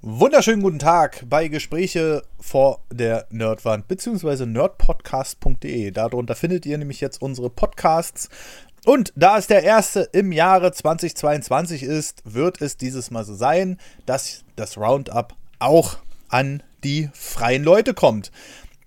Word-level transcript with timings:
Wunderschönen 0.00 0.62
guten 0.62 0.78
Tag 0.78 1.24
bei 1.28 1.48
Gespräche 1.48 2.22
vor 2.38 2.84
der 2.88 3.26
Nerdwand 3.30 3.88
bzw. 3.88 4.46
nerdpodcast.de. 4.46 5.90
Darunter 5.90 6.36
findet 6.36 6.66
ihr 6.66 6.78
nämlich 6.78 7.00
jetzt 7.00 7.20
unsere 7.20 7.50
Podcasts. 7.50 8.28
Und 8.84 9.12
da 9.16 9.38
es 9.38 9.48
der 9.48 9.64
erste 9.64 10.08
im 10.12 10.30
Jahre 10.30 10.70
2022 10.70 11.82
ist, 11.82 12.22
wird 12.24 12.62
es 12.62 12.76
dieses 12.76 13.10
Mal 13.10 13.24
so 13.24 13.34
sein, 13.34 13.76
dass 14.06 14.44
das 14.54 14.78
Roundup 14.78 15.34
auch 15.58 15.96
an 16.28 16.62
die 16.84 17.10
freien 17.12 17.64
Leute 17.64 17.92
kommt. 17.92 18.30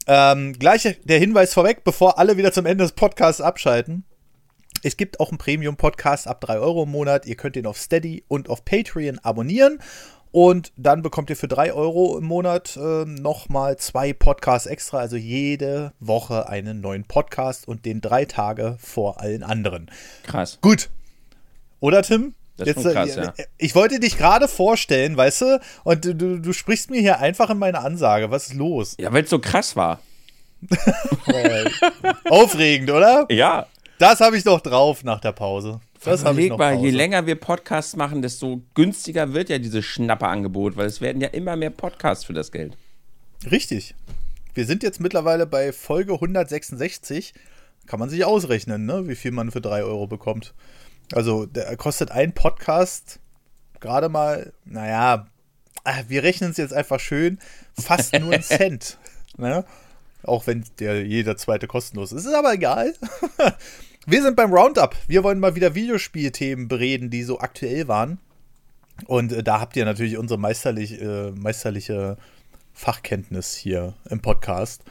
Ähm, 0.07 0.53
gleich 0.53 0.97
der 1.03 1.19
Hinweis 1.19 1.53
vorweg, 1.53 1.83
bevor 1.83 2.19
alle 2.19 2.37
wieder 2.37 2.53
zum 2.53 2.65
Ende 2.65 2.85
des 2.85 2.93
Podcasts 2.93 3.41
abschalten. 3.41 4.05
Es 4.81 4.95
gibt 4.95 5.19
auch 5.19 5.29
einen 5.29 5.37
Premium-Podcast 5.37 6.27
ab 6.27 6.39
3 6.39 6.59
Euro 6.59 6.83
im 6.83 6.91
Monat. 6.91 7.25
Ihr 7.25 7.35
könnt 7.35 7.57
ihn 7.57 7.67
auf 7.67 7.77
Steady 7.77 8.23
und 8.29 8.49
auf 8.49 8.63
Patreon 8.63 9.19
abonnieren. 9.19 9.79
Und 10.31 10.71
dann 10.77 11.01
bekommt 11.01 11.29
ihr 11.29 11.35
für 11.35 11.49
3 11.49 11.73
Euro 11.73 12.17
im 12.17 12.23
Monat 12.23 12.77
äh, 12.77 13.05
nochmal 13.05 13.77
zwei 13.77 14.13
Podcasts 14.13 14.65
extra, 14.65 14.99
also 14.99 15.17
jede 15.17 15.91
Woche 15.99 16.47
einen 16.47 16.79
neuen 16.79 17.03
Podcast 17.03 17.67
und 17.67 17.85
den 17.85 17.99
drei 17.99 18.23
Tage 18.25 18.77
vor 18.79 19.19
allen 19.19 19.43
anderen. 19.43 19.91
Krass. 20.23 20.57
Gut. 20.61 20.89
Oder 21.81 22.01
Tim? 22.01 22.33
Das 22.55 22.67
ist 22.67 22.83
Jetzt, 22.83 22.93
krass, 22.93 23.17
äh, 23.17 23.23
ja. 23.23 23.33
Ich 23.57 23.75
wollte 23.75 23.99
dich 23.99 24.17
gerade 24.17 24.47
vorstellen, 24.47 25.17
weißt 25.17 25.41
du, 25.41 25.61
und 25.83 26.05
du, 26.05 26.39
du 26.39 26.53
sprichst 26.53 26.91
mir 26.91 27.01
hier 27.01 27.19
einfach 27.19 27.49
in 27.49 27.57
meine 27.57 27.79
Ansage. 27.79 28.31
Was 28.31 28.47
ist 28.47 28.53
los? 28.53 28.95
Ja, 28.99 29.11
weil 29.11 29.23
es 29.23 29.29
so 29.29 29.39
krass 29.39 29.75
war. 29.75 29.99
Aufregend, 32.29 32.91
oder? 32.91 33.25
Ja. 33.29 33.65
Das 33.97 34.21
habe 34.21 34.37
ich 34.37 34.43
doch 34.43 34.61
drauf 34.61 35.03
nach 35.03 35.19
der 35.19 35.31
Pause. 35.31 35.79
Das 36.03 36.25
habe 36.25 36.41
ich 36.41 36.49
noch 36.49 36.57
mal, 36.57 36.79
je 36.79 36.89
länger 36.89 37.27
wir 37.27 37.35
Podcasts 37.35 37.95
machen, 37.95 38.21
desto 38.21 38.61
günstiger 38.73 39.33
wird 39.33 39.49
ja 39.49 39.59
dieses 39.59 39.85
Schnapperangebot, 39.85 40.75
weil 40.75 40.87
es 40.87 40.99
werden 40.99 41.21
ja 41.21 41.27
immer 41.27 41.55
mehr 41.55 41.69
Podcasts 41.69 42.25
für 42.25 42.33
das 42.33 42.51
Geld. 42.51 42.75
Richtig. 43.49 43.95
Wir 44.53 44.65
sind 44.65 44.83
jetzt 44.83 44.99
mittlerweile 44.99 45.45
bei 45.45 45.71
Folge 45.71 46.13
166. 46.13 47.33
Kann 47.85 47.99
man 47.99 48.09
sich 48.09 48.25
ausrechnen, 48.25 48.85
ne? 48.85 49.07
wie 49.07 49.15
viel 49.15 49.31
man 49.31 49.51
für 49.51 49.61
3 49.61 49.83
Euro 49.83 50.07
bekommt. 50.07 50.53
Also, 51.13 51.47
kostet 51.77 52.11
ein 52.11 52.33
Podcast 52.33 53.19
gerade 53.81 54.07
mal, 54.09 54.53
naja, 54.63 55.27
ah, 55.83 56.03
wir 56.07 56.23
rechnen 56.23 56.51
es 56.51 56.57
jetzt 56.57 56.73
einfach 56.73 56.99
schön, 56.99 57.39
fast 57.77 58.13
nur 58.17 58.33
einen 58.33 58.43
Cent. 58.43 58.97
Ne? 59.37 59.65
Auch 60.23 60.47
wenn 60.47 60.63
der 60.79 61.05
jeder 61.05 61.35
zweite 61.35 61.67
kostenlos 61.67 62.11
ist. 62.11 62.25
Ist 62.25 62.33
aber 62.33 62.53
egal. 62.53 62.93
Wir 64.07 64.23
sind 64.23 64.35
beim 64.35 64.51
Roundup. 64.51 64.95
Wir 65.07 65.23
wollen 65.23 65.39
mal 65.39 65.55
wieder 65.55 65.75
Videospielthemen 65.75 66.67
bereden, 66.67 67.11
die 67.11 67.21
so 67.21 67.39
aktuell 67.39 67.87
waren. 67.87 68.17
Und 69.05 69.31
äh, 69.31 69.43
da 69.43 69.61
habt 69.61 69.75
ihr 69.75 69.85
natürlich 69.85 70.17
unsere 70.17 70.39
meisterlich, 70.39 70.99
äh, 70.99 71.29
meisterliche 71.31 72.17
Fachkenntnis 72.73 73.55
hier 73.55 73.93
im 74.09 74.19
Podcast. 74.19 74.83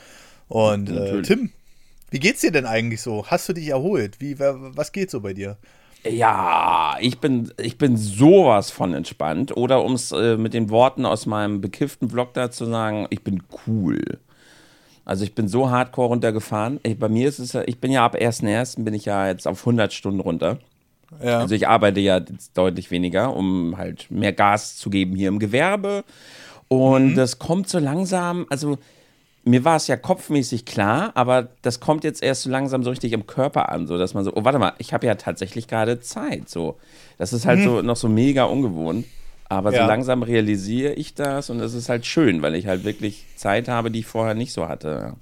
Und 0.47 0.91
äh, 0.91 1.23
Tim, 1.23 1.51
wie 2.11 2.21
geht's 2.21 2.43
dir 2.43 2.53
denn 2.53 2.67
eigentlich 2.67 3.03
so? 3.03 3.27
Hast 3.27 3.49
du 3.49 3.53
dich 3.53 3.69
erholt? 3.69 4.21
Wie, 4.21 4.39
was 4.39 4.93
geht 4.93 5.11
so 5.11 5.21
bei 5.21 5.33
dir? 5.33 5.57
Ja, 6.09 6.97
ich 7.01 7.19
bin, 7.19 7.53
ich 7.61 7.79
bin 7.79 7.97
sowas 7.97 8.71
von 8.71 8.95
entspannt. 8.95 9.57
Oder 9.57 9.83
um 9.83 9.95
es 9.95 10.13
äh, 10.13 10.37
mit 10.37 10.55
den 10.55 10.71
Worten 10.71 11.05
aus 11.05 11.27
meinem 11.27 11.61
bekifften 11.61 12.11
Vlog 12.11 12.33
da 12.35 12.53
zu 12.53 12.65
sagen, 12.65 13.09
ich 13.11 13.25
bin 13.25 13.43
cool. 13.67 14.21
Also 15.11 15.25
ich 15.25 15.35
bin 15.35 15.49
so 15.49 15.69
hardcore 15.69 16.07
runtergefahren. 16.07 16.79
Ich, 16.85 16.97
bei 16.97 17.09
mir 17.09 17.29
ist 17.29 17.41
es 17.41 17.53
ja, 17.53 17.65
ich 17.67 17.81
bin 17.81 17.91
ja 17.91 18.05
ab 18.05 18.15
1.1. 18.15 18.85
bin 18.85 18.95
ich 18.95 19.07
ja 19.07 19.27
jetzt 19.27 19.49
auf 19.49 19.59
100 19.63 19.93
Stunden 19.93 20.21
runter. 20.21 20.59
Ja. 21.21 21.41
Also 21.41 21.53
ich 21.57 21.67
arbeite 21.67 21.99
ja 21.99 22.21
deutlich 22.55 22.93
weniger, 22.93 23.35
um 23.35 23.77
halt 23.77 24.09
mehr 24.13 24.33
Gas 24.33 24.77
zu 24.77 24.89
geben 24.89 25.17
hier 25.17 25.27
im 25.27 25.41
Gewerbe. 25.41 26.05
Und 26.69 27.11
mhm. 27.11 27.17
das 27.17 27.41
kommt 27.41 27.69
so 27.69 27.81
langsam, 27.81 28.47
also 28.51 28.79
mir 29.43 29.65
war 29.65 29.75
es 29.75 29.89
ja 29.89 29.97
kopfmäßig 29.97 30.65
klar, 30.65 31.11
aber 31.15 31.49
das 31.63 31.81
kommt 31.81 32.05
jetzt 32.05 32.23
erst 32.23 32.43
so 32.43 32.51
langsam 32.51 32.85
so 32.85 32.91
richtig 32.91 33.13
im 33.13 33.27
Körper 33.27 33.69
an, 33.71 33.89
so 33.89 33.99
dass 33.99 34.15
man 34.15 34.23
so, 34.23 34.33
oh 34.37 34.45
warte 34.45 34.61
mal, 34.61 34.75
ich 34.79 34.93
habe 34.93 35.09
ja 35.09 35.17
tatsächlich 35.17 35.67
gerade 35.67 35.99
Zeit, 35.99 36.49
so. 36.49 36.77
Das 37.19 37.33
ist 37.33 37.47
halt 37.47 37.59
mhm. 37.59 37.65
so 37.65 37.83
noch 37.83 37.97
so 37.97 38.09
mega 38.09 38.45
ungewohnt. 38.45 39.07
Aber 39.51 39.73
ja. 39.73 39.83
so 39.83 39.89
langsam 39.89 40.23
realisiere 40.23 40.93
ich 40.93 41.15
das 41.15 41.51
und 41.51 41.59
es 41.59 41.75
ist 41.75 41.89
halt 41.89 42.07
schön, 42.07 42.41
weil 42.41 42.55
ich 42.55 42.69
halt 42.69 42.85
wirklich 42.85 43.27
Zeit 43.35 43.67
habe, 43.69 43.91
die 43.91 43.99
ich 43.99 44.07
vorher 44.07 44.35
nicht 44.35 44.53
so 44.53 44.69
hatte. 44.69 45.17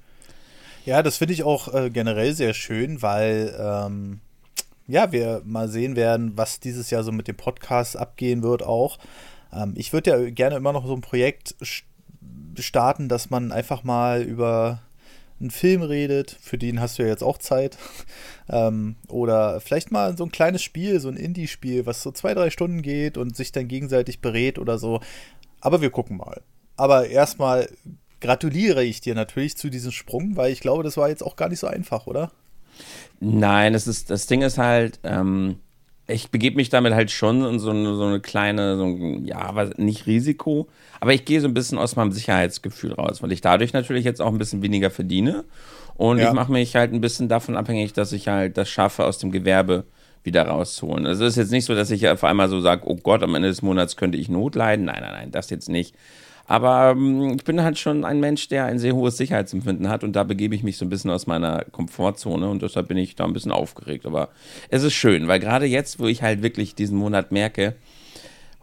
Ja, 0.85 1.03
das 1.03 1.17
finde 1.17 1.33
ich 1.33 1.45
auch 1.45 1.73
äh, 1.73 1.89
generell 1.89 2.35
sehr 2.35 2.53
schön, 2.53 3.01
weil 3.01 3.57
ähm, 3.59 4.21
ja, 4.87 5.13
wir 5.13 5.41
mal 5.47 5.69
sehen 5.69 5.97
werden, 5.97 6.33
was 6.37 6.61
dieses 6.61 6.91
Jahr 6.91 7.05
so 7.05 7.11
mit 7.11 7.27
dem 7.27 7.37
Podcast 7.37 7.97
abgehen 7.97 8.43
wird 8.43 8.63
auch. 8.63 8.99
Ähm, 9.51 9.73
ich 9.77 9.95
würde 9.95 10.11
ja 10.11 10.31
gerne 10.31 10.57
immer 10.57 10.75
noch 10.75 10.87
so 10.87 10.95
ein 10.95 11.01
Projekt 11.01 11.55
starten, 12.59 13.09
dass 13.09 13.31
man 13.31 13.51
einfach 13.51 13.83
mal 13.83 14.21
über 14.23 14.83
einen 15.41 15.51
Film 15.51 15.83
redet, 15.83 16.37
für 16.41 16.59
den 16.59 16.81
hast 16.81 16.99
du 16.99 17.03
ja 17.03 17.09
jetzt 17.09 17.23
auch 17.23 17.39
Zeit. 17.39 17.79
ähm, 18.49 18.97
oder 19.09 19.61
vielleicht 19.61 19.91
mal 19.93 20.17
so 20.17 20.25
ein 20.25 20.33
kleines 20.33 20.63
Spiel, 20.63 21.01
so 21.01 21.09
ein 21.09 21.17
Indie-Spiel, 21.17 21.87
was 21.87 22.03
so 22.03 22.11
zwei, 22.11 22.35
drei 22.35 22.51
Stunden 22.51 22.83
geht 22.83 23.17
und 23.17 23.37
sich 23.37 23.53
dann 23.53 23.69
gegenseitig 23.69 24.21
berät 24.21 24.59
oder 24.59 24.79
so. 24.79 25.01
Aber 25.61 25.81
wir 25.81 25.91
gucken 25.91 26.17
mal. 26.17 26.43
Aber 26.77 27.09
erstmal 27.09 27.69
gratuliere 28.21 28.85
ich 28.85 29.01
dir 29.01 29.15
natürlich 29.15 29.57
zu 29.57 29.71
diesem 29.71 29.93
Sprung, 29.93 30.37
weil 30.37 30.53
ich 30.53 30.61
glaube, 30.61 30.83
das 30.83 30.97
war 30.97 31.09
jetzt 31.09 31.23
auch 31.23 31.37
gar 31.37 31.49
nicht 31.49 31.61
so 31.61 31.67
einfach, 31.67 32.07
oder? 32.07 32.33
Nein, 33.21 33.73
das, 33.73 33.87
ist, 33.87 34.11
das 34.11 34.27
Ding 34.27 34.43
ist 34.43 34.59
halt, 34.59 35.01
ähm, 35.03 35.59
ich 36.11 36.31
begebe 36.31 36.57
mich 36.57 36.71
damit 36.71 36.95
halt 36.95 37.11
schon 37.11 37.45
in 37.45 37.59
so 37.59 37.71
eine, 37.71 37.95
so 37.95 38.05
eine 38.05 38.21
kleine, 38.21 38.77
so 38.77 38.85
ein, 38.85 39.27
ja, 39.27 39.41
aber 39.41 39.71
nicht 39.77 40.07
Risiko. 40.07 40.67
Aber 41.01 41.13
ich 41.13 41.27
gehe 41.27 41.41
so 41.41 41.47
ein 41.47 41.55
bisschen 41.55 41.77
aus 41.77 41.97
meinem 41.97 42.13
Sicherheitsgefühl 42.13 42.95
raus, 42.95 43.23
weil 43.23 43.31
ich 43.31 43.43
dadurch 43.43 43.75
natürlich 43.75 44.07
jetzt 44.07 44.23
auch 44.23 44.33
ein 44.33 44.39
bisschen 44.39 44.63
weniger 44.63 44.91
verdiene. 44.91 45.45
Und 45.97 46.19
ja. 46.19 46.29
ich 46.29 46.33
mache 46.33 46.51
mich 46.51 46.75
halt 46.75 46.95
ein 46.95 47.03
bisschen 47.03 47.29
davon 47.29 47.57
abhängig, 47.57 47.93
dass 47.93 48.13
ich 48.13 48.27
halt 48.27 48.57
das 48.57 48.71
schaffe, 48.71 49.05
aus 49.05 49.19
dem 49.19 49.33
Gewerbe 49.33 49.85
wieder 50.25 50.47
rauszuholen. 50.47 51.07
Also 51.07 51.27
es 51.27 51.33
ist 51.33 51.37
jetzt 51.37 51.53
nicht 51.53 51.67
so, 51.67 51.75
dass 51.75 51.91
ich 51.91 52.09
auf 52.09 52.25
einmal 52.25 52.49
so 52.49 52.61
sage, 52.61 52.83
oh 52.87 52.97
Gott, 52.97 53.23
am 53.23 53.35
Ende 53.35 53.49
des 53.49 53.61
Monats 53.61 53.97
könnte 53.97 54.17
ich 54.17 54.31
Not 54.31 54.55
leiden. 54.55 54.87
Nein, 54.87 55.03
nein, 55.03 55.13
nein, 55.13 55.31
das 55.31 55.51
jetzt 55.51 55.69
nicht. 55.69 55.95
Aber 56.49 56.93
ähm, 56.97 57.35
ich 57.37 57.45
bin 57.45 57.63
halt 57.63 57.79
schon 57.79 58.05
ein 58.07 58.21
Mensch, 58.21 58.49
der 58.49 58.65
ein 58.65 58.79
sehr 58.79 58.95
hohes 58.95 59.19
Sicherheitsempfinden 59.19 59.91
hat 59.91 60.03
und 60.03 60.17
da 60.17 60.25
begebe 60.25 60.55
ich 60.55 60.63
mich 60.63 60.79
so 60.79 60.87
ein 60.87 60.89
bisschen 60.89 61.11
aus 61.11 61.27
meiner 61.27 61.65
Komfortzone 61.71 62.49
und 62.49 62.63
deshalb 62.63 62.89
bin 62.89 62.97
ich 62.97 63.15
da 63.15 63.25
ein 63.25 63.35
bisschen 63.35 63.53
aufgeregt. 63.53 64.07
Aber 64.07 64.31
es 64.71 64.83
ist 64.83 64.95
schön, 64.95 65.29
weil 65.29 65.41
gerade 65.41 65.67
jetzt, 65.67 66.01
wo 66.01 66.07
ich 66.07 66.23
halt 66.23 66.43
wirklich 66.43 66.75
diesen 66.75 66.97
Monat 66.97 67.33
merke, 67.33 67.75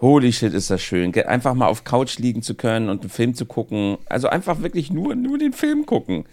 holy 0.02 0.34
shit, 0.34 0.54
ist 0.54 0.72
das 0.72 0.82
schön, 0.82 1.14
einfach 1.14 1.54
mal 1.54 1.68
auf 1.68 1.84
Couch 1.84 2.18
liegen 2.18 2.42
zu 2.42 2.56
können 2.56 2.90
und 2.90 3.02
einen 3.02 3.12
Film 3.12 3.36
zu 3.36 3.46
gucken. 3.46 4.00
Also 4.10 4.30
einfach 4.30 4.64
wirklich 4.64 4.92
nur, 4.92 5.14
nur 5.14 5.38
den 5.38 5.54
Film 5.54 5.86
gucken. 5.86 6.26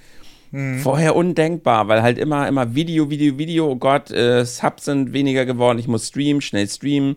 Mhm. 0.53 0.79
Vorher 0.79 1.15
undenkbar, 1.15 1.87
weil 1.87 2.03
halt 2.03 2.17
immer, 2.17 2.49
immer 2.49 2.75
Video, 2.75 3.11
Video, 3.11 3.37
Video, 3.37 3.71
oh 3.71 3.77
Gott, 3.77 4.11
äh, 4.11 4.47
Subs 4.47 4.87
sind 4.87 5.12
weniger 5.12 5.45
geworden, 5.45 5.79
ich 5.79 5.87
muss 5.87 6.09
streamen, 6.09 6.41
schnell 6.41 6.67
streamen 6.67 7.17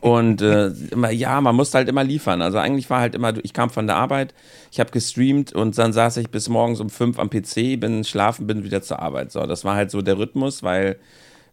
und 0.00 0.42
äh, 0.42 0.68
immer, 0.90 1.10
ja, 1.10 1.40
man 1.40 1.56
musste 1.56 1.78
halt 1.78 1.88
immer 1.88 2.04
liefern. 2.04 2.40
Also 2.42 2.58
eigentlich 2.58 2.88
war 2.88 3.00
halt 3.00 3.14
immer, 3.14 3.34
ich 3.42 3.52
kam 3.52 3.70
von 3.70 3.86
der 3.86 3.96
Arbeit, 3.96 4.34
ich 4.70 4.78
habe 4.78 4.90
gestreamt 4.90 5.52
und 5.52 5.76
dann 5.76 5.92
saß 5.92 6.18
ich 6.18 6.30
bis 6.30 6.48
morgens 6.48 6.80
um 6.80 6.90
fünf 6.90 7.18
am 7.18 7.30
PC, 7.30 7.80
bin 7.80 8.04
schlafen, 8.04 8.46
bin 8.46 8.64
wieder 8.64 8.82
zur 8.82 9.00
Arbeit. 9.00 9.32
So, 9.32 9.46
das 9.46 9.64
war 9.64 9.74
halt 9.74 9.90
so 9.90 10.02
der 10.02 10.18
Rhythmus, 10.18 10.62
weil 10.62 10.98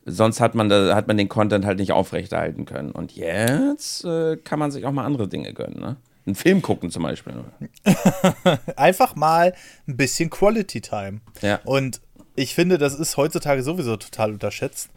sonst 0.05 0.39
hat 0.39 0.55
man, 0.55 0.69
da, 0.69 0.95
hat 0.95 1.07
man 1.07 1.17
den 1.17 1.27
Content 1.27 1.65
halt 1.65 1.79
nicht 1.79 1.91
aufrechterhalten 1.91 2.65
können. 2.65 2.91
Und 2.91 3.13
jetzt 3.13 4.05
äh, 4.05 4.37
kann 4.37 4.59
man 4.59 4.71
sich 4.71 4.85
auch 4.85 4.91
mal 4.91 5.05
andere 5.05 5.27
Dinge 5.27 5.53
gönnen, 5.53 5.79
ne? 5.79 5.97
Einen 6.25 6.35
Film 6.35 6.61
gucken 6.61 6.91
zum 6.91 7.03
Beispiel. 7.03 7.35
Einfach 8.75 9.15
mal 9.15 9.53
ein 9.87 9.95
bisschen 9.95 10.29
Quality 10.29 10.81
Time. 10.81 11.21
Ja. 11.41 11.61
Und 11.63 12.01
ich 12.35 12.53
finde, 12.53 12.77
das 12.77 12.95
ist 12.95 13.15
heutzutage 13.15 13.63
sowieso 13.63 13.95
total 13.95 14.33
unterschätzt. 14.33 14.89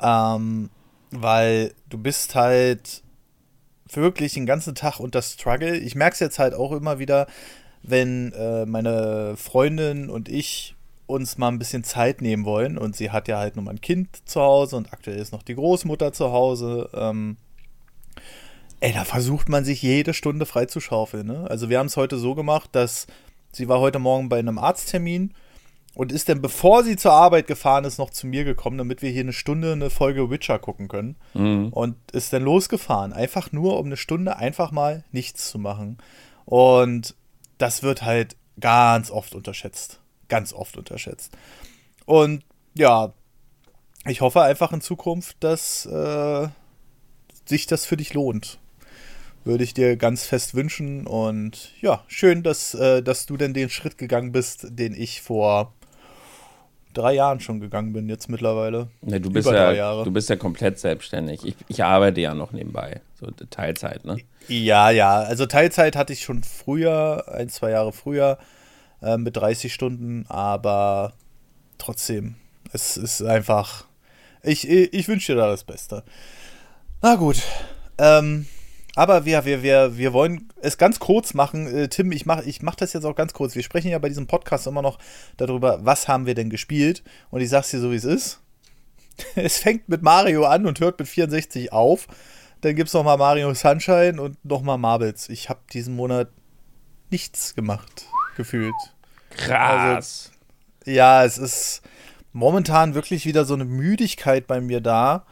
Ähm, 0.00 0.70
weil 1.12 1.74
du 1.88 1.98
bist 1.98 2.34
halt 2.34 3.02
wirklich 3.90 4.34
den 4.34 4.46
ganzen 4.46 4.74
Tag 4.74 5.00
unter 5.00 5.22
Struggle. 5.22 5.76
Ich 5.76 5.94
merke 5.94 6.14
es 6.14 6.20
jetzt 6.20 6.38
halt 6.38 6.54
auch 6.54 6.72
immer 6.72 6.98
wieder, 6.98 7.26
wenn 7.82 8.32
äh, 8.32 8.64
meine 8.64 9.36
Freundin 9.36 10.08
und 10.08 10.28
ich 10.28 10.74
uns 11.06 11.36
mal 11.36 11.48
ein 11.48 11.58
bisschen 11.58 11.84
Zeit 11.84 12.22
nehmen 12.22 12.44
wollen 12.44 12.78
und 12.78 12.96
sie 12.96 13.10
hat 13.10 13.28
ja 13.28 13.38
halt 13.38 13.56
nur 13.56 13.64
mal 13.64 13.72
ein 13.72 13.80
Kind 13.80 14.08
zu 14.24 14.40
Hause 14.40 14.76
und 14.76 14.92
aktuell 14.92 15.18
ist 15.18 15.32
noch 15.32 15.42
die 15.42 15.54
Großmutter 15.54 16.12
zu 16.12 16.32
Hause. 16.32 16.88
Ähm, 16.94 17.36
ey, 18.80 18.92
da 18.92 19.04
versucht 19.04 19.48
man 19.48 19.64
sich 19.64 19.82
jede 19.82 20.14
Stunde 20.14 20.46
freizuschaufeln. 20.46 21.26
Ne? 21.26 21.46
Also 21.50 21.68
wir 21.68 21.78
haben 21.78 21.86
es 21.86 21.96
heute 21.96 22.18
so 22.18 22.34
gemacht, 22.34 22.70
dass 22.72 23.06
sie 23.52 23.68
war 23.68 23.80
heute 23.80 23.98
Morgen 23.98 24.28
bei 24.28 24.38
einem 24.38 24.58
Arzttermin 24.58 25.34
und 25.94 26.10
ist 26.10 26.28
dann, 26.28 26.40
bevor 26.40 26.84
sie 26.84 26.96
zur 26.96 27.12
Arbeit 27.12 27.46
gefahren 27.46 27.84
ist, 27.84 27.98
noch 27.98 28.10
zu 28.10 28.26
mir 28.26 28.44
gekommen, 28.44 28.78
damit 28.78 29.02
wir 29.02 29.10
hier 29.10 29.20
eine 29.20 29.34
Stunde 29.34 29.72
eine 29.72 29.90
Folge 29.90 30.30
Witcher 30.30 30.58
gucken 30.58 30.88
können. 30.88 31.16
Mhm. 31.34 31.68
Und 31.68 31.96
ist 32.12 32.32
dann 32.32 32.42
losgefahren. 32.42 33.12
Einfach 33.12 33.52
nur, 33.52 33.78
um 33.78 33.86
eine 33.86 33.98
Stunde 33.98 34.36
einfach 34.36 34.70
mal 34.70 35.04
nichts 35.12 35.50
zu 35.50 35.58
machen. 35.58 35.98
Und 36.46 37.14
das 37.58 37.82
wird 37.82 38.02
halt 38.02 38.36
ganz 38.58 39.10
oft 39.10 39.34
unterschätzt. 39.34 40.00
Ganz 40.28 40.54
oft 40.54 40.78
unterschätzt. 40.78 41.36
Und 42.06 42.42
ja, 42.74 43.12
ich 44.06 44.22
hoffe 44.22 44.40
einfach 44.40 44.72
in 44.72 44.80
Zukunft, 44.80 45.36
dass 45.40 45.84
äh, 45.84 46.48
sich 47.44 47.66
das 47.66 47.84
für 47.84 47.98
dich 47.98 48.14
lohnt. 48.14 48.58
Würde 49.44 49.64
ich 49.64 49.74
dir 49.74 49.96
ganz 49.96 50.24
fest 50.24 50.54
wünschen. 50.54 51.06
Und 51.06 51.72
ja, 51.82 52.02
schön, 52.08 52.42
dass, 52.42 52.72
äh, 52.72 53.02
dass 53.02 53.26
du 53.26 53.36
denn 53.36 53.52
den 53.52 53.68
Schritt 53.68 53.98
gegangen 53.98 54.32
bist, 54.32 54.68
den 54.70 54.94
ich 54.94 55.20
vor 55.20 55.74
drei 56.92 57.14
Jahren 57.14 57.40
schon 57.40 57.60
gegangen 57.60 57.92
bin, 57.92 58.08
jetzt 58.08 58.28
mittlerweile. 58.28 58.88
Nee, 59.00 59.20
du, 59.20 59.30
bist 59.30 59.50
ja, 59.50 60.02
du 60.02 60.10
bist 60.10 60.28
ja 60.28 60.36
komplett 60.36 60.78
selbstständig. 60.78 61.44
Ich, 61.44 61.56
ich 61.68 61.84
arbeite 61.84 62.20
ja 62.20 62.34
noch 62.34 62.52
nebenbei. 62.52 63.00
So 63.18 63.26
Teilzeit, 63.50 64.04
ne? 64.04 64.18
Ja, 64.48 64.90
ja. 64.90 65.20
Also 65.20 65.46
Teilzeit 65.46 65.96
hatte 65.96 66.12
ich 66.12 66.22
schon 66.22 66.42
früher, 66.42 67.24
ein, 67.32 67.48
zwei 67.48 67.70
Jahre 67.70 67.92
früher, 67.92 68.38
äh, 69.02 69.16
mit 69.16 69.36
30 69.36 69.72
Stunden, 69.72 70.26
aber 70.28 71.12
trotzdem, 71.78 72.36
es 72.72 72.96
ist 72.96 73.22
einfach. 73.22 73.84
Ich, 74.42 74.68
ich 74.68 75.06
wünsche 75.06 75.32
dir 75.32 75.40
da 75.40 75.46
das 75.46 75.62
Beste. 75.62 76.02
Na 77.00 77.14
gut. 77.14 77.42
Ähm, 77.98 78.46
aber 78.94 79.24
wir, 79.24 79.44
wir, 79.44 79.62
wir, 79.62 79.96
wir 79.96 80.12
wollen 80.12 80.52
es 80.60 80.76
ganz 80.76 80.98
kurz 80.98 81.34
machen. 81.34 81.66
Äh, 81.66 81.88
Tim, 81.88 82.12
ich 82.12 82.26
mache 82.26 82.44
ich 82.44 82.62
mach 82.62 82.74
das 82.74 82.92
jetzt 82.92 83.04
auch 83.04 83.16
ganz 83.16 83.32
kurz. 83.32 83.54
Wir 83.54 83.62
sprechen 83.62 83.90
ja 83.90 83.98
bei 83.98 84.08
diesem 84.08 84.26
Podcast 84.26 84.66
immer 84.66 84.82
noch 84.82 84.98
darüber, 85.36 85.84
was 85.84 86.08
haben 86.08 86.26
wir 86.26 86.34
denn 86.34 86.50
gespielt. 86.50 87.02
Und 87.30 87.40
ich 87.40 87.48
sag's 87.48 87.70
dir 87.70 87.80
so, 87.80 87.90
wie 87.90 87.96
es 87.96 88.04
ist. 88.04 88.40
Es 89.34 89.58
fängt 89.58 89.88
mit 89.90 90.02
Mario 90.02 90.44
an 90.44 90.66
und 90.66 90.80
hört 90.80 90.98
mit 90.98 91.06
64 91.06 91.70
auf. 91.72 92.08
Dann 92.62 92.74
gibt's 92.76 92.94
noch 92.94 93.04
mal 93.04 93.16
Mario 93.18 93.52
Sunshine 93.54 94.20
und 94.20 94.42
noch 94.44 94.62
mal 94.62 94.78
Marbles. 94.78 95.28
Ich 95.28 95.48
habe 95.48 95.60
diesen 95.72 95.94
Monat 95.94 96.28
nichts 97.10 97.54
gemacht, 97.54 98.06
gefühlt. 98.36 98.74
Krass. 99.30 100.30
Also, 100.84 100.90
ja, 100.90 101.24
es 101.24 101.38
ist 101.38 101.82
momentan 102.32 102.94
wirklich 102.94 103.26
wieder 103.26 103.44
so 103.44 103.54
eine 103.54 103.64
Müdigkeit 103.64 104.46
bei 104.46 104.60
mir 104.60 104.80
da, 104.80 105.26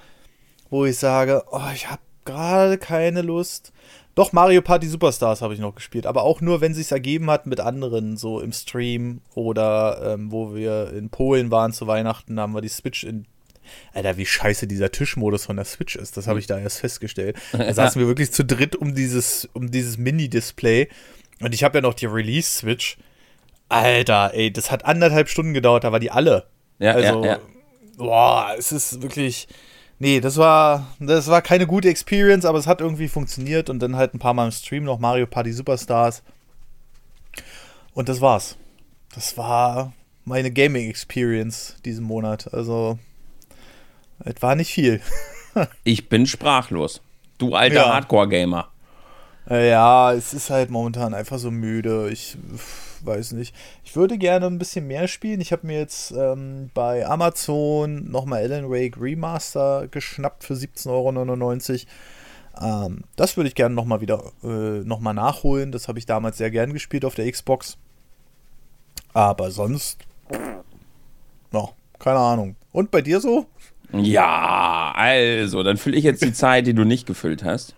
wo 0.69 0.85
ich 0.85 0.99
sage, 0.99 1.45
oh, 1.51 1.71
ich 1.75 1.91
habe 1.91 2.03
gerade 2.31 2.79
keine 2.79 3.23
Lust. 3.23 3.73
Doch, 4.15 4.32
Mario 4.32 4.61
Party 4.61 4.88
Superstars 4.88 5.41
habe 5.41 5.55
ich 5.55 5.61
noch 5.61 5.75
gespielt, 5.75 6.06
aber 6.06 6.23
auch 6.25 6.41
nur, 6.41 6.61
wenn 6.61 6.73
es 6.73 6.79
sich 6.79 6.91
ergeben 6.91 7.31
hat 7.31 7.47
mit 7.47 7.61
anderen, 7.61 8.17
so 8.17 8.41
im 8.41 8.53
Stream 8.53 9.21
oder 9.35 10.15
ähm, 10.15 10.32
wo 10.32 10.55
wir 10.55 10.93
in 10.93 11.11
Polen 11.11 11.50
waren 11.50 11.73
zu 11.73 11.87
Weihnachten, 11.87 12.38
haben 12.41 12.55
wir 12.55 12.61
die 12.61 12.69
Switch 12.69 13.05
in. 13.05 13.27
Alter, 13.94 14.17
wie 14.17 14.27
scheiße 14.27 14.67
dieser 14.67 14.91
Tischmodus 14.91 15.47
von 15.47 15.55
der 15.55 15.65
Switch 15.65 15.94
ist, 15.94 16.17
das 16.17 16.27
habe 16.27 16.41
ich 16.41 16.49
da 16.49 16.59
erst 16.59 16.81
festgestellt. 16.81 17.37
Da 17.53 17.73
saßen 17.73 18.00
wir 18.00 18.09
wirklich 18.09 18.33
zu 18.33 18.44
dritt 18.44 18.75
um 18.75 18.97
dieses, 18.97 19.49
um 19.53 19.71
dieses 19.71 19.97
Mini-Display 19.97 20.88
und 21.41 21.55
ich 21.55 21.62
habe 21.62 21.79
ja 21.79 21.83
noch 21.83 21.94
die 21.94 22.06
Release-Switch. 22.06 22.99
Alter, 23.69 24.33
ey, 24.35 24.53
das 24.53 24.73
hat 24.73 24.85
anderthalb 24.85 25.29
Stunden 25.29 25.55
gedauert, 25.55 25.85
da 25.85 25.93
war 25.93 26.00
die 26.00 26.11
alle. 26.11 26.47
Ja, 26.81 26.93
also, 26.93 27.25
ja, 27.25 27.33
ja. 27.33 27.41
boah, 27.97 28.55
es 28.59 28.73
ist 28.73 29.03
wirklich 29.03 29.47
nee, 30.00 30.20
das 30.20 30.37
war, 30.37 30.88
das 30.99 31.29
war 31.29 31.43
keine 31.43 31.69
gute 31.69 31.88
Experience, 31.88 32.44
aber 32.44 32.58
es 32.58 32.67
hat 32.67 32.81
irgendwie 32.81 33.06
funktioniert 33.06 33.70
und 33.70 33.79
dann 33.79 33.94
halt 33.94 34.12
ein 34.14 34.19
paar 34.19 34.35
Mal 34.35 34.47
im 34.47 34.50
Stream 34.50 34.82
noch 34.82 34.99
Mario 34.99 35.29
Party 35.29 35.52
Superstars. 35.52 36.25
Und 37.94 38.08
das 38.08 38.20
war's. 38.20 38.56
Das 39.14 39.37
war 39.37 39.93
meine 40.25 40.50
Gaming 40.50 40.88
Experience 40.88 41.76
diesen 41.85 42.05
Monat. 42.05 42.52
Also, 42.52 42.99
es 44.25 44.41
war 44.41 44.56
nicht 44.56 44.73
viel. 44.73 45.00
ich 45.85 46.08
bin 46.08 46.26
sprachlos. 46.26 47.00
Du 47.38 47.55
alter 47.55 47.76
ja. 47.76 47.94
Hardcore-Gamer. 47.94 48.69
Ja, 49.49 50.12
es 50.12 50.32
ist 50.35 50.50
halt 50.50 50.70
momentan 50.70 51.14
einfach 51.14 51.38
so 51.38 51.50
müde. 51.50 52.11
Ich 52.11 52.37
weiß 53.05 53.32
nicht. 53.32 53.55
Ich 53.85 53.97
würde 53.97 54.19
gerne 54.19 54.47
ein 54.47 54.58
bisschen 54.58 54.87
mehr 54.87 55.08
spielen. 55.08 55.41
Ich 55.41 55.52
habe 55.52 55.67
mir 55.67 55.79
jetzt 55.79 56.12
ähm, 56.12 56.70
bei 56.75 57.06
Amazon 57.06 58.11
nochmal 58.11 58.43
Alan 58.43 58.70
Wake 58.70 59.00
Remaster 59.00 59.88
geschnappt 59.88 60.44
für 60.44 60.55
17,99 60.55 60.88
Euro. 60.91 62.85
Ähm, 62.88 63.05
das 63.17 63.37
würde 63.37 63.49
ich 63.49 63.55
gerne 63.55 63.75
nochmal 63.75 64.00
wieder 64.00 64.23
äh, 64.43 64.85
nochmal 64.85 65.14
nachholen. 65.14 65.73
Das 65.73 65.88
habe 65.88 65.99
ich 65.99 66.06
damals 66.06 66.38
sehr 66.38 66.50
gern 66.50 66.73
gespielt 66.73 67.05
auf 67.05 67.14
der 67.14 67.31
Xbox. 67.31 67.79
Aber 69.12 69.50
sonst, 69.50 69.99
no, 71.52 71.70
keine 71.99 72.19
Ahnung. 72.19 72.56
Und 72.73 72.91
bei 72.91 73.02
dir 73.02 73.20
so? 73.20 73.47
Ja, 73.93 74.93
also, 74.94 75.62
dann 75.62 75.76
fülle 75.76 75.97
ich 75.97 76.05
jetzt 76.05 76.23
die 76.23 76.32
Zeit, 76.32 76.67
die 76.67 76.75
du 76.75 76.85
nicht 76.85 77.06
gefüllt 77.06 77.43
hast. 77.43 77.75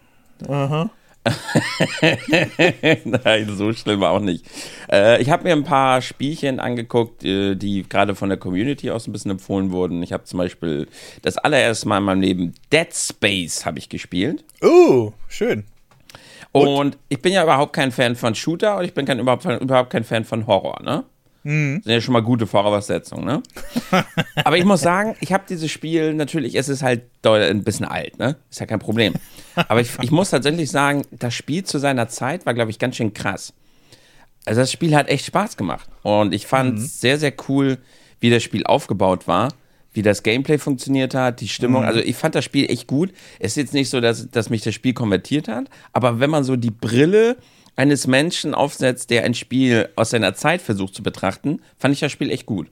Aha. 0.46 0.90
Nein, 3.04 3.48
so 3.56 3.72
schlimm 3.72 4.02
auch 4.02 4.20
nicht. 4.20 4.44
Äh, 4.90 5.22
ich 5.22 5.30
habe 5.30 5.44
mir 5.44 5.52
ein 5.52 5.62
paar 5.62 6.02
Spielchen 6.02 6.58
angeguckt, 6.58 7.24
äh, 7.24 7.54
die 7.54 7.84
gerade 7.88 8.14
von 8.14 8.28
der 8.28 8.38
Community 8.38 8.90
aus 8.90 9.06
ein 9.06 9.12
bisschen 9.12 9.30
empfohlen 9.30 9.70
wurden. 9.70 10.02
Ich 10.02 10.12
habe 10.12 10.24
zum 10.24 10.38
Beispiel 10.38 10.88
das 11.22 11.38
allererste 11.38 11.88
Mal 11.88 11.98
in 11.98 12.04
meinem 12.04 12.20
Leben 12.22 12.54
Dead 12.72 12.92
Space 12.92 13.64
habe 13.64 13.78
ich 13.78 13.88
gespielt. 13.88 14.44
Oh, 14.62 15.12
schön. 15.28 15.64
Und, 16.50 16.68
und 16.68 16.98
ich 17.08 17.22
bin 17.22 17.32
ja 17.32 17.42
überhaupt 17.44 17.72
kein 17.72 17.92
Fan 17.92 18.16
von 18.16 18.34
Shooter 18.34 18.78
und 18.78 18.84
ich 18.84 18.92
bin 18.92 19.06
kein, 19.06 19.18
überhaupt, 19.18 19.44
überhaupt 19.44 19.90
kein 19.90 20.04
Fan 20.04 20.24
von 20.24 20.46
Horror, 20.46 20.82
ne? 20.82 21.04
Mhm. 21.44 21.82
Sind 21.82 21.92
ja 21.92 22.00
schon 22.00 22.12
mal 22.12 22.22
gute 22.22 22.46
Voraussetzungen, 22.46 23.24
ne? 23.24 23.42
Aber 24.44 24.56
ich 24.58 24.64
muss 24.64 24.80
sagen, 24.80 25.16
ich 25.20 25.32
habe 25.32 25.44
dieses 25.48 25.70
Spiel 25.70 26.14
natürlich, 26.14 26.54
es 26.54 26.68
ist 26.68 26.82
halt 26.82 27.02
ein 27.24 27.64
bisschen 27.64 27.86
alt, 27.86 28.18
ne? 28.18 28.36
Ist 28.50 28.60
ja 28.60 28.66
kein 28.66 28.78
Problem. 28.78 29.14
Aber 29.68 29.80
ich, 29.80 29.90
ich 30.00 30.10
muss 30.10 30.30
tatsächlich 30.30 30.70
sagen, 30.70 31.02
das 31.10 31.34
Spiel 31.34 31.64
zu 31.64 31.78
seiner 31.78 32.08
Zeit 32.08 32.46
war, 32.46 32.54
glaube 32.54 32.70
ich, 32.70 32.78
ganz 32.78 32.96
schön 32.96 33.12
krass. 33.12 33.52
Also 34.44 34.60
das 34.60 34.72
Spiel 34.72 34.94
hat 34.94 35.08
echt 35.08 35.26
Spaß 35.26 35.56
gemacht. 35.56 35.88
Und 36.02 36.34
ich 36.34 36.46
fand 36.46 36.78
es 36.78 36.84
mhm. 36.84 36.88
sehr, 36.88 37.18
sehr 37.18 37.32
cool, 37.48 37.78
wie 38.20 38.30
das 38.30 38.42
Spiel 38.42 38.64
aufgebaut 38.64 39.26
war, 39.26 39.48
wie 39.92 40.02
das 40.02 40.22
Gameplay 40.22 40.58
funktioniert 40.58 41.14
hat, 41.14 41.40
die 41.40 41.48
Stimmung. 41.48 41.82
Mhm. 41.82 41.88
Also 41.88 42.00
ich 42.00 42.16
fand 42.16 42.34
das 42.34 42.44
Spiel 42.44 42.70
echt 42.70 42.86
gut. 42.86 43.12
Es 43.38 43.52
ist 43.52 43.56
jetzt 43.56 43.74
nicht 43.74 43.90
so, 43.90 44.00
dass, 44.00 44.30
dass 44.30 44.50
mich 44.50 44.62
das 44.62 44.74
Spiel 44.74 44.94
konvertiert 44.94 45.48
hat, 45.48 45.68
aber 45.92 46.20
wenn 46.20 46.30
man 46.30 46.44
so 46.44 46.56
die 46.56 46.70
Brille 46.70 47.36
eines 47.76 48.06
Menschen 48.06 48.54
aufsetzt, 48.54 49.10
der 49.10 49.24
ein 49.24 49.34
Spiel 49.34 49.88
aus 49.96 50.10
seiner 50.10 50.34
Zeit 50.34 50.62
versucht 50.62 50.94
zu 50.94 51.02
betrachten, 51.02 51.60
fand 51.78 51.94
ich 51.94 52.00
das 52.00 52.12
Spiel 52.12 52.30
echt 52.30 52.46
gut. 52.46 52.68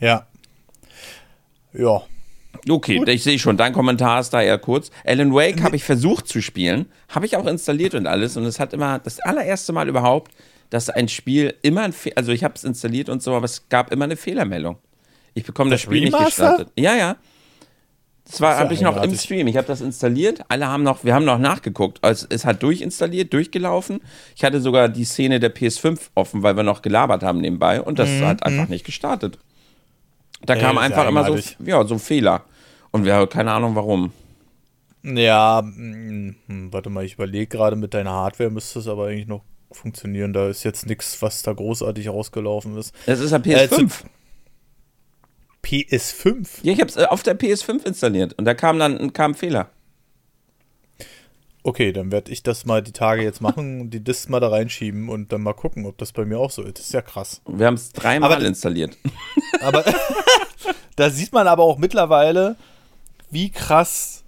Ja. 0.00 0.26
Ja. 1.72 2.02
Okay, 2.68 2.98
gut. 2.98 3.08
ich 3.08 3.22
sehe 3.22 3.38
schon, 3.38 3.56
dein 3.56 3.72
Kommentar 3.72 4.20
ist 4.20 4.30
da 4.30 4.40
eher 4.40 4.58
kurz. 4.58 4.90
Alan 5.04 5.34
Wake 5.34 5.62
habe 5.62 5.76
ich 5.76 5.84
versucht 5.84 6.28
zu 6.28 6.40
spielen, 6.40 6.86
habe 7.08 7.26
ich 7.26 7.36
auch 7.36 7.46
installiert 7.46 7.94
und 7.94 8.06
alles 8.06 8.36
und 8.36 8.44
es 8.44 8.60
hat 8.60 8.72
immer 8.72 8.98
das 8.98 9.20
allererste 9.20 9.72
Mal 9.72 9.88
überhaupt, 9.88 10.32
dass 10.70 10.88
ein 10.88 11.08
Spiel 11.08 11.54
immer 11.62 11.82
ein 11.82 11.92
Fe 11.92 12.12
also 12.16 12.32
ich 12.32 12.44
habe 12.44 12.54
es 12.54 12.64
installiert 12.64 13.08
und 13.08 13.22
so, 13.22 13.34
aber 13.34 13.44
es 13.44 13.68
gab 13.68 13.92
immer 13.92 14.04
eine 14.04 14.16
Fehlermeldung. 14.16 14.78
Ich 15.34 15.44
bekomme 15.44 15.70
das, 15.70 15.80
das 15.80 15.86
Spiel 15.86 16.04
Remaster? 16.04 16.24
nicht 16.24 16.36
gestartet. 16.36 16.68
Ja, 16.78 16.94
ja. 16.94 17.16
Das 18.26 18.40
war 18.40 18.56
habe 18.56 18.72
ich 18.72 18.80
noch 18.80 19.02
im 19.02 19.14
Stream. 19.14 19.46
Ich 19.48 19.56
habe 19.56 19.66
das 19.66 19.82
installiert. 19.82 20.40
Alle 20.48 20.66
haben 20.66 20.82
noch, 20.82 21.04
wir 21.04 21.14
haben 21.14 21.26
noch 21.26 21.38
nachgeguckt. 21.38 21.98
Also 22.02 22.26
es 22.30 22.46
hat 22.46 22.62
durchinstalliert, 22.62 23.32
durchgelaufen. 23.32 24.00
Ich 24.34 24.44
hatte 24.44 24.60
sogar 24.60 24.88
die 24.88 25.04
Szene 25.04 25.40
der 25.40 25.54
PS5 25.54 25.98
offen, 26.14 26.42
weil 26.42 26.56
wir 26.56 26.62
noch 26.62 26.80
gelabert 26.80 27.22
haben 27.22 27.40
nebenbei 27.40 27.82
und 27.82 27.98
das 27.98 28.08
mhm. 28.08 28.26
hat 28.26 28.42
einfach 28.42 28.64
mhm. 28.64 28.70
nicht 28.70 28.86
gestartet. 28.86 29.38
Da 30.46 30.56
kam 30.56 30.78
einfach 30.78 31.06
immer 31.06 31.24
so, 31.24 31.38
ja, 31.64 31.84
so 31.86 31.98
Fehler. 31.98 32.44
Und 32.90 33.04
wir 33.04 33.14
haben 33.14 33.28
keine 33.28 33.52
Ahnung 33.52 33.74
warum. 33.74 34.12
Ja, 35.02 35.62
mh, 35.62 36.34
hm, 36.46 36.72
warte 36.72 36.88
mal, 36.88 37.04
ich 37.04 37.14
überlege 37.14 37.46
gerade 37.46 37.76
mit 37.76 37.92
deiner 37.92 38.12
Hardware 38.12 38.50
müsste 38.50 38.78
es 38.78 38.88
aber 38.88 39.08
eigentlich 39.08 39.26
noch 39.26 39.42
funktionieren. 39.70 40.32
Da 40.32 40.48
ist 40.48 40.64
jetzt 40.64 40.86
nichts, 40.86 41.20
was 41.20 41.42
da 41.42 41.52
großartig 41.52 42.08
rausgelaufen 42.08 42.76
ist. 42.78 42.94
Es 43.06 43.20
ist 43.20 43.32
ja 43.32 43.38
PS5. 43.38 43.82
Äh, 43.82 44.08
PS5? 45.64 46.48
Ja, 46.62 46.72
ich 46.72 46.80
habe 46.80 46.90
es 46.90 46.96
äh, 46.96 47.04
auf 47.04 47.22
der 47.22 47.38
PS5 47.38 47.84
installiert 47.86 48.34
und 48.34 48.44
da 48.44 48.54
kam 48.54 48.78
dann 48.78 49.12
kam 49.12 49.32
ein 49.32 49.34
Fehler. 49.34 49.70
Okay, 51.66 51.92
dann 51.92 52.12
werde 52.12 52.30
ich 52.30 52.42
das 52.42 52.66
mal 52.66 52.82
die 52.82 52.92
Tage 52.92 53.22
jetzt 53.22 53.40
machen, 53.40 53.88
die 53.88 54.04
Disks 54.04 54.28
mal 54.28 54.38
da 54.38 54.48
reinschieben 54.48 55.08
und 55.08 55.32
dann 55.32 55.40
mal 55.40 55.54
gucken, 55.54 55.86
ob 55.86 55.96
das 55.96 56.12
bei 56.12 56.26
mir 56.26 56.38
auch 56.38 56.50
so 56.50 56.62
ist. 56.62 56.78
Das 56.78 56.86
ist 56.86 56.92
ja 56.92 57.00
krass. 57.00 57.40
Wir 57.48 57.66
haben 57.66 57.74
es 57.74 57.90
dreimal 57.92 58.32
aber, 58.34 58.44
installiert. 58.44 58.98
Aber 59.62 59.82
da 60.96 61.08
sieht 61.08 61.32
man 61.32 61.48
aber 61.48 61.62
auch 61.62 61.78
mittlerweile, 61.78 62.56
wie 63.30 63.50
krass 63.50 64.23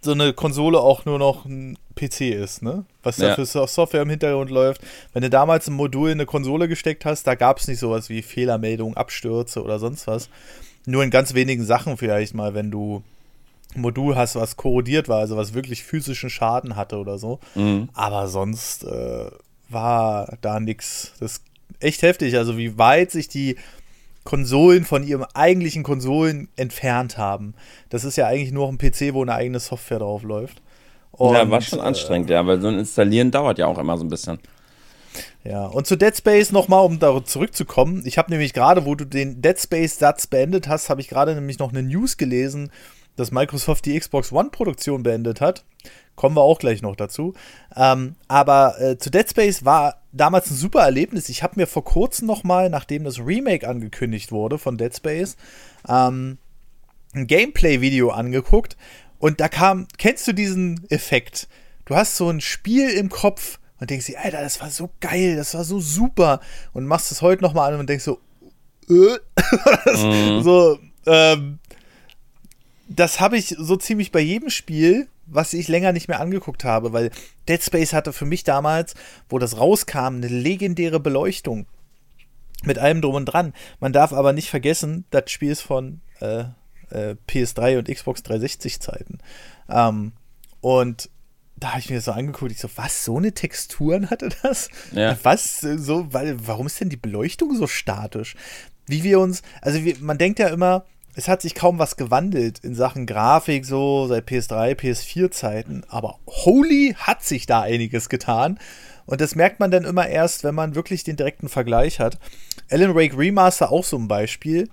so 0.00 0.12
eine 0.12 0.32
Konsole 0.32 0.80
auch 0.80 1.04
nur 1.04 1.18
noch 1.18 1.44
ein 1.44 1.76
PC 1.96 2.20
ist, 2.32 2.62
ne? 2.62 2.84
Was 3.02 3.16
da 3.16 3.28
ja. 3.28 3.34
für 3.34 3.46
Software 3.46 4.02
im 4.02 4.10
Hintergrund 4.10 4.50
läuft. 4.50 4.80
Wenn 5.12 5.22
du 5.22 5.30
damals 5.30 5.66
ein 5.66 5.74
Modul 5.74 6.10
in 6.10 6.18
eine 6.18 6.26
Konsole 6.26 6.68
gesteckt 6.68 7.04
hast, 7.04 7.26
da 7.26 7.34
gab 7.34 7.58
es 7.58 7.68
nicht 7.68 7.80
sowas 7.80 8.08
wie 8.08 8.22
Fehlermeldungen, 8.22 8.96
Abstürze 8.96 9.62
oder 9.62 9.78
sonst 9.78 10.06
was. 10.06 10.28
Nur 10.86 11.02
in 11.02 11.10
ganz 11.10 11.34
wenigen 11.34 11.64
Sachen 11.64 11.96
vielleicht 11.96 12.34
mal, 12.34 12.54
wenn 12.54 12.70
du 12.70 13.02
ein 13.74 13.80
Modul 13.82 14.16
hast, 14.16 14.36
was 14.36 14.56
korrodiert 14.56 15.08
war, 15.08 15.18
also 15.18 15.36
was 15.36 15.54
wirklich 15.54 15.82
physischen 15.82 16.30
Schaden 16.30 16.76
hatte 16.76 16.98
oder 16.98 17.18
so. 17.18 17.40
Mhm. 17.54 17.88
Aber 17.92 18.28
sonst 18.28 18.84
äh, 18.84 19.30
war 19.68 20.38
da 20.40 20.60
nichts. 20.60 21.12
Das 21.20 21.32
ist 21.32 21.42
echt 21.80 22.02
heftig. 22.02 22.36
Also 22.36 22.56
wie 22.56 22.78
weit 22.78 23.10
sich 23.10 23.28
die 23.28 23.56
Konsolen 24.28 24.84
von 24.84 25.04
ihrem 25.04 25.24
eigentlichen 25.32 25.82
Konsolen 25.82 26.48
entfernt 26.54 27.16
haben. 27.16 27.54
Das 27.88 28.04
ist 28.04 28.16
ja 28.16 28.26
eigentlich 28.26 28.52
nur 28.52 28.68
ein 28.68 28.76
PC, 28.76 29.14
wo 29.14 29.22
eine 29.22 29.32
eigene 29.32 29.58
Software 29.58 30.00
drauf 30.00 30.22
läuft. 30.22 30.60
Und, 31.12 31.32
ja, 31.32 31.50
war 31.50 31.62
schon 31.62 31.80
anstrengend, 31.80 32.28
äh, 32.28 32.34
ja, 32.34 32.46
weil 32.46 32.60
so 32.60 32.68
ein 32.68 32.78
Installieren 32.78 33.30
dauert 33.30 33.56
ja 33.56 33.66
auch 33.66 33.78
immer 33.78 33.96
so 33.96 34.04
ein 34.04 34.10
bisschen. 34.10 34.38
Ja, 35.44 35.64
und 35.64 35.86
zu 35.86 35.96
Dead 35.96 36.14
Space 36.14 36.52
nochmal, 36.52 36.84
um 36.84 36.98
da 36.98 37.24
zurückzukommen. 37.24 38.02
Ich 38.04 38.18
habe 38.18 38.30
nämlich 38.30 38.52
gerade, 38.52 38.84
wo 38.84 38.94
du 38.94 39.06
den 39.06 39.40
Dead 39.40 39.58
Space-Satz 39.58 40.26
beendet 40.26 40.68
hast, 40.68 40.90
habe 40.90 41.00
ich 41.00 41.08
gerade 41.08 41.34
nämlich 41.34 41.58
noch 41.58 41.70
eine 41.70 41.82
News 41.82 42.18
gelesen, 42.18 42.70
dass 43.16 43.30
Microsoft 43.30 43.86
die 43.86 43.98
Xbox 43.98 44.30
One-Produktion 44.30 45.04
beendet 45.04 45.40
hat. 45.40 45.64
Kommen 46.16 46.36
wir 46.36 46.42
auch 46.42 46.58
gleich 46.58 46.82
noch 46.82 46.96
dazu. 46.96 47.32
Ähm, 47.74 48.16
aber 48.28 48.78
äh, 48.78 48.98
zu 48.98 49.08
Dead 49.08 49.26
Space 49.26 49.64
war 49.64 50.02
damals 50.18 50.50
ein 50.50 50.56
super 50.56 50.80
Erlebnis. 50.80 51.28
Ich 51.28 51.42
habe 51.42 51.54
mir 51.56 51.66
vor 51.66 51.84
kurzem 51.84 52.26
noch 52.26 52.44
mal, 52.44 52.68
nachdem 52.70 53.04
das 53.04 53.18
Remake 53.18 53.66
angekündigt 53.66 54.32
wurde 54.32 54.58
von 54.58 54.76
Dead 54.76 54.94
Space, 54.94 55.36
ähm, 55.88 56.38
ein 57.14 57.26
Gameplay-Video 57.26 58.10
angeguckt. 58.10 58.76
Und 59.18 59.40
da 59.40 59.48
kam, 59.48 59.88
kennst 59.96 60.28
du 60.28 60.32
diesen 60.32 60.88
Effekt? 60.90 61.48
Du 61.86 61.96
hast 61.96 62.16
so 62.16 62.28
ein 62.28 62.40
Spiel 62.40 62.90
im 62.90 63.08
Kopf 63.08 63.58
und 63.80 63.90
denkst 63.90 64.06
dir, 64.06 64.20
Alter, 64.20 64.42
das 64.42 64.60
war 64.60 64.70
so 64.70 64.90
geil, 65.00 65.36
das 65.36 65.54
war 65.54 65.64
so 65.64 65.80
super. 65.80 66.40
Und 66.72 66.86
machst 66.86 67.10
es 67.12 67.22
heute 67.22 67.42
noch 67.42 67.54
mal 67.54 67.72
an 67.72 67.80
und 67.80 67.88
denkst 67.88 68.04
so, 68.04 68.20
äh? 68.88 69.18
mhm. 69.96 70.42
so, 70.42 70.78
ähm, 71.06 71.58
das 72.88 73.20
habe 73.20 73.36
ich 73.36 73.54
so 73.58 73.76
ziemlich 73.76 74.12
bei 74.12 74.20
jedem 74.20 74.50
Spiel, 74.50 75.08
was 75.30 75.52
ich 75.52 75.68
länger 75.68 75.92
nicht 75.92 76.08
mehr 76.08 76.20
angeguckt 76.20 76.64
habe, 76.64 76.92
weil 76.92 77.10
Dead 77.48 77.62
Space 77.62 77.92
hatte 77.92 78.12
für 78.12 78.24
mich 78.24 78.44
damals, 78.44 78.94
wo 79.28 79.38
das 79.38 79.58
rauskam, 79.58 80.16
eine 80.16 80.28
legendäre 80.28 81.00
Beleuchtung. 81.00 81.66
Mit 82.64 82.78
allem 82.78 83.00
drum 83.00 83.14
und 83.14 83.26
dran. 83.26 83.52
Man 83.78 83.92
darf 83.92 84.12
aber 84.12 84.32
nicht 84.32 84.50
vergessen, 84.50 85.04
das 85.10 85.30
Spiel 85.30 85.52
ist 85.52 85.60
von 85.60 86.00
äh, 86.20 86.44
äh, 86.90 87.14
PS3 87.28 87.78
und 87.78 87.88
Xbox 87.88 88.24
360 88.24 88.80
Zeiten. 88.80 89.18
Ähm, 89.68 90.12
und 90.60 91.08
da 91.56 91.70
habe 91.70 91.80
ich 91.80 91.90
mir 91.90 91.96
das 91.96 92.06
so 92.06 92.12
angeguckt, 92.12 92.52
ich 92.52 92.58
so, 92.58 92.68
was, 92.76 93.04
so 93.04 93.16
eine 93.16 93.32
Texturen 93.32 94.10
hatte 94.10 94.30
das? 94.42 94.70
Ja. 94.92 95.16
Was, 95.22 95.60
so, 95.60 96.12
weil, 96.12 96.46
warum 96.46 96.66
ist 96.66 96.80
denn 96.80 96.88
die 96.88 96.96
Beleuchtung 96.96 97.54
so 97.54 97.66
statisch? 97.66 98.36
Wie 98.86 99.02
wir 99.02 99.20
uns, 99.20 99.42
also 99.60 99.84
wir, 99.84 99.96
man 100.00 100.18
denkt 100.18 100.38
ja 100.38 100.48
immer, 100.48 100.84
es 101.18 101.26
hat 101.26 101.42
sich 101.42 101.56
kaum 101.56 101.80
was 101.80 101.96
gewandelt 101.96 102.60
in 102.60 102.76
Sachen 102.76 103.04
Grafik, 103.04 103.66
so 103.66 104.06
seit 104.06 104.28
PS3, 104.28 104.76
PS4 104.76 105.32
Zeiten, 105.32 105.82
aber 105.88 106.20
holy 106.28 106.94
hat 106.96 107.24
sich 107.24 107.44
da 107.44 107.62
einiges 107.62 108.08
getan. 108.08 108.60
Und 109.04 109.20
das 109.20 109.34
merkt 109.34 109.58
man 109.58 109.72
dann 109.72 109.84
immer 109.84 110.06
erst, 110.06 110.44
wenn 110.44 110.54
man 110.54 110.76
wirklich 110.76 111.02
den 111.02 111.16
direkten 111.16 111.48
Vergleich 111.48 111.98
hat. 111.98 112.20
Alan 112.70 112.94
Wake 112.94 113.18
Remaster 113.18 113.72
auch 113.72 113.82
so 113.82 113.98
ein 113.98 114.06
Beispiel. 114.06 114.68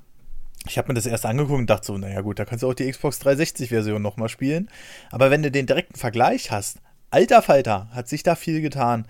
Ich 0.67 0.77
habe 0.77 0.89
mir 0.89 0.93
das 0.93 1.07
erst 1.07 1.25
angeguckt 1.25 1.57
und 1.57 1.69
dachte 1.69 1.87
so, 1.87 1.97
naja 1.97 2.21
gut, 2.21 2.37
da 2.37 2.45
kannst 2.45 2.61
du 2.61 2.69
auch 2.69 2.75
die 2.75 2.91
Xbox 2.91 3.19
360-Version 3.21 4.03
nochmal 4.03 4.29
spielen. 4.29 4.69
Aber 5.09 5.31
wenn 5.31 5.41
du 5.41 5.49
den 5.49 5.65
direkten 5.65 5.97
Vergleich 5.97 6.51
hast, 6.51 6.77
alter 7.09 7.41
Falter, 7.41 7.87
hat 7.89 8.07
sich 8.07 8.21
da 8.21 8.35
viel 8.35 8.61
getan. 8.61 9.07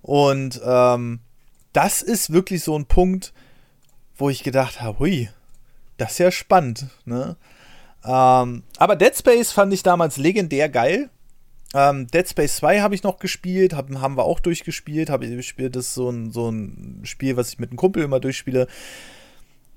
Und 0.00 0.58
ähm, 0.64 1.20
das 1.74 2.00
ist 2.00 2.32
wirklich 2.32 2.64
so 2.64 2.78
ein 2.78 2.86
Punkt, 2.86 3.34
wo 4.16 4.30
ich 4.30 4.42
gedacht 4.42 4.80
habe, 4.80 5.00
hui, 5.00 5.28
das 5.98 6.12
ist 6.12 6.18
ja 6.18 6.30
spannend. 6.30 6.86
Ne? 7.04 7.36
Ähm, 8.04 8.62
aber 8.78 8.96
Dead 8.96 9.14
Space 9.14 9.52
fand 9.52 9.72
ich 9.74 9.82
damals 9.82 10.16
legendär 10.16 10.68
geil. 10.68 11.10
Ähm, 11.74 12.06
Dead 12.06 12.26
Space 12.26 12.56
2 12.56 12.80
habe 12.80 12.94
ich 12.94 13.02
noch 13.02 13.18
gespielt, 13.18 13.74
hab, 13.74 13.90
haben 13.90 14.16
wir 14.16 14.24
auch 14.24 14.40
durchgespielt. 14.40 15.10
Hab, 15.10 15.22
ich 15.22 15.46
spiele 15.46 15.70
das 15.70 15.92
so 15.92 16.08
ein, 16.08 16.30
so 16.32 16.50
ein 16.50 17.00
Spiel, 17.02 17.36
was 17.36 17.52
ich 17.52 17.58
mit 17.58 17.70
einem 17.70 17.76
Kumpel 17.76 18.02
immer 18.02 18.20
durchspiele. 18.20 18.66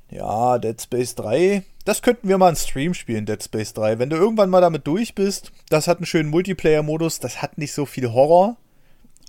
Ja, 0.09 0.57
Dead 0.57 0.79
Space 0.79 1.15
3. 1.15 1.63
Das 1.83 2.01
könnten 2.01 2.27
wir 2.27 2.37
mal 2.37 2.47
einen 2.47 2.55
Stream 2.55 2.93
spielen, 2.93 3.25
Dead 3.25 3.43
Space 3.43 3.73
3. 3.73 3.99
Wenn 3.99 4.09
du 4.09 4.15
irgendwann 4.15 4.49
mal 4.49 4.61
damit 4.61 4.87
durch 4.87 5.15
bist, 5.15 5.51
das 5.69 5.87
hat 5.87 5.97
einen 5.97 6.05
schönen 6.05 6.29
Multiplayer-Modus, 6.29 7.19
das 7.19 7.41
hat 7.41 7.57
nicht 7.57 7.73
so 7.73 7.85
viel 7.85 8.11
Horror. 8.13 8.57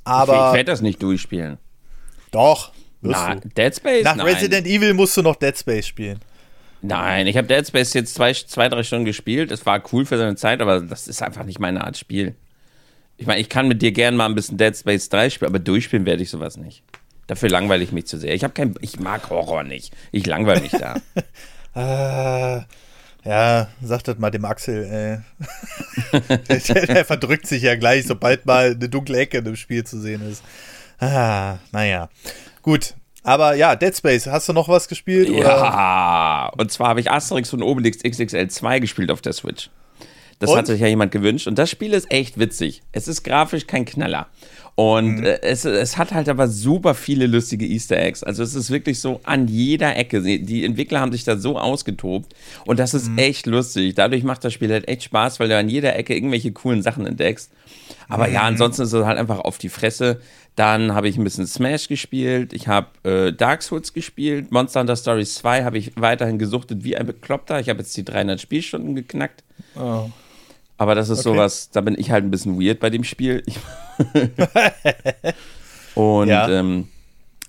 Aber. 0.04 0.48
Ich 0.48 0.54
werde 0.54 0.70
das 0.70 0.82
nicht 0.82 1.02
durchspielen. 1.02 1.58
Doch. 2.30 2.72
Na, 3.00 3.34
Dead 3.34 3.74
Space? 3.74 4.04
Nach 4.04 4.16
Nein. 4.16 4.26
Resident 4.26 4.66
Evil 4.66 4.94
musst 4.94 5.16
du 5.16 5.22
noch 5.22 5.36
Dead 5.36 5.56
Space 5.56 5.86
spielen. 5.86 6.20
Nein, 6.82 7.28
ich 7.28 7.36
habe 7.36 7.46
Dead 7.46 7.66
Space 7.66 7.94
jetzt 7.94 8.14
zwei, 8.14 8.32
zwei, 8.32 8.68
drei 8.68 8.82
Stunden 8.82 9.04
gespielt. 9.04 9.52
Es 9.52 9.64
war 9.64 9.82
cool 9.92 10.04
für 10.04 10.18
seine 10.18 10.34
Zeit, 10.34 10.60
aber 10.60 10.80
das 10.80 11.06
ist 11.06 11.22
einfach 11.22 11.44
nicht 11.44 11.60
meine 11.60 11.84
Art 11.84 11.96
Spiel. 11.96 12.34
Ich 13.16 13.26
meine, 13.26 13.40
ich 13.40 13.48
kann 13.48 13.68
mit 13.68 13.82
dir 13.82 13.92
gerne 13.92 14.16
mal 14.16 14.26
ein 14.26 14.34
bisschen 14.34 14.58
Dead 14.58 14.76
Space 14.76 15.08
3 15.08 15.30
spielen, 15.30 15.50
aber 15.50 15.60
durchspielen 15.60 16.06
werde 16.06 16.24
ich 16.24 16.30
sowas 16.30 16.56
nicht. 16.56 16.82
Dafür 17.28 17.50
langweile 17.50 17.84
ich 17.84 17.92
mich 17.92 18.06
zu 18.06 18.18
sehr. 18.18 18.34
Ich 18.34 18.42
habe 18.42 18.52
kein, 18.52 18.74
ich 18.80 18.98
mag 18.98 19.30
Horror 19.30 19.62
nicht. 19.62 19.94
Ich 20.10 20.26
langweile 20.26 20.60
mich 20.60 20.72
da. 20.72 20.96
äh, 21.76 22.62
ja, 23.24 23.68
sag 23.80 24.02
das 24.02 24.18
mal 24.18 24.32
dem 24.32 24.44
Axel. 24.44 25.22
Der, 26.18 26.58
der, 26.86 27.04
verdrückt 27.04 27.46
sich 27.46 27.62
ja 27.62 27.76
gleich, 27.76 28.06
sobald 28.06 28.44
mal 28.44 28.72
eine 28.72 28.88
dunkle 28.88 29.18
Ecke 29.18 29.38
in 29.38 29.44
dem 29.44 29.56
Spiel 29.56 29.84
zu 29.84 30.00
sehen 30.00 30.28
ist. 30.28 30.42
Ah, 30.98 31.58
naja. 31.70 32.08
Gut, 32.62 32.94
aber 33.22 33.54
ja, 33.54 33.76
Dead 33.76 33.96
Space, 33.96 34.26
hast 34.26 34.48
du 34.48 34.52
noch 34.52 34.68
was 34.68 34.88
gespielt? 34.88 35.28
Ja, 35.28 36.48
oder? 36.50 36.60
und 36.60 36.72
zwar 36.72 36.88
habe 36.88 37.00
ich 37.00 37.10
Asterix 37.10 37.52
und 37.52 37.62
Obelix 37.62 37.98
XXL 38.02 38.48
2 38.48 38.80
gespielt 38.80 39.10
auf 39.10 39.20
der 39.20 39.32
Switch. 39.32 39.70
Das 40.38 40.50
und? 40.50 40.58
hat 40.58 40.66
sich 40.66 40.80
ja 40.80 40.88
jemand 40.88 41.12
gewünscht 41.12 41.46
und 41.46 41.56
das 41.56 41.70
Spiel 41.70 41.92
ist 41.92 42.10
echt 42.10 42.38
witzig. 42.38 42.82
Es 42.90 43.06
ist 43.06 43.22
grafisch 43.22 43.68
kein 43.68 43.84
Knaller. 43.84 44.26
Und 44.74 45.18
mhm. 45.18 45.24
Äh, 45.24 45.42
es, 45.42 45.64
es 45.64 45.98
hat 45.98 46.12
halt 46.12 46.28
aber 46.28 46.48
super 46.48 46.94
viele 46.94 47.26
lustige 47.26 47.66
Easter 47.66 47.96
Eggs. 47.96 48.24
Also 48.24 48.42
es 48.42 48.54
ist 48.54 48.70
wirklich 48.70 49.00
so 49.00 49.20
an 49.24 49.46
jeder 49.46 49.96
Ecke. 49.96 50.20
Die 50.20 50.64
Entwickler 50.64 51.00
haben 51.00 51.12
sich 51.12 51.24
da 51.24 51.36
so 51.36 51.58
ausgetobt 51.58 52.34
und 52.64 52.80
das 52.80 52.94
ist 52.94 53.10
mhm. 53.10 53.18
echt 53.18 53.46
lustig. 53.46 53.94
Dadurch 53.94 54.24
macht 54.24 54.44
das 54.44 54.52
Spiel 54.52 54.72
halt 54.72 54.88
echt 54.88 55.04
Spaß, 55.04 55.40
weil 55.40 55.48
du 55.48 55.56
an 55.56 55.68
jeder 55.68 55.94
Ecke 55.94 56.14
irgendwelche 56.14 56.52
coolen 56.52 56.82
Sachen 56.82 57.06
entdeckst. 57.06 57.52
Aber 58.08 58.26
mhm. 58.26 58.34
ja, 58.34 58.42
ansonsten 58.42 58.82
ist 58.82 58.92
es 58.92 59.04
halt 59.04 59.18
einfach 59.18 59.40
auf 59.40 59.58
die 59.58 59.68
Fresse. 59.68 60.20
Dann 60.56 60.94
habe 60.94 61.08
ich 61.08 61.16
ein 61.16 61.24
bisschen 61.24 61.46
Smash 61.46 61.88
gespielt. 61.88 62.52
Ich 62.52 62.68
habe 62.68 62.88
äh, 63.08 63.32
Dark 63.32 63.62
Souls 63.62 63.92
gespielt. 63.92 64.52
Monster 64.52 64.80
Hunter 64.80 64.96
Stories 64.96 65.34
2 65.36 65.64
habe 65.64 65.78
ich 65.78 65.92
weiterhin 65.96 66.38
gesuchtet 66.38 66.84
wie 66.84 66.96
ein 66.96 67.06
Bekloppter. 67.06 67.58
Ich 67.58 67.70
habe 67.70 67.78
jetzt 67.80 67.96
die 67.96 68.04
300 68.04 68.40
Spielstunden 68.40 68.94
geknackt. 68.94 69.44
Oh. 69.76 70.10
Aber 70.76 70.94
das 70.94 71.08
ist 71.08 71.20
okay. 71.20 71.36
sowas, 71.36 71.70
da 71.70 71.80
bin 71.80 71.96
ich 71.98 72.10
halt 72.10 72.24
ein 72.24 72.30
bisschen 72.30 72.60
weird 72.60 72.80
bei 72.80 72.90
dem 72.90 73.04
Spiel. 73.04 73.42
Und 75.94 76.28
ja. 76.28 76.48
ähm, 76.48 76.88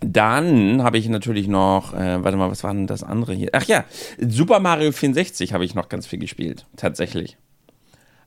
dann 0.02 0.84
habe 0.84 0.98
ich 0.98 1.10
natürlich 1.10 1.48
noch, 1.48 1.94
äh, 1.94 2.24
warte 2.24 2.38
mal, 2.38 2.52
was 2.52 2.64
war 2.64 2.74
denn 2.74 2.88
das 2.88 3.04
andere 3.04 3.34
hier? 3.34 3.50
Ach 3.54 3.64
ja, 3.64 3.86
Super 4.20 4.60
Mario 4.60 4.92
64 4.92 5.54
habe 5.54 5.66
ich 5.66 5.76
noch 5.76 5.90
ganz 5.90 6.08
viel 6.08 6.20
gespielt, 6.20 6.66
tatsächlich. 6.76 7.38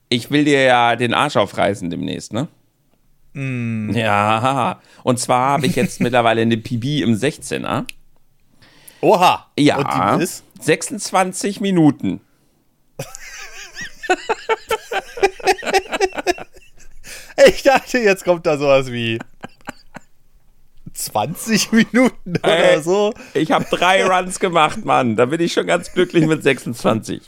Ich 0.08 0.30
will 0.30 0.44
dir 0.44 0.62
ja 0.62 0.96
den 0.96 1.14
Arsch 1.14 1.36
aufreißen 1.36 1.90
demnächst, 1.90 2.32
ne? 2.32 2.48
Mm. 3.36 3.90
Ja, 3.94 4.80
und 5.02 5.20
zwar 5.20 5.50
habe 5.50 5.66
ich 5.66 5.76
jetzt 5.76 6.00
mittlerweile 6.04 6.40
eine 6.40 6.56
PB 6.56 7.02
im 7.02 7.14
16er. 7.14 7.84
Oha! 9.02 9.46
Ja, 9.58 9.76
und 9.76 9.88
die 10.18 10.24
ist? 10.24 10.42
26 10.60 11.60
Minuten. 11.60 12.22
ich 17.46 17.62
dachte, 17.62 17.98
jetzt 17.98 18.24
kommt 18.24 18.46
da 18.46 18.56
sowas 18.56 18.90
wie 18.90 19.18
20 20.94 21.72
Minuten 21.72 22.38
oder 22.38 22.72
Ey, 22.72 22.82
so. 22.82 23.12
Ich 23.34 23.52
habe 23.52 23.66
drei 23.70 24.06
Runs 24.06 24.40
gemacht, 24.40 24.82
Mann. 24.86 25.14
Da 25.14 25.26
bin 25.26 25.42
ich 25.42 25.52
schon 25.52 25.66
ganz 25.66 25.92
glücklich 25.92 26.24
mit 26.24 26.42
26. 26.42 27.20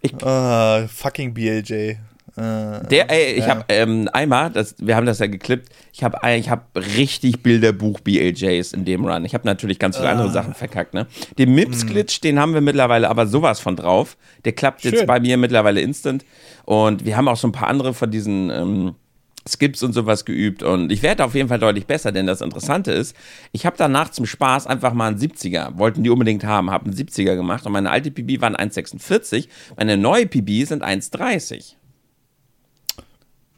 Ich, 0.00 0.14
uh, 0.14 0.88
fucking 0.88 1.32
BLJ. 1.32 1.98
Äh, 2.36 2.86
der, 2.88 3.10
ey, 3.10 3.34
ich 3.34 3.46
ja. 3.46 3.48
habe 3.48 3.64
ähm, 3.68 4.08
einmal, 4.12 4.50
das, 4.50 4.74
wir 4.78 4.96
haben 4.96 5.06
das 5.06 5.20
ja 5.20 5.28
geklippt, 5.28 5.68
ich 5.92 6.02
habe 6.02 6.18
ich 6.36 6.50
hab 6.50 6.68
richtig 6.74 7.42
Bilderbuch 7.42 8.00
BLJs 8.00 8.72
in 8.72 8.84
dem 8.84 9.04
Run. 9.04 9.24
Ich 9.24 9.34
habe 9.34 9.46
natürlich 9.46 9.78
ganz 9.78 9.96
viele 9.96 10.08
uh. 10.08 10.12
andere 10.12 10.30
Sachen 10.30 10.54
verkackt, 10.54 10.94
ne? 10.94 11.06
Den 11.38 11.54
Mips-Glitch, 11.54 12.20
mm. 12.20 12.22
den 12.22 12.40
haben 12.40 12.54
wir 12.54 12.60
mittlerweile 12.60 13.08
aber 13.08 13.26
sowas 13.26 13.60
von 13.60 13.76
drauf. 13.76 14.16
Der 14.44 14.52
klappt 14.52 14.82
Schön. 14.82 14.92
jetzt 14.92 15.06
bei 15.06 15.20
mir 15.20 15.36
mittlerweile 15.36 15.80
instant. 15.80 16.24
Und 16.64 17.04
wir 17.04 17.16
haben 17.16 17.28
auch 17.28 17.36
so 17.36 17.46
ein 17.46 17.52
paar 17.52 17.68
andere 17.68 17.94
von 17.94 18.10
diesen 18.10 18.50
ähm, 18.50 18.94
Skips 19.46 19.82
und 19.82 19.92
sowas 19.92 20.24
geübt 20.24 20.62
und 20.62 20.90
ich 20.90 21.02
werde 21.02 21.22
auf 21.22 21.34
jeden 21.34 21.50
Fall 21.50 21.58
deutlich 21.58 21.86
besser, 21.86 22.12
denn 22.12 22.26
das 22.26 22.40
Interessante 22.40 22.92
ist, 22.92 23.14
ich 23.52 23.66
habe 23.66 23.76
danach 23.76 24.10
zum 24.10 24.24
Spaß 24.24 24.66
einfach 24.66 24.94
mal 24.94 25.08
einen 25.08 25.18
70er, 25.18 25.76
wollten 25.76 26.02
die 26.02 26.08
unbedingt 26.08 26.44
haben, 26.44 26.70
habe 26.70 26.86
einen 26.86 26.94
70er 26.94 27.36
gemacht 27.36 27.66
und 27.66 27.72
meine 27.72 27.90
alte 27.90 28.10
PB 28.10 28.40
waren 28.40 28.56
1,46, 28.56 29.48
meine 29.76 29.98
neue 29.98 30.26
PB 30.26 30.66
sind 30.66 30.82
1,30. 30.82 31.74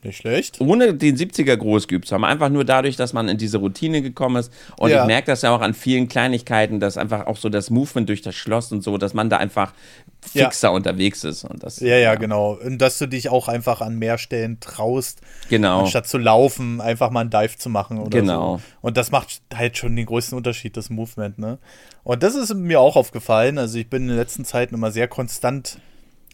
Nicht 0.02 0.18
schlecht. 0.18 0.60
Ohne 0.60 0.94
den 0.94 1.16
70er 1.16 1.56
groß 1.56 1.88
geübt 1.88 2.06
zu 2.06 2.14
haben. 2.14 2.24
Einfach 2.24 2.48
nur 2.48 2.64
dadurch, 2.64 2.96
dass 2.96 3.12
man 3.12 3.28
in 3.28 3.38
diese 3.38 3.58
Routine 3.58 4.02
gekommen 4.02 4.36
ist. 4.36 4.52
Und 4.78 4.90
ja. 4.90 5.00
ich 5.00 5.06
merke 5.06 5.26
das 5.26 5.42
ja 5.42 5.54
auch 5.54 5.62
an 5.62 5.74
vielen 5.74 6.06
Kleinigkeiten, 6.06 6.80
dass 6.80 6.96
einfach 6.96 7.26
auch 7.26 7.36
so 7.36 7.48
das 7.48 7.70
Movement 7.70 8.08
durch 8.08 8.22
das 8.22 8.34
Schloss 8.34 8.70
und 8.72 8.82
so, 8.84 8.98
dass 8.98 9.14
man 9.14 9.30
da 9.30 9.38
einfach 9.38 9.72
fixer 10.20 10.68
ja. 10.68 10.74
unterwegs 10.74 11.24
ist. 11.24 11.44
Und 11.44 11.62
das, 11.62 11.80
ja, 11.80 11.96
ja, 11.96 12.14
genau. 12.14 12.52
Und 12.52 12.78
dass 12.78 12.98
du 12.98 13.06
dich 13.06 13.30
auch 13.30 13.48
einfach 13.48 13.80
an 13.80 13.98
mehr 13.98 14.18
Stellen 14.18 14.60
traust, 14.60 15.20
genau. 15.48 15.80
anstatt 15.80 16.06
zu 16.06 16.18
laufen, 16.18 16.80
einfach 16.80 17.10
mal 17.10 17.20
einen 17.20 17.30
Dive 17.30 17.56
zu 17.56 17.70
machen 17.70 17.98
oder 17.98 18.20
genau. 18.20 18.58
so. 18.58 18.62
Und 18.82 18.96
das 18.96 19.10
macht 19.10 19.40
halt 19.54 19.76
schon 19.78 19.96
den 19.96 20.06
größten 20.06 20.36
Unterschied, 20.36 20.76
das 20.76 20.90
Movement, 20.90 21.38
ne? 21.38 21.58
Und 22.04 22.22
das 22.22 22.36
ist 22.36 22.54
mir 22.54 22.80
auch 22.80 22.94
aufgefallen. 22.94 23.58
Also 23.58 23.78
ich 23.78 23.88
bin 23.88 24.02
in 24.02 24.08
den 24.08 24.16
letzten 24.16 24.44
Zeiten 24.44 24.74
immer 24.74 24.92
sehr 24.92 25.08
konstant, 25.08 25.78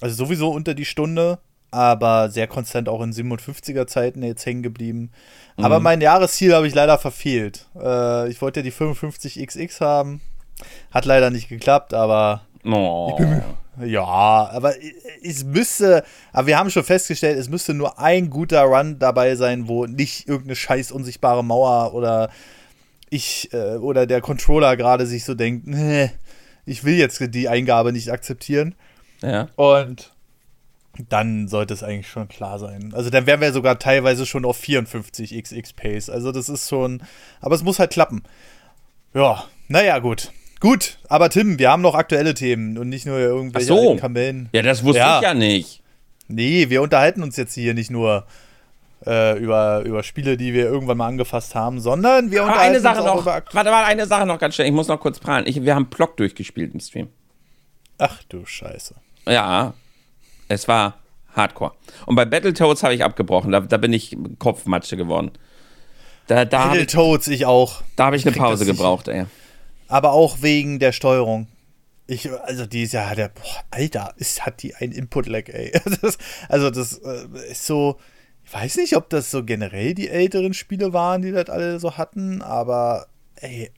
also 0.00 0.24
sowieso 0.24 0.50
unter 0.50 0.74
die 0.74 0.84
Stunde 0.84 1.38
aber 1.72 2.30
sehr 2.30 2.46
konstant 2.46 2.88
auch 2.88 3.02
in 3.02 3.12
57er 3.12 3.86
Zeiten 3.86 4.22
jetzt 4.22 4.46
hängen 4.46 4.62
geblieben. 4.62 5.10
Mhm. 5.56 5.64
Aber 5.64 5.80
mein 5.80 6.00
Jahresziel 6.00 6.54
habe 6.54 6.68
ich 6.68 6.74
leider 6.74 6.98
verfehlt. 6.98 7.66
Äh, 7.74 8.28
ich 8.28 8.40
wollte 8.40 8.60
ja 8.60 8.64
die 8.64 8.72
55XX 8.72 9.80
haben. 9.80 10.20
Hat 10.92 11.06
leider 11.06 11.30
nicht 11.30 11.48
geklappt, 11.48 11.94
aber 11.94 12.42
oh. 12.64 13.08
ich, 13.10 13.16
bin 13.16 13.30
mir, 13.30 13.86
Ja, 13.86 14.04
aber 14.52 14.74
es 15.22 15.44
müsste, 15.44 16.04
aber 16.32 16.46
wir 16.46 16.58
haben 16.58 16.70
schon 16.70 16.84
festgestellt, 16.84 17.38
es 17.38 17.48
müsste 17.48 17.74
nur 17.74 17.98
ein 17.98 18.30
guter 18.30 18.62
Run 18.62 18.98
dabei 18.98 19.34
sein, 19.34 19.66
wo 19.66 19.86
nicht 19.86 20.28
irgendeine 20.28 20.56
scheiß 20.56 20.92
unsichtbare 20.92 21.42
Mauer 21.42 21.94
oder 21.94 22.30
ich 23.08 23.52
äh, 23.52 23.76
oder 23.76 24.06
der 24.06 24.20
Controller 24.20 24.76
gerade 24.76 25.06
sich 25.06 25.24
so 25.24 25.34
denkt, 25.34 25.66
nee, 25.66 26.10
ich 26.66 26.84
will 26.84 26.94
jetzt 26.94 27.20
die 27.34 27.48
Eingabe 27.48 27.92
nicht 27.92 28.12
akzeptieren. 28.12 28.74
Ja. 29.22 29.48
Und 29.56 30.12
dann 31.08 31.48
sollte 31.48 31.72
es 31.74 31.82
eigentlich 31.82 32.08
schon 32.08 32.28
klar 32.28 32.58
sein. 32.58 32.92
Also 32.94 33.08
dann 33.10 33.26
wären 33.26 33.40
wir 33.40 33.52
sogar 33.52 33.78
teilweise 33.78 34.26
schon 34.26 34.44
auf 34.44 34.56
54 34.58 35.42
XX 35.42 35.72
Pace. 35.72 36.10
Also 36.10 36.32
das 36.32 36.48
ist 36.48 36.68
schon, 36.68 37.02
aber 37.40 37.54
es 37.54 37.62
muss 37.62 37.78
halt 37.78 37.90
klappen. 37.92 38.22
Ja, 39.14 39.44
naja, 39.68 39.98
gut. 39.98 40.32
Gut, 40.60 40.98
aber 41.08 41.28
Tim, 41.28 41.58
wir 41.58 41.70
haben 41.70 41.82
noch 41.82 41.94
aktuelle 41.94 42.34
Themen 42.34 42.78
und 42.78 42.88
nicht 42.88 43.04
nur 43.06 43.18
irgendwelche 43.18 43.72
Ach 43.72 43.76
so. 43.76 43.96
Kamellen. 43.96 44.48
Ja, 44.52 44.62
das 44.62 44.84
wusste 44.84 44.98
Ja. 45.00 45.16
ich 45.18 45.22
ja 45.24 45.34
nicht. 45.34 45.82
Nee, 46.28 46.70
wir 46.70 46.82
unterhalten 46.82 47.22
uns 47.22 47.36
jetzt 47.36 47.54
hier 47.54 47.74
nicht 47.74 47.90
nur 47.90 48.26
äh, 49.04 49.36
über, 49.38 49.80
über 49.84 50.02
Spiele, 50.04 50.36
die 50.36 50.54
wir 50.54 50.64
irgendwann 50.66 50.96
mal 50.98 51.08
angefasst 51.08 51.54
haben, 51.56 51.80
sondern 51.80 52.30
wir 52.30 52.42
Aber 52.42 52.50
unterhalten 52.50 52.74
eine 52.76 52.80
Sache 52.80 53.00
uns 53.02 53.08
auch 53.10 53.14
noch. 53.16 53.22
über 53.22 53.42
Warte, 53.52 53.70
warte, 53.70 53.86
eine 53.86 54.06
Sache 54.06 54.24
noch 54.24 54.38
ganz 54.38 54.54
schnell. 54.54 54.68
Ich 54.68 54.72
muss 54.72 54.86
noch 54.88 55.00
kurz 55.00 55.18
prahlen. 55.18 55.46
Ich, 55.48 55.60
wir 55.62 55.74
haben 55.74 55.86
Block 55.86 56.16
durchgespielt 56.16 56.72
im 56.72 56.78
Stream. 56.80 57.08
Ach 57.98 58.22
du 58.28 58.46
Scheiße. 58.46 58.94
Ja, 59.26 59.74
es 60.52 60.68
war 60.68 60.98
Hardcore. 61.34 61.72
Und 62.06 62.14
bei 62.14 62.24
Battletoads 62.24 62.82
habe 62.82 62.94
ich 62.94 63.04
abgebrochen. 63.04 63.52
Da, 63.52 63.60
da 63.60 63.76
bin 63.76 63.92
ich 63.92 64.16
Kopfmatsche 64.38 64.96
geworden. 64.96 65.30
Da, 66.26 66.44
da 66.44 66.64
habe 66.64 66.78
ich, 66.78 66.86
Battletoads, 66.86 67.28
ich 67.28 67.46
auch. 67.46 67.82
da 67.96 68.06
hab 68.06 68.14
ich 68.14 68.24
eine 68.24 68.32
krieg 68.32 68.42
das 68.42 68.50
Pause 68.50 68.66
gebraucht, 68.66 69.08
ey. 69.08 69.26
Aber 69.88 70.12
auch 70.12 70.42
wegen 70.42 70.78
der 70.78 70.92
Steuerung. 70.92 71.48
Ich, 72.06 72.30
also 72.30 72.66
die 72.66 72.82
ist 72.82 72.92
ja, 72.92 73.14
der, 73.14 73.28
boah, 73.28 73.64
Alter, 73.70 74.14
ist, 74.16 74.44
hat 74.44 74.62
die 74.62 74.74
ein 74.74 74.92
Input-Lag, 74.92 75.48
ey. 75.48 75.72
Das, 76.02 76.18
also 76.48 76.70
das 76.70 76.98
äh, 76.98 77.50
ist 77.50 77.66
so, 77.66 77.98
ich 78.44 78.52
weiß 78.52 78.76
nicht, 78.76 78.96
ob 78.96 79.08
das 79.08 79.30
so 79.30 79.44
generell 79.44 79.94
die 79.94 80.08
älteren 80.08 80.52
Spiele 80.52 80.92
waren, 80.92 81.22
die 81.22 81.32
das 81.32 81.48
alle 81.48 81.80
so 81.80 81.96
hatten, 81.96 82.42
aber 82.42 83.06
ey, 83.36 83.70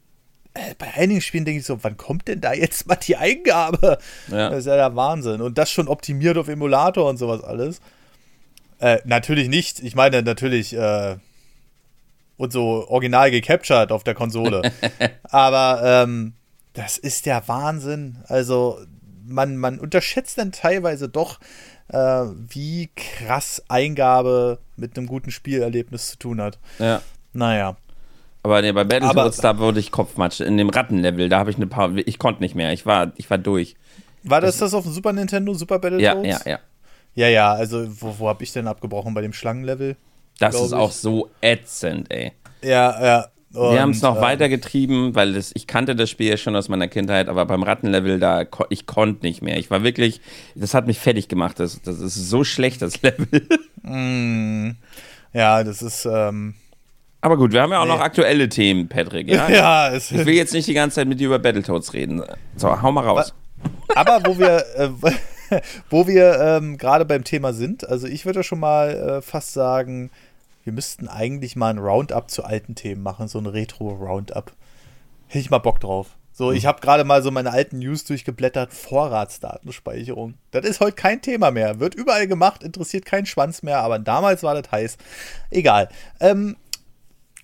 bei 0.79 0.95
einigen 0.95 1.21
Spielen 1.21 1.45
denke 1.45 1.61
ich 1.61 1.67
so, 1.67 1.83
wann 1.83 1.97
kommt 1.97 2.29
denn 2.29 2.41
da 2.41 2.53
jetzt 2.53 2.87
mal 2.87 2.97
die 2.97 3.17
Eingabe? 3.17 3.99
Ja. 4.29 4.51
Das 4.51 4.61
ist 4.61 4.67
ja 4.67 4.77
der 4.77 4.95
Wahnsinn. 4.97 5.41
Und 5.41 5.59
das 5.59 5.71
schon 5.71 5.89
optimiert 5.89 6.39
auf 6.39 6.49
Emulator 6.49 7.09
und 7.09 7.17
sowas 7.17 7.43
alles. 7.43 7.81
Äh, 8.79 8.99
natürlich 9.05 9.49
nicht. 9.49 9.81
Ich 9.81 9.95
meine 9.95 10.23
natürlich 10.23 10.75
äh, 10.77 11.17
und 12.37 12.53
so 12.53 12.89
original 12.89 13.31
gecaptured 13.31 13.93
auf 13.93 14.05
der 14.05 14.15
Konsole. 14.15 14.71
Aber 15.25 15.81
ähm, 15.85 16.35
das 16.73 16.99
ist 16.99 17.27
der 17.27 17.47
Wahnsinn. 17.49 18.19
Also 18.27 18.79
man, 19.27 19.57
man 19.57 19.79
unterschätzt 19.79 20.39
dann 20.39 20.53
teilweise 20.53 21.09
doch, 21.09 21.41
äh, 21.89 21.97
wie 21.97 22.91
krass 22.95 23.63
Eingabe 23.69 24.59
mit 24.77 24.97
einem 24.97 25.07
guten 25.07 25.31
Spielerlebnis 25.31 26.11
zu 26.11 26.19
tun 26.19 26.41
hat. 26.41 26.59
Ja. 26.79 27.03
Naja. 27.33 27.77
Aber 28.45 28.61
nee, 28.61 28.73
bei 28.73 28.85
Battletoads, 28.85 29.39
da 29.39 29.59
wurde 29.59 29.81
ich 29.81 29.91
Kopfmatsche. 29.91 30.45
In 30.45 30.59
dem 30.59 30.69
Rattenlevel, 30.69 31.31
da 31.31 31.39
habe 31.39 31.51
ich 31.51 31.57
eine 31.57 31.67
Pause. 31.67 32.01
Ich 32.03 32.19
konnte 32.19 32.43
nicht 32.43 32.55
mehr. 32.55 32.75
Ich 32.75 32.85
war, 32.85 33.13
ich 33.17 33.31
war 33.31 33.39
durch. 33.39 33.75
War 34.23 34.43
das 34.43 34.59
das 34.59 34.75
auf 34.75 34.85
dem 34.85 34.93
Super 34.93 35.15
Nintendo, 35.15 35.55
Super 35.55 35.77
Ja, 35.77 36.15
Battletoads? 36.15 36.45
ja, 36.45 36.53
ja. 36.53 36.59
Ja, 37.15 37.29
ja, 37.29 37.53
also 37.55 37.87
wo, 38.01 38.15
wo 38.19 38.29
habe 38.29 38.45
ich 38.45 38.53
denn 38.53 38.67
abgebrochen? 38.67 39.15
Bei 39.15 39.23
dem 39.23 39.33
Schlangenlevel? 39.33 39.97
Das 40.41 40.55
ist 40.57 40.69
ich. 40.69 40.75
auch 40.75 40.91
so 40.91 41.31
ätzend, 41.41 42.11
ey. 42.13 42.33
Ja, 42.63 43.03
ja. 43.03 43.27
Wir 43.51 43.81
haben 43.81 43.91
es 43.91 44.03
noch 44.03 44.19
äh, 44.19 44.21
weitergetrieben, 44.21 45.15
weil 45.15 45.33
das, 45.33 45.53
ich 45.55 45.69
kannte 45.69 45.95
das 45.95 46.11
Spiel 46.11 46.29
ja 46.29 46.37
schon 46.37 46.57
aus 46.57 46.69
meiner 46.69 46.89
Kindheit, 46.89 47.29
aber 47.29 47.47
beim 47.47 47.63
Rattenlevel, 47.63 48.19
da 48.19 48.45
ich 48.69 48.85
konnte 48.85 49.25
nicht 49.25 49.43
mehr. 49.43 49.59
Ich 49.59 49.71
war 49.71 49.85
wirklich, 49.85 50.21
das 50.57 50.75
hat 50.75 50.89
mich 50.89 50.99
fertig 50.99 51.29
gemacht. 51.29 51.61
Das, 51.61 51.81
das 51.81 52.01
ist 52.01 52.17
so 52.17 52.43
schlecht, 52.43 52.83
das 52.83 53.01
Level. 53.03 53.49
Ja, 55.33 55.63
das 55.63 55.83
ist, 55.83 56.05
ähm, 56.05 56.55
Aber 57.25 57.39
gut, 57.39 57.53
wir 57.55 57.63
haben 57.63 57.73
ja 57.73 57.81
auch 57.81 57.87
Nee. 57.87 57.93
noch 57.93 58.01
aktuelle 58.01 58.51
Themen, 58.51 58.87
Patrick. 58.87 59.29
Ja? 59.29 59.49
ja, 59.49 59.89
es, 59.89 60.11
Ich 60.11 60.27
will 60.27 60.35
jetzt 60.35 60.53
nicht 60.53 60.69
die 60.69 60.75
ganze 60.75 60.97
Zeit 60.97 61.09
mit 61.09 61.21
dir 61.21 61.29
über 61.29 61.39
Battletoads 61.39 61.95
reden. 61.95 62.23
So, 62.55 62.83
hau 62.83 62.93
mal 62.93 63.01
raus. 63.03 63.33
aber 63.95 64.21
wo 64.27 64.39
wir, 64.39 64.63
äh, 64.77 65.61
wo 65.89 66.07
wir 66.07 66.39
ähm, 66.39 66.77
gerade 66.77 67.07
beim 67.07 67.25
Thema 67.25 67.55
sind, 67.55 67.89
also 67.89 68.07
ich 68.07 68.27
würde 68.27 68.43
schon 68.43 68.61
mal 68.61 68.91
äh, 68.91 69.23
fast 69.23 69.55
sagen, 69.55 70.11
wir 70.65 70.75
müssten 70.75 71.09
eigentlich 71.09 71.57
mal 71.57 71.71
ein 71.71 71.79
Roundup 71.79 72.31
zu 72.31 72.45
alten 72.45 72.75
Themen 72.75 73.03
machen, 73.03 73.27
so 73.27 73.39
ein 73.39 73.47
Retro-Roundup. 73.47 74.53
Hätte 75.29 75.39
ich 75.39 75.49
mal 75.49 75.59
Bock 75.59 75.81
drauf. 75.81 76.09
So, 76.37 76.53
ich 76.53 76.67
habe 76.67 76.81
gerade 76.83 77.05
mal 77.05 77.23
so 77.23 77.31
meine 77.31 77.53
alten 77.53 77.79
News 77.79 78.05
durchgeblättert. 78.05 78.75
Vorratsdatenspeicherung. 78.75 80.35
Das 80.51 80.67
ist 80.67 80.81
heute 80.81 80.97
kein 80.97 81.23
Thema 81.23 81.51
mehr. 81.53 81.79
Wird 81.79 81.95
überall 81.95 82.27
gemacht, 82.27 82.65
interessiert 82.65 83.05
keinen 83.05 83.25
Schwanz 83.25 83.63
mehr, 83.63 83.79
aber 83.79 83.99
damals 84.01 84.43
war 84.43 84.61
das 84.61 84.71
heiß. 84.73 84.97
Egal. 85.51 85.89
Ähm, 86.19 86.57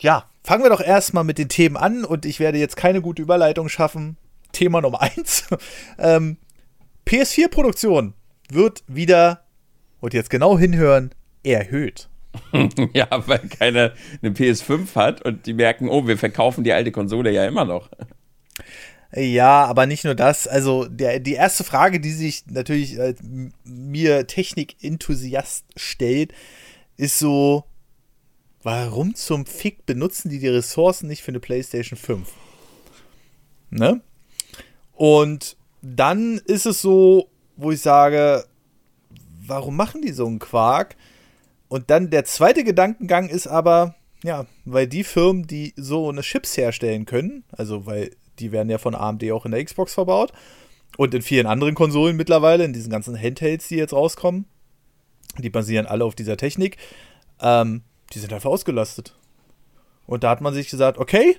ja, 0.00 0.24
fangen 0.42 0.62
wir 0.62 0.70
doch 0.70 0.80
erstmal 0.80 1.24
mit 1.24 1.38
den 1.38 1.48
Themen 1.48 1.76
an 1.76 2.04
und 2.04 2.24
ich 2.26 2.40
werde 2.40 2.58
jetzt 2.58 2.76
keine 2.76 3.00
gute 3.00 3.22
Überleitung 3.22 3.68
schaffen. 3.68 4.16
Thema 4.52 4.80
Nummer 4.80 5.00
eins. 5.02 5.44
ähm, 5.98 6.38
PS4-Produktion 7.06 8.14
wird 8.50 8.82
wieder, 8.86 9.44
und 10.00 10.14
jetzt 10.14 10.30
genau 10.30 10.58
hinhören, 10.58 11.10
erhöht. 11.44 12.08
Ja, 12.94 13.08
weil 13.26 13.40
keiner 13.40 13.92
eine 14.22 14.32
PS5 14.32 14.94
hat 14.94 15.22
und 15.22 15.46
die 15.46 15.52
merken, 15.52 15.88
oh, 15.88 16.06
wir 16.06 16.16
verkaufen 16.16 16.64
die 16.64 16.72
alte 16.72 16.92
Konsole 16.92 17.32
ja 17.32 17.44
immer 17.46 17.64
noch. 17.64 17.90
Ja, 19.12 19.64
aber 19.64 19.86
nicht 19.86 20.04
nur 20.04 20.14
das. 20.14 20.46
Also 20.46 20.86
der, 20.86 21.18
die 21.18 21.32
erste 21.32 21.64
Frage, 21.64 21.98
die 21.98 22.12
sich 22.12 22.44
natürlich 22.46 22.98
äh, 22.98 23.14
mir 23.64 24.26
Technik-Enthusiast 24.26 25.64
stellt, 25.74 26.32
ist 26.96 27.18
so, 27.18 27.64
warum 28.62 29.14
zum 29.14 29.46
Fick 29.46 29.86
benutzen 29.86 30.28
die 30.28 30.38
die 30.38 30.48
Ressourcen 30.48 31.08
nicht 31.08 31.22
für 31.22 31.30
eine 31.30 31.40
PlayStation 31.40 31.98
5? 31.98 32.28
Ne? 33.70 34.00
Und 34.92 35.56
dann 35.82 36.38
ist 36.44 36.66
es 36.66 36.82
so, 36.82 37.28
wo 37.56 37.70
ich 37.70 37.80
sage, 37.80 38.44
warum 39.46 39.76
machen 39.76 40.02
die 40.02 40.12
so 40.12 40.26
einen 40.26 40.38
Quark? 40.38 40.96
Und 41.68 41.90
dann 41.90 42.10
der 42.10 42.24
zweite 42.24 42.64
Gedankengang 42.64 43.28
ist 43.28 43.46
aber, 43.46 43.94
ja, 44.22 44.46
weil 44.64 44.86
die 44.86 45.04
Firmen, 45.04 45.46
die 45.46 45.72
so 45.76 46.08
eine 46.08 46.22
Chips 46.22 46.56
herstellen 46.56 47.06
können, 47.06 47.44
also 47.52 47.86
weil 47.86 48.10
die 48.38 48.52
werden 48.52 48.70
ja 48.70 48.78
von 48.78 48.94
AMD 48.94 49.30
auch 49.30 49.46
in 49.46 49.52
der 49.52 49.64
Xbox 49.64 49.94
verbaut 49.94 50.32
und 50.96 51.14
in 51.14 51.22
vielen 51.22 51.46
anderen 51.46 51.74
Konsolen 51.74 52.16
mittlerweile, 52.16 52.64
in 52.64 52.72
diesen 52.72 52.90
ganzen 52.90 53.16
Handhelds, 53.16 53.68
die 53.68 53.76
jetzt 53.76 53.92
rauskommen, 53.92 54.46
die 55.38 55.50
basieren 55.50 55.86
alle 55.86 56.04
auf 56.04 56.14
dieser 56.14 56.36
Technik, 56.36 56.76
ähm, 57.40 57.82
die 58.12 58.18
sind 58.18 58.32
einfach 58.32 58.50
ausgelastet. 58.50 59.14
Und 60.06 60.24
da 60.24 60.30
hat 60.30 60.40
man 60.40 60.54
sich 60.54 60.68
gesagt, 60.68 60.98
okay, 60.98 61.36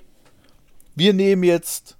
wir 0.94 1.12
nehmen 1.12 1.42
jetzt 1.42 1.96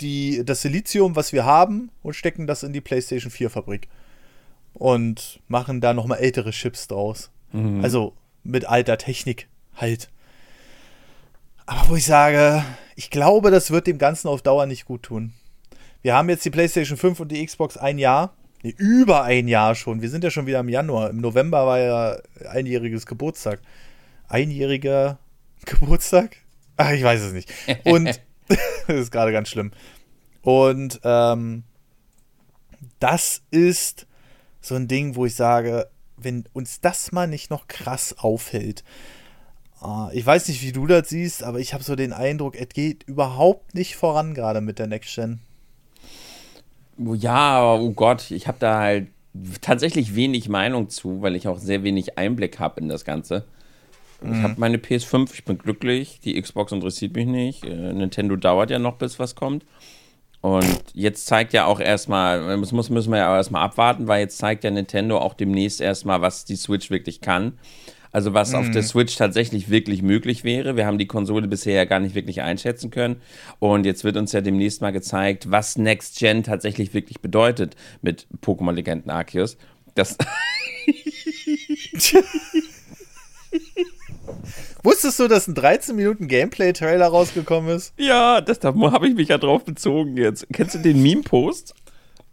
die, 0.00 0.44
das 0.44 0.62
Silizium, 0.62 1.16
was 1.16 1.32
wir 1.32 1.44
haben, 1.44 1.90
und 2.02 2.14
stecken 2.14 2.46
das 2.46 2.62
in 2.62 2.72
die 2.72 2.80
PlayStation 2.80 3.30
4 3.30 3.50
Fabrik. 3.50 3.88
Und 4.74 5.40
machen 5.48 5.80
da 5.80 5.92
nochmal 5.92 6.18
ältere 6.18 6.50
Chips 6.50 6.86
draus. 6.86 7.30
Also 7.82 8.14
mit 8.44 8.66
alter 8.66 8.98
Technik 8.98 9.48
halt. 9.74 10.08
Aber 11.66 11.88
wo 11.88 11.96
ich 11.96 12.06
sage, 12.06 12.64
ich 12.94 13.10
glaube, 13.10 13.50
das 13.50 13.70
wird 13.70 13.86
dem 13.86 13.98
Ganzen 13.98 14.28
auf 14.28 14.42
Dauer 14.42 14.66
nicht 14.66 14.84
gut 14.84 15.02
tun. 15.02 15.32
Wir 16.02 16.14
haben 16.14 16.28
jetzt 16.28 16.44
die 16.44 16.50
PlayStation 16.50 16.96
5 16.96 17.20
und 17.20 17.32
die 17.32 17.44
Xbox 17.44 17.76
ein 17.76 17.98
Jahr. 17.98 18.34
Nee, 18.62 18.74
über 18.76 19.24
ein 19.24 19.48
Jahr 19.48 19.74
schon. 19.74 20.00
Wir 20.00 20.10
sind 20.10 20.24
ja 20.24 20.30
schon 20.30 20.46
wieder 20.46 20.60
im 20.60 20.68
Januar. 20.68 21.10
Im 21.10 21.20
November 21.20 21.66
war 21.66 21.78
ja 21.78 22.16
einjähriges 22.48 23.06
Geburtstag. 23.06 23.60
Einjähriger 24.28 25.18
Geburtstag? 25.64 26.36
Ach, 26.76 26.92
ich 26.92 27.02
weiß 27.02 27.20
es 27.22 27.32
nicht. 27.32 27.52
Und 27.84 28.20
das 28.86 28.96
ist 28.96 29.12
gerade 29.12 29.32
ganz 29.32 29.48
schlimm. 29.48 29.72
Und 30.42 31.00
ähm, 31.04 31.64
das 33.00 33.42
ist 33.50 34.06
so 34.60 34.74
ein 34.74 34.88
Ding, 34.88 35.16
wo 35.16 35.26
ich 35.26 35.34
sage, 35.34 35.88
wenn 36.16 36.44
uns 36.52 36.80
das 36.80 37.12
mal 37.12 37.26
nicht 37.26 37.50
noch 37.50 37.68
krass 37.68 38.16
aufhält. 38.18 38.84
äh, 39.82 40.16
Ich 40.16 40.24
weiß 40.24 40.48
nicht, 40.48 40.62
wie 40.62 40.72
du 40.72 40.86
das 40.86 41.08
siehst, 41.08 41.42
aber 41.42 41.58
ich 41.60 41.74
habe 41.74 41.84
so 41.84 41.96
den 41.96 42.12
Eindruck, 42.12 42.56
es 42.56 42.68
geht 42.70 43.04
überhaupt 43.04 43.74
nicht 43.74 43.96
voran 43.96 44.34
gerade 44.34 44.60
mit 44.60 44.78
der 44.78 44.86
Next 44.86 45.14
Gen. 45.14 45.40
Oh 46.98 47.14
Ja, 47.14 47.74
oh 47.74 47.90
Gott, 47.90 48.30
ich 48.30 48.48
habe 48.48 48.58
da 48.58 48.78
halt 48.78 49.08
tatsächlich 49.60 50.14
wenig 50.14 50.48
Meinung 50.48 50.88
zu, 50.88 51.22
weil 51.22 51.36
ich 51.36 51.46
auch 51.46 51.58
sehr 51.58 51.82
wenig 51.84 52.18
Einblick 52.18 52.58
habe 52.58 52.80
in 52.80 52.88
das 52.88 53.04
Ganze. 53.04 53.44
Ich 54.20 54.42
habe 54.42 54.54
meine 54.56 54.78
PS5, 54.78 55.32
ich 55.32 55.44
bin 55.44 55.58
glücklich, 55.58 56.18
die 56.20 56.40
Xbox 56.40 56.72
interessiert 56.72 57.14
mich 57.14 57.26
nicht. 57.26 57.64
Äh, 57.64 57.92
Nintendo 57.92 58.34
dauert 58.34 58.70
ja 58.70 58.78
noch, 58.78 58.96
bis 58.96 59.18
was 59.18 59.36
kommt. 59.36 59.64
Und 60.40 60.82
jetzt 60.94 61.26
zeigt 61.26 61.52
ja 61.52 61.66
auch 61.66 61.80
erstmal, 61.80 62.60
das 62.60 62.72
muss, 62.72 62.90
müssen 62.90 63.10
wir 63.10 63.18
ja 63.18 63.32
auch 63.32 63.36
erstmal 63.36 63.62
abwarten, 63.62 64.06
weil 64.06 64.20
jetzt 64.20 64.38
zeigt 64.38 64.64
ja 64.64 64.70
Nintendo 64.70 65.18
auch 65.18 65.34
demnächst 65.34 65.80
erstmal, 65.80 66.20
was 66.20 66.44
die 66.44 66.56
Switch 66.56 66.90
wirklich 66.90 67.20
kann. 67.20 67.58
Also 68.10 68.34
was 68.34 68.54
auf 68.54 68.70
der 68.70 68.82
Switch 68.82 69.16
tatsächlich 69.16 69.68
wirklich 69.68 70.02
möglich 70.02 70.42
wäre. 70.42 70.76
Wir 70.76 70.86
haben 70.86 70.96
die 70.96 71.06
Konsole 71.06 71.46
bisher 71.46 71.74
ja 71.74 71.84
gar 71.84 72.00
nicht 72.00 72.14
wirklich 72.14 72.40
einschätzen 72.40 72.90
können. 72.90 73.20
Und 73.58 73.84
jetzt 73.84 74.02
wird 74.02 74.16
uns 74.16 74.32
ja 74.32 74.40
demnächst 74.40 74.80
mal 74.80 74.92
gezeigt, 74.92 75.50
was 75.50 75.76
Next 75.76 76.18
Gen 76.18 76.42
tatsächlich 76.42 76.94
wirklich 76.94 77.20
bedeutet 77.20 77.76
mit 78.00 78.26
Pokémon 78.42 78.72
Legenden 78.72 79.10
Arceus. 79.10 79.58
Das 79.94 80.16
Wusstest 84.82 85.18
du, 85.18 85.28
dass 85.28 85.48
ein 85.48 85.54
13 85.54 85.96
Minuten 85.96 86.28
Gameplay-Trailer 86.28 87.06
rausgekommen 87.06 87.74
ist? 87.76 87.92
ja, 87.98 88.40
das, 88.40 88.60
da 88.60 88.74
habe 88.74 89.08
ich 89.08 89.14
mich 89.14 89.28
ja 89.28 89.38
drauf 89.38 89.64
bezogen 89.64 90.16
jetzt. 90.16 90.46
Kennst 90.52 90.74
du 90.74 90.78
den 90.78 91.02
Meme-Post? 91.02 91.74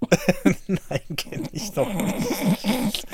Nein, 0.67 1.01
kenne 1.15 1.47
ich 1.51 1.75
noch 1.75 1.91
nicht. 1.93 3.05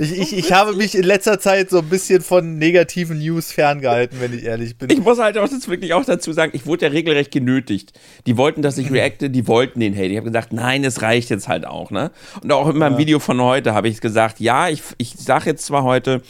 Ich, 0.00 0.18
ich, 0.18 0.36
ich 0.36 0.52
habe 0.52 0.74
mich 0.74 0.96
in 0.96 1.04
letzter 1.04 1.38
Zeit 1.38 1.70
so 1.70 1.78
ein 1.78 1.88
bisschen 1.88 2.20
von 2.20 2.58
negativen 2.58 3.18
News 3.18 3.52
ferngehalten, 3.52 4.20
wenn 4.20 4.36
ich 4.36 4.44
ehrlich 4.44 4.76
bin. 4.76 4.90
Ich 4.90 5.00
muss 5.00 5.18
halt 5.18 5.38
auch 5.38 5.48
jetzt 5.48 5.68
wirklich 5.68 5.94
auch 5.94 6.04
dazu 6.04 6.32
sagen, 6.32 6.52
ich 6.54 6.66
wurde 6.66 6.86
ja 6.86 6.92
regelrecht 6.92 7.30
genötigt. 7.30 7.92
Die 8.26 8.36
wollten, 8.36 8.62
dass 8.62 8.76
ich 8.78 8.90
reacte, 8.92 9.30
die 9.30 9.46
wollten 9.46 9.80
den 9.80 9.94
Hate. 9.94 10.06
Ich 10.06 10.16
habe 10.16 10.26
gesagt, 10.26 10.52
nein, 10.52 10.84
es 10.84 11.02
reicht 11.02 11.30
jetzt 11.30 11.48
halt 11.48 11.66
auch, 11.66 11.90
ne? 11.90 12.10
Und 12.42 12.52
auch 12.52 12.68
in 12.68 12.76
meinem 12.76 12.98
Video 12.98 13.20
von 13.20 13.40
heute 13.40 13.72
habe 13.74 13.88
ich 13.88 14.00
gesagt, 14.00 14.40
ja, 14.40 14.68
ich, 14.68 14.82
ich 14.98 15.14
sage 15.16 15.50
jetzt 15.50 15.64
zwar 15.64 15.84
heute, 15.84 16.22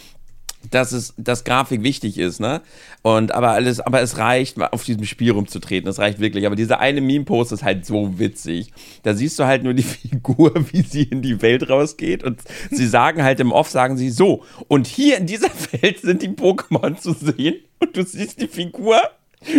dass 0.70 0.92
es, 0.92 1.14
dass 1.16 1.44
Grafik 1.44 1.82
wichtig 1.82 2.18
ist, 2.18 2.40
ne? 2.40 2.62
Und 3.02 3.32
aber 3.32 3.50
alles, 3.50 3.80
aber 3.80 4.00
es 4.00 4.18
reicht, 4.18 4.60
auf 4.60 4.84
diesem 4.84 5.04
Spiel 5.04 5.32
rumzutreten. 5.32 5.86
Das 5.86 5.98
reicht 5.98 6.20
wirklich. 6.20 6.46
Aber 6.46 6.56
dieser 6.56 6.80
eine 6.80 7.00
Meme-Post 7.00 7.52
ist 7.52 7.62
halt 7.62 7.86
so 7.86 8.18
witzig. 8.18 8.72
Da 9.02 9.14
siehst 9.14 9.38
du 9.38 9.44
halt 9.44 9.62
nur 9.62 9.74
die 9.74 9.82
Figur, 9.82 10.52
wie 10.72 10.82
sie 10.82 11.04
in 11.04 11.22
die 11.22 11.42
Welt 11.42 11.68
rausgeht. 11.68 12.24
Und 12.24 12.40
sie 12.70 12.86
sagen 12.86 13.22
halt 13.22 13.40
im 13.40 13.52
Off, 13.52 13.70
sagen 13.70 13.96
sie 13.96 14.10
so. 14.10 14.44
Und 14.68 14.86
hier 14.86 15.18
in 15.18 15.26
dieser 15.26 15.50
Welt 15.72 16.00
sind 16.00 16.22
die 16.22 16.28
Pokémon 16.28 16.96
zu 16.96 17.12
sehen. 17.12 17.56
Und 17.78 17.96
du 17.96 18.04
siehst 18.04 18.40
die 18.40 18.48
Figur. 18.48 19.00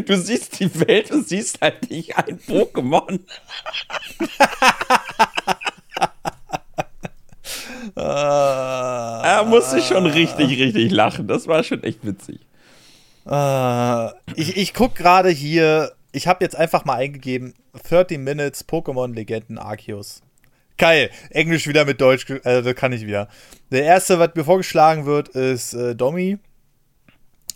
Du 0.05 0.17
siehst 0.17 0.59
die 0.59 0.79
Welt 0.79 1.11
und 1.11 1.27
siehst 1.27 1.61
halt 1.61 1.91
nicht 1.91 2.17
ein 2.17 2.39
Pokémon. 2.39 3.19
Ah, 7.95 9.21
Er 9.23 9.43
musste 9.45 9.81
schon 9.81 10.05
richtig, 10.05 10.49
richtig 10.59 10.91
lachen. 10.91 11.27
Das 11.27 11.47
war 11.47 11.63
schon 11.63 11.83
echt 11.83 12.05
witzig. 12.05 12.39
äh, 13.29 14.07
ich 14.35 14.57
ich 14.57 14.73
gucke 14.73 15.01
gerade 15.01 15.29
hier, 15.29 15.91
ich 16.11 16.27
habe 16.27 16.43
jetzt 16.43 16.55
einfach 16.55 16.85
mal 16.85 16.95
eingegeben, 16.95 17.53
30 17.89 18.17
Minutes 18.19 18.67
Pokémon 18.67 19.13
Legenden 19.13 19.57
Arceus. 19.57 20.21
Geil, 20.77 21.09
Englisch 21.29 21.67
wieder 21.67 21.85
mit 21.85 22.01
Deutsch, 22.01 22.29
äh, 22.29 22.61
das 22.61 22.75
kann 22.75 22.91
ich 22.93 23.05
wieder. 23.05 23.29
Der 23.71 23.83
erste, 23.83 24.19
was 24.19 24.31
mir 24.35 24.43
vorgeschlagen 24.43 25.05
wird, 25.05 25.29
ist 25.29 25.73
äh, 25.73 25.95
Domi. 25.95 26.37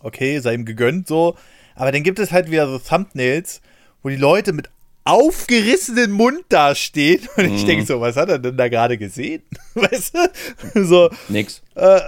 Okay, 0.02 0.40
sei 0.40 0.54
ihm 0.54 0.66
gegönnt 0.66 1.08
so. 1.08 1.36
Aber 1.76 1.92
dann 1.92 2.04
gibt 2.04 2.20
es 2.20 2.32
halt 2.32 2.50
wieder 2.52 2.68
so 2.68 2.80
Thumbnails, 2.80 3.62
wo 4.04 4.10
die 4.10 4.16
Leute 4.16 4.54
mit 4.54 4.70
aufgerissenen 5.10 6.12
Mund 6.12 6.42
dastehen. 6.50 7.28
Und 7.38 7.54
ich 7.56 7.66
denke 7.66 7.86
so, 7.86 8.00
was 8.02 8.16
hat 8.16 8.30
er 8.30 8.40
denn 8.40 8.58
da 8.58 8.68
gerade 8.70 8.98
gesehen? 8.98 9.44
Weißt 9.74 10.16
du? 10.74 10.86
So, 10.86 11.10
Nix. 11.28 11.62
äh, 11.76 12.00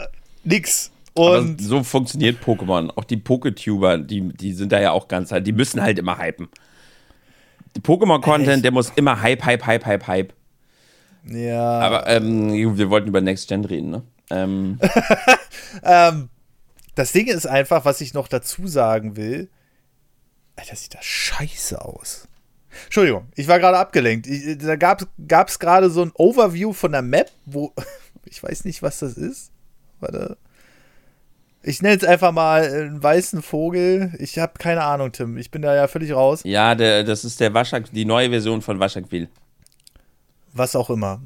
nix. 0.44 0.92
Aber 1.16 1.40
Und 1.40 1.62
so 1.62 1.84
funktioniert 1.84 2.44
Pokémon. 2.44 2.90
Auch 2.96 3.04
die 3.04 3.18
Poketuber, 3.18 3.98
die, 3.98 4.22
die 4.34 4.54
sind 4.54 4.72
da 4.72 4.80
ja 4.80 4.92
auch 4.92 5.08
ganz 5.08 5.32
halt, 5.32 5.46
die 5.46 5.52
müssen 5.52 5.82
halt 5.82 6.00
immer 6.00 6.18
hypen. 6.18 6.48
Pokémon-Content, 7.82 8.64
der 8.64 8.72
muss 8.72 8.92
immer 8.96 9.22
Hype, 9.22 9.44
Hype, 9.46 9.66
Hype, 9.66 9.86
Hype, 9.86 10.08
Hype. 10.08 10.34
ja. 11.26 11.80
Aber 11.80 12.08
ähm, 12.08 12.78
wir 12.78 12.90
wollten 12.90 13.08
über 13.08 13.22
Next 13.22 13.48
Gen 13.50 13.66
reden, 13.66 13.90
ne? 13.92 14.04
Ähm, 14.30 14.80
Ähm, 15.84 16.30
das 16.96 17.12
Ding 17.14 17.28
ist 17.28 17.46
einfach, 17.48 17.86
was 17.86 18.02
ich 18.02 18.14
noch 18.14 18.28
dazu 18.28 18.68
sagen 18.68 19.16
will. 19.16 19.50
Alter, 20.58 20.76
sieht 20.76 20.94
das 20.94 21.06
scheiße 21.06 21.84
aus. 21.84 22.28
Entschuldigung, 22.86 23.28
ich 23.36 23.48
war 23.48 23.60
gerade 23.60 23.78
abgelenkt. 23.78 24.28
Ich, 24.28 24.58
da 24.58 24.76
gab 24.76 25.02
es 25.48 25.60
gerade 25.60 25.90
so 25.90 26.02
ein 26.02 26.12
Overview 26.16 26.74
von 26.74 26.92
der 26.92 27.02
Map, 27.02 27.32
wo. 27.46 27.74
Ich 28.26 28.42
weiß 28.42 28.66
nicht, 28.66 28.82
was 28.84 29.00
das 29.00 29.14
ist. 29.14 29.52
Warte. 30.00 30.38
Ich 31.64 31.82
nenne 31.82 31.98
es 31.98 32.04
einfach 32.04 32.32
mal 32.32 32.62
einen 32.64 33.02
weißen 33.02 33.42
Vogel. 33.42 34.14
Ich 34.20 34.38
habe 34.38 34.54
keine 34.60 34.84
Ahnung, 34.84 35.12
Tim. 35.12 35.38
Ich 35.38 35.52
bin 35.52 35.64
da 35.64 35.76
ja 35.76 35.88
völlig 35.88 36.14
raus. 36.14 36.42
ja, 36.46 36.76
der, 36.76 37.04
das 37.04 37.26
ist 37.26 37.40
der 37.40 37.54
Waschak, 37.54 37.92
die 37.92 38.06
neue 38.06 38.30
Version 38.30 38.62
von 38.62 38.80
Waschakville. 38.80 39.28
Was 40.54 40.76
auch 40.76 40.90
immer. 40.90 41.22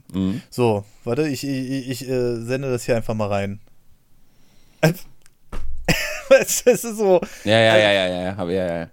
So, 0.49 0.86
warte, 1.03 1.27
ich, 1.27 1.43
ich, 1.45 1.89
ich 1.89 2.10
äh, 2.10 2.38
sende 2.41 2.71
das 2.71 2.86
hier 2.86 2.95
einfach 2.95 3.13
mal 3.13 3.27
rein. 3.27 3.60
Es 6.29 6.62
ist 6.62 6.81
so, 6.81 7.21
Ja, 7.43 7.60
ja, 7.60 7.77
ja, 7.77 7.91
ja, 7.91 8.08
ja, 8.08 8.21
ja, 8.36 8.49
ja, 8.49 8.77
ja. 8.79 8.89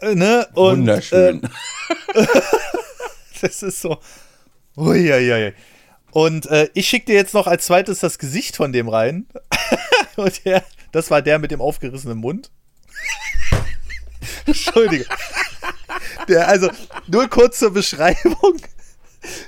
Äh, 0.00 0.14
ne? 0.14 0.48
Und, 0.54 0.80
Wunderschön. 0.80 1.42
Äh, 2.14 2.26
das 3.40 3.62
ist 3.62 3.80
so. 3.80 3.98
Uiuiui. 4.76 5.52
Und 6.12 6.46
äh, 6.46 6.68
ich 6.74 6.88
schicke 6.88 7.06
dir 7.06 7.14
jetzt 7.14 7.34
noch 7.34 7.46
als 7.46 7.66
zweites 7.66 8.00
das 8.00 8.18
Gesicht 8.18 8.56
von 8.56 8.72
dem 8.72 8.88
rein. 8.88 9.26
Und 10.16 10.44
der, 10.44 10.64
das 10.92 11.10
war 11.10 11.22
der 11.22 11.38
mit 11.38 11.50
dem 11.50 11.60
aufgerissenen 11.60 12.18
Mund. 12.18 12.50
Entschuldige. 14.46 15.06
Der, 16.28 16.48
also, 16.48 16.70
nur 17.06 17.28
kurz 17.28 17.58
zur 17.58 17.72
Beschreibung. 17.72 18.56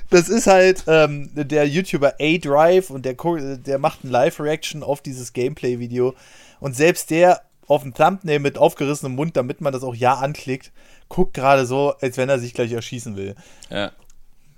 Das 0.09 0.29
ist 0.29 0.47
halt 0.47 0.83
ähm, 0.87 1.29
der 1.33 1.67
YouTuber 1.67 2.15
A-Drive 2.19 2.91
und 2.91 3.05
der, 3.05 3.15
der 3.57 3.79
macht 3.79 4.03
ein 4.03 4.09
Live-Reaction 4.09 4.83
auf 4.83 5.01
dieses 5.01 5.33
Gameplay-Video. 5.33 6.13
Und 6.59 6.75
selbst 6.75 7.09
der 7.09 7.41
auf 7.67 7.83
dem 7.83 7.93
Thumbnail 7.93 8.39
mit 8.39 8.57
aufgerissenem 8.57 9.15
Mund, 9.15 9.37
damit 9.37 9.61
man 9.61 9.73
das 9.73 9.83
auch 9.83 9.95
ja 9.95 10.15
anklickt, 10.15 10.71
guckt 11.09 11.33
gerade 11.33 11.65
so, 11.65 11.93
als 12.01 12.17
wenn 12.17 12.29
er 12.29 12.39
sich 12.39 12.53
gleich 12.53 12.71
erschießen 12.71 13.15
will. 13.15 13.35
ja. 13.69 13.91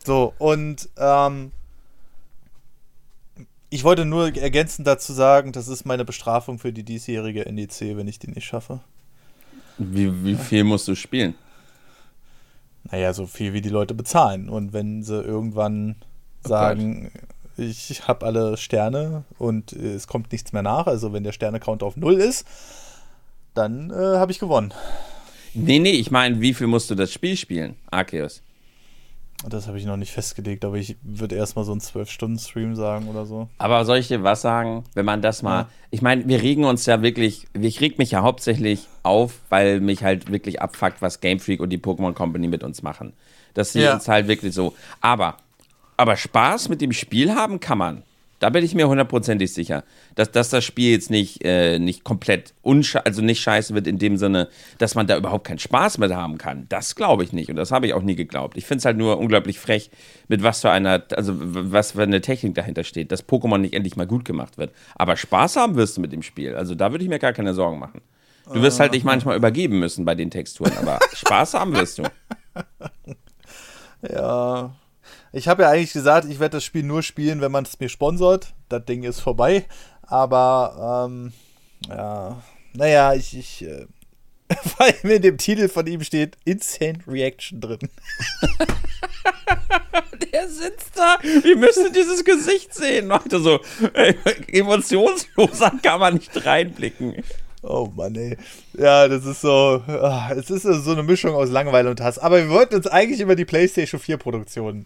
So, 0.06 0.34
und 0.38 0.88
ähm, 0.98 1.52
ich 3.72 3.84
wollte 3.84 4.06
nur 4.06 4.36
ergänzend 4.38 4.88
dazu 4.88 5.13
sagen, 5.13 5.52
das 5.52 5.68
ist 5.68 5.84
meine 5.84 6.06
Bestrafung 6.06 6.60
für 6.60 6.72
die 6.72 6.84
diesjährige 6.84 7.52
NEC, 7.52 7.98
wenn 7.98 8.08
ich 8.08 8.20
die 8.20 8.30
nicht 8.30 8.46
schaffe. 8.46 8.82
Wie, 9.78 10.24
wie 10.24 10.36
viel 10.36 10.63
musst 10.63 10.88
du 10.88 10.96
spielen? 10.96 11.36
Naja, 12.91 13.13
so 13.13 13.26
viel 13.26 13.54
wie 13.54 13.62
die 13.62 13.70
Leute 13.70 13.96
bezahlen. 13.96 14.48
Und 14.48 14.74
wenn 14.74 15.02
sie 15.04 15.22
irgendwann 15.22 15.96
sagen, 16.46 17.12
ich 17.58 18.08
habe 18.08 18.26
alle 18.26 18.58
Sterne 18.58 19.24
und 19.39 19.74
es 19.74 20.08
kommt 20.08 20.32
nichts 20.32 20.54
mehr 20.54 20.62
nach, 20.62 20.88
also 20.88 21.13
wenn 21.13 21.24
der 21.24 21.32
Sterne-Count 21.32 21.84
auf 21.84 21.98
Null 21.98 22.15
ist, 22.15 22.46
dann 23.56 23.89
äh, 23.91 23.94
habe 24.18 24.32
ich 24.32 24.39
gewonnen. 24.39 24.74
Nee, 25.54 25.80
nee, 25.80 25.91
ich 25.91 26.12
meine, 26.12 26.41
wie 26.41 26.54
viel 26.54 26.68
musst 26.68 26.89
du 26.89 26.96
das 26.96 27.12
Spiel 27.13 27.38
spielen? 27.38 27.76
Arceus. 27.89 28.41
Das 29.48 29.68
habe 29.68 29.78
ich 29.78 29.86
noch 29.86 29.98
nicht 29.98 30.12
festgelegt, 30.12 30.65
aber 30.65 30.76
ich 30.78 30.96
würde 31.04 31.36
erstmal 31.36 31.65
so 31.65 31.72
einen 31.72 31.82
12-Stunden-Stream 31.82 32.76
sagen 32.76 33.08
oder 33.08 33.26
so. 33.26 33.48
Aber 33.58 33.86
soll 33.86 33.98
ich 33.98 34.08
dir 34.08 34.24
was 34.24 34.41
sagen, 34.41 34.86
wenn 34.96 35.06
man 35.06 35.22
das 35.22 35.44
mal. 35.44 35.62
Ja. 35.62 35.70
Ich 35.91 36.02
meine, 36.02 36.28
wir 36.28 36.41
regen 36.41 36.63
uns 36.63 36.86
ja 36.86 37.02
wirklich. 37.02 37.46
Ich 37.54 37.80
reg 37.82 37.98
mich 38.00 38.12
ja 38.12 38.22
hauptsächlich 38.22 38.88
auf, 39.04 39.34
weil 39.50 39.82
mich 39.82 40.04
halt 40.04 40.32
wirklich 40.32 40.62
abfuckt, 40.62 41.02
was 41.02 41.20
Game 41.20 41.39
Freak 41.39 41.60
und 41.60 41.70
die 41.70 41.78
Pokémon 41.78 42.13
Company 42.13 42.48
mit 42.48 42.63
uns 42.63 42.82
machen. 42.82 43.13
Das 43.54 43.74
sie 43.74 43.82
Ja. 43.82 43.94
uns 43.94 44.08
halt 44.08 44.28
wirklich 44.28 44.54
so. 44.54 44.74
Aber, 45.02 45.38
aber 45.96 46.15
Spaß 46.18 46.70
mit 46.70 46.82
dem 46.82 46.91
Spiel 46.91 47.36
haben 47.36 47.60
kann 47.60 47.78
man. 47.78 48.04
Da 48.45 48.51
bin 48.51 48.63
ich 48.63 48.75
mir 48.75 48.88
hundertprozentig 48.88 49.51
sicher, 49.51 49.84
dass, 50.13 50.29
dass 50.29 50.51
das 50.51 50.63
Spiel 50.63 50.91
jetzt 50.91 51.10
nicht, 51.10 51.43
äh, 51.43 51.79
nicht 51.79 52.03
komplett 52.03 52.53
unsche 52.62 53.03
also 53.03 53.23
nicht 53.23 53.41
scheiße 53.41 53.73
wird 53.73 53.88
in 53.88 53.97
dem 53.97 54.17
Sinne, 54.17 54.49
dass 54.77 54.93
man 54.93 55.08
da 55.08 55.17
überhaupt 55.17 55.47
keinen 55.47 55.58
Spaß 55.58 55.97
mit 55.97 56.13
haben 56.13 56.38
kann. 56.38 56.67
Das 56.69 56.95
glaube 56.95 57.23
ich 57.23 57.34
nicht 57.34 57.49
und 57.49 57.55
das 57.55 57.71
habe 57.71 57.88
ich 57.88 57.95
auch 57.95 58.03
nie 58.03 58.15
geglaubt. 58.15 58.55
Ich 58.55 58.67
finde 58.67 58.77
es 58.81 58.86
halt 58.86 58.97
nur 58.97 59.17
unglaublich 59.17 59.58
frech, 59.58 59.89
mit 60.27 60.43
was 60.43 60.62
für 60.62 60.69
einer, 60.69 61.01
also 61.15 61.34
was 61.36 61.93
für 61.93 62.03
eine 62.03 62.21
Technik 62.21 62.53
dahinter 62.53 62.84
steht, 62.84 63.12
dass 63.12 63.27
Pokémon 63.27 63.58
nicht 63.58 63.73
endlich 63.73 63.95
mal 63.95 64.05
gut 64.05 64.25
gemacht 64.25 64.60
wird. 64.60 64.71
Aber 64.93 65.17
Spaß 65.17 65.55
haben 65.55 65.73
wirst 65.73 65.97
du 65.97 66.01
mit 66.01 66.12
dem 66.12 66.21
Spiel. 66.21 66.53
Also 66.53 66.75
da 66.75 66.91
würde 66.91 67.03
ich 67.03 67.10
mir 67.10 67.17
gar 67.17 67.34
keine 67.34 67.55
Sorgen 67.55 67.79
machen. 67.79 68.01
Du 68.53 68.62
wirst 68.62 68.79
halt 68.79 68.93
dich 68.93 69.03
manchmal 69.03 69.38
übergeben 69.38 69.79
müssen 69.79 70.05
bei 70.05 70.13
den 70.13 70.29
Texturen, 70.29 70.73
aber 70.77 70.99
Spaß 71.15 71.55
haben 71.55 71.75
wirst 71.75 71.97
du. 71.97 72.03
Ja. 74.08 74.75
Ich 75.36 75.50
habe 75.50 75.63
ja 75.63 75.69
eigentlich 75.69 75.91
gesagt, 75.91 76.30
ich 76.30 76.39
werde 76.39 76.56
das 76.56 76.63
Spiel 76.63 76.84
nur 76.84 77.04
spielen, 77.04 77.41
wenn 77.41 77.52
man 77.52 77.65
es 77.65 77.78
mir 77.78 77.89
sponsort. 77.89 78.54
Das 78.69 78.86
Ding 78.86 79.04
ist 79.04 79.19
vorbei. 79.19 79.65
Aber, 80.04 81.10
ähm, 81.10 81.34
ja. 81.89 82.41
Naja, 82.71 83.13
ich, 83.13 83.38
ich, 83.38 83.65
äh, 83.65 83.86
weil 84.78 84.93
mir 85.04 85.15
in 85.15 85.24
dem 85.24 85.38
Titel 85.38 85.67
von 85.67 85.86
ihm 85.88 86.02
steht 86.04 86.38
Insane 86.45 87.00
Reaction 87.06 87.60
drin. 87.60 87.80
Der 90.32 90.48
sitzt 90.48 90.98
da. 90.98 91.17
Wir 91.21 91.58
müssen 91.58 91.91
dieses 91.91 92.24
Gesicht 92.24 92.74
sehen. 92.74 93.10
Leute, 93.10 93.41
so 93.41 93.60
äh, 93.93 94.13
emotionsloser 94.54 95.74
kann 95.84 96.00
man 96.00 96.13
nicht 96.13 96.45
reinblicken. 96.45 97.13
Oh 97.62 97.91
Mann, 97.93 98.15
ey. 98.15 98.38
Ja, 98.78 99.10
das 99.10 99.26
ist 99.26 99.41
so, 99.41 99.84
ah, 99.86 100.32
es 100.34 100.50
ist 100.50 100.63
so 100.63 100.91
eine 100.91 101.04
Mischung 101.04 101.36
aus 101.36 101.50
Langeweile 101.50 101.89
und 101.89 102.00
Hass. 102.00 102.19
Aber 102.19 102.38
wir 102.38 102.50
wollten 102.50 102.76
uns 102.76 102.88
eigentlich 102.88 103.19
über 103.19 103.36
die 103.36 103.43
PlayStation 103.43 104.00
4 104.00 104.15
Produktion 104.15 104.86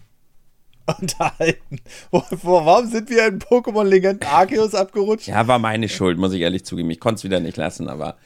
unterhalten. 0.98 1.80
Warum 2.10 2.86
sind 2.86 3.10
wir 3.10 3.26
in 3.26 3.38
Pokémon-Legenden 3.38 4.28
Arceus 4.28 4.74
abgerutscht? 4.74 5.28
Ja, 5.28 5.46
war 5.46 5.58
meine 5.58 5.88
Schuld, 5.88 6.18
muss 6.18 6.32
ich 6.32 6.40
ehrlich 6.40 6.64
zugeben. 6.64 6.90
Ich 6.90 7.00
konnte 7.00 7.18
es 7.18 7.24
wieder 7.24 7.40
nicht 7.40 7.56
lassen, 7.56 7.88
aber 7.88 8.16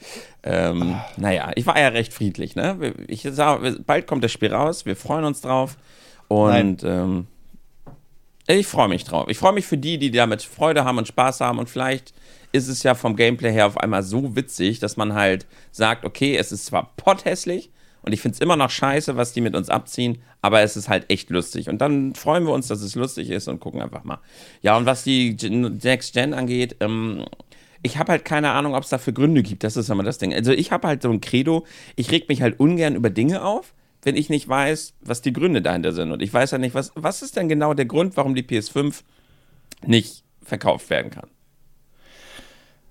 ähm, 0.43 0.95
naja, 1.17 1.51
ich 1.55 1.65
war 1.65 1.79
ja 1.79 1.89
recht 1.89 2.13
friedlich. 2.13 2.55
Ne? 2.55 2.93
Ich 3.07 3.27
sag, 3.31 3.61
bald 3.85 4.07
kommt 4.07 4.23
das 4.23 4.31
Spiel 4.31 4.53
raus, 4.53 4.85
wir 4.85 4.95
freuen 4.95 5.25
uns 5.25 5.41
drauf. 5.41 5.77
Und 6.27 6.83
ähm, 6.83 7.27
ich 8.47 8.67
freue 8.67 8.87
mich 8.87 9.03
drauf. 9.03 9.27
Ich 9.27 9.37
freue 9.37 9.53
mich 9.53 9.65
für 9.65 9.77
die, 9.77 9.97
die 9.97 10.11
damit 10.11 10.43
Freude 10.43 10.85
haben 10.85 10.97
und 10.97 11.07
Spaß 11.07 11.41
haben. 11.41 11.59
Und 11.59 11.69
vielleicht 11.69 12.13
ist 12.51 12.67
es 12.67 12.83
ja 12.83 12.95
vom 12.95 13.15
Gameplay 13.15 13.51
her 13.51 13.67
auf 13.67 13.77
einmal 13.77 14.03
so 14.03 14.35
witzig, 14.35 14.79
dass 14.79 14.97
man 14.97 15.13
halt 15.13 15.45
sagt, 15.71 16.05
okay, 16.05 16.37
es 16.37 16.51
ist 16.51 16.65
zwar 16.65 16.93
potthässlich, 16.95 17.71
und 18.05 18.13
ich 18.13 18.21
finde 18.21 18.35
es 18.35 18.39
immer 18.39 18.55
noch 18.55 18.69
scheiße, 18.69 19.17
was 19.17 19.33
die 19.33 19.41
mit 19.41 19.55
uns 19.55 19.69
abziehen, 19.69 20.19
aber 20.41 20.61
es 20.61 20.77
ist 20.77 20.89
halt 20.89 21.09
echt 21.09 21.31
lustig. 21.31 21.69
Und 21.69 21.79
dann 21.79 22.13
freuen 22.13 22.45
wir 22.45 22.53
uns, 22.53 22.67
dass 22.67 22.81
es 22.81 22.93
lustig 22.93 23.31
ist 23.31 23.47
und 23.47 23.59
gucken 23.59 23.81
einfach 23.81 24.03
mal. 24.03 24.19
Ja, 24.61 24.77
und 24.77 24.85
was 24.85 25.03
die 25.03 25.35
Next 25.35 26.13
Gen 26.13 26.35
angeht, 26.35 26.75
ähm, 26.81 27.25
ich 27.81 27.97
habe 27.97 28.11
halt 28.11 28.23
keine 28.23 28.51
Ahnung, 28.51 28.75
ob 28.75 28.83
es 28.83 28.89
dafür 28.89 29.13
Gründe 29.13 29.41
gibt. 29.41 29.63
Das 29.63 29.75
ist 29.75 29.89
immer 29.89 30.03
das 30.03 30.19
Ding. 30.19 30.35
Also 30.35 30.51
ich 30.51 30.71
habe 30.71 30.87
halt 30.87 31.01
so 31.01 31.09
ein 31.09 31.19
Credo, 31.19 31.65
ich 31.95 32.11
reg 32.11 32.29
mich 32.29 32.43
halt 32.43 32.59
ungern 32.59 32.95
über 32.95 33.09
Dinge 33.09 33.43
auf, 33.43 33.73
wenn 34.03 34.15
ich 34.15 34.29
nicht 34.29 34.47
weiß, 34.47 34.93
was 35.01 35.23
die 35.23 35.33
Gründe 35.33 35.63
dahinter 35.63 35.91
sind. 35.91 36.11
Und 36.11 36.21
ich 36.21 36.31
weiß 36.31 36.51
ja 36.51 36.59
nicht, 36.59 36.75
was, 36.75 36.91
was 36.93 37.23
ist 37.23 37.35
denn 37.35 37.49
genau 37.49 37.73
der 37.73 37.85
Grund, 37.85 38.17
warum 38.17 38.35
die 38.35 38.43
PS5 38.43 39.01
nicht 39.83 40.23
verkauft 40.43 40.91
werden 40.91 41.09
kann? 41.09 41.29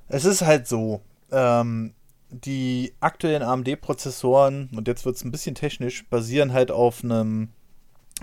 Es 0.09 0.25
ist 0.25 0.43
halt 0.43 0.67
so, 0.67 1.03
ähm, 1.31 1.95
die 2.35 2.93
aktuellen 3.01 3.43
AMD-Prozessoren, 3.43 4.71
und 4.75 4.89
jetzt 4.89 5.05
wird 5.05 5.17
es 5.17 5.25
ein 5.25 5.31
bisschen 5.31 5.55
technisch, 5.55 6.05
basieren 6.09 6.53
halt 6.53 6.71
auf 6.71 7.03
einem 7.03 7.49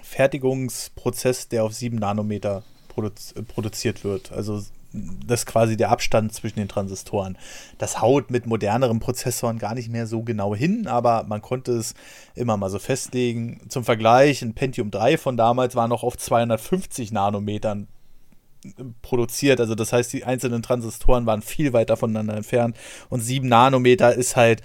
Fertigungsprozess, 0.01 1.49
der 1.49 1.63
auf 1.63 1.73
7 1.73 1.97
Nanometer 1.97 2.63
produz 2.87 3.33
produziert 3.47 4.03
wird. 4.03 4.31
Also 4.31 4.61
das 4.93 5.41
ist 5.41 5.45
quasi 5.45 5.77
der 5.77 5.89
Abstand 5.89 6.33
zwischen 6.33 6.59
den 6.59 6.67
Transistoren. 6.67 7.37
Das 7.77 8.01
haut 8.01 8.29
mit 8.29 8.45
moderneren 8.45 8.99
Prozessoren 8.99 9.57
gar 9.57 9.73
nicht 9.73 9.89
mehr 9.89 10.05
so 10.05 10.21
genau 10.21 10.53
hin, 10.53 10.87
aber 10.87 11.23
man 11.23 11.41
konnte 11.41 11.71
es 11.71 11.93
immer 12.35 12.57
mal 12.57 12.69
so 12.69 12.79
festlegen. 12.79 13.61
Zum 13.69 13.85
Vergleich, 13.85 14.41
ein 14.41 14.53
Pentium 14.53 14.91
3 14.91 15.17
von 15.17 15.37
damals 15.37 15.75
war 15.75 15.87
noch 15.87 16.03
auf 16.03 16.17
250 16.17 17.13
Nanometern 17.13 17.87
produziert. 19.01 19.59
Also 19.59 19.75
das 19.75 19.91
heißt, 19.93 20.13
die 20.13 20.23
einzelnen 20.23 20.61
Transistoren 20.61 21.25
waren 21.25 21.41
viel 21.41 21.73
weiter 21.73 21.97
voneinander 21.97 22.35
entfernt. 22.35 22.77
Und 23.09 23.21
7 23.21 23.47
Nanometer 23.47 24.13
ist 24.13 24.35
halt. 24.35 24.61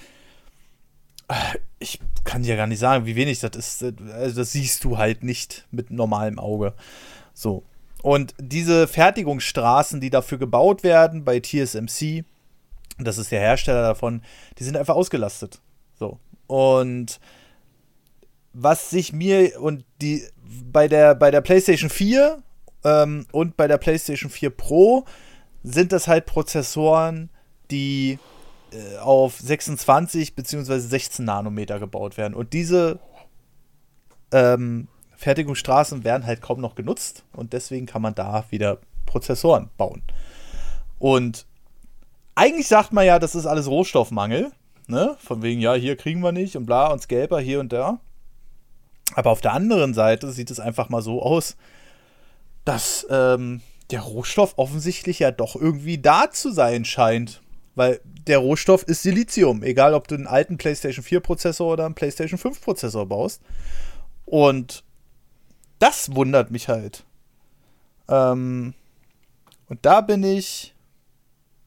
Ich 1.81 1.99
kann 2.23 2.45
dir 2.45 2.57
gar 2.57 2.69
nicht 2.69 2.79
sagen, 2.79 3.05
wie 3.05 3.17
wenig 3.17 3.41
das 3.41 3.57
ist. 3.57 3.83
Also 4.13 4.37
das 4.37 4.53
siehst 4.53 4.85
du 4.85 4.97
halt 4.97 5.25
nicht 5.25 5.67
mit 5.73 5.91
normalem 5.91 6.39
Auge. 6.39 6.73
So. 7.35 7.65
Und 8.03 8.35
diese 8.39 8.87
Fertigungsstraßen, 8.87 10.01
die 10.01 10.11
dafür 10.11 10.39
gebaut 10.39 10.85
werden 10.85 11.25
bei 11.25 11.41
TSMC, 11.41 12.25
das 12.99 13.19
ist 13.19 13.33
der 13.33 13.41
Hersteller 13.41 13.83
davon, 13.83 14.23
die 14.59 14.65
sind 14.65 14.77
einfach 14.77 14.95
ausgelastet. 14.95 15.61
So. 15.99 16.21
Und 16.47 17.19
was 18.53 18.91
sich 18.91 19.13
mir 19.13 19.61
und 19.61 19.85
die 20.01 20.25
bei 20.71 20.87
der 20.87 21.17
bei 21.17 21.33
der 21.33 21.41
PlayStation 21.41 21.91
4 21.91 22.43
ähm, 22.85 23.27
und 23.33 23.57
bei 23.57 23.67
der 23.67 23.79
PlayStation 23.79 24.31
4 24.31 24.51
Pro 24.51 25.05
sind 25.63 25.93
das 25.93 26.09
halt 26.09 26.27
Prozessoren, 26.27 27.31
die 27.71 28.19
äh, 28.73 28.99
auf 28.99 29.39
26 29.39 30.35
bzw. 30.35 30.79
16 30.79 31.25
Nanometer 31.25 31.79
gebaut 31.79 32.17
werden. 32.17 32.35
Und 32.35 32.53
diese 32.53 32.99
ähm, 34.33 34.89
Fertigungsstraßen 35.17 36.05
werden 36.05 36.27
halt 36.27 36.43
kaum 36.43 36.61
noch 36.61 36.75
genutzt 36.75 37.25
und 37.33 37.53
deswegen 37.53 37.87
kann 37.87 38.03
man 38.03 38.15
da 38.15 38.45
wieder 38.51 38.79
Prozessoren 39.07 39.71
bauen. 39.77 40.03
Und 40.99 41.47
eigentlich 42.35 42.69
sagt 42.69 42.93
man 42.93 43.07
ja, 43.07 43.19
das 43.19 43.35
ist 43.35 43.47
alles 43.47 43.69
Rohstoffmangel. 43.69 44.53
Ne? 44.89 45.17
Von 45.19 45.43
wegen, 45.43 45.61
ja, 45.61 45.75
hier 45.75 45.97
kriegen 45.97 46.21
wir 46.21 46.33
nicht 46.33 46.57
und 46.57 46.67
bla 46.67 46.89
und 46.93 47.03
Scalper 47.03 47.41
hier 47.41 47.61
und 47.61 47.73
da. 47.73 47.99
Aber 49.15 49.31
auf 49.31 49.41
der 49.41 49.53
anderen 49.53 49.95
Seite 49.95 50.31
sieht 50.31 50.51
es 50.51 50.61
einfach 50.61 50.89
mal 50.89 51.03
so 51.03 51.23
aus, 51.23 51.57
dass 52.67 53.07
ähm, 53.09 53.63
der 53.91 54.01
Rohstoff 54.01 54.55
offensichtlich 54.59 55.21
ja 55.21 55.31
doch 55.31 55.57
irgendwie 55.57 55.99
da 55.99 56.31
zu 56.31 56.51
sein 56.51 56.85
scheint. 56.85 57.41
Weil 57.77 58.01
der 58.05 58.39
Rohstoff 58.39 58.83
ist 58.83 59.03
Silizium, 59.03 59.63
egal 59.63 59.95
ob 59.95 60.09
du 60.09 60.15
einen 60.15 60.27
alten 60.27 60.57
PlayStation 60.59 61.05
4 61.05 61.21
Prozessor 61.21 61.73
oder 61.73 61.87
einen 61.87 61.95
PlayStation 61.95 62.39
5 62.39 62.61
Prozessor 62.61 63.07
baust. 63.07 63.41
Und 64.25 64.83
das 65.79 66.15
wundert 66.15 66.51
mich 66.51 66.69
halt. 66.69 67.05
Ähm, 68.09 68.75
und 69.69 69.85
da 69.85 70.01
bin 70.01 70.25
ich 70.25 70.75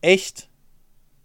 echt, 0.01 0.49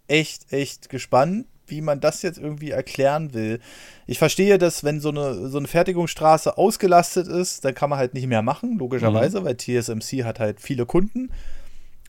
echt, 0.07 0.53
echt 0.53 0.89
gespannt, 0.89 1.47
wie 1.67 1.81
man 1.81 1.99
das 1.99 2.21
jetzt 2.21 2.37
irgendwie 2.37 2.71
erklären 2.71 3.33
will. 3.33 3.59
Ich 4.07 4.19
verstehe, 4.19 4.57
dass 4.57 4.83
wenn 4.83 4.99
so 4.99 5.09
eine, 5.09 5.49
so 5.49 5.57
eine 5.57 5.67
Fertigungsstraße 5.67 6.57
ausgelastet 6.57 7.27
ist, 7.27 7.65
dann 7.65 7.73
kann 7.73 7.89
man 7.89 7.99
halt 7.99 8.13
nicht 8.13 8.27
mehr 8.27 8.41
machen, 8.41 8.77
logischerweise, 8.77 9.41
mhm. 9.41 9.45
weil 9.45 9.57
TSMC 9.57 10.23
hat 10.23 10.39
halt 10.39 10.61
viele 10.61 10.85
Kunden. 10.85 11.31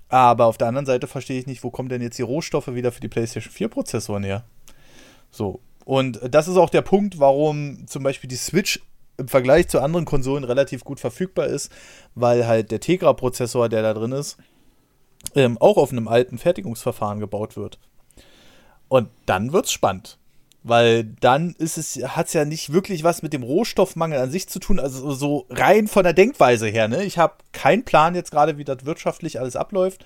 Aber 0.08 0.46
auf 0.46 0.58
der 0.58 0.68
anderen 0.68 0.86
Seite 0.86 1.06
verstehe 1.06 1.38
ich 1.40 1.46
nicht, 1.46 1.64
wo 1.64 1.70
kommen 1.70 1.88
denn 1.88 2.02
jetzt 2.02 2.18
die 2.18 2.22
Rohstoffe 2.22 2.68
wieder 2.68 2.92
für 2.92 3.00
die 3.00 3.08
PlayStation 3.08 3.52
4 3.52 3.68
Prozessoren 3.68 4.24
her? 4.24 4.44
So. 5.30 5.60
Und 5.84 6.20
das 6.30 6.48
ist 6.48 6.56
auch 6.56 6.70
der 6.70 6.82
Punkt, 6.82 7.18
warum 7.18 7.86
zum 7.86 8.02
Beispiel 8.02 8.28
die 8.28 8.36
Switch 8.36 8.80
im 9.18 9.28
Vergleich 9.28 9.68
zu 9.68 9.80
anderen 9.80 10.04
Konsolen 10.04 10.44
relativ 10.44 10.84
gut 10.84 11.00
verfügbar 11.00 11.46
ist, 11.46 11.72
weil 12.14 12.46
halt 12.46 12.70
der 12.70 12.80
Tegra-Prozessor, 12.80 13.68
der 13.68 13.82
da 13.82 13.94
drin 13.94 14.12
ist, 14.12 14.36
ähm, 15.34 15.58
auch 15.58 15.76
auf 15.76 15.92
einem 15.92 16.08
alten 16.08 16.38
Fertigungsverfahren 16.38 17.20
gebaut 17.20 17.56
wird. 17.56 17.78
Und 18.88 19.08
dann 19.26 19.52
wird's 19.52 19.72
spannend. 19.72 20.18
Weil 20.62 21.04
dann 21.04 21.54
ist 21.58 21.78
es, 21.78 21.96
hat 22.08 22.26
es 22.26 22.32
ja 22.32 22.44
nicht 22.44 22.72
wirklich 22.72 23.04
was 23.04 23.22
mit 23.22 23.32
dem 23.32 23.44
Rohstoffmangel 23.44 24.18
an 24.18 24.32
sich 24.32 24.48
zu 24.48 24.58
tun, 24.58 24.80
also 24.80 25.12
so 25.12 25.46
rein 25.48 25.86
von 25.86 26.02
der 26.02 26.12
Denkweise 26.12 26.66
her. 26.66 26.88
Ne? 26.88 27.04
Ich 27.04 27.18
habe 27.18 27.34
keinen 27.52 27.84
Plan 27.84 28.16
jetzt 28.16 28.32
gerade, 28.32 28.58
wie 28.58 28.64
das 28.64 28.84
wirtschaftlich 28.84 29.38
alles 29.38 29.54
abläuft. 29.54 30.04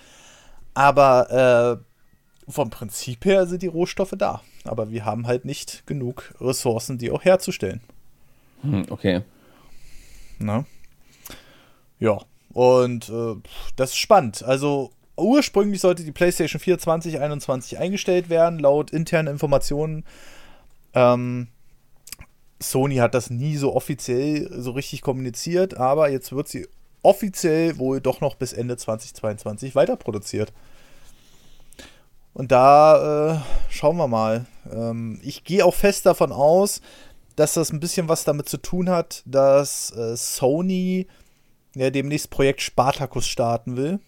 Aber 0.75 1.81
äh, 1.81 2.51
vom 2.51 2.69
Prinzip 2.69 3.25
her 3.25 3.47
sind 3.47 3.63
die 3.63 3.69
Rohstoffe 3.69 4.15
da. 4.19 4.43
Aber 4.65 4.91
wir 4.91 5.07
haben 5.07 5.27
halt 5.27 5.47
nicht 5.47 5.87
genug 5.87 6.35
Ressourcen, 6.41 6.99
die 6.99 7.11
auch 7.11 7.25
herzustellen. 7.25 7.81
Hm, 8.63 8.87
okay. 8.91 9.23
Na? 10.39 10.67
Ja, 11.99 12.19
und 12.53 13.09
äh, 13.09 13.37
das 13.77 13.91
ist 13.91 13.99
spannend. 13.99 14.43
Also 14.43 14.91
ursprünglich 15.21 15.81
sollte 15.81 16.05
die 16.05 16.13
PlayStation 16.13 16.61
4 16.61 16.79
2021 16.79 17.79
eingestellt 17.79 18.29
werden, 18.29 18.59
laut 18.59 18.91
internen 18.91 19.29
Informationen. 19.29 20.05
Ähm, 20.95 21.49
Sony 22.61 22.97
hat 22.97 23.15
das 23.15 23.31
nie 23.31 23.57
so 23.57 23.75
offiziell 23.75 24.51
so 24.61 24.73
richtig 24.73 25.03
kommuniziert, 25.03 25.77
aber 25.77 26.11
jetzt 26.11 26.33
wird 26.33 26.49
sie 26.49 26.69
offiziell 27.03 27.79
wohl 27.79 28.01
doch 28.01 28.21
noch 28.21 28.35
bis 28.35 28.53
Ende 28.53 28.77
2022 28.77 29.75
weiter 29.75 29.97
produziert. 29.97 30.53
Und 32.35 32.53
da 32.53 33.35
äh, 33.35 33.41
schauen 33.71 33.97
wir 33.97 34.09
mal. 34.09 34.47
Ähm, 34.71 35.21
ich 35.23 35.45
gehe 35.45 35.65
auch 35.65 35.75
fest 35.75 36.07
davon 36.07 36.33
aus, 36.33 36.81
dass 37.37 37.55
das 37.55 37.73
ein 37.73 37.81
bisschen 37.81 38.09
was 38.09 38.25
damit 38.25 38.49
zu 38.49 38.59
tun 38.59 38.91
hat, 38.91 39.23
dass 39.25 39.91
äh, 39.97 40.17
Sony 40.17 41.07
ja 41.75 41.91
demnächst 41.91 42.31
Projekt 42.31 42.61
Spartacus 42.61 43.27
starten 43.27 43.77
will. 43.77 44.01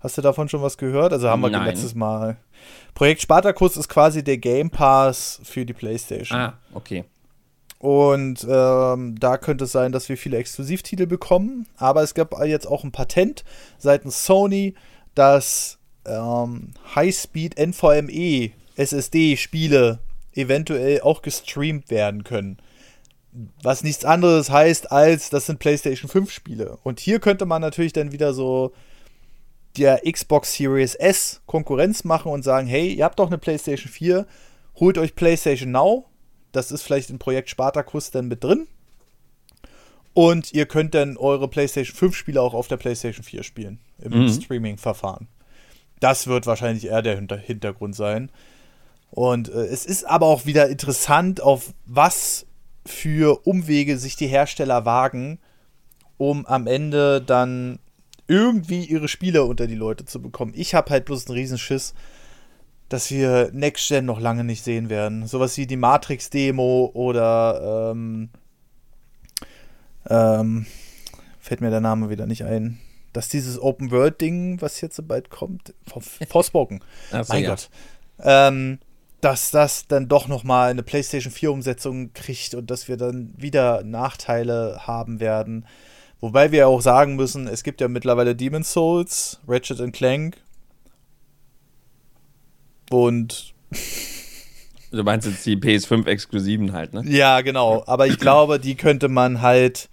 Hast 0.00 0.16
du 0.16 0.22
davon 0.22 0.48
schon 0.48 0.62
was 0.62 0.78
gehört? 0.78 1.12
Also 1.12 1.28
haben 1.28 1.42
wir 1.42 1.50
Nein. 1.50 1.66
letztes 1.66 1.94
Mal. 1.94 2.36
Projekt 2.94 3.22
Spartacus 3.22 3.76
ist 3.76 3.88
quasi 3.88 4.24
der 4.24 4.38
Game 4.38 4.70
Pass 4.70 5.40
für 5.44 5.64
die 5.64 5.72
PlayStation. 5.72 6.38
Ah, 6.38 6.58
okay. 6.72 7.04
Und 7.78 8.46
ähm, 8.48 9.14
da 9.18 9.38
könnte 9.38 9.64
es 9.64 9.72
sein, 9.72 9.92
dass 9.92 10.08
wir 10.08 10.16
viele 10.16 10.38
Exklusivtitel 10.38 11.06
bekommen. 11.06 11.66
Aber 11.76 12.02
es 12.02 12.14
gab 12.14 12.38
jetzt 12.44 12.66
auch 12.66 12.84
ein 12.84 12.92
Patent 12.92 13.44
seitens 13.78 14.24
Sony, 14.24 14.74
dass 15.14 15.78
ähm, 16.06 16.72
Highspeed 16.94 17.58
NVMe 17.58 18.50
SSD-Spiele 18.76 19.98
eventuell 20.34 21.00
auch 21.02 21.22
gestreamt 21.22 21.90
werden 21.90 22.24
können 22.24 22.58
was 23.62 23.82
nichts 23.82 24.04
anderes 24.04 24.50
heißt 24.50 24.90
als, 24.90 25.30
das 25.30 25.46
sind 25.46 25.58
PlayStation 25.58 26.10
5 26.10 26.30
Spiele. 26.30 26.78
Und 26.82 27.00
hier 27.00 27.20
könnte 27.20 27.46
man 27.46 27.62
natürlich 27.62 27.92
dann 27.92 28.12
wieder 28.12 28.34
so 28.34 28.72
der 29.76 30.02
Xbox 30.10 30.54
Series 30.54 30.94
S 30.94 31.42
Konkurrenz 31.46 32.04
machen 32.04 32.32
und 32.32 32.42
sagen, 32.42 32.66
hey, 32.66 32.92
ihr 32.92 33.04
habt 33.04 33.18
doch 33.18 33.28
eine 33.28 33.38
PlayStation 33.38 33.90
4, 33.90 34.26
holt 34.76 34.98
euch 34.98 35.14
PlayStation 35.14 35.70
Now. 35.70 36.06
Das 36.52 36.72
ist 36.72 36.82
vielleicht 36.82 37.10
im 37.10 37.18
Projekt 37.18 37.50
Spartacus 37.50 38.10
dann 38.10 38.26
mit 38.26 38.42
drin. 38.42 38.66
Und 40.12 40.52
ihr 40.52 40.66
könnt 40.66 40.94
dann 40.94 41.16
eure 41.16 41.48
PlayStation 41.48 41.96
5 41.96 42.16
Spiele 42.16 42.42
auch 42.42 42.54
auf 42.54 42.66
der 42.66 42.76
PlayStation 42.76 43.22
4 43.22 43.44
spielen 43.44 43.78
im 43.98 44.24
mhm. 44.24 44.28
Streaming-Verfahren. 44.28 45.28
Das 46.00 46.26
wird 46.26 46.46
wahrscheinlich 46.46 46.86
eher 46.86 47.02
der 47.02 47.16
Hintergrund 47.16 47.94
sein. 47.94 48.30
Und 49.10 49.48
äh, 49.48 49.66
es 49.66 49.86
ist 49.86 50.04
aber 50.04 50.26
auch 50.26 50.46
wieder 50.46 50.68
interessant, 50.68 51.40
auf 51.40 51.72
was 51.86 52.46
für 52.86 53.46
Umwege 53.46 53.98
sich 53.98 54.16
die 54.16 54.26
Hersteller 54.26 54.84
wagen, 54.84 55.38
um 56.16 56.46
am 56.46 56.66
Ende 56.66 57.20
dann 57.20 57.78
irgendwie 58.30 58.84
ihre 58.84 59.08
Spiele 59.08 59.42
unter 59.42 59.66
die 59.66 59.74
Leute 59.74 60.04
zu 60.04 60.22
bekommen. 60.22 60.52
Ich 60.54 60.74
habe 60.74 60.90
halt 60.90 61.04
bloß 61.04 61.26
einen 61.26 61.36
Riesenschiss, 61.36 61.94
dass 62.88 63.10
wir 63.10 63.50
Next 63.52 63.88
Gen 63.88 64.04
noch 64.04 64.20
lange 64.20 64.44
nicht 64.44 64.62
sehen 64.62 64.88
werden. 64.88 65.26
Sowas 65.26 65.56
wie 65.56 65.66
die 65.66 65.76
Matrix-Demo 65.76 66.92
oder 66.94 67.90
ähm, 67.92 68.30
ähm, 70.08 70.66
fällt 71.40 71.60
mir 71.60 71.70
der 71.70 71.80
Name 71.80 72.08
wieder 72.08 72.26
nicht 72.26 72.44
ein. 72.44 72.78
Dass 73.12 73.28
dieses 73.28 73.60
Open 73.60 73.90
World-Ding, 73.90 74.62
was 74.62 74.80
jetzt 74.80 74.94
so 74.94 75.02
bald 75.02 75.30
kommt, 75.30 75.74
Forspoken. 76.28 76.84
Ach 77.10 77.24
so, 77.24 77.32
mein 77.32 77.42
ja. 77.42 77.50
Gott. 77.50 77.68
Ähm, 78.20 78.78
dass 79.20 79.50
das 79.50 79.88
dann 79.88 80.06
doch 80.06 80.28
noch 80.28 80.44
mal 80.44 80.70
eine 80.70 80.84
PlayStation 80.84 81.32
4 81.32 81.50
Umsetzung 81.50 82.12
kriegt 82.12 82.54
und 82.54 82.70
dass 82.70 82.86
wir 82.86 82.96
dann 82.96 83.34
wieder 83.36 83.82
Nachteile 83.82 84.86
haben 84.86 85.18
werden. 85.18 85.66
Wobei 86.20 86.52
wir 86.52 86.68
auch 86.68 86.82
sagen 86.82 87.16
müssen, 87.16 87.46
es 87.46 87.62
gibt 87.62 87.80
ja 87.80 87.88
mittlerweile 87.88 88.36
Demon's 88.36 88.72
Souls, 88.72 89.40
Ratchet 89.48 89.92
Clank 89.92 90.36
und 92.90 93.54
Du 94.92 95.04
meinst 95.04 95.24
jetzt 95.28 95.46
die 95.46 95.54
PS5-Exklusiven 95.56 96.72
halt, 96.72 96.92
ne? 96.94 97.04
ja, 97.06 97.42
genau. 97.42 97.84
Aber 97.86 98.08
ich 98.08 98.18
glaube, 98.18 98.58
die 98.58 98.74
könnte 98.74 99.08
man 99.08 99.40
halt 99.40 99.88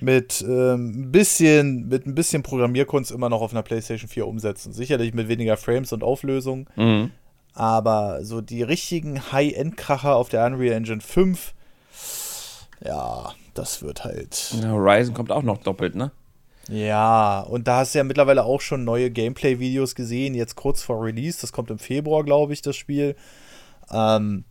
mit 0.00 0.40
ähm, 0.48 0.90
ein 1.08 1.10
bisschen 1.12 1.88
mit 1.88 2.06
ein 2.06 2.14
bisschen 2.14 2.44
Programmierkunst 2.44 3.10
immer 3.10 3.28
noch 3.28 3.40
auf 3.40 3.50
einer 3.52 3.64
PlayStation 3.64 4.08
4 4.08 4.26
umsetzen. 4.28 4.72
Sicherlich 4.72 5.14
mit 5.14 5.26
weniger 5.28 5.56
Frames 5.56 5.92
und 5.92 6.04
Auflösung, 6.04 6.68
Mhm. 6.76 7.10
aber 7.54 8.24
so 8.24 8.40
die 8.40 8.62
richtigen 8.62 9.32
High-End-Kracher 9.32 10.14
auf 10.14 10.28
der 10.28 10.46
Unreal 10.46 10.74
Engine 10.76 11.00
5, 11.00 11.52
ja, 12.84 13.32
das 13.54 13.82
wird 13.82 14.04
halt. 14.04 14.54
Ja, 14.62 14.70
Horizon 14.70 15.14
kommt 15.14 15.30
auch 15.30 15.42
noch 15.42 15.58
doppelt, 15.58 15.94
ne? 15.94 16.10
Ja, 16.68 17.40
und 17.40 17.68
da 17.68 17.78
hast 17.78 17.94
du 17.94 17.98
ja 17.98 18.04
mittlerweile 18.04 18.44
auch 18.44 18.60
schon 18.60 18.84
neue 18.84 19.10
Gameplay-Videos 19.10 19.94
gesehen, 19.94 20.34
jetzt 20.34 20.56
kurz 20.56 20.82
vor 20.82 21.02
Release. 21.02 21.38
Das 21.40 21.52
kommt 21.52 21.70
im 21.70 21.78
Februar, 21.78 22.24
glaube 22.24 22.52
ich, 22.52 22.62
das 22.62 22.76
Spiel. 22.76 23.16
Ähm, 23.90 24.44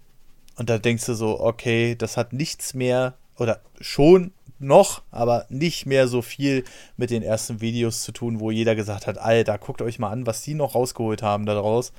und 0.57 0.69
da 0.69 0.77
denkst 0.77 1.05
du 1.05 1.15
so, 1.15 1.39
okay, 1.39 1.95
das 1.95 2.17
hat 2.17 2.33
nichts 2.33 2.73
mehr, 2.73 3.15
oder 3.37 3.61
schon 3.81 4.31
noch, 4.59 5.01
aber 5.11 5.45
nicht 5.49 5.85
mehr 5.85 6.07
so 6.07 6.21
viel 6.21 6.63
mit 6.97 7.09
den 7.09 7.23
ersten 7.23 7.61
Videos 7.61 8.03
zu 8.03 8.11
tun, 8.11 8.39
wo 8.39 8.51
jeder 8.51 8.75
gesagt 8.75 9.07
hat, 9.07 9.17
Alter, 9.17 9.57
guckt 9.57 9.81
euch 9.81 9.99
mal 9.99 10.11
an, 10.11 10.27
was 10.27 10.43
die 10.43 10.53
noch 10.53 10.75
rausgeholt 10.75 11.21
haben 11.21 11.45
daraus. 11.45 11.91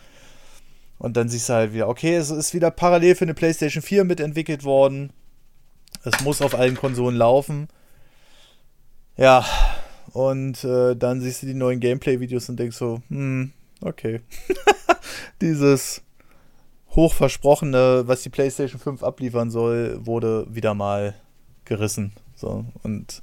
Und 0.99 1.17
dann 1.17 1.29
siehst 1.29 1.49
du 1.49 1.55
halt 1.55 1.75
wieder, 1.75 1.89
okay, 1.89 2.15
es 2.15 2.31
ist 2.31 2.55
wieder 2.55 2.71
parallel 2.71 3.17
für 3.17 3.25
eine 3.25 3.35
PlayStation 3.35 3.83
4 3.83 4.05
mitentwickelt 4.05 4.65
worden. 4.65 5.13
Es 6.05 6.21
muss 6.23 6.43
auf 6.43 6.55
allen 6.55 6.77
Konsolen 6.77 7.17
laufen. 7.17 7.69
Ja, 9.17 9.45
und 10.13 10.63
äh, 10.65 10.95
dann 10.95 11.21
siehst 11.21 11.43
du 11.43 11.47
die 11.47 11.55
neuen 11.55 11.81
Gameplay-Videos 11.81 12.49
und 12.49 12.59
denkst 12.59 12.77
so, 12.77 13.01
hm, 13.09 13.53
okay. 13.81 14.21
Dieses 15.41 16.03
hochversprochene, 16.91 18.05
was 18.07 18.23
die 18.23 18.29
PlayStation 18.29 18.81
5 18.81 19.03
abliefern 19.03 19.51
soll, 19.51 19.99
wurde 20.05 20.47
wieder 20.49 20.75
mal 20.75 21.15
gerissen. 21.65 22.13
So, 22.37 22.65
und 22.83 23.23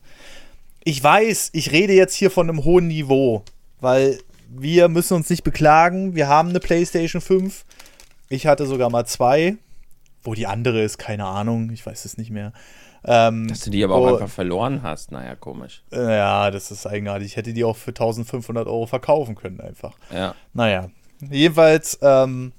ich 0.84 1.04
weiß, 1.04 1.52
ich 1.54 1.72
rede 1.72 1.94
jetzt 1.94 2.16
hier 2.16 2.32
von 2.32 2.50
einem 2.50 2.64
hohen 2.64 2.88
Niveau, 2.88 3.44
weil 3.80 4.18
wir 4.50 4.90
müssen 4.90 5.14
uns 5.14 5.30
nicht 5.30 5.44
beklagen. 5.44 6.16
Wir 6.16 6.28
haben 6.28 6.50
eine 6.50 6.60
PlayStation 6.60 7.22
5. 7.22 7.66
Ich 8.30 8.48
hatte 8.48 8.66
sogar 8.66 8.90
mal 8.90 9.06
zwei. 9.06 9.58
Wo 10.24 10.34
die 10.34 10.48
andere 10.48 10.82
ist, 10.82 10.98
keine 10.98 11.26
Ahnung. 11.26 11.72
Ich 11.72 11.86
weiß 11.86 12.06
es 12.06 12.18
nicht 12.18 12.30
mehr. 12.30 12.54
Ähm, 13.04 13.48
Dass 13.48 13.62
du 13.62 13.72
die 13.72 13.84
aber 13.84 13.96
auch 13.96 14.04
oh, 14.04 14.14
einfach 14.14 14.30
verloren 14.30 14.84
hast, 14.84 15.12
naja, 15.12 15.36
komisch. 15.36 15.84
Ja, 15.92 16.52
das 16.52 16.70
ist 16.70 16.86
eigenartig. 16.86 17.28
Ich 17.28 17.36
hätte 17.36 17.54
die 17.54 17.64
auch 17.64 17.76
für 17.76 17.90
1500 17.90 18.68
Euro 18.68 18.86
verkaufen 18.86 19.36
können, 19.36 19.60
einfach. 19.60 19.94
Ja. 20.14 20.36
Naja, 20.54 20.90
jedenfalls, 21.32 21.98
ähm, 22.04 22.52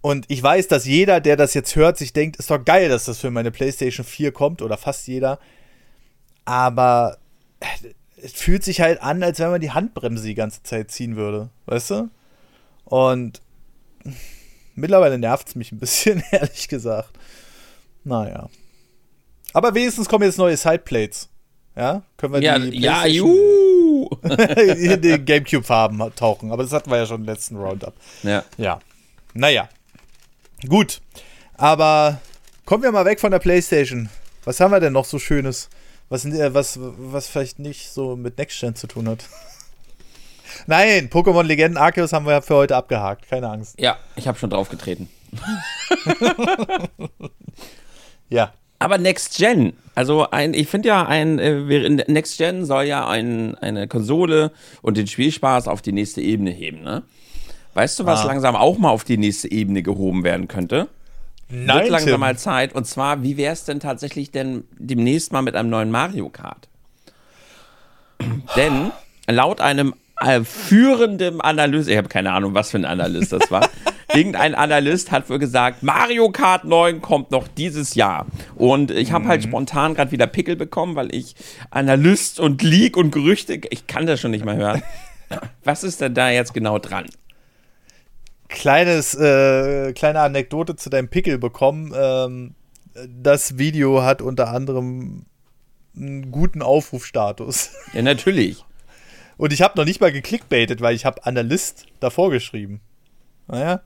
und 0.00 0.24
ich 0.28 0.42
weiß, 0.42 0.68
dass 0.68 0.84
jeder, 0.84 1.20
der 1.20 1.36
das 1.36 1.54
jetzt 1.54 1.76
hört, 1.76 1.96
sich 1.96 2.12
denkt, 2.12 2.36
ist 2.36 2.50
doch 2.50 2.64
geil, 2.64 2.88
dass 2.88 3.04
das 3.04 3.18
für 3.18 3.30
meine 3.30 3.50
PlayStation 3.50 4.04
4 4.04 4.32
kommt, 4.32 4.62
oder 4.62 4.76
fast 4.76 5.06
jeder. 5.06 5.38
Aber 6.44 7.18
äh, 7.60 7.66
es 8.22 8.32
fühlt 8.32 8.64
sich 8.64 8.80
halt 8.80 9.00
an, 9.00 9.22
als 9.22 9.38
wenn 9.38 9.50
man 9.50 9.60
die 9.60 9.70
Handbremse 9.70 10.24
die 10.24 10.34
ganze 10.34 10.62
Zeit 10.62 10.90
ziehen 10.90 11.16
würde, 11.16 11.50
weißt 11.66 11.90
du? 11.90 12.10
Und 12.84 13.40
mittlerweile 14.76 15.18
nervt 15.18 15.48
es 15.48 15.54
mich 15.54 15.72
ein 15.72 15.78
bisschen, 15.78 16.22
ehrlich 16.30 16.68
gesagt. 16.68 17.10
Naja. 18.04 18.48
Aber 19.52 19.74
wenigstens 19.74 20.08
kommen 20.08 20.24
jetzt 20.24 20.38
neue 20.38 20.56
Sideplates. 20.56 21.28
Ja, 21.74 22.02
können 22.16 22.34
wir 22.34 22.42
Ja, 22.42 22.58
die 22.58 22.80
ja, 22.80 23.06
juhu! 23.06 24.08
in 24.22 25.02
den 25.02 25.24
Gamecube-Farben 25.24 26.14
tauchen. 26.14 26.52
Aber 26.52 26.62
das 26.62 26.72
hatten 26.72 26.90
wir 26.90 26.98
ja 26.98 27.06
schon 27.06 27.20
im 27.22 27.26
letzten 27.26 27.56
Roundup. 27.56 27.94
ja. 28.22 28.44
Ja. 28.56 28.80
Naja. 29.34 29.68
Gut. 30.66 31.02
Aber 31.54 32.20
kommen 32.64 32.82
wir 32.82 32.92
mal 32.92 33.04
weg 33.04 33.20
von 33.20 33.30
der 33.30 33.38
PlayStation. 33.38 34.08
Was 34.44 34.60
haben 34.60 34.70
wir 34.70 34.80
denn 34.80 34.92
noch 34.94 35.04
so 35.04 35.18
Schönes? 35.18 35.68
Was, 36.08 36.24
äh, 36.24 36.54
was, 36.54 36.78
was 36.80 37.26
vielleicht 37.26 37.58
nicht 37.58 37.90
so 37.90 38.16
mit 38.16 38.38
Next 38.38 38.60
Gen 38.60 38.74
zu 38.74 38.86
tun 38.86 39.08
hat? 39.08 39.24
Nein, 40.66 41.08
Pokémon 41.10 41.42
Legenden 41.44 41.76
Arceus 41.78 42.12
haben 42.12 42.26
wir 42.26 42.32
ja 42.32 42.40
für 42.40 42.54
heute 42.56 42.76
abgehakt. 42.76 43.28
Keine 43.28 43.48
Angst. 43.50 43.80
Ja, 43.80 43.96
ich 44.16 44.26
habe 44.28 44.38
schon 44.38 44.50
drauf 44.50 44.68
getreten. 44.68 45.08
Ja. 48.28 48.52
Aber 48.78 48.98
Next 48.98 49.38
Gen, 49.38 49.72
also 49.94 50.28
ein, 50.30 50.52
ich 50.52 50.68
finde 50.68 50.88
ja 50.88 51.06
ein, 51.06 51.38
äh, 51.38 51.88
Next 52.08 52.36
Gen 52.36 52.66
soll 52.66 52.84
ja 52.84 53.08
ein, 53.08 53.54
eine 53.56 53.88
Konsole 53.88 54.52
und 54.82 54.98
den 54.98 55.06
Spielspaß 55.06 55.66
auf 55.68 55.80
die 55.80 55.92
nächste 55.92 56.20
Ebene 56.20 56.50
heben, 56.50 56.82
ne? 56.82 57.02
Weißt 57.72 57.98
du, 57.98 58.04
was 58.04 58.20
Ah. 58.20 58.26
langsam 58.26 58.54
auch 58.54 58.76
mal 58.78 58.90
auf 58.90 59.04
die 59.04 59.16
nächste 59.16 59.50
Ebene 59.50 59.82
gehoben 59.82 60.24
werden 60.24 60.46
könnte? 60.48 60.88
Nein, 61.48 61.82
Wird 61.82 61.88
langsam 61.90 62.10
Tim. 62.12 62.20
mal 62.20 62.36
Zeit. 62.36 62.74
Und 62.74 62.86
zwar, 62.86 63.22
wie 63.22 63.36
wäre 63.38 63.52
es 63.54 63.64
denn 63.64 63.80
tatsächlich 63.80 64.30
denn 64.30 64.64
demnächst 64.78 65.32
mal 65.32 65.42
mit 65.42 65.54
einem 65.56 65.70
neuen 65.70 65.90
Mario 65.90 66.28
Kart? 66.28 66.68
denn 68.56 68.90
laut 69.28 69.60
einem 69.60 69.94
äh, 70.20 70.42
führenden 70.44 71.40
Analyst, 71.40 71.88
ich 71.88 71.96
habe 71.96 72.08
keine 72.08 72.32
Ahnung, 72.32 72.54
was 72.54 72.70
für 72.70 72.78
ein 72.78 72.84
Analyst 72.84 73.32
das 73.32 73.50
war, 73.50 73.68
irgendein 74.14 74.54
Analyst 74.54 75.10
hat 75.10 75.28
wohl 75.28 75.38
gesagt, 75.38 75.82
Mario 75.82 76.30
Kart 76.30 76.64
9 76.64 77.02
kommt 77.02 77.30
noch 77.30 77.48
dieses 77.48 77.94
Jahr. 77.94 78.26
Und 78.54 78.90
ich 78.90 79.12
habe 79.12 79.26
halt 79.26 79.42
spontan 79.42 79.94
gerade 79.94 80.12
wieder 80.12 80.26
Pickel 80.26 80.56
bekommen, 80.56 80.96
weil 80.96 81.14
ich 81.14 81.34
Analyst 81.70 82.40
und 82.40 82.62
Leak 82.62 82.96
und 82.96 83.10
Gerüchte, 83.10 83.60
ich 83.70 83.86
kann 83.86 84.06
das 84.06 84.20
schon 84.20 84.30
nicht 84.30 84.44
mehr 84.44 84.56
hören. 84.56 84.82
Was 85.64 85.84
ist 85.84 86.00
denn 86.00 86.14
da 86.14 86.30
jetzt 86.30 86.54
genau 86.54 86.78
dran? 86.78 87.06
Kleines, 88.48 89.14
äh, 89.14 89.92
kleine 89.92 90.20
Anekdote 90.20 90.76
zu 90.76 90.88
deinem 90.88 91.08
Pickel 91.08 91.38
bekommen. 91.38 91.92
Ähm, 91.96 92.54
das 93.08 93.58
Video 93.58 94.02
hat 94.02 94.22
unter 94.22 94.48
anderem 94.48 95.26
einen 95.96 96.30
guten 96.30 96.62
Aufrufstatus. 96.62 97.70
Ja, 97.92 98.02
natürlich. 98.02 98.64
Und 99.36 99.52
ich 99.52 99.62
habe 99.62 99.78
noch 99.78 99.84
nicht 99.84 100.00
mal 100.00 100.12
geklickbaitet, 100.12 100.80
weil 100.80 100.94
ich 100.94 101.04
habe 101.04 101.24
Analyst 101.26 101.86
davor 102.00 102.30
geschrieben. 102.30 102.80
Naja. 103.46 103.82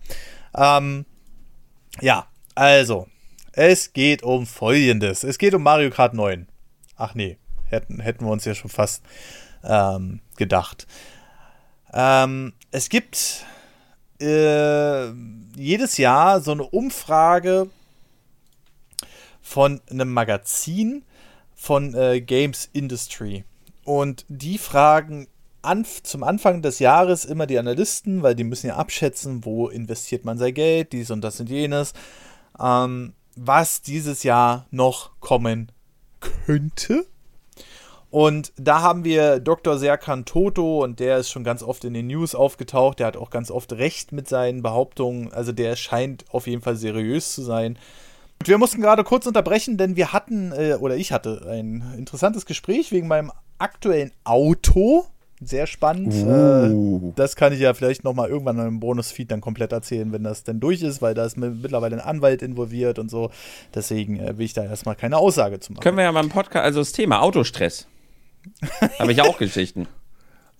Ähm, 0.54 1.06
ja, 2.00 2.26
also. 2.54 3.08
Es 3.52 3.92
geht 3.92 4.22
um 4.22 4.46
Folgendes. 4.46 5.24
Es 5.24 5.36
geht 5.36 5.54
um 5.54 5.62
Mario 5.62 5.90
Kart 5.90 6.14
9. 6.14 6.46
Ach 6.96 7.14
nee, 7.14 7.36
hätten, 7.66 8.00
hätten 8.00 8.24
wir 8.24 8.30
uns 8.30 8.44
ja 8.44 8.54
schon 8.54 8.70
fast 8.70 9.02
ähm, 9.64 10.20
gedacht. 10.36 10.86
Ähm, 11.92 12.52
es 12.70 12.88
gibt 12.88 13.44
äh, 14.20 15.10
jedes 15.56 15.96
Jahr 15.96 16.40
so 16.40 16.52
eine 16.52 16.62
Umfrage 16.62 17.68
von 19.42 19.80
einem 19.90 20.12
Magazin 20.12 21.04
von 21.54 21.94
äh, 21.94 22.20
Games 22.20 22.68
Industry. 22.72 23.44
Und 23.84 24.24
die 24.28 24.58
fragen 24.58 25.26
anf 25.62 26.02
zum 26.02 26.22
Anfang 26.22 26.62
des 26.62 26.78
Jahres 26.78 27.24
immer 27.24 27.46
die 27.46 27.58
Analysten, 27.58 28.22
weil 28.22 28.34
die 28.34 28.44
müssen 28.44 28.68
ja 28.68 28.76
abschätzen, 28.76 29.44
wo 29.44 29.68
investiert 29.68 30.24
man 30.24 30.38
sein 30.38 30.54
Geld, 30.54 30.92
dies 30.92 31.10
und 31.10 31.22
das 31.22 31.40
und 31.40 31.48
jenes, 31.48 31.92
ähm, 32.60 33.14
was 33.36 33.82
dieses 33.82 34.22
Jahr 34.22 34.66
noch 34.70 35.10
kommen 35.20 35.72
könnte. 36.20 37.06
Und 38.10 38.52
da 38.56 38.82
haben 38.82 39.04
wir 39.04 39.38
Dr. 39.38 39.78
Serkan 39.78 40.24
Toto 40.24 40.82
und 40.82 40.98
der 40.98 41.18
ist 41.18 41.30
schon 41.30 41.44
ganz 41.44 41.62
oft 41.62 41.84
in 41.84 41.94
den 41.94 42.08
News 42.08 42.34
aufgetaucht. 42.34 42.98
Der 42.98 43.06
hat 43.06 43.16
auch 43.16 43.30
ganz 43.30 43.52
oft 43.52 43.72
recht 43.72 44.10
mit 44.10 44.28
seinen 44.28 44.62
Behauptungen. 44.62 45.32
Also 45.32 45.52
der 45.52 45.76
scheint 45.76 46.24
auf 46.30 46.48
jeden 46.48 46.60
Fall 46.60 46.74
seriös 46.74 47.32
zu 47.32 47.42
sein. 47.42 47.78
Und 48.40 48.48
wir 48.48 48.58
mussten 48.58 48.80
gerade 48.80 49.04
kurz 49.04 49.26
unterbrechen, 49.26 49.76
denn 49.76 49.94
wir 49.94 50.12
hatten, 50.12 50.50
äh, 50.52 50.76
oder 50.80 50.96
ich 50.96 51.12
hatte 51.12 51.46
ein 51.48 51.94
interessantes 51.96 52.46
Gespräch 52.46 52.90
wegen 52.90 53.06
meinem 53.06 53.30
aktuellen 53.58 54.12
Auto. 54.24 55.06
Sehr 55.42 55.66
spannend. 55.66 56.12
Uh. 56.12 57.10
Äh, 57.10 57.12
das 57.16 57.34
kann 57.34 57.52
ich 57.52 57.60
ja 57.60 57.72
vielleicht 57.72 58.04
noch 58.04 58.12
mal 58.14 58.28
irgendwann 58.28 58.56
in 58.56 58.62
einem 58.62 58.80
Bonusfeed 58.80 59.30
dann 59.30 59.40
komplett 59.40 59.72
erzählen, 59.72 60.12
wenn 60.12 60.22
das 60.22 60.44
denn 60.44 60.60
durch 60.60 60.82
ist, 60.82 61.00
weil 61.00 61.14
da 61.14 61.24
ist 61.24 61.38
mittlerweile 61.38 61.96
ein 61.96 62.02
Anwalt 62.02 62.42
involviert 62.42 62.98
und 62.98 63.10
so. 63.10 63.30
Deswegen 63.74 64.20
äh, 64.20 64.36
will 64.36 64.44
ich 64.44 64.52
da 64.52 64.64
erstmal 64.64 64.96
keine 64.96 65.16
Aussage 65.16 65.58
zu 65.58 65.72
machen. 65.72 65.82
Können 65.82 65.96
wir 65.96 66.04
ja 66.04 66.12
mal 66.12 66.22
im 66.22 66.28
Podcast, 66.28 66.64
also 66.64 66.80
das 66.80 66.92
Thema 66.92 67.22
Autostress. 67.22 67.86
Habe 68.98 69.12
ich 69.12 69.18
ja 69.18 69.24
auch 69.24 69.38
Geschichten. 69.38 69.86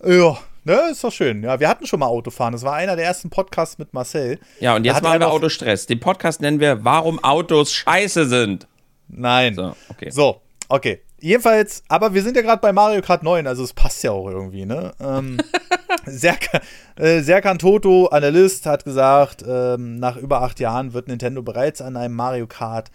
Ja, 0.03 0.35
ne, 0.63 0.89
ist 0.91 1.03
doch 1.03 1.11
schön. 1.11 1.43
Ja, 1.43 1.59
wir 1.59 1.69
hatten 1.69 1.85
schon 1.85 1.99
mal 1.99 2.07
Autofahren. 2.07 2.53
Das 2.53 2.63
war 2.63 2.73
einer 2.73 2.95
der 2.95 3.05
ersten 3.05 3.29
Podcasts 3.29 3.77
mit 3.77 3.93
Marcel. 3.93 4.39
Ja, 4.59 4.75
und 4.75 4.83
jetzt 4.83 5.03
machen 5.03 5.19
wir 5.19 5.29
Autostress. 5.29 5.85
Den 5.85 5.99
Podcast 5.99 6.41
nennen 6.41 6.59
wir 6.59 6.83
Warum 6.83 7.23
Autos 7.23 7.71
scheiße 7.71 8.27
sind. 8.27 8.67
Nein. 9.09 9.53
So, 9.53 9.75
okay. 9.89 10.09
So, 10.09 10.41
okay. 10.69 11.01
Jedenfalls, 11.21 11.83
aber 11.87 12.13
wir 12.13 12.23
sind 12.23 12.35
ja 12.35 12.41
gerade 12.41 12.61
bei 12.61 12.73
Mario 12.73 13.01
Kart 13.01 13.23
9, 13.23 13.45
also 13.47 13.63
es 13.63 13.73
passt 13.73 14.03
ja 14.03 14.11
auch 14.11 14.27
irgendwie, 14.27 14.65
ne? 14.65 14.93
Ähm, 14.99 15.37
Serkan, 16.05 16.61
äh, 16.97 17.21
Serkan 17.21 17.59
Toto, 17.59 18.07
Analyst, 18.07 18.65
hat 18.65 18.83
gesagt, 18.85 19.43
ähm, 19.47 19.99
nach 19.99 20.17
über 20.17 20.41
acht 20.41 20.59
Jahren 20.59 20.93
wird 20.93 21.07
Nintendo 21.07 21.43
bereits 21.43 21.81
an 21.81 21.95
einem 21.95 22.15
Mario 22.15 22.47
Kart 22.47 22.91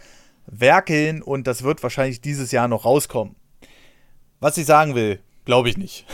werkeln 0.46 1.22
und 1.22 1.46
das 1.46 1.62
wird 1.62 1.82
wahrscheinlich 1.82 2.20
dieses 2.20 2.50
Jahr 2.50 2.68
noch 2.68 2.84
rauskommen. 2.84 3.36
Was 4.40 4.58
ich 4.58 4.66
sagen 4.66 4.94
will, 4.94 5.20
glaube 5.44 5.68
ich 5.68 5.76
nicht. 5.76 6.04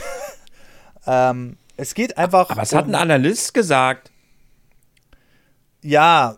ähm, 1.07 1.57
es 1.77 1.95
geht 1.95 2.17
einfach. 2.17 2.51
Aber 2.51 2.61
was 2.61 2.73
hat 2.73 2.87
ein 2.87 2.95
Analyst 2.95 3.53
gesagt? 3.53 4.11
ja, 5.83 6.37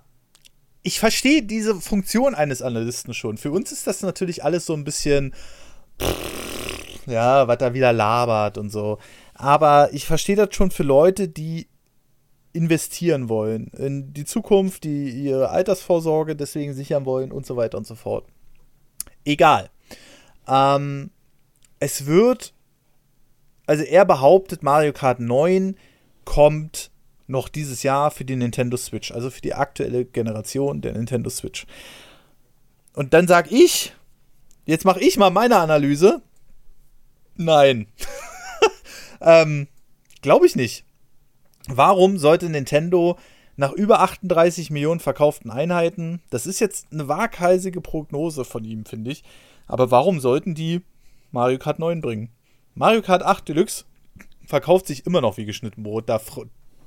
ich 0.84 1.00
verstehe 1.00 1.44
diese 1.44 1.80
Funktion 1.80 2.36
eines 2.36 2.62
Analysten 2.62 3.14
schon. 3.14 3.38
Für 3.38 3.52
uns 3.52 3.72
ist 3.72 3.88
das 3.88 4.02
natürlich 4.02 4.44
alles 4.44 4.66
so 4.66 4.74
ein 4.74 4.84
bisschen, 4.84 5.34
ja, 7.06 7.48
was 7.48 7.58
da 7.58 7.74
wieder 7.74 7.94
labert 7.94 8.58
und 8.58 8.70
so. 8.70 8.98
Aber 9.34 9.90
ich 9.94 10.06
verstehe 10.06 10.36
das 10.36 10.56
schon 10.56 10.72
für 10.72 10.84
Leute, 10.84 11.28
die 11.28 11.68
investieren 12.54 13.28
wollen 13.28 13.68
in 13.78 14.14
die 14.14 14.24
Zukunft, 14.24 14.86
die 14.86 15.10
ihre 15.10 15.50
Altersvorsorge 15.50 16.36
deswegen 16.36 16.74
sichern 16.74 17.06
wollen 17.06 17.32
und 17.32 17.46
so 17.46 17.58
weiter 17.58 17.78
und 17.78 17.86
so 17.86 17.96
fort. 17.96 18.26
Egal. 19.26 19.70
Ähm, 20.48 21.12
es 21.80 22.06
wird, 22.06 22.54
also 23.66 23.84
er 23.84 24.06
behauptet, 24.06 24.64
Mario 24.64 24.94
Kart 24.94 25.20
9 25.20 25.76
kommt 26.24 26.92
noch 27.28 27.50
dieses 27.50 27.84
Jahr 27.84 28.12
für 28.12 28.24
die 28.24 28.36
Nintendo 28.36 28.78
Switch, 28.78 29.12
also 29.12 29.30
für 29.30 29.42
die 29.42 29.54
aktuelle 29.54 30.06
Generation 30.06 30.82
der 30.82 30.94
Nintendo 30.94 31.30
Switch. 31.30 31.66
Und 32.94 33.14
dann 33.14 33.28
sag 33.28 33.52
ich, 33.52 33.94
jetzt 34.66 34.86
mache 34.86 35.00
ich 35.00 35.18
mal 35.18 35.30
meine 35.30 35.58
Analyse. 35.58 36.22
Nein. 37.36 37.88
ähm, 39.22 39.68
Glaube 40.22 40.48
ich 40.48 40.56
nicht. 40.56 40.86
Warum 41.68 42.18
sollte 42.18 42.50
Nintendo 42.50 43.18
nach 43.58 43.72
über 43.72 44.02
38 44.02 44.70
Millionen 44.70 45.00
verkauften 45.00 45.50
Einheiten, 45.50 46.22
das 46.30 46.46
ist 46.46 46.60
jetzt 46.60 46.88
eine 46.92 47.08
waghalsige 47.08 47.80
Prognose 47.82 48.44
von 48.44 48.64
ihm, 48.66 48.86
finde 48.86 49.12
ich, 49.12 49.24
aber 49.68 49.92
warum 49.92 50.20
sollten 50.20 50.56
die 50.56 50.82
Mario 51.32 51.58
Kart 51.58 51.80
9 51.80 52.02
bringen? 52.02 52.30
Mario 52.74 53.02
Kart 53.02 53.24
8 53.24 53.48
Deluxe 53.48 53.86
verkauft 54.46 54.88
sich 54.88 55.06
immer 55.06 55.22
noch 55.22 55.38
wie 55.38 55.46
geschnitten 55.46 55.84
Brot. 55.84 56.10
Da, 56.10 56.20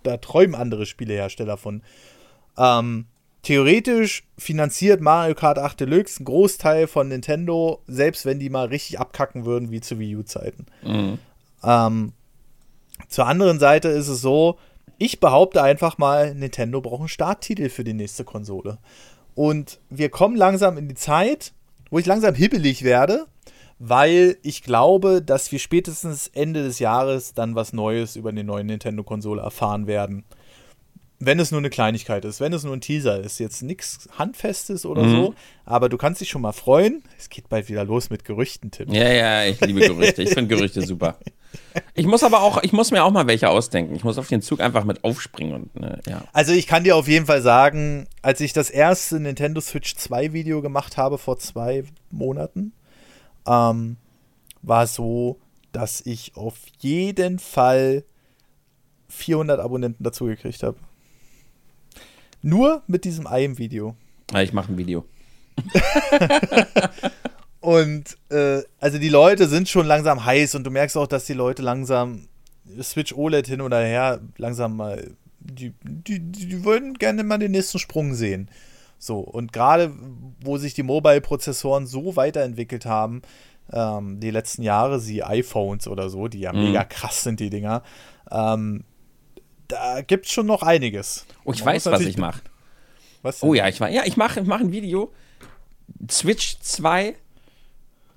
da 0.02 0.16
träumen 0.18 0.54
andere 0.54 0.86
Spielehersteller 0.86 1.56
von. 1.56 1.82
Ähm, 2.56 3.06
theoretisch 3.48 4.24
finanziert 4.36 5.00
Mario 5.00 5.34
Kart 5.34 5.58
8 5.58 5.80
Deluxe 5.80 6.18
einen 6.18 6.26
Großteil 6.26 6.86
von 6.86 7.08
Nintendo, 7.08 7.80
selbst 7.86 8.26
wenn 8.26 8.38
die 8.38 8.50
mal 8.50 8.66
richtig 8.66 9.00
abkacken 9.00 9.46
würden, 9.46 9.70
wie 9.70 9.80
zu 9.80 9.98
Wii 9.98 10.16
U-Zeiten. 10.16 10.66
Ähm, 11.64 12.12
zur 13.08 13.26
anderen 13.26 13.58
Seite 13.58 13.88
ist 13.88 14.08
es 14.08 14.20
so, 14.20 14.58
ich 14.98 15.18
behaupte 15.18 15.62
einfach 15.62 15.96
mal, 15.96 16.34
Nintendo 16.34 16.82
braucht 16.82 16.98
einen 16.98 17.08
Starttitel 17.08 17.70
für 17.70 17.84
die 17.84 17.94
nächste 17.94 18.22
Konsole. 18.22 18.76
Und 19.34 19.80
wir 19.88 20.10
kommen 20.10 20.36
langsam 20.36 20.76
in 20.76 20.86
die 20.86 20.94
Zeit, 20.94 21.54
wo 21.88 21.98
ich 21.98 22.04
langsam 22.04 22.34
hibbelig 22.34 22.82
werde, 22.82 23.28
weil 23.78 24.36
ich 24.42 24.62
glaube, 24.62 25.22
dass 25.22 25.50
wir 25.52 25.58
spätestens 25.58 26.28
Ende 26.34 26.64
des 26.64 26.80
Jahres 26.80 27.32
dann 27.32 27.54
was 27.54 27.72
Neues 27.72 28.14
über 28.14 28.30
die 28.30 28.44
neue 28.44 28.64
Nintendo-Konsole 28.64 29.40
erfahren 29.40 29.86
werden. 29.86 30.26
Wenn 31.20 31.40
es 31.40 31.50
nur 31.50 31.58
eine 31.58 31.70
Kleinigkeit 31.70 32.24
ist, 32.24 32.40
wenn 32.40 32.52
es 32.52 32.62
nur 32.62 32.74
ein 32.74 32.80
Teaser 32.80 33.18
ist, 33.20 33.40
jetzt 33.40 33.62
nichts 33.62 34.08
Handfestes 34.16 34.86
oder 34.86 35.08
so, 35.08 35.34
aber 35.64 35.88
du 35.88 35.96
kannst 35.96 36.20
dich 36.20 36.28
schon 36.28 36.42
mal 36.42 36.52
freuen. 36.52 37.02
Es 37.18 37.28
geht 37.28 37.48
bald 37.48 37.68
wieder 37.68 37.84
los 37.84 38.08
mit 38.08 38.24
Gerüchten, 38.24 38.70
Tim. 38.70 38.92
Ja, 38.92 39.08
ja, 39.08 39.44
ich 39.44 39.60
liebe 39.60 39.80
Gerüchte. 39.80 40.22
Ich 40.22 40.30
finde 40.30 40.54
Gerüchte 40.54 40.82
super. 40.82 41.18
Ich 41.94 42.06
muss 42.06 42.22
aber 42.22 42.42
auch, 42.42 42.62
ich 42.62 42.72
muss 42.72 42.90
mir 42.92 43.02
auch 43.02 43.10
mal 43.10 43.26
welche 43.26 43.48
ausdenken. 43.48 43.94
Ich 43.96 44.04
muss 44.04 44.18
auf 44.18 44.28
den 44.28 44.42
Zug 44.42 44.60
einfach 44.60 44.84
mit 44.84 45.02
aufspringen 45.02 45.54
und 45.54 45.74
ne, 45.80 46.00
ja. 46.06 46.22
Also 46.32 46.52
ich 46.52 46.66
kann 46.66 46.84
dir 46.84 46.94
auf 46.94 47.08
jeden 47.08 47.26
Fall 47.26 47.42
sagen, 47.42 48.06
als 48.22 48.40
ich 48.40 48.52
das 48.52 48.70
erste 48.70 49.18
Nintendo 49.18 49.60
Switch 49.60 49.96
2 49.96 50.32
Video 50.32 50.62
gemacht 50.62 50.96
habe 50.96 51.18
vor 51.18 51.38
zwei 51.38 51.84
Monaten, 52.10 52.72
ähm, 53.46 53.96
war 54.62 54.84
es 54.84 54.94
so, 54.94 55.38
dass 55.72 56.04
ich 56.04 56.36
auf 56.36 56.56
jeden 56.78 57.38
Fall 57.38 58.04
400 59.08 59.60
Abonnenten 59.60 60.04
dazu 60.04 60.26
gekriegt 60.26 60.62
habe. 60.62 60.76
Nur 62.42 62.82
mit 62.86 63.04
diesem 63.04 63.26
einem 63.26 63.58
Video. 63.58 63.96
Ja, 64.32 64.42
Ich 64.42 64.52
mache 64.52 64.72
ein 64.72 64.78
Video. 64.78 65.04
Und 67.60 68.16
äh, 68.30 68.62
also 68.78 68.98
die 68.98 69.08
Leute 69.08 69.48
sind 69.48 69.68
schon 69.68 69.86
langsam 69.86 70.24
heiß 70.24 70.54
und 70.54 70.64
du 70.64 70.70
merkst 70.70 70.96
auch, 70.96 71.06
dass 71.08 71.26
die 71.26 71.32
Leute 71.34 71.62
langsam 71.62 72.28
Switch 72.80 73.12
OLED 73.12 73.46
hin 73.48 73.60
oder 73.60 73.80
her 73.80 74.20
langsam 74.36 74.76
mal, 74.76 75.10
die, 75.40 75.74
die, 75.82 76.20
die, 76.20 76.64
wollen 76.64 76.94
gerne 76.94 77.24
mal 77.24 77.38
den 77.38 77.50
nächsten 77.50 77.78
Sprung 77.78 78.14
sehen. 78.14 78.48
So, 78.98 79.18
und 79.18 79.52
gerade 79.52 79.92
wo 80.40 80.56
sich 80.56 80.74
die 80.74 80.82
Mobile-Prozessoren 80.82 81.86
so 81.86 82.16
weiterentwickelt 82.16 82.86
haben, 82.86 83.22
ähm, 83.72 84.20
die 84.20 84.30
letzten 84.30 84.62
Jahre, 84.62 85.00
sie 85.00 85.22
iPhones 85.24 85.88
oder 85.88 86.10
so, 86.10 86.28
die 86.28 86.40
ja 86.40 86.52
Mhm. 86.52 86.62
mega 86.62 86.84
krass 86.84 87.22
sind, 87.22 87.40
die 87.40 87.50
Dinger, 87.50 87.82
ähm, 88.30 88.84
da 89.68 90.00
gibt 90.00 90.26
es 90.26 90.32
schon 90.32 90.46
noch 90.46 90.62
einiges. 90.62 91.26
Oh, 91.44 91.52
ich 91.52 91.64
Man 91.64 91.74
weiß, 91.74 91.86
was 91.86 92.00
ich 92.00 92.16
mache. 92.18 92.40
Oh 93.40 93.54
ja, 93.54 93.68
ich 93.68 93.78
ja, 93.78 94.02
ich 94.04 94.16
mache 94.16 94.42
mach 94.44 94.60
ein 94.60 94.72
Video. 94.72 95.12
Switch 96.10 96.58
2, 96.60 97.14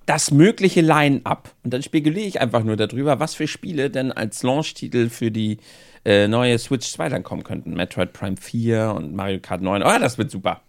das 0.05 0.31
mögliche 0.31 0.81
Line-Up. 0.81 1.53
Und 1.63 1.73
dann 1.73 1.83
spekuliere 1.83 2.25
ich 2.25 2.41
einfach 2.41 2.63
nur 2.63 2.75
darüber, 2.75 3.19
was 3.19 3.35
für 3.35 3.47
Spiele 3.47 3.89
denn 3.89 4.11
als 4.11 4.43
Launch-Titel 4.43 5.09
für 5.09 5.31
die 5.31 5.57
äh, 6.05 6.27
neue 6.27 6.57
Switch 6.59 6.89
2 6.91 7.09
dann 7.09 7.23
kommen 7.23 7.43
könnten. 7.43 7.73
Metroid 7.73 8.13
Prime 8.13 8.37
4 8.37 8.93
und 8.95 9.13
Mario 9.15 9.39
Kart 9.39 9.61
9. 9.61 9.83
Oh, 9.83 9.99
das 9.99 10.17
wird 10.17 10.31
super. 10.31 10.61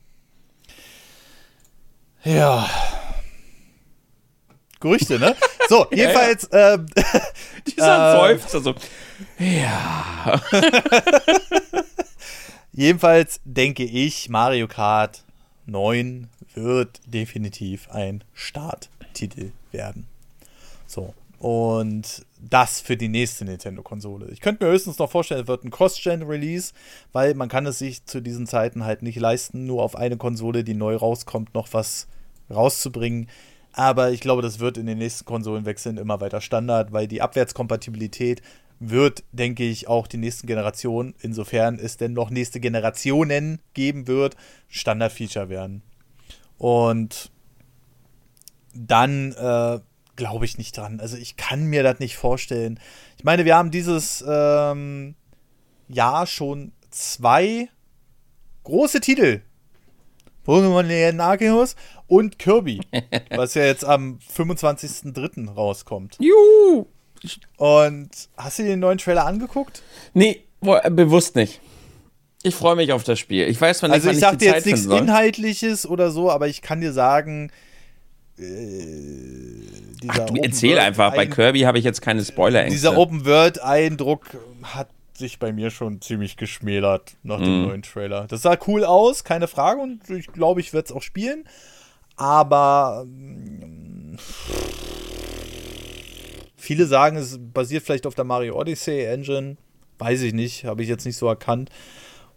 Ja. 2.25 2.69
Gerüchte, 4.83 5.19
ne? 5.19 5.35
So, 5.69 5.87
jedenfalls, 5.95 6.49
ähm, 6.53 6.87
Dieser 7.67 8.15
Äh. 8.15 8.19
Seufzer 8.19 8.61
so. 8.61 8.75
Ja. 9.39 10.43
jedenfalls 12.73 13.41
denke 13.45 13.85
ich, 13.85 14.29
Mario 14.29 14.69
Kart 14.69 15.23
9 15.67 16.29
wird 16.55 17.01
definitiv 17.07 17.89
ein 17.91 18.25
Starttitel 18.35 19.53
werden. 19.71 20.07
So. 20.87 21.15
Und 21.39 22.25
das 22.41 22.81
für 22.81 22.97
die 22.97 23.09
nächste 23.09 23.45
Nintendo-Konsole. 23.45 24.29
Ich 24.31 24.41
könnte 24.41 24.65
mir 24.65 24.71
höchstens 24.73 24.99
noch 24.99 25.11
vorstellen, 25.11 25.43
es 25.43 25.49
wird 25.49 25.65
ein 25.65 25.71
Cross-Gen-Release, 25.71 26.73
weil 27.13 27.35
man 27.35 27.49
kann 27.49 27.67
es 27.67 27.79
sich 27.79 28.05
zu 28.05 28.21
diesen 28.21 28.47
Zeiten 28.47 28.85
halt 28.85 29.03
nicht 29.03 29.19
leisten, 29.19 29.65
nur 29.67 29.83
auf 29.83 29.97
eine 29.97 30.17
Konsole, 30.17 30.63
die 30.63 30.75
neu 30.75 30.95
rauskommt, 30.97 31.55
noch 31.55 31.69
was 31.73 32.07
rauszubringen. 32.51 33.29
Aber 33.73 34.11
ich 34.11 34.21
glaube, 34.21 34.43
das 34.43 34.61
wird 34.61 34.77
in 34.77 34.87
den 34.87 34.99
nächsten 34.99 35.25
Konsolenwechseln 35.25 35.97
immer 35.97 36.21
weiter 36.21 36.41
Standard, 36.41 36.93
weil 36.93 37.09
die 37.09 37.23
Abwärtskompatibilität 37.23 38.43
wird, 38.79 39.23
denke 39.33 39.65
ich, 39.65 39.89
auch 39.89 40.07
die 40.07 40.17
nächsten 40.17 40.47
Generationen, 40.47 41.15
insofern 41.21 41.79
es 41.79 41.97
denn 41.97 42.13
noch 42.13 42.31
nächste 42.31 42.61
Generationen 42.61 43.61
geben 43.75 44.07
wird, 44.09 44.37
Standardfeature 44.69 45.49
werden. 45.49 45.83
Und 46.59 47.31
dann 48.75 49.33
äh, 49.33 49.81
glaube 50.17 50.45
ich 50.45 50.59
nicht 50.59 50.77
dran. 50.77 51.01
Also 51.01 51.17
ich 51.17 51.37
kann 51.37 51.65
mir 51.65 51.83
das 51.83 51.99
nicht 51.99 52.17
vorstellen. 52.17 52.79
Ich 53.17 53.25
meine, 53.25 53.45
wir 53.45 53.57
haben 53.57 53.71
dieses 53.71 54.25
ähm, 54.27 55.15
Jahr 55.89 56.27
schon 56.27 56.73
zwei 56.91 57.69
große 58.65 59.01
Titel. 59.01 59.43
Pokémon 60.47 60.83
Legenden 60.83 61.21
Arceus 61.21 61.77
und 62.07 62.39
Kirby, 62.39 62.81
was 63.31 63.55
ja 63.55 63.65
jetzt 63.65 63.85
am 63.85 64.19
25.03. 64.35 65.53
rauskommt. 65.55 66.19
Juhu. 66.21 66.87
Und 67.57 68.11
hast 68.37 68.59
du 68.59 68.63
dir 68.65 68.71
den 68.71 68.81
neuen 68.81 68.99
Trailer 68.99 69.27
angeguckt? 69.27 69.83
Nee, 70.13 70.43
äh, 70.63 70.91
bewusst 70.91 71.37
nicht. 71.37 71.61
Ich 72.43 72.57
freue 72.57 72.75
mich 72.75 72.93
auf 72.93 73.05
das 73.05 73.21
Spiel. 73.21 73.47
Ich 73.47 73.61
weiß 73.61 73.85
Also 73.85 73.93
wann 73.93 74.01
ich 74.01 74.17
ich 74.17 74.21
sag 74.21 74.39
dir 74.39 74.47
Zeit 74.47 74.57
jetzt 74.57 74.67
nichts 74.67 74.83
soll. 74.83 74.99
Inhaltliches 74.99 75.87
oder 75.87 76.11
so, 76.11 76.31
aber 76.31 76.49
ich 76.49 76.61
kann 76.61 76.81
dir 76.81 76.93
sagen, 76.93 77.53
Ach, 80.09 80.19
du 80.27 80.35
erzähl 80.43 80.79
einfach, 80.79 81.15
bei 81.15 81.27
Kirby 81.27 81.61
habe 81.61 81.79
ich 81.79 81.85
jetzt 81.85 82.03
keine 82.03 82.25
spoiler 82.25 82.61
-Ängste. 82.61 82.71
Dieser 82.71 82.97
Open-World-Eindruck 82.97 84.27
hat 84.63 84.89
sich 85.17 85.39
bei 85.39 85.53
mir 85.53 85.71
schon 85.71 86.01
ziemlich 86.01 86.37
geschmälert 86.37 87.17
nach 87.23 87.39
dem 87.39 87.63
mm. 87.63 87.67
neuen 87.67 87.83
Trailer. 87.83 88.27
Das 88.27 88.43
sah 88.43 88.57
cool 88.67 88.85
aus, 88.85 89.25
keine 89.25 89.49
Frage, 89.49 89.81
und 89.81 90.09
ich 90.11 90.29
glaube, 90.29 90.61
ich 90.61 90.73
werde 90.73 90.87
es 90.87 90.93
auch 90.93 91.03
spielen. 91.03 91.45
Aber 92.17 93.05
mm, 93.07 94.17
viele 96.57 96.87
sagen, 96.87 97.17
es 97.17 97.39
basiert 97.41 97.85
vielleicht 97.85 98.07
auf 98.07 98.15
der 98.15 98.25
Mario 98.25 98.59
Odyssey 98.59 99.05
Engine. 99.05 99.57
Weiß 99.99 100.23
ich 100.23 100.33
nicht, 100.33 100.65
habe 100.65 100.83
ich 100.83 100.89
jetzt 100.89 101.05
nicht 101.05 101.17
so 101.17 101.27
erkannt. 101.27 101.71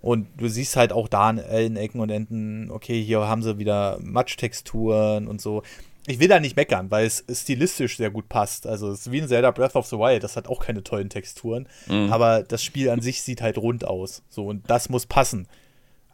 Und 0.02 0.28
du 0.38 0.48
siehst 0.48 0.76
halt 0.76 0.94
auch 0.94 1.08
da 1.08 1.32
in 1.32 1.78
Ecken 1.78 2.00
und 2.00 2.12
Enden, 2.12 2.70
okay, 2.70 3.02
hier 3.02 3.22
haben 3.22 3.42
sie 3.42 3.58
wieder 3.58 3.98
Matsch-Texturen 4.02 5.28
und 5.28 5.42
so. 5.42 5.64
Ich 6.08 6.20
will 6.20 6.28
da 6.28 6.40
nicht 6.40 6.56
meckern, 6.56 6.92
weil 6.92 7.08
es 7.08 7.24
stilistisch 7.32 7.98
sehr 7.98 8.12
gut 8.12 8.30
passt. 8.30 8.68
Also 8.68 8.92
es 8.92 9.02
ist 9.02 9.12
wie 9.12 9.22
ein 9.22 9.28
Zelda 9.28 9.52
Breath 9.52 9.76
of 9.76 9.88
the 9.88 9.98
Wild, 9.98 10.24
das 10.24 10.36
hat 10.36 10.48
auch 10.48 10.60
keine 10.60 10.84
tollen 10.84 11.10
Texturen. 11.10 11.68
Mhm. 11.88 12.14
Aber 12.14 12.44
das 12.44 12.64
Spiel 12.64 12.90
an 12.90 13.02
sich 13.02 13.22
sieht 13.22 13.42
halt 13.42 13.58
rund 13.58 13.86
aus. 13.86 14.22
So, 14.30 14.46
und 14.46 14.70
das 14.70 14.90
muss 14.90 15.08
passen. 15.08 15.48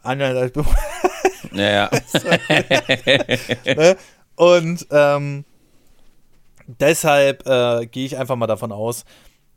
Anderthalb 0.02 0.56
ja, 1.52 1.70
ja. 1.70 1.90
ne? 3.76 3.96
Und 4.34 4.86
ähm, 4.90 5.44
deshalb 6.66 7.46
äh, 7.46 7.86
gehe 7.86 8.06
ich 8.06 8.16
einfach 8.16 8.36
mal 8.36 8.46
davon 8.46 8.72
aus, 8.72 9.04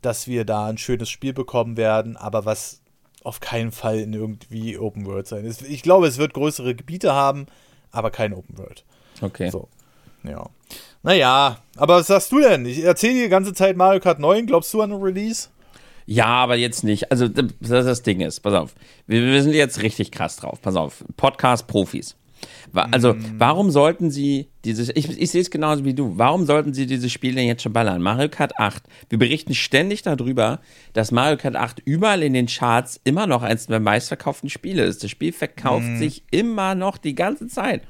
dass 0.02 0.26
wir 0.26 0.44
da 0.44 0.66
ein 0.66 0.78
schönes 0.78 1.08
Spiel 1.08 1.32
bekommen 1.32 1.76
werden, 1.76 2.16
aber 2.16 2.44
was 2.44 2.82
auf 3.24 3.40
keinen 3.40 3.72
Fall 3.72 3.98
in 3.98 4.12
irgendwie 4.12 4.78
Open 4.78 5.04
World 5.06 5.26
sein. 5.26 5.52
Ich 5.68 5.82
glaube, 5.82 6.06
es 6.06 6.18
wird 6.18 6.32
größere 6.34 6.76
Gebiete 6.76 7.12
haben, 7.12 7.46
aber 7.90 8.10
kein 8.10 8.32
Open 8.32 8.56
World. 8.56 8.84
Okay. 9.20 9.50
So. 9.50 9.68
Ja. 10.28 10.48
Naja, 11.02 11.58
aber 11.76 11.96
was 11.96 12.08
sagst 12.08 12.32
du 12.32 12.40
denn? 12.40 12.66
Ich 12.66 12.82
erzähle 12.82 13.22
die 13.24 13.28
ganze 13.28 13.52
Zeit 13.54 13.76
Mario 13.76 14.00
Kart 14.00 14.18
9. 14.18 14.46
Glaubst 14.46 14.74
du 14.74 14.82
an 14.82 14.92
ein 14.92 15.00
Release? 15.00 15.48
Ja, 16.06 16.26
aber 16.26 16.56
jetzt 16.56 16.84
nicht. 16.84 17.10
Also, 17.10 17.28
das, 17.28 17.46
das 17.60 18.02
Ding 18.02 18.20
ist, 18.20 18.40
pass 18.40 18.54
auf. 18.54 18.74
Wir, 19.06 19.22
wir 19.22 19.42
sind 19.42 19.54
jetzt 19.54 19.82
richtig 19.82 20.10
krass 20.10 20.36
drauf. 20.36 20.60
Pass 20.62 20.76
auf. 20.76 21.04
Podcast-Profis. 21.16 22.16
Also, 22.72 23.14
mm. 23.14 23.34
warum 23.38 23.70
sollten 23.70 24.10
sie 24.10 24.48
dieses, 24.64 24.90
ich, 24.94 25.20
ich 25.20 25.30
sehe 25.30 25.40
es 25.40 25.50
genauso 25.50 25.84
wie 25.84 25.94
du, 25.94 26.18
warum 26.18 26.44
sollten 26.44 26.74
sie 26.74 26.86
dieses 26.86 27.12
Spiel 27.12 27.34
denn 27.34 27.46
jetzt 27.46 27.62
schon 27.62 27.72
ballern? 27.72 28.02
Mario 28.02 28.28
Kart 28.28 28.58
8, 28.58 28.82
wir 29.08 29.18
berichten 29.18 29.54
ständig 29.54 30.02
darüber, 30.02 30.60
dass 30.92 31.12
Mario 31.12 31.36
Kart 31.36 31.56
8 31.56 31.80
überall 31.84 32.22
in 32.22 32.34
den 32.34 32.46
Charts 32.46 33.00
immer 33.04 33.26
noch 33.26 33.42
eines 33.42 33.66
der 33.66 33.80
meistverkauften 33.80 34.50
Spiele 34.50 34.84
ist. 34.84 35.02
Das 35.02 35.10
Spiel 35.10 35.32
verkauft 35.32 35.86
mm. 35.86 35.96
sich 35.98 36.24
immer 36.30 36.74
noch 36.74 36.98
die 36.98 37.14
ganze 37.14 37.46
Zeit. 37.46 37.82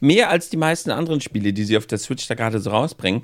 Mehr 0.00 0.30
als 0.30 0.50
die 0.50 0.56
meisten 0.56 0.90
anderen 0.90 1.20
Spiele, 1.20 1.52
die 1.52 1.64
sie 1.64 1.76
auf 1.76 1.86
der 1.86 1.98
Switch 1.98 2.26
da 2.26 2.34
gerade 2.34 2.58
so 2.58 2.70
rausbringen 2.70 3.22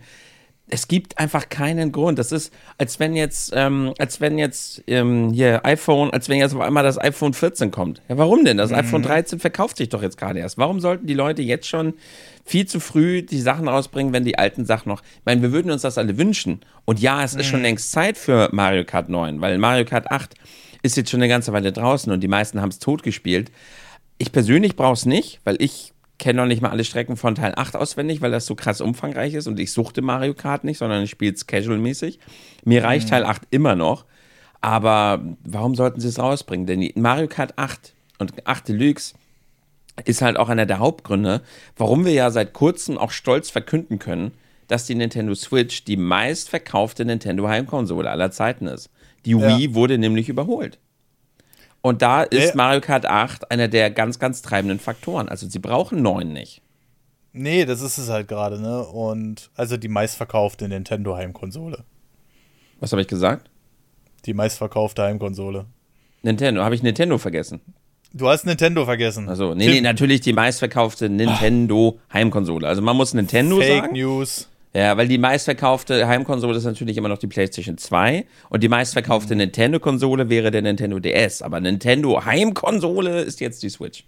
es 0.70 0.88
gibt 0.88 1.18
einfach 1.18 1.48
keinen 1.48 1.92
Grund. 1.92 2.18
Das 2.18 2.32
ist, 2.32 2.52
als 2.76 3.00
wenn 3.00 3.14
jetzt, 3.14 3.52
ähm, 3.54 3.94
als 3.98 4.20
wenn 4.20 4.38
jetzt 4.38 4.82
ähm, 4.86 5.32
hier 5.32 5.64
iPhone, 5.64 6.10
als 6.10 6.28
wenn 6.28 6.38
jetzt 6.38 6.54
auf 6.54 6.60
einmal 6.60 6.84
das 6.84 6.98
iPhone 6.98 7.32
14 7.32 7.70
kommt. 7.70 8.02
Ja, 8.08 8.18
warum 8.18 8.44
denn? 8.44 8.56
Das 8.56 8.70
mhm. 8.70 8.76
iPhone 8.76 9.02
13 9.02 9.38
verkauft 9.38 9.78
sich 9.78 9.88
doch 9.88 10.02
jetzt 10.02 10.18
gerade 10.18 10.38
erst. 10.38 10.58
Warum 10.58 10.80
sollten 10.80 11.06
die 11.06 11.14
Leute 11.14 11.42
jetzt 11.42 11.68
schon 11.68 11.94
viel 12.44 12.66
zu 12.66 12.80
früh 12.80 13.22
die 13.22 13.40
Sachen 13.40 13.68
rausbringen, 13.68 14.12
wenn 14.12 14.24
die 14.24 14.38
alten 14.38 14.64
Sachen 14.64 14.88
noch. 14.88 15.02
Ich 15.02 15.26
meine, 15.26 15.42
wir 15.42 15.52
würden 15.52 15.70
uns 15.70 15.82
das 15.82 15.98
alle 15.98 16.16
wünschen. 16.16 16.60
Und 16.86 16.98
ja, 16.98 17.22
es 17.22 17.34
mhm. 17.34 17.40
ist 17.40 17.46
schon 17.46 17.60
mhm. 17.60 17.64
längst 17.64 17.92
Zeit 17.92 18.16
für 18.16 18.48
Mario 18.52 18.84
Kart 18.84 19.08
9, 19.08 19.40
weil 19.40 19.58
Mario 19.58 19.84
Kart 19.84 20.10
8 20.10 20.34
ist 20.82 20.96
jetzt 20.96 21.10
schon 21.10 21.20
eine 21.20 21.28
ganze 21.28 21.52
Weile 21.52 21.72
draußen 21.72 22.10
und 22.10 22.20
die 22.20 22.28
meisten 22.28 22.60
haben 22.60 22.70
es 22.70 22.78
tot 22.78 23.02
gespielt. 23.02 23.50
Ich 24.16 24.32
persönlich 24.32 24.76
brauche 24.76 24.94
es 24.94 25.06
nicht, 25.06 25.40
weil 25.44 25.56
ich 25.60 25.92
kenne 26.18 26.40
noch 26.40 26.46
nicht 26.46 26.62
mal 26.62 26.70
alle 26.70 26.84
Strecken 26.84 27.16
von 27.16 27.34
Teil 27.34 27.52
8 27.56 27.76
auswendig, 27.76 28.20
weil 28.20 28.30
das 28.30 28.46
so 28.46 28.54
krass 28.54 28.80
umfangreich 28.80 29.34
ist 29.34 29.46
und 29.46 29.58
ich 29.60 29.72
suchte 29.72 30.02
Mario 30.02 30.34
Kart 30.34 30.64
nicht, 30.64 30.78
sondern 30.78 31.02
ich 31.02 31.10
spiele 31.10 31.32
es 31.32 31.46
casual-mäßig. 31.46 32.18
Mir 32.64 32.84
reicht 32.84 33.06
mhm. 33.06 33.10
Teil 33.10 33.24
8 33.24 33.42
immer 33.50 33.76
noch. 33.76 34.04
Aber 34.60 35.22
warum 35.44 35.74
sollten 35.76 36.00
sie 36.00 36.08
es 36.08 36.18
rausbringen? 36.18 36.66
Denn 36.66 36.90
Mario 36.96 37.28
Kart 37.28 37.56
8 37.56 37.94
und 38.18 38.46
8 38.46 38.68
Deluxe 38.68 39.14
ist 40.04 40.22
halt 40.22 40.36
auch 40.36 40.48
einer 40.48 40.66
der 40.66 40.78
Hauptgründe, 40.78 41.42
warum 41.76 42.04
wir 42.04 42.12
ja 42.12 42.30
seit 42.30 42.52
kurzem 42.52 42.98
auch 42.98 43.10
stolz 43.10 43.50
verkünden 43.50 43.98
können, 43.98 44.32
dass 44.66 44.86
die 44.86 44.94
Nintendo 44.94 45.34
Switch 45.34 45.84
die 45.84 45.96
meistverkaufte 45.96 47.04
Nintendo 47.04 47.48
Heimkonsole 47.48 48.10
aller 48.10 48.30
Zeiten 48.30 48.66
ist. 48.66 48.90
Die 49.24 49.36
Wii 49.36 49.66
ja. 49.68 49.74
wurde 49.74 49.98
nämlich 49.98 50.28
überholt. 50.28 50.78
Und 51.80 52.02
da 52.02 52.22
ist 52.22 52.54
Mario 52.54 52.80
Kart 52.80 53.06
8 53.06 53.50
einer 53.50 53.68
der 53.68 53.90
ganz, 53.90 54.18
ganz 54.18 54.42
treibenden 54.42 54.78
Faktoren. 54.80 55.28
Also 55.28 55.48
sie 55.48 55.58
brauchen 55.58 56.02
neun 56.02 56.32
nicht. 56.32 56.62
Nee, 57.32 57.64
das 57.64 57.80
ist 57.80 57.98
es 57.98 58.08
halt 58.08 58.26
gerade, 58.26 58.60
ne? 58.60 58.84
Und 58.84 59.50
also 59.54 59.76
die 59.76 59.88
meistverkaufte 59.88 60.68
Nintendo 60.68 61.16
Heimkonsole. 61.16 61.84
Was 62.80 62.92
habe 62.92 63.02
ich 63.02 63.08
gesagt? 63.08 63.48
Die 64.26 64.34
meistverkaufte 64.34 65.02
Heimkonsole. 65.02 65.66
Nintendo, 66.22 66.62
habe 66.62 66.74
ich 66.74 66.82
Nintendo 66.82 67.18
vergessen? 67.18 67.60
Du 68.12 68.28
hast 68.28 68.46
Nintendo 68.46 68.84
vergessen. 68.84 69.28
Also, 69.28 69.54
nee, 69.54 69.64
Tim. 69.64 69.74
nee, 69.74 69.80
natürlich 69.82 70.22
die 70.22 70.32
meistverkaufte 70.32 71.08
Nintendo 71.08 72.00
Heimkonsole. 72.12 72.66
Also 72.66 72.82
man 72.82 72.96
muss 72.96 73.14
Nintendo 73.14 73.56
Fake 73.56 73.68
sagen. 73.68 73.80
Fake 73.82 73.92
News. 73.92 74.48
Ja, 74.74 74.96
weil 74.96 75.08
die 75.08 75.18
meistverkaufte 75.18 76.06
Heimkonsole 76.06 76.56
ist 76.56 76.64
natürlich 76.64 76.96
immer 76.96 77.08
noch 77.08 77.18
die 77.18 77.26
PlayStation 77.26 77.78
2 77.78 78.26
und 78.50 78.62
die 78.62 78.68
meistverkaufte 78.68 79.34
mhm. 79.34 79.38
Nintendo-Konsole 79.38 80.28
wäre 80.28 80.50
der 80.50 80.62
Nintendo 80.62 80.98
DS. 80.98 81.42
Aber 81.42 81.60
Nintendo 81.60 82.24
Heimkonsole 82.24 83.22
ist 83.22 83.40
jetzt 83.40 83.62
die 83.62 83.70
Switch. 83.70 84.04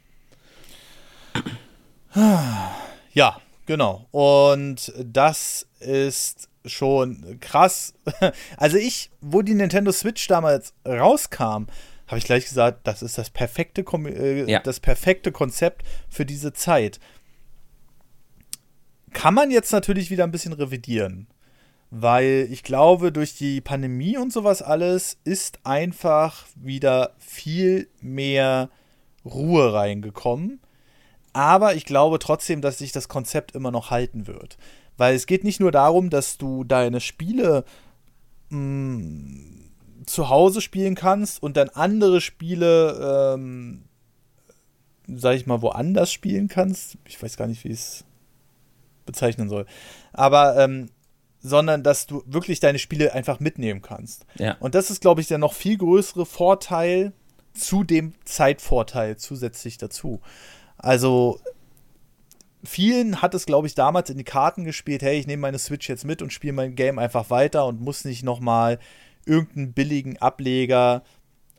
Ja, 3.12 3.40
genau. 3.66 4.06
Und 4.10 4.92
das 5.02 5.66
ist 5.80 6.48
schon 6.66 7.38
krass. 7.40 7.94
Also 8.56 8.76
ich, 8.76 9.10
wo 9.20 9.42
die 9.42 9.54
Nintendo 9.54 9.92
Switch 9.92 10.26
damals 10.26 10.74
rauskam, 10.86 11.66
habe 12.06 12.18
ich 12.18 12.24
gleich 12.24 12.44
gesagt, 12.44 12.80
das 12.86 13.02
ist 13.02 13.16
das 13.18 13.30
perfekte, 13.30 13.82
äh, 13.82 14.50
ja. 14.50 14.60
das 14.60 14.80
perfekte 14.80 15.32
Konzept 15.32 15.82
für 16.08 16.26
diese 16.26 16.52
Zeit 16.52 16.98
kann 19.12 19.34
man 19.34 19.50
jetzt 19.50 19.72
natürlich 19.72 20.10
wieder 20.10 20.24
ein 20.24 20.30
bisschen 20.30 20.52
revidieren. 20.52 21.26
Weil 21.90 22.46
ich 22.50 22.62
glaube, 22.62 23.10
durch 23.10 23.36
die 23.36 23.60
Pandemie 23.60 24.16
und 24.16 24.32
sowas 24.32 24.62
alles 24.62 25.18
ist 25.24 25.58
einfach 25.64 26.46
wieder 26.54 27.14
viel 27.18 27.88
mehr 28.00 28.70
Ruhe 29.24 29.72
reingekommen. 29.72 30.60
Aber 31.32 31.74
ich 31.74 31.84
glaube 31.84 32.18
trotzdem, 32.18 32.60
dass 32.60 32.78
sich 32.78 32.92
das 32.92 33.08
Konzept 33.08 33.54
immer 33.54 33.70
noch 33.70 33.90
halten 33.90 34.26
wird. 34.26 34.56
Weil 34.96 35.14
es 35.14 35.26
geht 35.26 35.44
nicht 35.44 35.60
nur 35.60 35.72
darum, 35.72 36.10
dass 36.10 36.38
du 36.38 36.62
deine 36.62 37.00
Spiele 37.00 37.64
mh, 38.50 38.58
mm, 38.58 39.60
zu 40.06 40.28
Hause 40.28 40.60
spielen 40.60 40.94
kannst 40.94 41.42
und 41.42 41.56
dann 41.56 41.68
andere 41.70 42.20
Spiele, 42.20 43.34
ähm, 43.34 43.84
sag 45.06 45.36
ich 45.36 45.46
mal, 45.46 45.62
woanders 45.62 46.12
spielen 46.12 46.48
kannst. 46.48 46.98
Ich 47.04 47.22
weiß 47.22 47.36
gar 47.36 47.46
nicht, 47.46 47.64
wie 47.64 47.72
es 47.72 48.04
bezeichnen 49.06 49.48
soll. 49.48 49.66
Aber, 50.12 50.56
ähm, 50.56 50.90
sondern 51.40 51.82
dass 51.82 52.06
du 52.06 52.22
wirklich 52.26 52.60
deine 52.60 52.78
Spiele 52.78 53.14
einfach 53.14 53.40
mitnehmen 53.40 53.82
kannst. 53.82 54.26
Ja. 54.38 54.56
Und 54.60 54.74
das 54.74 54.90
ist, 54.90 55.00
glaube 55.00 55.20
ich, 55.20 55.28
der 55.28 55.38
noch 55.38 55.54
viel 55.54 55.78
größere 55.78 56.26
Vorteil 56.26 57.12
zu 57.54 57.82
dem 57.82 58.12
Zeitvorteil 58.24 59.16
zusätzlich 59.16 59.78
dazu. 59.78 60.20
Also 60.76 61.40
vielen 62.62 63.22
hat 63.22 63.34
es, 63.34 63.46
glaube 63.46 63.66
ich, 63.66 63.74
damals 63.74 64.10
in 64.10 64.18
die 64.18 64.24
Karten 64.24 64.64
gespielt, 64.64 65.02
hey, 65.02 65.18
ich 65.18 65.26
nehme 65.26 65.42
meine 65.42 65.58
Switch 65.58 65.88
jetzt 65.88 66.04
mit 66.04 66.22
und 66.22 66.32
spiele 66.32 66.52
mein 66.52 66.74
Game 66.74 66.98
einfach 66.98 67.30
weiter 67.30 67.66
und 67.66 67.80
muss 67.80 68.04
nicht 68.04 68.22
nochmal 68.22 68.78
irgendeinen 69.24 69.72
billigen 69.72 70.18
Ableger, 70.18 71.02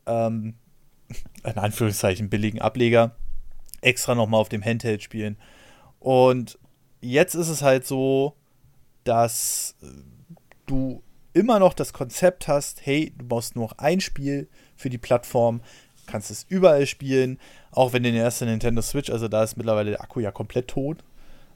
ähm, 0.05 0.55
in 1.43 1.57
Anführungszeichen 1.57 2.29
billigen 2.29 2.61
Ableger, 2.61 3.15
extra 3.81 4.15
nochmal 4.15 4.41
auf 4.41 4.49
dem 4.49 4.63
Handheld 4.63 5.03
spielen. 5.03 5.37
Und 5.99 6.57
jetzt 7.01 7.35
ist 7.35 7.49
es 7.49 7.61
halt 7.61 7.85
so, 7.85 8.35
dass 9.03 9.75
äh, 9.81 9.87
du 10.65 11.03
immer 11.33 11.59
noch 11.59 11.73
das 11.73 11.93
Konzept 11.93 12.47
hast, 12.47 12.85
hey, 12.85 13.13
du 13.17 13.25
brauchst 13.25 13.55
nur 13.55 13.65
noch 13.65 13.77
ein 13.77 14.01
Spiel 14.01 14.47
für 14.75 14.89
die 14.89 14.97
Plattform, 14.97 15.61
kannst 16.07 16.29
es 16.29 16.45
überall 16.49 16.85
spielen, 16.85 17.39
auch 17.71 17.93
wenn 17.93 18.03
der 18.03 18.13
ersten 18.13 18.45
Nintendo 18.45 18.81
Switch, 18.81 19.09
also 19.09 19.27
da 19.27 19.43
ist 19.43 19.57
mittlerweile 19.57 19.91
der 19.91 20.01
Akku 20.01 20.19
ja 20.19 20.31
komplett 20.31 20.67
tot. 20.67 21.03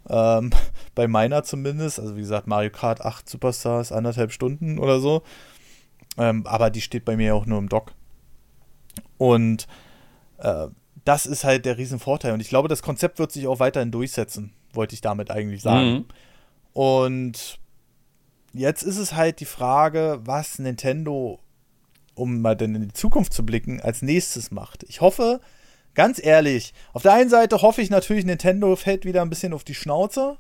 Ähm, 0.10 0.52
bei 0.96 1.08
meiner 1.08 1.44
zumindest, 1.44 2.00
also 2.00 2.16
wie 2.16 2.22
gesagt, 2.22 2.48
Mario 2.48 2.70
Kart 2.70 3.02
8 3.02 3.28
Superstars, 3.28 3.92
anderthalb 3.92 4.32
Stunden 4.32 4.80
oder 4.80 5.00
so. 5.00 5.24
Ähm, 6.18 6.48
aber 6.48 6.70
die 6.70 6.82
steht 6.82 7.04
bei 7.04 7.18
mir 7.18 7.36
auch 7.36 7.46
nur 7.46 7.60
im 7.60 7.68
Dock. 7.68 7.94
Und 9.18 9.68
äh, 10.38 10.68
das 11.04 11.26
ist 11.26 11.44
halt 11.44 11.66
der 11.66 11.78
Riesenvorteil. 11.78 12.34
Und 12.34 12.40
ich 12.40 12.50
glaube, 12.50 12.70
das 12.70 12.82
Konzept 12.82 13.20
wird 13.20 13.32
sich 13.32 13.48
auch 13.48 13.60
weiterhin 13.60 13.92
durchsetzen 13.92 14.54
wollte 14.76 14.96
ich 14.96 15.02
damit 15.02 15.32
eigentlich 15.32 15.62
sagen. 15.62 15.92
Mhm. 15.92 16.06
Und 16.74 17.60
jetzt 18.54 18.84
ist 18.84 18.98
es 18.98 19.14
halt 19.14 19.40
die 19.40 19.46
Frage, 19.46 20.20
was 20.24 20.60
Nintendo, 20.60 21.40
um 22.16 22.42
mal 22.42 22.56
dann 22.56 22.76
in 22.76 22.82
die 22.82 22.94
Zukunft 22.94 23.34
zu 23.34 23.46
blicken, 23.46 23.82
als 23.82 24.02
nächstes 24.02 24.52
macht. 24.52 24.84
Ich 24.84 25.02
hoffe, 25.02 25.42
ganz 25.94 26.24
ehrlich, 26.24 26.74
auf 26.94 27.04
der 27.04 27.14
einen 27.14 27.30
Seite 27.30 27.62
hoffe 27.62 27.82
ich 27.82 27.90
natürlich, 27.90 28.26
Nintendo 28.26 28.76
fällt 28.76 29.06
wieder 29.06 29.22
ein 29.22 29.30
bisschen 29.30 29.54
auf 29.54 29.64
die 29.64 29.76
Schnauze, 29.76 30.38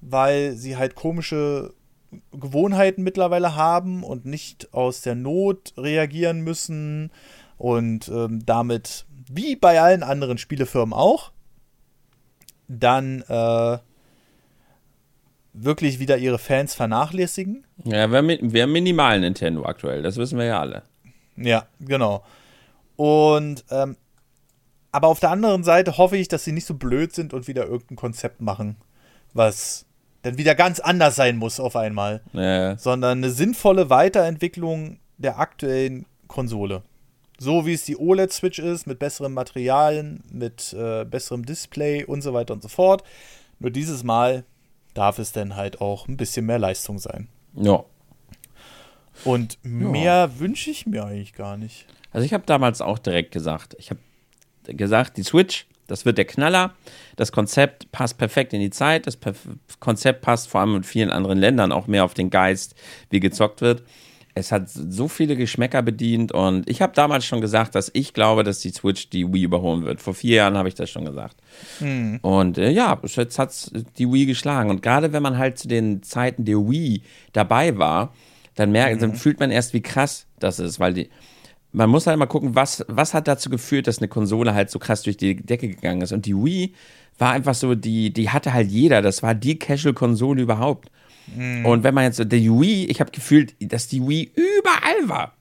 weil 0.00 0.54
sie 0.56 0.76
halt 0.76 0.94
komische 0.94 1.74
Gewohnheiten 2.32 3.02
mittlerweile 3.02 3.54
haben 3.54 4.02
und 4.02 4.24
nicht 4.24 4.74
aus 4.74 5.02
der 5.02 5.14
Not 5.14 5.72
reagieren 5.76 6.40
müssen 6.40 7.10
und 7.56 8.08
ähm, 8.08 8.44
damit, 8.44 9.06
wie 9.30 9.54
bei 9.54 9.80
allen 9.80 10.02
anderen 10.02 10.38
Spielefirmen 10.38 10.92
auch, 10.92 11.30
dann 12.70 13.22
äh, 13.22 13.78
wirklich 15.52 15.98
wieder 15.98 16.16
ihre 16.18 16.38
Fans 16.38 16.74
vernachlässigen. 16.74 17.66
Ja, 17.84 18.10
wir, 18.10 18.22
wir 18.40 18.66
minimal 18.66 19.20
Nintendo 19.20 19.64
aktuell, 19.64 20.02
das 20.02 20.16
wissen 20.16 20.38
wir 20.38 20.46
ja 20.46 20.60
alle. 20.60 20.82
Ja, 21.36 21.66
genau. 21.80 22.24
Und 22.96 23.64
ähm, 23.70 23.96
aber 24.92 25.08
auf 25.08 25.20
der 25.20 25.30
anderen 25.30 25.64
Seite 25.64 25.98
hoffe 25.98 26.16
ich, 26.16 26.28
dass 26.28 26.44
sie 26.44 26.52
nicht 26.52 26.66
so 26.66 26.74
blöd 26.74 27.14
sind 27.14 27.32
und 27.32 27.48
wieder 27.48 27.66
irgendein 27.66 27.96
Konzept 27.96 28.40
machen, 28.40 28.76
was 29.32 29.86
dann 30.22 30.36
wieder 30.36 30.54
ganz 30.54 30.80
anders 30.80 31.16
sein 31.16 31.36
muss 31.36 31.60
auf 31.60 31.76
einmal. 31.76 32.22
Ja. 32.32 32.76
Sondern 32.76 33.18
eine 33.18 33.30
sinnvolle 33.30 33.88
Weiterentwicklung 33.88 34.98
der 35.16 35.38
aktuellen 35.38 36.06
Konsole. 36.28 36.82
So 37.42 37.64
wie 37.64 37.72
es 37.72 37.84
die 37.84 37.96
OLED-Switch 37.96 38.58
ist, 38.58 38.86
mit 38.86 38.98
besseren 38.98 39.32
Materialien, 39.32 40.22
mit 40.30 40.74
äh, 40.74 41.06
besserem 41.06 41.46
Display 41.46 42.04
und 42.04 42.20
so 42.20 42.34
weiter 42.34 42.52
und 42.52 42.62
so 42.62 42.68
fort. 42.68 43.02
Nur 43.58 43.70
dieses 43.70 44.04
Mal 44.04 44.44
darf 44.92 45.18
es 45.18 45.32
dann 45.32 45.56
halt 45.56 45.80
auch 45.80 46.06
ein 46.06 46.18
bisschen 46.18 46.44
mehr 46.44 46.58
Leistung 46.58 46.98
sein. 46.98 47.28
Ja. 47.54 47.82
Und 49.24 49.58
mehr 49.62 50.38
wünsche 50.38 50.70
ich 50.70 50.84
mir 50.84 51.06
eigentlich 51.06 51.32
gar 51.32 51.56
nicht. 51.56 51.86
Also 52.12 52.26
ich 52.26 52.34
habe 52.34 52.44
damals 52.44 52.82
auch 52.82 52.98
direkt 52.98 53.32
gesagt, 53.32 53.74
ich 53.78 53.88
habe 53.88 54.00
gesagt, 54.74 55.16
die 55.16 55.22
Switch, 55.22 55.66
das 55.86 56.04
wird 56.04 56.18
der 56.18 56.26
Knaller. 56.26 56.74
Das 57.16 57.32
Konzept 57.32 57.90
passt 57.90 58.18
perfekt 58.18 58.52
in 58.52 58.60
die 58.60 58.70
Zeit. 58.70 59.06
Das 59.06 59.16
Konzept 59.80 60.20
passt 60.20 60.48
vor 60.48 60.60
allem 60.60 60.76
in 60.76 60.84
vielen 60.84 61.10
anderen 61.10 61.38
Ländern 61.38 61.72
auch 61.72 61.86
mehr 61.86 62.04
auf 62.04 62.12
den 62.12 62.28
Geist, 62.28 62.74
wie 63.08 63.18
gezockt 63.18 63.62
wird. 63.62 63.82
Es 64.34 64.52
hat 64.52 64.68
so 64.70 65.08
viele 65.08 65.36
Geschmäcker 65.36 65.82
bedient 65.82 66.30
und 66.30 66.68
ich 66.70 66.82
habe 66.82 66.92
damals 66.94 67.24
schon 67.24 67.40
gesagt, 67.40 67.74
dass 67.74 67.90
ich 67.94 68.14
glaube, 68.14 68.44
dass 68.44 68.60
die 68.60 68.70
Switch 68.70 69.10
die 69.10 69.32
Wii 69.32 69.42
überholen 69.42 69.84
wird. 69.84 70.00
Vor 70.00 70.14
vier 70.14 70.36
Jahren 70.36 70.56
habe 70.56 70.68
ich 70.68 70.74
das 70.74 70.88
schon 70.88 71.04
gesagt. 71.04 71.36
Hm. 71.78 72.20
Und 72.22 72.56
äh, 72.56 72.70
ja, 72.70 73.00
jetzt 73.02 73.38
hat 73.38 73.50
es 73.50 73.72
die 73.98 74.10
Wii 74.10 74.26
geschlagen. 74.26 74.70
Und 74.70 74.82
gerade 74.82 75.12
wenn 75.12 75.22
man 75.22 75.36
halt 75.36 75.58
zu 75.58 75.66
den 75.66 76.02
Zeiten 76.02 76.44
der 76.44 76.58
Wii 76.58 77.02
dabei 77.32 77.76
war, 77.76 78.12
dann 78.54 78.72
merkt, 78.72 79.02
dann 79.02 79.14
fühlt 79.14 79.40
man 79.40 79.50
erst, 79.50 79.74
wie 79.74 79.82
krass 79.82 80.26
das 80.38 80.58
ist, 80.58 80.78
weil 80.78 80.94
die, 80.94 81.10
man 81.72 81.90
muss 81.90 82.06
halt 82.06 82.18
mal 82.18 82.26
gucken, 82.26 82.54
was, 82.54 82.84
was 82.88 83.14
hat 83.14 83.28
dazu 83.28 83.50
geführt, 83.50 83.86
dass 83.86 83.98
eine 83.98 84.08
Konsole 84.08 84.54
halt 84.54 84.70
so 84.70 84.78
krass 84.78 85.02
durch 85.02 85.16
die 85.16 85.36
Decke 85.36 85.68
gegangen 85.68 86.02
ist. 86.02 86.12
Und 86.12 86.26
die 86.26 86.36
Wii 86.36 86.74
war 87.18 87.32
einfach 87.32 87.54
so, 87.54 87.74
die, 87.74 88.12
die 88.12 88.30
hatte 88.30 88.52
halt 88.52 88.68
jeder. 88.68 89.02
Das 89.02 89.22
war 89.22 89.34
die 89.34 89.58
Casual-Konsole 89.58 90.42
überhaupt. 90.42 90.90
Und 91.64 91.84
wenn 91.84 91.94
man 91.94 92.04
jetzt, 92.04 92.18
die 92.18 92.50
Wii, 92.50 92.86
ich 92.86 93.00
habe 93.00 93.10
gefühlt, 93.12 93.54
dass 93.60 93.88
die 93.88 94.06
Wii 94.06 94.32
überall 94.34 95.08
war. 95.08 95.34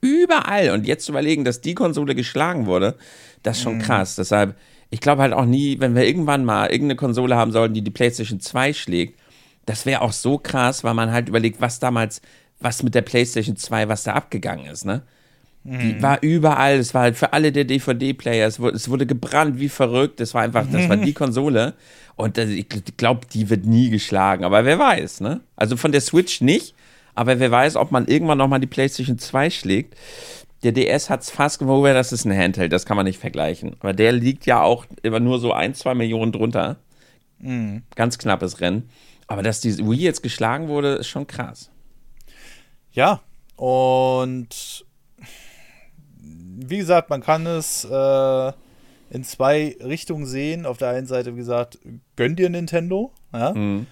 Überall. 0.00 0.70
Und 0.70 0.86
jetzt 0.86 1.04
zu 1.04 1.12
überlegen, 1.12 1.44
dass 1.44 1.60
die 1.60 1.74
Konsole 1.74 2.14
geschlagen 2.14 2.66
wurde, 2.66 2.96
das 3.42 3.58
ist 3.58 3.62
schon 3.62 3.78
krass. 3.80 4.16
Deshalb, 4.16 4.56
ich 4.90 5.00
glaube 5.00 5.22
halt 5.22 5.32
auch 5.32 5.44
nie, 5.44 5.80
wenn 5.80 5.94
wir 5.94 6.06
irgendwann 6.06 6.44
mal 6.44 6.70
irgendeine 6.70 6.96
Konsole 6.96 7.36
haben 7.36 7.52
sollten, 7.52 7.74
die 7.74 7.82
die 7.82 7.90
PlayStation 7.90 8.40
2 8.40 8.72
schlägt, 8.72 9.20
das 9.66 9.86
wäre 9.86 10.02
auch 10.02 10.12
so 10.12 10.38
krass, 10.38 10.84
weil 10.84 10.94
man 10.94 11.12
halt 11.12 11.28
überlegt, 11.28 11.60
was 11.60 11.78
damals, 11.78 12.22
was 12.60 12.82
mit 12.82 12.94
der 12.94 13.02
PlayStation 13.02 13.56
2, 13.56 13.88
was 13.88 14.04
da 14.04 14.14
abgegangen 14.14 14.66
ist, 14.66 14.84
ne? 14.84 15.02
Die 15.62 16.00
war 16.02 16.22
überall, 16.22 16.78
es 16.78 16.94
war 16.94 17.02
halt 17.02 17.16
für 17.16 17.34
alle 17.34 17.52
der 17.52 17.64
DVD-Player, 17.64 18.46
es 18.46 18.60
wurde, 18.60 18.76
es 18.76 18.88
wurde 18.88 19.04
gebrannt 19.04 19.60
wie 19.60 19.68
verrückt, 19.68 20.18
das 20.18 20.32
war 20.32 20.40
einfach, 20.40 20.64
das 20.70 20.88
war 20.88 20.96
die 20.96 21.12
Konsole 21.14 21.74
und 22.16 22.38
das, 22.38 22.48
ich 22.48 22.66
glaube, 22.96 23.26
die 23.30 23.50
wird 23.50 23.66
nie 23.66 23.90
geschlagen, 23.90 24.44
aber 24.44 24.64
wer 24.64 24.78
weiß, 24.78 25.20
ne? 25.20 25.40
Also 25.56 25.76
von 25.76 25.92
der 25.92 26.00
Switch 26.00 26.40
nicht, 26.40 26.74
aber 27.14 27.38
wer 27.40 27.50
weiß, 27.50 27.76
ob 27.76 27.90
man 27.90 28.06
irgendwann 28.06 28.38
nochmal 28.38 28.60
die 28.60 28.66
PlayStation 28.66 29.18
2 29.18 29.50
schlägt. 29.50 29.96
Der 30.62 30.72
DS 30.72 31.10
hat 31.10 31.22
es 31.22 31.30
fast 31.30 31.58
gewogen, 31.58 31.92
das 31.92 32.12
ist 32.12 32.24
ein 32.24 32.36
Handheld, 32.36 32.72
das 32.72 32.86
kann 32.86 32.96
man 32.96 33.06
nicht 33.06 33.18
vergleichen. 33.18 33.76
Aber 33.80 33.92
der 33.92 34.12
liegt 34.12 34.46
ja 34.46 34.62
auch 34.62 34.86
immer 35.02 35.20
nur 35.20 35.38
so 35.38 35.52
ein, 35.52 35.74
zwei 35.74 35.94
Millionen 35.94 36.32
drunter. 36.32 36.76
Ganz 37.96 38.18
knappes 38.18 38.60
Rennen. 38.60 38.88
Aber 39.26 39.42
dass 39.42 39.60
die 39.60 39.78
Wii 39.78 40.00
jetzt 40.00 40.22
geschlagen 40.22 40.68
wurde, 40.68 40.94
ist 40.96 41.08
schon 41.08 41.26
krass. 41.26 41.70
Ja, 42.92 43.20
und 43.56 44.84
wie 46.68 46.78
gesagt, 46.78 47.10
man 47.10 47.22
kann 47.22 47.46
es 47.46 47.84
äh, 47.84 48.52
in 49.10 49.24
zwei 49.24 49.76
Richtungen 49.82 50.26
sehen. 50.26 50.66
Auf 50.66 50.78
der 50.78 50.90
einen 50.90 51.06
Seite, 51.06 51.34
wie 51.34 51.38
gesagt, 51.40 51.78
gönn 52.16 52.36
dir 52.36 52.50
Nintendo. 52.50 53.12
Ja? 53.32 53.52
Mhm. 53.54 53.86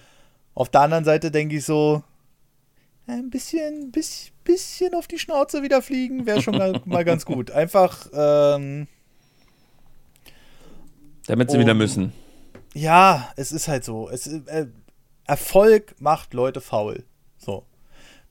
Auf 0.55 0.69
der 0.69 0.81
anderen 0.81 1.05
Seite 1.05 1.31
denke 1.31 1.55
ich 1.57 1.65
so, 1.65 2.03
ein 3.07 3.29
bisschen, 3.29 3.91
bisschen, 3.91 4.33
bisschen 4.43 4.93
auf 4.93 5.07
die 5.07 5.17
Schnauze 5.19 5.63
wieder 5.63 5.81
fliegen 5.81 6.25
wäre 6.25 6.41
schon 6.41 6.57
mal, 6.57 6.79
mal 6.85 7.03
ganz 7.05 7.25
gut. 7.25 7.49
Einfach, 7.51 8.07
ähm, 8.13 8.87
Damit 11.27 11.51
sie 11.51 11.57
Oh. 11.57 11.59
wieder 11.61 11.73
müssen. 11.73 12.13
ja, 12.73 13.29
es 13.35 13.51
ist 13.51 13.67
halt 13.67 13.83
so. 13.83 14.09
Es, 14.09 14.27
äh, 14.27 14.67
Erfolg 15.25 15.95
macht 15.99 16.33
Leute 16.33 16.61
faul. 16.61 17.03
So. 17.37 17.65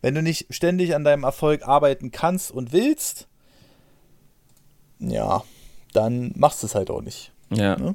Wenn 0.01 0.15
du 0.15 0.23
nicht 0.23 0.47
ständig 0.55 0.95
an 0.95 1.05
deinem 1.05 1.25
Erfolg 1.25 1.67
arbeiten 1.67 2.11
kannst 2.11 2.51
und 2.51 2.73
willst, 2.73 3.29
ja, 4.99 5.43
dann 5.93 6.33
machst 6.37 6.63
du 6.63 6.67
es 6.67 6.75
halt 6.75 6.91
auch 6.91 7.03
nicht. 7.03 7.33
Ja. 7.51 7.77
Ne? 7.77 7.95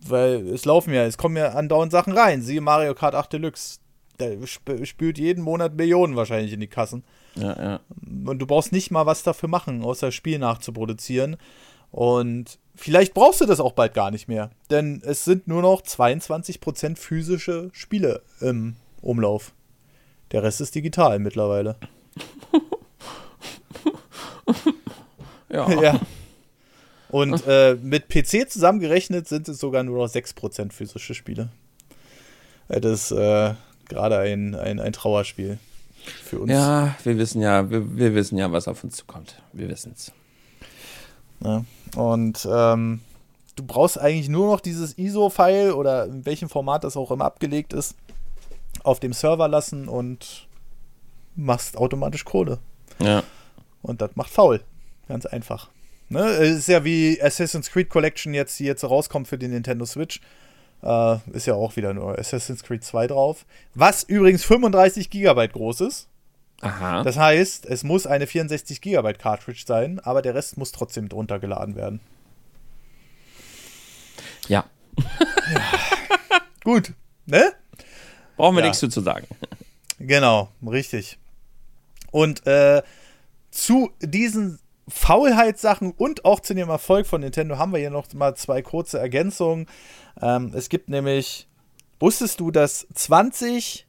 Weil 0.00 0.48
es 0.48 0.64
laufen 0.64 0.94
ja, 0.94 1.04
es 1.04 1.18
kommen 1.18 1.36
ja 1.36 1.50
andauernd 1.50 1.92
Sachen 1.92 2.16
rein. 2.16 2.42
Siehe 2.42 2.60
Mario 2.60 2.94
Kart 2.94 3.14
8 3.14 3.32
Deluxe. 3.32 3.78
Der 4.18 4.40
sp 4.48 4.80
spült 4.84 5.18
jeden 5.18 5.44
Monat 5.44 5.74
Millionen 5.74 6.16
wahrscheinlich 6.16 6.52
in 6.52 6.60
die 6.60 6.68
Kassen. 6.68 7.04
Ja, 7.34 7.62
ja. 7.62 7.80
Und 8.24 8.38
du 8.38 8.46
brauchst 8.46 8.72
nicht 8.72 8.90
mal 8.90 9.04
was 9.04 9.22
dafür 9.22 9.48
machen, 9.48 9.84
außer 9.84 10.10
Spiel 10.10 10.38
nachzuproduzieren. 10.38 11.36
Und 11.90 12.58
vielleicht 12.74 13.12
brauchst 13.12 13.42
du 13.42 13.46
das 13.46 13.60
auch 13.60 13.72
bald 13.72 13.92
gar 13.92 14.10
nicht 14.10 14.26
mehr. 14.26 14.50
Denn 14.70 15.02
es 15.04 15.24
sind 15.24 15.48
nur 15.48 15.60
noch 15.60 15.82
22% 15.82 16.96
physische 16.96 17.68
Spiele 17.72 18.22
im 18.40 18.76
Umlauf. 19.02 19.52
Der 20.32 20.42
Rest 20.42 20.62
ist 20.62 20.74
digital 20.74 21.18
mittlerweile. 21.18 21.76
Ja. 25.48 25.70
ja. 25.80 26.00
Und 27.16 27.44
äh, 27.46 27.76
mit 27.80 28.10
PC 28.10 28.50
zusammengerechnet 28.50 29.26
sind 29.26 29.48
es 29.48 29.58
sogar 29.58 29.82
nur 29.82 30.04
noch 30.04 30.12
6% 30.12 30.70
physische 30.70 31.14
Spiele. 31.14 31.48
Äh, 32.68 32.78
Das 32.78 33.10
ist 33.10 33.12
äh, 33.12 33.54
gerade 33.88 34.18
ein, 34.18 34.54
ein, 34.54 34.78
ein 34.78 34.92
Trauerspiel 34.92 35.58
für 36.24 36.40
uns. 36.40 36.52
Ja, 36.52 36.94
wir 37.04 37.16
wissen 37.16 37.40
ja, 37.40 37.70
wir, 37.70 37.96
wir 37.96 38.14
wissen 38.14 38.36
ja, 38.36 38.52
was 38.52 38.68
auf 38.68 38.84
uns 38.84 38.96
zukommt. 38.96 39.40
Wir 39.54 39.70
wissen 39.70 39.94
es. 39.96 40.12
Ja. 41.40 41.64
Und 41.96 42.46
ähm, 42.52 43.00
du 43.56 43.62
brauchst 43.64 43.98
eigentlich 43.98 44.28
nur 44.28 44.50
noch 44.50 44.60
dieses 44.60 44.98
ISO-File 44.98 45.72
oder 45.72 46.04
in 46.04 46.26
welchem 46.26 46.50
Format 46.50 46.84
das 46.84 46.98
auch 46.98 47.10
immer 47.10 47.24
abgelegt 47.24 47.72
ist, 47.72 47.94
auf 48.82 49.00
dem 49.00 49.14
Server 49.14 49.48
lassen 49.48 49.88
und 49.88 50.46
machst 51.34 51.78
automatisch 51.78 52.26
Kohle. 52.26 52.58
Ja. 52.98 53.22
Und 53.80 54.02
das 54.02 54.10
macht 54.16 54.30
faul. 54.30 54.60
Ganz 55.08 55.24
einfach. 55.24 55.70
Ne? 56.08 56.20
Es 56.20 56.58
ist 56.58 56.68
ja 56.68 56.84
wie 56.84 57.20
Assassin's 57.20 57.70
Creed 57.70 57.88
Collection 57.90 58.32
jetzt, 58.34 58.58
die 58.58 58.64
jetzt 58.64 58.84
rauskommt 58.84 59.28
für 59.28 59.38
die 59.38 59.48
Nintendo 59.48 59.84
Switch. 59.86 60.20
Äh, 60.82 61.16
ist 61.32 61.46
ja 61.46 61.54
auch 61.54 61.76
wieder 61.76 61.94
nur 61.94 62.18
Assassin's 62.18 62.62
Creed 62.62 62.84
2 62.84 63.06
drauf. 63.08 63.44
Was 63.74 64.02
übrigens 64.04 64.44
35 64.44 65.10
Gigabyte 65.10 65.52
groß 65.52 65.80
ist. 65.82 66.08
Aha. 66.60 67.02
Das 67.02 67.16
heißt, 67.18 67.66
es 67.66 67.82
muss 67.84 68.06
eine 68.06 68.26
64 68.26 68.80
Gigabyte 68.80 69.18
Cartridge 69.18 69.64
sein, 69.66 70.00
aber 70.00 70.22
der 70.22 70.34
Rest 70.34 70.56
muss 70.56 70.72
trotzdem 70.72 71.08
drunter 71.08 71.38
geladen 71.38 71.76
werden. 71.76 72.00
ja. 74.48 74.64
Gut, 76.64 76.92
ne? 77.26 77.52
Brauchen 78.36 78.56
wir 78.56 78.60
Ja. 78.62 78.68
nichts 78.68 78.80
zu 78.80 78.88
zu 78.88 79.00
sagen. 79.02 79.26
Genau, 79.98 80.50
richtig. 80.66 81.18
Und 82.10 82.46
äh, 82.46 82.82
zu 83.50 83.90
diesen 84.00 84.58
Faulheitssachen 84.88 85.92
und 85.92 86.24
auch 86.24 86.40
zu 86.40 86.54
dem 86.54 86.68
Erfolg 86.68 87.06
von 87.06 87.20
Nintendo 87.20 87.58
haben 87.58 87.72
wir 87.72 87.80
hier 87.80 87.90
noch 87.90 88.12
mal 88.14 88.34
zwei 88.36 88.62
kurze 88.62 88.98
Ergänzungen. 88.98 89.66
Ähm, 90.22 90.52
es 90.54 90.68
gibt 90.68 90.88
nämlich, 90.88 91.48
wusstest 91.98 92.40
du, 92.40 92.50
dass 92.50 92.86
2021, 92.94 93.86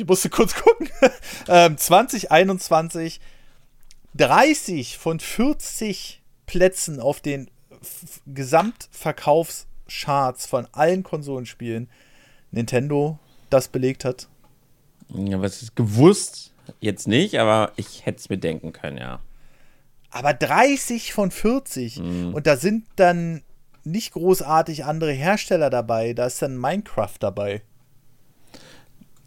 ich 0.00 0.06
musste 0.06 0.30
kurz 0.30 0.54
gucken, 0.54 0.88
ähm, 1.48 1.76
2021 1.76 3.20
30 4.14 4.96
von 4.98 5.20
40 5.20 6.22
Plätzen 6.46 7.00
auf 7.00 7.20
den 7.20 7.50
F- 7.82 8.20
Gesamtverkaufscharts 8.26 10.46
von 10.46 10.66
allen 10.72 11.02
Konsolenspielen 11.02 11.88
Nintendo 12.50 13.18
das 13.50 13.68
belegt 13.68 14.04
hat. 14.04 14.28
Ja, 15.10 15.40
was 15.40 15.62
ist 15.62 15.76
gewusst? 15.76 16.52
Jetzt 16.80 17.08
nicht, 17.08 17.38
aber 17.38 17.72
ich 17.76 18.04
hätte 18.04 18.18
es 18.18 18.28
mir 18.28 18.36
denken 18.38 18.72
können, 18.72 18.98
ja. 18.98 19.20
Aber 20.10 20.32
30 20.32 21.12
von 21.12 21.30
40. 21.30 21.98
Und 22.00 22.46
da 22.46 22.56
sind 22.56 22.86
dann 22.96 23.42
nicht 23.84 24.12
großartig 24.12 24.84
andere 24.84 25.12
Hersteller 25.12 25.70
dabei. 25.70 26.14
Da 26.14 26.26
ist 26.26 26.40
dann 26.42 26.56
Minecraft 26.56 27.14
dabei. 27.20 27.62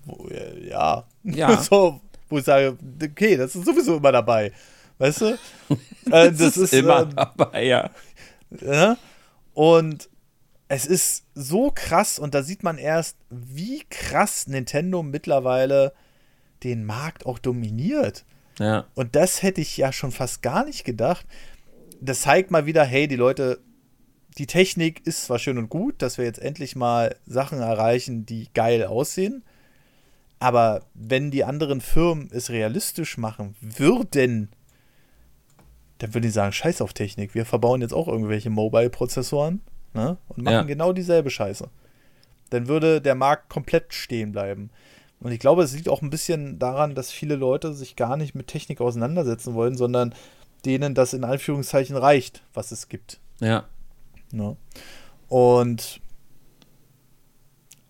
Wo, 0.05 0.27
ja. 0.29 1.05
Ja. 1.23 1.57
so, 1.61 2.01
wo 2.29 2.37
ich 2.37 2.45
sage, 2.45 2.77
okay, 3.03 3.37
das 3.37 3.55
ist 3.55 3.65
sowieso 3.65 3.97
immer 3.97 4.11
dabei. 4.11 4.51
Weißt 4.97 5.21
du? 5.21 5.25
äh, 5.69 5.77
das, 6.05 6.37
Das 6.37 6.57
ist 6.57 6.57
ist 6.57 6.73
immer 6.73 7.03
ähm, 7.03 7.15
dabei, 7.15 7.63
ja. 7.63 7.89
Ja? 8.61 8.97
Und 9.53 10.09
es 10.67 10.85
ist 10.85 11.25
so 11.35 11.71
krass 11.73 12.17
und 12.17 12.33
da 12.33 12.43
sieht 12.43 12.63
man 12.63 12.77
erst, 12.77 13.17
wie 13.29 13.83
krass 13.89 14.47
Nintendo 14.47 15.03
mittlerweile 15.03 15.93
den 16.63 16.85
Markt 16.85 17.25
auch 17.25 17.39
dominiert. 17.39 18.23
Ja. 18.61 18.85
Und 18.95 19.15
das 19.15 19.41
hätte 19.41 19.61
ich 19.61 19.75
ja 19.77 19.91
schon 19.91 20.11
fast 20.11 20.41
gar 20.41 20.65
nicht 20.65 20.83
gedacht. 20.83 21.25
Das 21.99 22.21
zeigt 22.21 22.51
mal 22.51 22.65
wieder, 22.65 22.83
hey, 22.83 23.07
die 23.07 23.15
Leute, 23.15 23.59
die 24.37 24.47
Technik 24.47 25.05
ist 25.05 25.25
zwar 25.25 25.39
schön 25.39 25.57
und 25.57 25.69
gut, 25.69 26.01
dass 26.01 26.17
wir 26.17 26.25
jetzt 26.25 26.39
endlich 26.39 26.75
mal 26.75 27.15
Sachen 27.25 27.59
erreichen, 27.59 28.25
die 28.25 28.49
geil 28.53 28.85
aussehen. 28.85 29.43
Aber 30.39 30.85
wenn 30.93 31.31
die 31.31 31.43
anderen 31.43 31.81
Firmen 31.81 32.29
es 32.31 32.49
realistisch 32.49 33.17
machen 33.17 33.55
würden, 33.61 34.49
dann 35.99 36.13
würde 36.13 36.27
ich 36.27 36.33
sagen, 36.33 36.51
scheiß 36.51 36.81
auf 36.81 36.93
Technik. 36.93 37.35
Wir 37.35 37.45
verbauen 37.45 37.81
jetzt 37.81 37.93
auch 37.93 38.07
irgendwelche 38.07 38.49
Mobile-Prozessoren 38.49 39.61
ne? 39.93 40.17
und 40.29 40.43
machen 40.43 40.53
Ja. 40.53 40.61
genau 40.63 40.93
dieselbe 40.93 41.29
Scheiße. 41.29 41.69
Dann 42.49 42.67
würde 42.67 43.01
der 43.01 43.15
Markt 43.15 43.49
komplett 43.49 43.93
stehen 43.93 44.31
bleiben. 44.31 44.71
Und 45.21 45.31
ich 45.31 45.39
glaube, 45.39 45.63
es 45.63 45.73
liegt 45.73 45.87
auch 45.87 46.01
ein 46.01 46.09
bisschen 46.09 46.59
daran, 46.59 46.95
dass 46.95 47.11
viele 47.11 47.35
Leute 47.35 47.73
sich 47.73 47.95
gar 47.95 48.17
nicht 48.17 48.35
mit 48.35 48.47
Technik 48.47 48.81
auseinandersetzen 48.81 49.53
wollen, 49.53 49.77
sondern 49.77 50.13
denen 50.65 50.93
das 50.95 51.13
in 51.13 51.23
Anführungszeichen 51.23 51.95
reicht, 51.95 52.43
was 52.53 52.71
es 52.71 52.89
gibt. 52.89 53.19
Ja. 53.39 53.65
Ne? 54.31 54.57
Und 55.27 56.01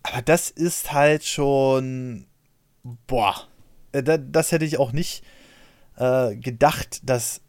aber 0.02 0.22
das 0.22 0.50
ist 0.50 0.92
halt 0.92 1.24
schon 1.24 2.26
boah, 3.06 3.34
äh, 3.92 4.02
da- 4.02 4.18
das 4.18 4.52
hätte 4.52 4.64
ich 4.64 4.78
auch 4.78 4.92
nicht 4.92 5.24
äh, 5.96 6.34
gedacht, 6.36 7.00
dass 7.08 7.40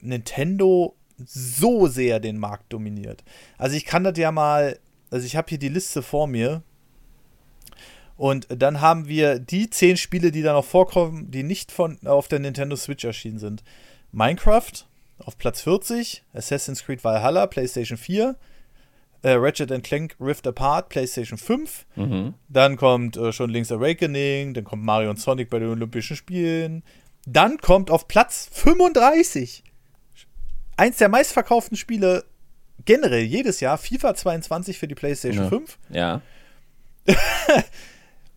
Nintendo 0.00 0.96
so 1.18 1.86
sehr 1.88 2.20
den 2.20 2.38
Markt 2.38 2.72
dominiert. 2.72 3.24
Also 3.58 3.76
ich 3.76 3.84
kann 3.84 4.04
das 4.04 4.16
ja 4.16 4.32
mal, 4.32 4.78
also 5.10 5.26
ich 5.26 5.36
habe 5.36 5.48
hier 5.48 5.58
die 5.58 5.68
Liste 5.68 6.02
vor 6.02 6.26
mir 6.26 6.62
und 8.20 8.46
dann 8.50 8.82
haben 8.82 9.08
wir 9.08 9.38
die 9.38 9.70
zehn 9.70 9.96
Spiele, 9.96 10.30
die 10.30 10.42
da 10.42 10.52
noch 10.52 10.64
vorkommen, 10.66 11.30
die 11.30 11.42
nicht 11.42 11.72
von 11.72 11.98
auf 12.04 12.28
der 12.28 12.38
Nintendo 12.38 12.76
Switch 12.76 13.02
erschienen 13.02 13.38
sind. 13.38 13.62
Minecraft 14.12 14.72
auf 15.24 15.38
Platz 15.38 15.62
40, 15.62 16.22
Assassin's 16.34 16.84
Creed 16.84 17.02
Valhalla, 17.02 17.46
PlayStation 17.46 17.96
4, 17.96 18.36
äh, 19.22 19.30
Ratchet 19.32 19.70
Clank 19.82 20.16
Rift 20.20 20.46
Apart, 20.46 20.90
PlayStation 20.90 21.38
5, 21.38 21.86
Mhm. 21.96 22.34
dann 22.50 22.76
kommt 22.76 23.16
äh, 23.16 23.32
schon 23.32 23.48
Link's 23.48 23.72
Awakening, 23.72 24.52
dann 24.52 24.64
kommt 24.64 24.82
Mario 24.84 25.08
und 25.08 25.18
Sonic 25.18 25.48
bei 25.48 25.58
den 25.58 25.70
Olympischen 25.70 26.14
Spielen. 26.14 26.82
Dann 27.26 27.56
kommt 27.56 27.90
auf 27.90 28.06
Platz 28.06 28.50
35 28.52 29.64
eins 30.76 30.98
der 30.98 31.08
meistverkauften 31.08 31.78
Spiele 31.78 32.24
generell 32.84 33.22
jedes 33.22 33.60
Jahr, 33.60 33.78
FIFA 33.78 34.14
22 34.14 34.78
für 34.78 34.88
die 34.88 34.94
PlayStation 34.94 35.44
Ja. 35.44 35.48
5. 35.48 35.78
Ja. 35.88 36.20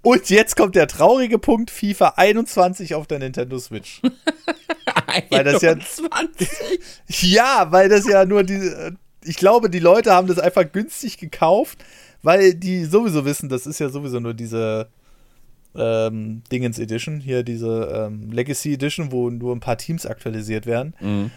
Und 0.03 0.29
jetzt 0.29 0.55
kommt 0.55 0.75
der 0.75 0.87
traurige 0.87 1.39
Punkt, 1.39 1.71
FIFA 1.71 2.13
21 2.17 2.93
auf 2.93 3.07
der 3.07 3.19
Nintendo 3.19 3.57
Switch. 3.57 4.01
Weil 5.29 5.43
das 5.43 5.61
ja- 5.61 5.71
21. 5.71 6.49
ja, 7.31 7.67
weil 7.71 7.87
das 7.89 8.07
ja 8.07 8.25
nur 8.25 8.43
die. 8.43 8.59
Ich 9.23 9.37
glaube, 9.37 9.69
die 9.69 9.79
Leute 9.79 10.11
haben 10.11 10.27
das 10.27 10.39
einfach 10.39 10.69
günstig 10.71 11.17
gekauft, 11.17 11.83
weil 12.21 12.53
die 12.55 12.83
sowieso 12.85 13.23
wissen, 13.23 13.47
das 13.47 13.65
ist 13.65 13.79
ja 13.79 13.89
sowieso 13.89 14.19
nur 14.19 14.33
diese 14.33 14.89
ähm, 15.75 16.43
Dingens 16.51 16.79
Edition, 16.79 17.19
hier 17.19 17.43
diese 17.43 18.07
ähm, 18.07 18.31
Legacy 18.31 18.73
Edition, 18.73 19.11
wo 19.11 19.29
nur 19.29 19.55
ein 19.55 19.59
paar 19.59 19.77
Teams 19.77 20.05
aktualisiert 20.05 20.65
werden. 20.65 20.93
Mhm. 20.99 21.31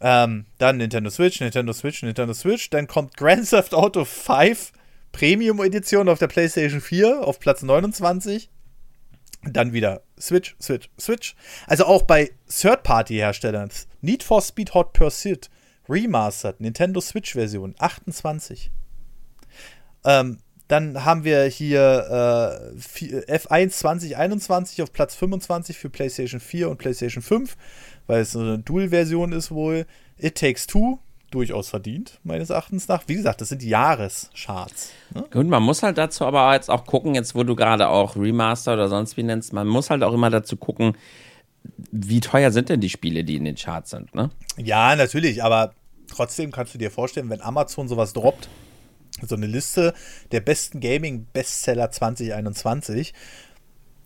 Ähm, 0.00 0.44
dann 0.58 0.76
Nintendo 0.76 1.10
Switch, 1.10 1.40
Nintendo 1.40 1.72
Switch, 1.72 2.02
Nintendo 2.02 2.34
Switch. 2.34 2.68
Dann 2.70 2.86
kommt 2.86 3.16
Grand 3.16 3.48
Theft 3.48 3.74
Auto 3.74 4.04
5 4.04 4.72
Premium 5.14 5.62
Edition 5.62 6.08
auf 6.08 6.18
der 6.18 6.26
PlayStation 6.26 6.80
4 6.80 7.26
auf 7.26 7.38
Platz 7.38 7.62
29. 7.62 8.50
Dann 9.44 9.72
wieder 9.72 10.02
Switch, 10.18 10.56
Switch, 10.60 10.90
Switch. 10.98 11.36
Also 11.66 11.84
auch 11.84 12.02
bei 12.02 12.32
Third-Party-Herstellern. 12.48 13.70
Need 14.00 14.24
for 14.24 14.42
Speed 14.42 14.74
Hot 14.74 14.92
Pursuit 14.92 15.50
Remastered, 15.88 16.60
Nintendo 16.60 17.00
Switch-Version 17.00 17.74
28. 17.78 18.72
Ähm, 20.04 20.38
dann 20.66 21.04
haben 21.04 21.22
wir 21.24 21.44
hier 21.44 22.70
äh, 22.72 22.76
vi- 22.76 23.24
F1 23.28 23.70
2021 23.70 24.82
auf 24.82 24.92
Platz 24.92 25.14
25 25.14 25.78
für 25.78 25.90
PlayStation 25.90 26.40
4 26.40 26.70
und 26.70 26.78
PlayStation 26.78 27.22
5, 27.22 27.56
weil 28.06 28.22
es 28.22 28.32
so 28.32 28.40
eine 28.40 28.58
Dual-Version 28.58 29.32
ist 29.32 29.50
wohl. 29.52 29.86
It 30.16 30.36
Takes 30.36 30.66
Two, 30.66 30.98
durchaus 31.34 31.68
verdient, 31.68 32.20
meines 32.22 32.50
Erachtens 32.50 32.88
nach. 32.88 33.02
Wie 33.06 33.14
gesagt, 33.14 33.40
das 33.40 33.48
sind 33.48 33.62
Jahrescharts. 33.62 34.90
Ne? 35.14 35.24
Gut, 35.30 35.46
man 35.46 35.62
muss 35.62 35.82
halt 35.82 35.98
dazu 35.98 36.24
aber 36.24 36.54
jetzt 36.54 36.70
auch 36.70 36.86
gucken, 36.86 37.14
jetzt 37.14 37.34
wo 37.34 37.42
du 37.42 37.56
gerade 37.56 37.88
auch 37.88 38.16
Remaster 38.16 38.74
oder 38.74 38.88
sonst 38.88 39.16
wie 39.16 39.22
nennst, 39.22 39.52
man 39.52 39.66
muss 39.66 39.90
halt 39.90 40.02
auch 40.02 40.12
immer 40.12 40.30
dazu 40.30 40.56
gucken, 40.56 40.96
wie 41.90 42.20
teuer 42.20 42.50
sind 42.50 42.68
denn 42.68 42.80
die 42.80 42.90
Spiele, 42.90 43.24
die 43.24 43.36
in 43.36 43.44
den 43.44 43.56
Charts 43.56 43.90
sind, 43.90 44.14
ne? 44.14 44.30
Ja, 44.56 44.94
natürlich, 44.96 45.42
aber 45.42 45.74
trotzdem 46.08 46.52
kannst 46.52 46.74
du 46.74 46.78
dir 46.78 46.90
vorstellen, 46.90 47.30
wenn 47.30 47.40
Amazon 47.40 47.88
sowas 47.88 48.12
droppt, 48.12 48.48
so 49.22 49.34
eine 49.34 49.46
Liste 49.46 49.94
der 50.32 50.40
besten 50.40 50.80
Gaming-Bestseller 50.80 51.90
2021, 51.90 53.14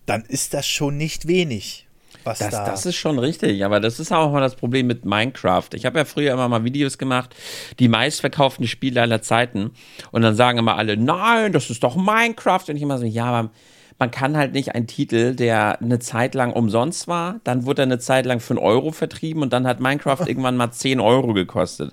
dann 0.06 0.24
ist 0.24 0.54
das 0.54 0.66
schon 0.66 0.96
nicht 0.96 1.26
wenig. 1.26 1.87
Was 2.28 2.38
Das, 2.38 2.50
da. 2.50 2.66
das 2.66 2.86
ist 2.86 2.96
schon 2.96 3.18
richtig, 3.18 3.64
aber 3.64 3.80
das 3.80 3.98
ist 3.98 4.12
auch 4.12 4.30
mal 4.32 4.40
das 4.40 4.54
Problem 4.54 4.86
mit 4.86 5.04
Minecraft. 5.04 5.68
Ich 5.74 5.86
habe 5.86 5.98
ja 5.98 6.04
früher 6.04 6.32
immer 6.32 6.48
mal 6.48 6.62
Videos 6.64 6.98
gemacht, 6.98 7.34
die 7.78 7.88
meistverkauften 7.88 8.66
Spiele 8.66 9.00
aller 9.00 9.22
Zeiten. 9.22 9.70
Und 10.10 10.22
dann 10.22 10.34
sagen 10.34 10.58
immer 10.58 10.76
alle, 10.76 10.96
nein, 10.96 11.52
das 11.52 11.70
ist 11.70 11.82
doch 11.82 11.96
Minecraft. 11.96 12.64
Und 12.68 12.76
ich 12.76 12.82
immer 12.82 12.98
so, 12.98 13.06
ja, 13.06 13.24
aber 13.24 13.50
man 13.98 14.10
kann 14.10 14.36
halt 14.36 14.52
nicht 14.52 14.74
einen 14.74 14.86
Titel, 14.86 15.34
der 15.34 15.80
eine 15.80 15.98
Zeit 15.98 16.34
lang 16.34 16.52
umsonst 16.52 17.08
war, 17.08 17.40
dann 17.44 17.66
wurde 17.66 17.82
er 17.82 17.86
eine 17.86 17.98
Zeit 17.98 18.26
lang 18.26 18.40
für 18.40 18.54
einen 18.54 18.62
Euro 18.62 18.92
vertrieben 18.92 19.42
und 19.42 19.52
dann 19.52 19.66
hat 19.66 19.80
Minecraft 19.80 20.20
irgendwann 20.26 20.56
mal 20.56 20.70
10 20.70 21.00
Euro 21.00 21.32
gekostet. 21.32 21.92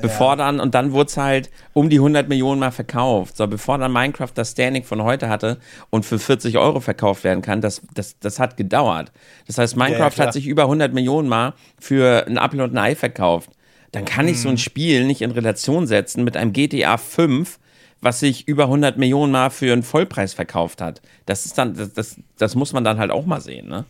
Bevor 0.00 0.36
dann, 0.36 0.60
und 0.60 0.74
dann 0.74 0.92
wurde 0.92 1.08
es 1.08 1.16
halt 1.16 1.50
um 1.72 1.88
die 1.88 1.96
100 1.96 2.28
Millionen 2.28 2.58
mal 2.60 2.70
verkauft. 2.72 3.36
So, 3.36 3.46
bevor 3.46 3.78
dann 3.78 3.92
Minecraft 3.92 4.30
das 4.34 4.50
Standing 4.52 4.82
von 4.84 5.02
heute 5.02 5.28
hatte 5.28 5.58
und 5.90 6.04
für 6.04 6.18
40 6.18 6.58
Euro 6.58 6.80
verkauft 6.80 7.24
werden 7.24 7.42
kann, 7.42 7.60
das, 7.60 7.80
das, 7.94 8.18
das 8.18 8.38
hat 8.40 8.56
gedauert. 8.56 9.12
Das 9.46 9.58
heißt, 9.58 9.76
Minecraft 9.76 10.10
klar. 10.10 10.26
hat 10.26 10.32
sich 10.34 10.46
über 10.46 10.62
100 10.62 10.92
Millionen 10.92 11.28
mal 11.28 11.54
für 11.78 12.26
ein 12.26 12.38
Apfel 12.38 12.60
und 12.60 12.72
ein 12.74 12.78
Ei 12.78 12.94
verkauft. 12.96 13.50
Dann 13.92 14.04
kann 14.04 14.26
ich 14.26 14.40
so 14.40 14.48
Mhm. 14.48 14.54
ein 14.54 14.58
Spiel 14.58 15.04
nicht 15.06 15.22
in 15.22 15.30
Relation 15.30 15.86
setzen 15.86 16.24
mit 16.24 16.36
einem 16.36 16.52
GTA 16.52 16.96
5, 16.96 17.60
was 18.00 18.18
sich 18.20 18.48
über 18.48 18.64
100 18.64 18.98
Millionen 18.98 19.30
mal 19.32 19.50
für 19.50 19.72
einen 19.72 19.84
Vollpreis 19.84 20.34
verkauft 20.34 20.80
hat. 20.80 21.00
Das 21.26 21.46
ist 21.46 21.56
dann, 21.56 21.74
das, 21.74 21.92
das, 21.92 22.16
das 22.36 22.54
muss 22.56 22.72
man 22.72 22.82
dann 22.84 22.98
halt 22.98 23.10
auch 23.12 23.24
mal 23.24 23.40
sehen, 23.40 23.68
ne? 23.68 23.84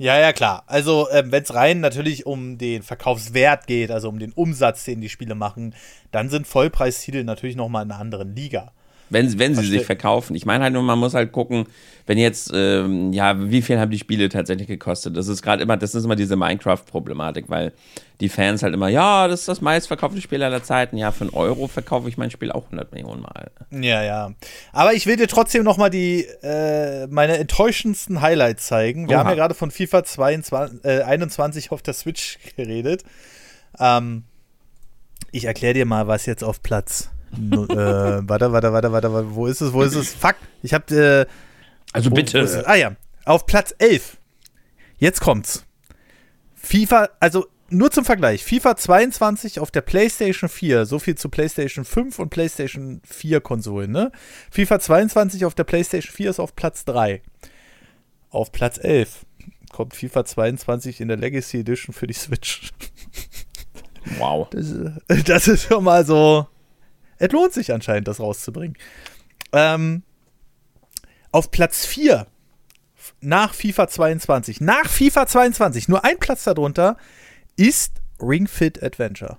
Ja, 0.00 0.16
ja, 0.18 0.32
klar. 0.32 0.62
Also, 0.68 1.08
ähm, 1.10 1.32
wenn 1.32 1.42
es 1.42 1.52
rein 1.54 1.80
natürlich 1.80 2.24
um 2.24 2.56
den 2.56 2.84
Verkaufswert 2.84 3.66
geht, 3.66 3.90
also 3.90 4.08
um 4.08 4.20
den 4.20 4.32
Umsatz, 4.32 4.84
den 4.84 5.00
die 5.00 5.08
Spiele 5.08 5.34
machen, 5.34 5.74
dann 6.12 6.28
sind 6.28 6.46
Vollpreistitel 6.46 7.24
natürlich 7.24 7.56
nochmal 7.56 7.84
in 7.84 7.90
einer 7.90 8.00
anderen 8.00 8.34
Liga. 8.36 8.72
Wenn, 9.10 9.38
wenn 9.38 9.54
sie 9.54 9.66
sich 9.66 9.84
verkaufen. 9.84 10.34
Ich 10.34 10.46
meine 10.46 10.64
halt 10.64 10.72
nur, 10.72 10.82
man 10.82 10.98
muss 10.98 11.14
halt 11.14 11.32
gucken, 11.32 11.66
wenn 12.06 12.18
jetzt, 12.18 12.50
ähm, 12.54 13.12
ja, 13.12 13.50
wie 13.50 13.60
viel 13.60 13.78
haben 13.78 13.90
die 13.90 13.98
Spiele 13.98 14.28
tatsächlich 14.28 14.66
gekostet? 14.66 15.16
Das 15.16 15.28
ist 15.28 15.42
gerade 15.42 15.62
immer, 15.62 15.76
das 15.76 15.94
ist 15.94 16.04
immer 16.04 16.16
diese 16.16 16.36
Minecraft-Problematik, 16.36 17.44
weil 17.48 17.72
die 18.20 18.28
Fans 18.28 18.62
halt 18.62 18.72
immer, 18.74 18.88
ja, 18.88 19.28
das 19.28 19.40
ist 19.40 19.48
das 19.48 19.60
meistverkaufte 19.60 20.20
Spiel 20.20 20.42
aller 20.42 20.62
Zeiten. 20.62 20.96
Ja, 20.96 21.12
für 21.12 21.24
einen 21.24 21.34
Euro 21.34 21.68
verkaufe 21.68 22.08
ich 22.08 22.16
mein 22.16 22.30
Spiel 22.30 22.50
auch 22.50 22.64
100 22.64 22.92
Millionen 22.92 23.22
Mal. 23.22 23.50
Ja, 23.70 24.02
ja. 24.02 24.32
Aber 24.72 24.94
ich 24.94 25.06
will 25.06 25.16
dir 25.16 25.28
trotzdem 25.28 25.64
nochmal 25.64 25.90
die, 25.90 26.24
äh, 26.42 27.06
meine 27.08 27.36
enttäuschendsten 27.36 28.20
Highlights 28.22 28.66
zeigen. 28.66 29.08
Wir 29.08 29.16
Oha. 29.16 29.24
haben 29.24 29.30
ja 29.30 29.36
gerade 29.36 29.54
von 29.54 29.70
FIFA 29.70 30.04
22, 30.04 30.84
äh, 30.84 31.02
21 31.02 31.72
auf 31.72 31.82
der 31.82 31.94
Switch 31.94 32.38
geredet. 32.56 33.04
Ähm, 33.78 34.24
ich 35.30 35.44
erkläre 35.44 35.74
dir 35.74 35.84
mal, 35.84 36.06
was 36.06 36.26
jetzt 36.26 36.42
auf 36.42 36.62
Platz. 36.62 37.10
Äh, 37.32 37.36
warte, 38.28 38.52
warte, 38.52 38.72
warte, 38.72 38.92
warte, 38.92 39.12
warte, 39.12 39.34
wo 39.34 39.46
ist 39.46 39.60
es, 39.60 39.72
wo 39.72 39.82
ist 39.82 39.94
es? 39.94 40.14
Fuck, 40.14 40.36
ich 40.62 40.72
hab, 40.74 40.90
äh, 40.90 41.26
Also 41.92 42.10
Wo- 42.10 42.14
bitte. 42.14 42.46
wo 42.46 42.62
ah 42.66 42.74
ja, 42.74 42.96
auf 43.24 43.46
Platz 43.46 43.74
11. 43.78 44.16
Jetzt 44.98 45.20
kommt's. 45.20 45.64
FIFA, 46.54 47.08
also 47.20 47.46
nur 47.70 47.90
zum 47.90 48.04
Vergleich, 48.04 48.44
FIFA 48.44 48.76
22 48.76 49.60
auf 49.60 49.70
der 49.70 49.82
PlayStation 49.82 50.48
4, 50.48 50.86
so 50.86 50.98
viel 50.98 51.16
zu 51.16 51.28
PlayStation 51.28 51.84
5 51.84 52.18
und 52.18 52.30
PlayStation 52.30 53.00
4 53.04 53.40
Konsolen, 53.42 53.90
ne? 53.92 54.10
FIFA 54.50 54.80
22 54.80 55.44
auf 55.44 55.54
der 55.54 55.64
PlayStation 55.64 56.12
4 56.14 56.30
ist 56.30 56.40
auf 56.40 56.56
Platz 56.56 56.84
3. 56.86 57.20
Auf 58.30 58.52
Platz 58.52 58.78
11 58.82 59.26
kommt 59.70 59.94
FIFA 59.94 60.24
22 60.24 61.00
in 61.02 61.08
der 61.08 61.18
Legacy 61.18 61.58
Edition 61.60 61.92
für 61.94 62.06
die 62.06 62.14
Switch. 62.14 62.72
wow. 64.18 64.48
Das, 64.50 64.74
das 65.26 65.48
ist 65.48 65.64
schon 65.68 65.84
mal 65.84 66.04
so. 66.06 66.46
Es 67.18 67.32
lohnt 67.32 67.52
sich 67.52 67.72
anscheinend, 67.72 68.08
das 68.08 68.20
rauszubringen. 68.20 68.76
Ähm, 69.52 70.02
auf 71.32 71.50
Platz 71.50 71.84
4 71.86 72.26
nach 73.20 73.54
FIFA 73.54 73.88
22, 73.88 74.60
nach 74.60 74.86
FIFA 74.88 75.26
22, 75.26 75.88
nur 75.88 76.04
ein 76.04 76.18
Platz 76.18 76.44
darunter, 76.44 76.96
ist 77.56 78.00
Ring 78.20 78.46
Fit 78.46 78.82
Adventure. 78.82 79.38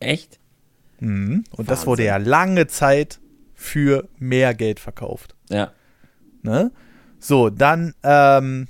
Echt? 0.00 0.38
Mhm. 1.00 1.44
Und 1.50 1.70
das 1.70 1.86
wurde 1.86 2.04
ja 2.04 2.16
lange 2.16 2.66
Zeit 2.66 3.20
für 3.54 4.08
mehr 4.18 4.54
Geld 4.54 4.80
verkauft. 4.80 5.34
Ja. 5.48 5.72
Ne? 6.42 6.72
So, 7.18 7.50
dann 7.50 7.94
ähm, 8.02 8.68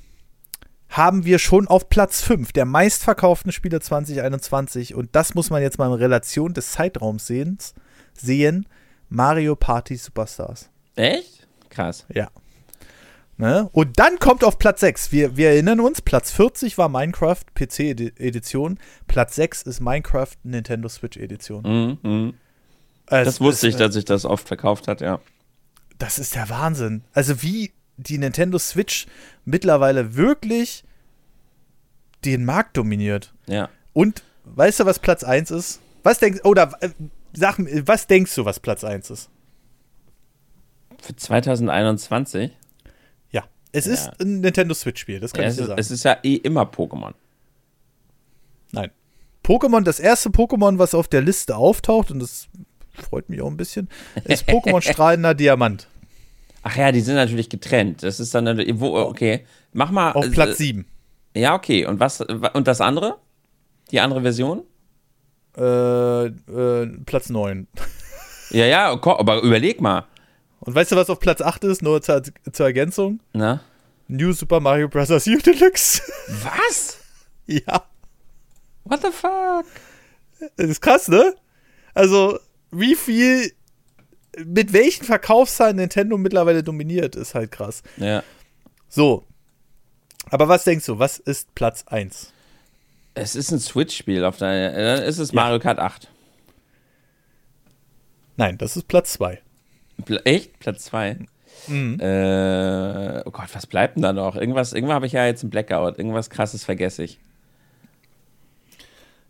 haben 0.88 1.24
wir 1.24 1.38
schon 1.38 1.66
auf 1.66 1.88
Platz 1.88 2.22
5 2.22 2.52
der 2.52 2.64
meistverkauften 2.64 3.50
Spiele 3.52 3.80
2021 3.80 4.94
und 4.94 5.10
das 5.12 5.34
muss 5.34 5.50
man 5.50 5.62
jetzt 5.62 5.78
mal 5.78 5.86
in 5.86 5.94
Relation 5.94 6.54
des 6.54 6.72
Zeitraums 6.72 7.26
sehen, 7.26 7.58
sehen 8.14 8.66
Mario 9.08 9.56
Party 9.56 9.96
Superstars. 9.96 10.70
Echt? 10.96 11.46
Krass. 11.70 12.06
Ja. 12.12 12.28
Ne? 13.36 13.68
Und 13.72 13.98
dann 13.98 14.18
kommt 14.20 14.44
auf 14.44 14.58
Platz 14.58 14.80
6, 14.80 15.10
wir, 15.10 15.36
wir 15.36 15.48
erinnern 15.48 15.80
uns, 15.80 16.00
Platz 16.00 16.30
40 16.30 16.78
war 16.78 16.88
Minecraft 16.88 17.42
PC-Edition, 17.54 18.78
Platz 19.08 19.34
6 19.34 19.62
ist 19.62 19.80
Minecraft 19.80 20.30
Nintendo 20.44 20.88
Switch 20.88 21.16
Edition. 21.16 21.62
Mhm, 22.02 22.10
mhm. 22.10 22.34
Es 23.06 23.24
Das 23.24 23.40
wusste 23.40 23.66
ist, 23.66 23.74
ich, 23.74 23.78
dass 23.78 23.94
sich 23.94 24.04
das 24.04 24.24
oft 24.24 24.46
verkauft 24.46 24.86
hat, 24.86 25.00
ja. 25.00 25.18
Das 25.98 26.18
ist 26.18 26.36
der 26.36 26.48
Wahnsinn. 26.48 27.02
Also 27.12 27.42
wie 27.42 27.72
die 27.96 28.18
Nintendo 28.18 28.58
Switch 28.58 29.06
mittlerweile 29.44 30.14
wirklich 30.16 30.84
den 32.24 32.44
Markt 32.44 32.76
dominiert. 32.76 33.34
Ja. 33.46 33.68
Und 33.92 34.22
weißt 34.44 34.80
du, 34.80 34.86
was 34.86 34.98
Platz 34.98 35.24
1 35.24 35.50
ist? 35.50 35.80
Was 36.02 36.18
denkst 36.18 36.44
oder 36.44 36.72
äh, 36.80 36.90
sag 37.36 37.58
was 37.86 38.06
denkst 38.06 38.34
du, 38.34 38.44
was 38.44 38.60
Platz 38.60 38.84
1 38.84 39.10
ist? 39.10 39.30
Für 41.00 41.14
2021? 41.16 42.50
Ja, 43.30 43.44
es 43.72 43.86
Ja. 43.86 43.92
ist 43.92 44.20
ein 44.20 44.40
Nintendo 44.40 44.74
Switch 44.74 45.00
Spiel, 45.00 45.20
das 45.20 45.32
kann 45.32 45.42
Ja, 45.44 45.48
ich 45.48 45.52
es, 45.52 45.56
dir 45.56 45.62
ist, 45.62 45.68
sagen. 45.68 45.80
es 45.80 45.90
ist 45.90 46.04
ja 46.04 46.16
eh 46.22 46.36
immer 46.36 46.62
Pokémon. 46.64 47.12
Nein. 48.72 48.90
Pokémon, 49.44 49.82
das 49.82 50.00
erste 50.00 50.30
Pokémon, 50.30 50.78
was 50.78 50.94
auf 50.94 51.06
der 51.08 51.20
Liste 51.20 51.56
auftaucht 51.56 52.10
und 52.10 52.20
das 52.20 52.48
freut 53.08 53.28
mich 53.28 53.42
auch 53.42 53.48
ein 53.50 53.56
bisschen, 53.56 53.88
ist 54.24 54.44
Pokémon 54.48 54.80
strahlender 54.80 55.34
Diamant 55.34 55.88
Ach 56.66 56.76
ja, 56.76 56.92
die 56.92 57.02
sind 57.02 57.16
natürlich 57.16 57.50
getrennt. 57.50 58.02
Das 58.02 58.18
ist 58.20 58.34
dann, 58.34 58.44
natürlich- 58.44 58.80
wo, 58.80 58.96
okay. 58.96 59.44
Mach 59.74 59.90
mal. 59.90 60.12
auf 60.12 60.24
äh, 60.24 60.30
Platz 60.30 60.56
7. 60.56 60.86
Ja, 61.36 61.54
okay. 61.54 61.84
Und 61.84 62.00
was, 62.00 62.22
und 62.22 62.66
das 62.66 62.80
andere? 62.80 63.18
Die 63.90 64.00
andere 64.00 64.22
Version? 64.22 64.62
Äh, 65.56 66.26
äh, 66.26 66.86
Platz 67.06 67.30
9. 67.30 67.66
Ja, 68.50 68.66
ja, 68.66 68.90
aber 68.90 69.42
überleg 69.42 69.80
mal. 69.80 70.06
Und 70.60 70.74
weißt 70.74 70.92
du, 70.92 70.96
was 70.96 71.10
auf 71.10 71.20
Platz 71.20 71.40
8 71.40 71.64
ist? 71.64 71.82
Nur 71.82 72.02
zur, 72.02 72.22
zur 72.52 72.66
Ergänzung. 72.66 73.20
Na? 73.32 73.60
New 74.08 74.32
Super 74.32 74.60
Mario 74.60 74.88
Bros. 74.88 75.10
U 75.10 75.18
Deluxe. 75.44 76.02
Was? 76.42 76.98
ja. 77.46 77.84
What 78.84 79.02
the 79.02 79.10
fuck? 79.10 79.66
Das 80.56 80.68
ist 80.68 80.80
krass, 80.80 81.08
ne? 81.08 81.34
Also, 81.94 82.38
wie 82.70 82.94
viel, 82.94 83.52
mit 84.44 84.72
welchen 84.72 85.04
Verkaufszahlen 85.04 85.76
Nintendo 85.76 86.18
mittlerweile 86.18 86.62
dominiert, 86.62 87.16
ist 87.16 87.34
halt 87.34 87.50
krass. 87.50 87.82
Ja. 87.96 88.22
So. 88.88 89.24
Aber 90.30 90.48
was 90.48 90.64
denkst 90.64 90.86
du, 90.86 90.98
was 90.98 91.18
ist 91.18 91.54
Platz 91.54 91.84
1? 91.86 92.33
Es 93.14 93.36
ist 93.36 93.50
ein 93.52 93.60
Switch-Spiel. 93.60 94.24
Auf 94.24 94.38
der, 94.38 94.72
dann 94.72 95.02
ist 95.04 95.18
es 95.18 95.30
Ja. 95.32 95.42
Mario 95.42 95.58
Kart 95.58 95.78
8. 95.78 96.08
Nein, 98.36 98.58
das 98.58 98.76
ist 98.76 98.88
Platz 98.88 99.12
2. 99.14 99.40
Pla 100.04 100.20
echt? 100.24 100.58
Platz 100.58 100.84
2? 100.86 101.18
Mhm. 101.68 102.00
Äh, 102.00 103.22
oh 103.24 103.30
Gott, 103.30 103.48
was 103.52 103.66
bleibt 103.66 103.96
denn 103.96 104.02
da 104.02 104.12
noch? 104.12 104.34
Irgendwas, 104.36 104.72
irgendwann 104.72 104.96
habe 104.96 105.06
ich 105.06 105.12
ja 105.12 105.24
jetzt 105.26 105.42
einen 105.44 105.50
Blackout. 105.50 105.98
Irgendwas 105.98 106.30
krasses 106.30 106.64
vergesse 106.64 107.04
ich. 107.04 107.18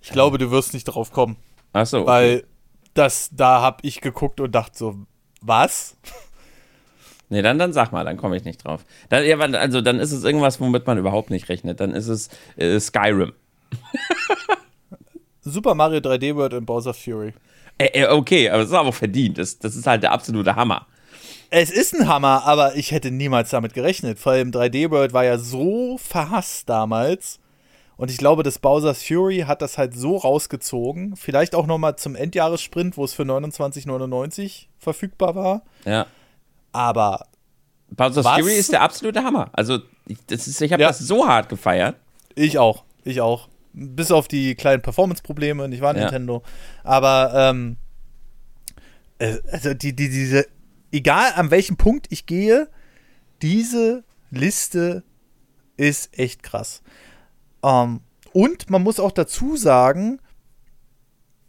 Ich 0.00 0.10
glaube, 0.10 0.38
du 0.38 0.50
wirst 0.50 0.74
nicht 0.74 0.84
drauf 0.84 1.12
kommen, 1.12 1.36
Achso, 1.72 2.00
okay. 2.00 2.06
weil 2.06 2.44
das, 2.92 3.30
da 3.32 3.62
habe 3.62 3.78
ich 3.82 4.00
geguckt 4.00 4.38
und 4.40 4.54
dachte 4.54 4.76
so, 4.78 4.96
was? 5.40 5.96
Nee, 7.30 7.40
dann, 7.40 7.58
dann 7.58 7.72
sag 7.72 7.90
mal, 7.90 8.04
dann 8.04 8.18
komme 8.18 8.36
ich 8.36 8.44
nicht 8.44 8.62
drauf. 8.62 8.84
Dann, 9.08 9.54
also 9.54 9.80
dann 9.80 9.98
ist 9.98 10.12
es 10.12 10.24
irgendwas, 10.24 10.60
womit 10.60 10.86
man 10.86 10.98
überhaupt 10.98 11.30
nicht 11.30 11.48
rechnet. 11.48 11.80
Dann 11.80 11.92
ist 11.92 12.06
es 12.06 12.28
äh, 12.56 12.78
Skyrim. 12.78 13.32
Super 15.42 15.74
Mario 15.74 15.98
3D 16.00 16.34
World 16.36 16.54
und 16.54 16.66
Bowser 16.66 16.94
Fury. 16.94 17.34
Äh, 17.78 18.06
okay, 18.06 18.48
aber 18.50 18.62
es 18.62 18.68
ist 18.68 18.74
aber 18.74 18.88
auch 18.90 18.94
verdient. 18.94 19.38
Das, 19.38 19.58
das 19.58 19.76
ist 19.76 19.86
halt 19.86 20.02
der 20.02 20.12
absolute 20.12 20.54
Hammer. 20.56 20.86
Es 21.50 21.70
ist 21.70 21.94
ein 21.94 22.08
Hammer, 22.08 22.44
aber 22.44 22.76
ich 22.76 22.92
hätte 22.92 23.10
niemals 23.10 23.50
damit 23.50 23.74
gerechnet. 23.74 24.18
Vor 24.18 24.32
allem 24.32 24.50
3D 24.50 24.90
World 24.90 25.12
war 25.12 25.24
ja 25.24 25.38
so 25.38 25.98
verhasst 25.98 26.68
damals. 26.68 27.40
Und 27.96 28.10
ich 28.10 28.16
glaube, 28.18 28.42
das 28.42 28.58
Bowser's 28.58 29.04
Fury 29.04 29.44
hat 29.46 29.62
das 29.62 29.78
halt 29.78 29.94
so 29.94 30.16
rausgezogen. 30.16 31.14
Vielleicht 31.16 31.54
auch 31.54 31.66
nochmal 31.66 31.94
zum 31.96 32.16
Endjahressprint, 32.16 32.96
wo 32.96 33.04
es 33.04 33.12
für 33.12 33.22
29,99 33.22 34.66
verfügbar 34.78 35.34
war. 35.36 35.62
Ja. 35.84 36.06
Aber 36.72 37.26
Bowser's 37.90 38.24
Was? 38.24 38.38
Fury 38.40 38.54
ist 38.54 38.72
der 38.72 38.80
absolute 38.82 39.22
Hammer. 39.22 39.50
Also, 39.52 39.78
ich, 40.06 40.18
das 40.26 40.48
ist- 40.48 40.60
ich 40.60 40.72
habe 40.72 40.82
Ja. 40.82 40.88
das 40.88 40.98
so 41.00 41.26
hart 41.28 41.48
gefeiert. 41.48 41.96
ich 42.34 42.58
auch. 42.58 42.82
Ich 43.04 43.20
auch. 43.20 43.48
Bis 43.74 44.10
auf 44.10 44.28
die 44.28 44.54
kleinen 44.54 44.82
Performance-Probleme, 44.82 45.68
nicht 45.68 45.82
wahr, 45.82 45.96
Ja. 45.96 46.02
Nintendo? 46.02 46.42
Aber, 46.84 47.32
ähm, 47.34 47.76
äh, 49.18 49.38
also 49.50 49.74
die, 49.74 49.94
die, 49.94 50.08
diese, 50.08 50.46
egal 50.92 51.32
an 51.34 51.50
welchem 51.50 51.76
Punkt 51.76 52.06
ich 52.10 52.26
gehe, 52.26 52.68
diese 53.42 54.04
Liste 54.30 55.02
ist 55.76 56.16
echt 56.18 56.42
krass. 56.42 56.82
Ähm, 57.64 58.00
und 58.32 58.70
man 58.70 58.82
muss 58.82 59.00
auch 59.00 59.12
dazu 59.12 59.56
sagen, 59.56 60.20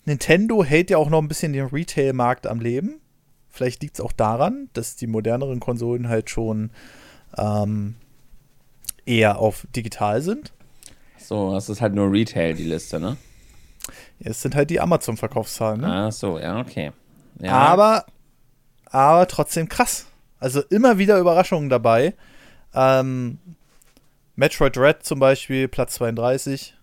Nintendo 0.05 0.63
hält 0.63 0.89
ja 0.89 0.97
auch 0.97 1.09
noch 1.09 1.21
ein 1.21 1.27
bisschen 1.27 1.53
den 1.53 1.65
Retail-Markt 1.65 2.47
am 2.47 2.59
Leben. 2.59 3.01
Vielleicht 3.49 3.81
liegt 3.81 3.95
es 3.95 4.01
auch 4.01 4.11
daran, 4.11 4.69
dass 4.73 4.95
die 4.95 5.07
moderneren 5.07 5.59
Konsolen 5.59 6.09
halt 6.09 6.29
schon 6.29 6.71
ähm, 7.37 7.95
eher 9.05 9.39
auf 9.39 9.65
digital 9.75 10.21
sind. 10.21 10.53
So, 11.27 11.53
das 11.53 11.69
ist 11.69 11.81
halt 11.81 11.93
nur 11.93 12.11
Retail, 12.11 12.53
die 12.53 12.65
Liste, 12.65 12.99
ne? 12.99 13.17
Es 14.19 14.41
sind 14.41 14.55
halt 14.55 14.69
die 14.69 14.79
Amazon-Verkaufszahlen. 14.79 15.81
Ne? 15.81 16.07
Ach 16.07 16.11
so, 16.11 16.39
ja, 16.39 16.59
okay. 16.59 16.91
Ja. 17.39 17.51
Aber, 17.51 18.05
aber 18.85 19.27
trotzdem 19.27 19.67
krass. 19.67 20.05
Also 20.39 20.61
immer 20.69 20.97
wieder 20.97 21.17
Überraschungen 21.19 21.69
dabei. 21.69 22.13
Ähm, 22.73 23.39
Metroid 24.35 24.77
Red 24.77 25.03
zum 25.03 25.19
Beispiel, 25.19 25.67
Platz 25.67 25.95
32. 25.95 26.75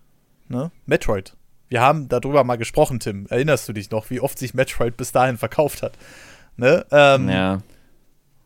Ne? 0.49 0.71
Metroid. 0.85 1.35
Wir 1.69 1.81
haben 1.81 2.07
darüber 2.09 2.43
mal 2.43 2.57
gesprochen, 2.57 2.99
Tim. 2.99 3.25
Erinnerst 3.29 3.67
du 3.67 3.73
dich 3.73 3.89
noch, 3.91 4.09
wie 4.09 4.19
oft 4.19 4.37
sich 4.37 4.53
Metroid 4.53 4.97
bis 4.97 5.11
dahin 5.11 5.37
verkauft 5.37 5.81
hat? 5.81 5.93
Ne? 6.57 6.85
Ähm, 6.91 7.29
ja. 7.29 7.61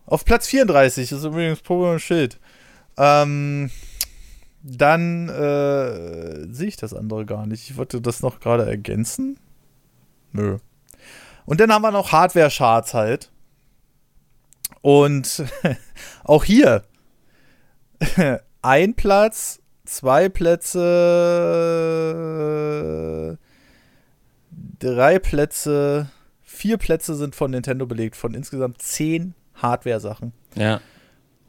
Auf 0.06 0.24
Platz 0.24 0.48
34 0.48 1.12
ist 1.12 1.24
übrigens 1.24 1.60
Pokémon 1.60 2.00
Schild. 2.00 2.40
Ähm, 2.98 3.70
dann 4.70 5.30
äh, 5.30 6.54
sehe 6.54 6.68
ich 6.68 6.76
das 6.76 6.94
andere 6.94 7.26
gar 7.26 7.46
nicht. 7.46 7.70
Ich 7.70 7.78
wollte 7.78 8.02
das 8.02 8.22
noch 8.22 8.40
gerade 8.40 8.66
ergänzen. 8.66 9.40
Nö. 10.34 10.58
Und 11.46 11.62
dann 11.62 11.72
haben 11.72 11.84
wir 11.84 11.92
noch 11.92 12.12
Hardware-Charts 12.12 12.94
halt. 12.94 13.32
Und 14.82 15.46
auch 16.24 16.44
hier 16.44 16.84
ein 18.62 18.94
Platz, 18.96 19.62
zwei 19.86 20.28
Plätze, 20.28 20.78
drei 24.80 25.20
Plätze, 25.20 26.10
vier 26.44 26.78
Plätze 26.78 27.16
sind 27.16 27.36
von 27.36 27.52
Nintendo 27.52 27.86
belegt, 27.86 28.18
von 28.18 28.34
insgesamt 28.34 28.82
zehn 28.82 29.34
Hardware-Sachen. 29.56 30.34
Ja. 30.56 30.82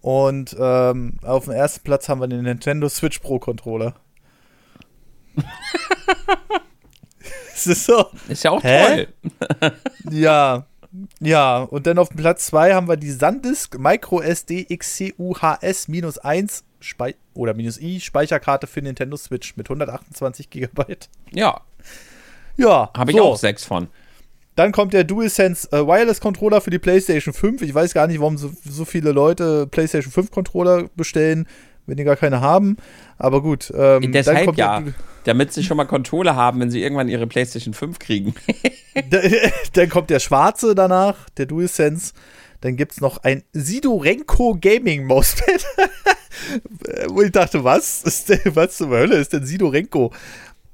Und 0.01 0.57
ähm, 0.59 1.14
auf 1.22 1.44
dem 1.44 1.53
ersten 1.55 1.82
Platz 1.82 2.09
haben 2.09 2.20
wir 2.20 2.28
den 2.28 2.42
Nintendo 2.42 2.88
Switch 2.88 3.18
Pro 3.18 3.38
Controller. 3.38 3.94
Es 7.55 7.66
ist 7.66 7.86
so, 7.86 8.07
Ist 8.28 8.44
ja 8.44 8.53
auch 8.53 8.62
Hä? 8.62 9.07
toll. 9.61 9.72
ja, 10.12 10.64
ja. 11.18 11.59
Und 11.64 11.88
dann 11.88 11.99
auf 11.99 12.09
dem 12.11 12.18
Platz 12.18 12.46
2 12.46 12.72
haben 12.72 12.86
wir 12.86 12.96
die 12.96 13.11
SanDisk 13.11 13.76
Micro 13.80 14.20
SD 14.20 14.68
XCUHS-1 14.70 16.62
Spei 16.80 17.16
oder 17.34 17.55
minus 17.55 17.80
i 17.80 17.99
Speicherkarte 17.99 18.68
für 18.68 18.80
Nintendo 18.80 19.16
Switch 19.16 19.57
mit 19.57 19.66
128 19.68 20.51
GB. 20.51 20.96
Ja, 21.32 21.61
Ja, 22.57 22.90
habe 22.96 23.11
ich 23.11 23.16
so. 23.16 23.24
auch 23.24 23.36
sechs 23.36 23.64
von. 23.64 23.88
Dann 24.59 24.72
kommt 24.72 24.92
der 24.92 25.04
DualSense 25.04 25.68
äh, 25.70 25.86
Wireless 25.86 26.20
Controller 26.20 26.61
für 26.61 26.70
die 26.70 26.80
PlayStation 26.80 27.32
5. 27.32 27.62
Ich 27.62 27.72
weiß 27.72 27.94
gar 27.94 28.09
nicht, 28.09 28.18
warum 28.18 28.38
so, 28.38 28.50
so 28.68 28.84
viele 28.84 29.12
Leute 29.12 29.68
PlayStation 29.68 30.11
5 30.11 30.32
Controller 30.32 30.90
bestellen, 30.96 31.46
wenn 31.86 31.96
die 31.96 32.02
gar 32.02 32.16
keine 32.16 32.40
haben. 32.40 32.76
Aber 33.18 33.40
gut. 33.40 33.72
Ähm, 33.72 34.11
Deshalb 34.11 34.46
kommt 34.46 34.59
ja. 34.59 34.80
Der, 34.80 34.94
Damit 35.22 35.52
sie 35.52 35.62
schon 35.62 35.76
mal 35.76 35.84
Controller 35.84 36.34
haben, 36.34 36.59
wenn 36.59 36.72
sie 36.72 36.82
irgendwann 36.82 37.09
ihre 37.09 37.28
PlayStation 37.28 37.72
5 37.72 38.00
kriegen. 38.00 38.34
dann 39.74 39.88
kommt 39.90 40.11
der 40.11 40.18
schwarze 40.18 40.74
danach, 40.74 41.30
der 41.36 41.46
DualSense. 41.46 42.12
Dann 42.61 42.76
gibt 42.76 42.90
es 42.90 43.00
noch 43.00 43.18
ein 43.18 43.44
Sidorenko 43.52 44.59
Gaming 44.61 45.04
Mauspad 45.06 45.64
Wo 47.09 47.22
ich 47.22 47.32
dachte, 47.32 47.62
was? 47.64 48.02
Ist 48.02 48.28
denn, 48.28 48.40
was 48.54 48.76
zur 48.76 48.88
Hölle 48.88 49.16
ist 49.16 49.32
denn 49.32 49.46
Sidorenko? 49.46 50.12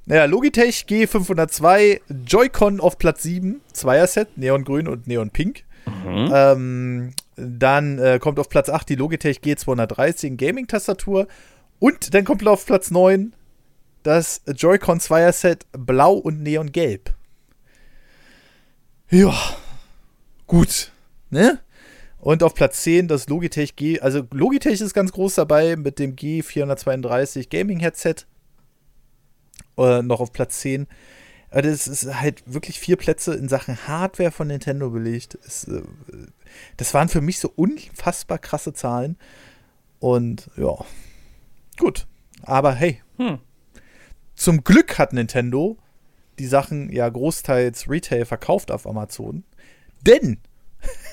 Naja, 0.07 0.25
Logitech 0.25 0.85
G502, 0.87 2.01
Joy-Con 2.27 2.79
auf 2.79 2.97
Platz 2.99 3.23
7, 3.23 3.61
Zweier-Set, 3.73 4.37
Neongrün 4.37 4.87
und 4.87 5.07
Neonpink. 5.07 5.63
Mhm. 5.87 6.31
Ähm, 6.31 7.13
dann 7.35 7.97
äh, 7.99 8.19
kommt 8.19 8.39
auf 8.39 8.49
Platz 8.49 8.69
8 8.69 8.87
die 8.87 8.95
Logitech 8.95 9.39
G213 9.39 10.37
Gaming-Tastatur. 10.37 11.27
Und 11.79 12.13
dann 12.13 12.23
kommt 12.23 12.47
auf 12.47 12.65
Platz 12.65 12.91
9 12.91 13.33
das 14.03 14.41
Joy-Con 14.45 14.99
Zweier-Set 14.99 15.65
Blau 15.71 16.13
und 16.13 16.41
Neongelb. 16.41 17.15
Ja, 19.09 19.33
gut. 20.45 20.91
Ne? 21.31 21.59
Und 22.19 22.43
auf 22.43 22.53
Platz 22.53 22.83
10 22.83 23.07
das 23.07 23.27
Logitech 23.27 23.75
G, 23.75 23.99
also 23.99 24.23
Logitech 24.31 24.81
ist 24.81 24.93
ganz 24.93 25.11
groß 25.11 25.35
dabei 25.35 25.75
mit 25.75 25.99
dem 25.99 26.15
G432 26.15 27.49
Gaming 27.49 27.79
Headset. 27.79 28.15
Äh, 29.77 30.01
noch 30.01 30.19
auf 30.19 30.31
Platz 30.31 30.59
10. 30.59 30.87
Also 31.49 31.69
das 31.69 31.87
ist 31.87 32.19
halt 32.19 32.43
wirklich 32.45 32.79
vier 32.79 32.97
Plätze 32.97 33.33
in 33.33 33.47
Sachen 33.47 33.87
Hardware 33.87 34.31
von 34.31 34.47
Nintendo 34.47 34.89
belegt. 34.89 35.37
Es, 35.45 35.65
äh, 35.65 35.83
das 36.77 36.93
waren 36.93 37.09
für 37.09 37.21
mich 37.21 37.39
so 37.39 37.51
unfassbar 37.55 38.39
krasse 38.39 38.73
Zahlen. 38.73 39.17
Und 39.99 40.49
ja, 40.57 40.75
gut. 41.77 42.07
Aber 42.41 42.73
hey, 42.73 43.01
hm. 43.17 43.39
zum 44.35 44.63
Glück 44.63 44.97
hat 44.97 45.13
Nintendo 45.13 45.77
die 46.39 46.47
Sachen 46.47 46.91
ja 46.91 47.07
großteils 47.07 47.89
Retail 47.89 48.25
verkauft 48.25 48.71
auf 48.71 48.85
Amazon. 48.85 49.43
Denn 50.01 50.39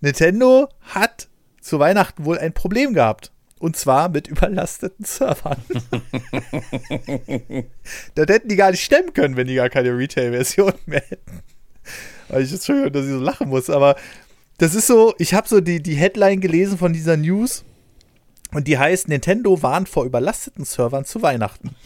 Nintendo 0.00 0.68
hat 0.80 1.28
zu 1.60 1.78
Weihnachten 1.78 2.24
wohl 2.24 2.38
ein 2.38 2.54
Problem 2.54 2.94
gehabt. 2.94 3.30
Und 3.58 3.76
zwar 3.76 4.08
mit 4.08 4.28
überlasteten 4.28 5.04
Servern. 5.04 5.62
das 8.14 8.26
hätten 8.28 8.48
die 8.48 8.56
gar 8.56 8.70
nicht 8.70 8.84
stemmen 8.84 9.12
können, 9.12 9.36
wenn 9.36 9.48
die 9.48 9.56
gar 9.56 9.68
keine 9.68 9.96
Retail-Version 9.96 10.74
mehr 10.86 11.02
hätten. 11.08 11.42
Weil 12.28 12.42
ich 12.42 12.52
jetzt 12.52 12.66
schon, 12.66 12.92
dass 12.92 13.04
ich 13.04 13.12
so 13.12 13.18
lachen 13.20 13.48
muss, 13.48 13.68
aber 13.70 13.96
das 14.58 14.74
ist 14.74 14.86
so, 14.86 15.14
ich 15.18 15.34
habe 15.34 15.48
so 15.48 15.60
die, 15.60 15.82
die 15.82 15.94
Headline 15.94 16.40
gelesen 16.40 16.78
von 16.78 16.92
dieser 16.92 17.16
News 17.16 17.64
und 18.52 18.66
die 18.66 18.78
heißt, 18.78 19.08
Nintendo 19.08 19.62
warnt 19.62 19.88
vor 19.88 20.04
überlasteten 20.04 20.64
Servern 20.64 21.04
zu 21.04 21.22
Weihnachten. 21.22 21.76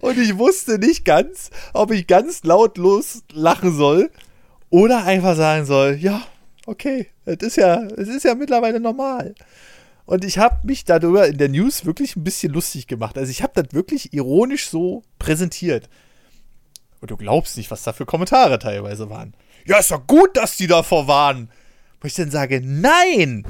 und 0.00 0.18
ich 0.18 0.38
wusste 0.38 0.78
nicht 0.78 1.04
ganz, 1.04 1.50
ob 1.72 1.90
ich 1.90 2.06
ganz 2.06 2.44
lautlos 2.44 3.22
lachen 3.32 3.74
soll 3.74 4.10
oder 4.70 5.04
einfach 5.04 5.36
sagen 5.36 5.64
soll, 5.64 5.94
ja, 6.00 6.22
okay, 6.68 7.08
es 7.24 7.38
ist 7.38 7.56
ja, 7.56 7.82
es 7.96 8.08
ist 8.08 8.24
ja 8.24 8.34
mittlerweile 8.34 8.78
normal. 8.78 9.34
Und 10.04 10.24
ich 10.24 10.38
habe 10.38 10.66
mich 10.66 10.84
darüber 10.84 11.26
in 11.26 11.38
der 11.38 11.48
News 11.48 11.84
wirklich 11.84 12.16
ein 12.16 12.24
bisschen 12.24 12.52
lustig 12.52 12.86
gemacht. 12.86 13.18
Also 13.18 13.30
ich 13.30 13.42
habe 13.42 13.60
das 13.60 13.74
wirklich 13.74 14.12
ironisch 14.12 14.68
so 14.68 15.02
präsentiert. 15.18 15.88
Und 17.00 17.10
du 17.10 17.16
glaubst 17.16 17.56
nicht, 17.56 17.70
was 17.70 17.82
da 17.82 17.92
für 17.92 18.06
Kommentare 18.06 18.58
teilweise 18.58 19.10
waren. 19.10 19.34
Ja, 19.66 19.78
ist 19.78 19.90
doch 19.90 20.06
gut, 20.06 20.36
dass 20.36 20.56
die 20.56 20.66
davor 20.66 21.06
waren. 21.08 21.50
Wo 22.00 22.06
ich 22.06 22.14
dann 22.14 22.30
sage, 22.30 22.60
nein! 22.64 23.44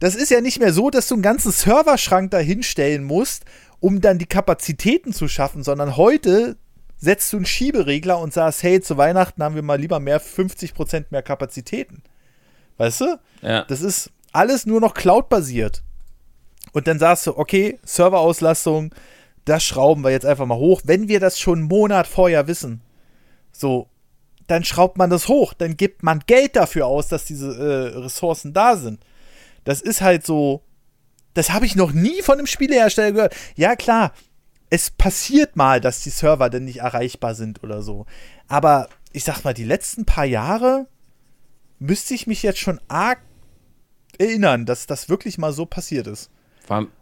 Das 0.00 0.14
ist 0.14 0.30
ja 0.30 0.40
nicht 0.40 0.58
mehr 0.58 0.72
so, 0.72 0.90
dass 0.90 1.08
du 1.08 1.14
einen 1.14 1.22
ganzen 1.22 1.52
Serverschrank 1.52 2.30
da 2.30 2.38
hinstellen 2.38 3.04
musst, 3.04 3.44
um 3.80 4.00
dann 4.00 4.18
die 4.18 4.26
Kapazitäten 4.26 5.12
zu 5.12 5.28
schaffen, 5.28 5.62
sondern 5.62 5.96
heute 5.96 6.56
setzt 6.96 7.32
du 7.32 7.36
einen 7.36 7.46
Schieberegler 7.46 8.18
und 8.18 8.32
sagst, 8.32 8.62
hey, 8.62 8.80
zu 8.80 8.96
Weihnachten 8.96 9.42
haben 9.42 9.54
wir 9.54 9.62
mal 9.62 9.78
lieber 9.78 10.00
mehr 10.00 10.20
50% 10.20 11.06
mehr 11.10 11.22
Kapazitäten. 11.22 12.02
Weißt 12.80 13.02
du? 13.02 13.20
Ja. 13.42 13.64
Das 13.64 13.82
ist 13.82 14.10
alles 14.32 14.64
nur 14.64 14.80
noch 14.80 14.94
Cloud-basiert. 14.94 15.82
Und 16.72 16.86
dann 16.86 16.98
sagst 16.98 17.26
du, 17.26 17.36
okay, 17.36 17.78
Serverauslastung, 17.84 18.94
das 19.44 19.64
schrauben 19.64 20.02
wir 20.02 20.10
jetzt 20.12 20.24
einfach 20.24 20.46
mal 20.46 20.56
hoch. 20.56 20.80
Wenn 20.84 21.06
wir 21.06 21.20
das 21.20 21.38
schon 21.38 21.58
einen 21.58 21.68
Monat 21.68 22.06
vorher 22.06 22.46
wissen, 22.46 22.80
so, 23.52 23.90
dann 24.46 24.64
schraubt 24.64 24.96
man 24.96 25.10
das 25.10 25.28
hoch. 25.28 25.52
Dann 25.52 25.76
gibt 25.76 26.02
man 26.02 26.20
Geld 26.26 26.56
dafür 26.56 26.86
aus, 26.86 27.08
dass 27.08 27.26
diese 27.26 27.48
äh, 27.48 27.98
Ressourcen 27.98 28.54
da 28.54 28.76
sind. 28.76 29.04
Das 29.64 29.82
ist 29.82 30.00
halt 30.00 30.24
so, 30.24 30.62
das 31.34 31.52
habe 31.52 31.66
ich 31.66 31.76
noch 31.76 31.92
nie 31.92 32.22
von 32.22 32.38
einem 32.38 32.46
Spielehersteller 32.46 33.12
gehört. 33.12 33.36
Ja, 33.56 33.76
klar, 33.76 34.14
es 34.70 34.90
passiert 34.90 35.54
mal, 35.54 35.82
dass 35.82 36.02
die 36.02 36.08
Server 36.08 36.48
denn 36.48 36.64
nicht 36.64 36.78
erreichbar 36.78 37.34
sind 37.34 37.62
oder 37.62 37.82
so. 37.82 38.06
Aber 38.48 38.88
ich 39.12 39.24
sag 39.24 39.44
mal, 39.44 39.52
die 39.52 39.64
letzten 39.64 40.06
paar 40.06 40.24
Jahre 40.24 40.86
müsste 41.80 42.14
ich 42.14 42.28
mich 42.28 42.44
jetzt 42.44 42.60
schon 42.60 42.80
arg 42.86 43.18
erinnern, 44.18 44.66
dass 44.66 44.86
das 44.86 45.08
wirklich 45.08 45.38
mal 45.38 45.52
so 45.52 45.66
passiert 45.66 46.06
ist. 46.06 46.30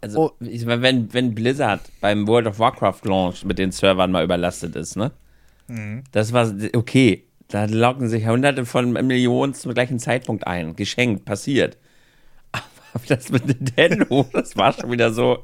Also, 0.01 0.31
oh. 0.31 0.31
ich 0.39 0.65
meine, 0.65 0.81
wenn, 0.81 1.13
wenn 1.13 1.35
Blizzard 1.35 1.81
beim 2.01 2.27
World 2.27 2.47
of 2.47 2.57
Warcraft 2.57 3.01
Launch 3.03 3.45
mit 3.45 3.59
den 3.59 3.71
Servern 3.71 4.11
mal 4.11 4.23
überlastet 4.23 4.75
ist, 4.75 4.95
ne? 4.95 5.11
Mhm. 5.67 6.03
Das 6.11 6.33
war 6.33 6.51
okay. 6.73 7.25
Da 7.49 7.65
loggen 7.65 8.09
sich 8.09 8.25
hunderte 8.27 8.65
von 8.65 8.91
Millionen 8.91 9.53
zum 9.53 9.73
gleichen 9.73 9.99
Zeitpunkt 9.99 10.47
ein. 10.47 10.75
Geschenkt, 10.75 11.25
passiert. 11.25 11.77
Aber 12.93 13.03
das 13.07 13.29
mit 13.29 13.45
Nintendo, 13.45 14.27
das 14.33 14.57
war 14.57 14.73
schon 14.73 14.91
wieder 14.91 15.13
so. 15.13 15.43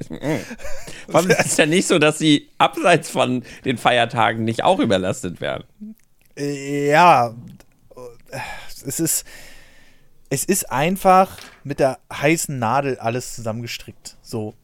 Vor 1.07 1.19
allem 1.19 1.29
ist 1.29 1.45
es 1.45 1.57
ja 1.57 1.67
nicht 1.67 1.87
so, 1.87 1.99
dass 1.99 2.17
sie 2.17 2.49
abseits 2.57 3.09
von 3.11 3.43
den 3.63 3.77
Feiertagen 3.77 4.43
nicht 4.43 4.63
auch 4.63 4.79
überlastet 4.79 5.39
werden. 5.39 5.65
Ja, 6.35 7.35
es 8.85 8.99
ist, 8.99 9.25
es 10.29 10.43
ist 10.43 10.71
einfach 10.71 11.37
mit 11.63 11.79
der 11.79 11.99
heißen 12.11 12.57
Nadel 12.57 12.97
alles 12.97 13.35
zusammengestrickt. 13.35 14.17
So. 14.21 14.55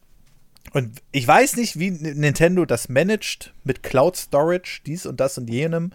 Und 0.72 1.02
ich 1.10 1.26
weiß 1.26 1.56
nicht, 1.56 1.78
wie 1.78 1.90
Nintendo 1.90 2.64
das 2.64 2.88
managt 2.88 3.52
mit 3.64 3.82
Cloud 3.82 4.16
Storage, 4.16 4.80
dies 4.86 5.06
und 5.06 5.20
das 5.20 5.36
und 5.38 5.48
jenem. 5.50 5.92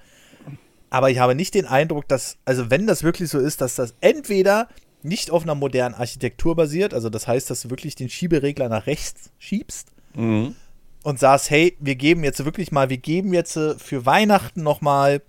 Aber 0.89 1.09
ich 1.09 1.19
habe 1.19 1.35
nicht 1.35 1.53
den 1.53 1.65
Eindruck, 1.65 2.07
dass, 2.07 2.37
also 2.45 2.69
wenn 2.69 2.87
das 2.87 3.03
wirklich 3.03 3.29
so 3.29 3.39
ist, 3.39 3.61
dass 3.61 3.75
das 3.75 3.95
entweder 3.99 4.69
nicht 5.03 5.31
auf 5.31 5.43
einer 5.43 5.55
modernen 5.55 5.95
Architektur 5.95 6.55
basiert, 6.55 6.93
also 6.93 7.09
das 7.09 7.27
heißt, 7.27 7.49
dass 7.49 7.61
du 7.61 7.69
wirklich 7.69 7.95
den 7.95 8.09
Schieberegler 8.09 8.69
nach 8.69 8.87
rechts 8.87 9.31
schiebst 9.37 9.89
mhm. 10.15 10.55
und 11.03 11.19
sagst, 11.19 11.49
hey, 11.49 11.75
wir 11.79 11.95
geben 11.95 12.23
jetzt 12.23 12.43
wirklich 12.45 12.71
mal, 12.71 12.89
wir 12.89 12.97
geben 12.97 13.33
jetzt 13.33 13.53
für 13.53 14.05
Weihnachten 14.05 14.63
noch 14.63 14.81
mal 14.81 15.21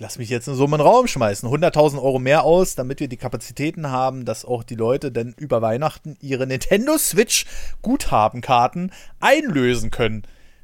lass 0.00 0.18
mich 0.18 0.30
jetzt 0.30 0.48
in 0.48 0.54
so 0.54 0.64
einen 0.64 0.80
Raum 0.80 1.06
schmeißen, 1.06 1.48
100.000 1.48 2.02
Euro 2.02 2.18
mehr 2.18 2.42
aus, 2.42 2.74
damit 2.74 3.00
wir 3.00 3.08
die 3.08 3.18
Kapazitäten 3.18 3.90
haben, 3.90 4.24
dass 4.24 4.46
auch 4.46 4.64
die 4.64 4.74
Leute 4.74 5.12
dann 5.12 5.34
über 5.38 5.62
Weihnachten 5.62 6.16
ihre 6.20 6.46
Nintendo 6.46 6.96
Switch 6.98 7.46
Guthabenkarten 7.82 8.92
einlösen 9.20 9.90
können. 9.90 10.22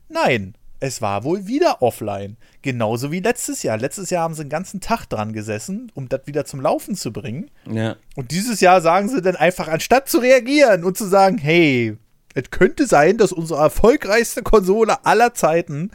Nein, 0.09 0.55
es 0.81 1.03
war 1.03 1.23
wohl 1.23 1.47
wieder 1.47 1.83
offline. 1.83 2.39
Genauso 2.63 3.13
wie 3.13 3.21
letztes 3.21 3.63
Jahr. 3.63 3.77
Letztes 3.77 4.09
Jahr 4.09 4.25
haben 4.25 4.35
sie 4.35 4.45
den 4.45 4.51
ganzen 4.51 4.81
Tag 4.81 5.07
dran 5.07 5.35
gesessen, 5.35 5.93
um 5.95 6.09
das 6.09 6.23
wieder 6.27 6.47
zum 6.47 6.63
Laufen 6.63 6.97
zu 6.97 7.13
bringen. 7.13 7.51
Ja. 7.71 7.97
Und 8.15 8.31
dieses 8.31 8.61
Jahr 8.61 8.81
sagen 8.81 9.09
sie 9.11 9.21
dann 9.21 9.37
einfach, 9.37 9.69
anstatt 9.69 10.09
zu 10.09 10.19
reagieren 10.19 10.83
und 10.83 10.97
zu 10.97 11.05
sagen, 11.05 11.37
hey, 11.37 11.99
es 12.35 12.51
könnte 12.51 12.87
sein, 12.87 13.19
dass 13.19 13.33
unsere 13.33 13.61
erfolgreichste 13.61 14.43
Konsole 14.43 15.05
aller 15.05 15.35
Zeiten 15.35 15.91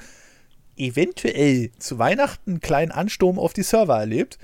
eventuell 0.82 1.72
zu 1.78 2.00
Weihnachten 2.00 2.52
einen 2.52 2.60
kleinen 2.60 2.92
Ansturm 2.92 3.40
auf 3.40 3.54
die 3.54 3.64
Server 3.64 3.98
erlebt. 3.98 4.38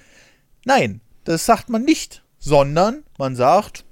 Nein, 0.66 1.02
das 1.24 1.46
sagt 1.46 1.70
man 1.70 1.84
nicht, 1.84 2.24
sondern 2.38 3.04
man 3.18 3.36
sagt, 3.36 3.86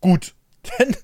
gut, 0.00 0.34
dann, 0.78 0.96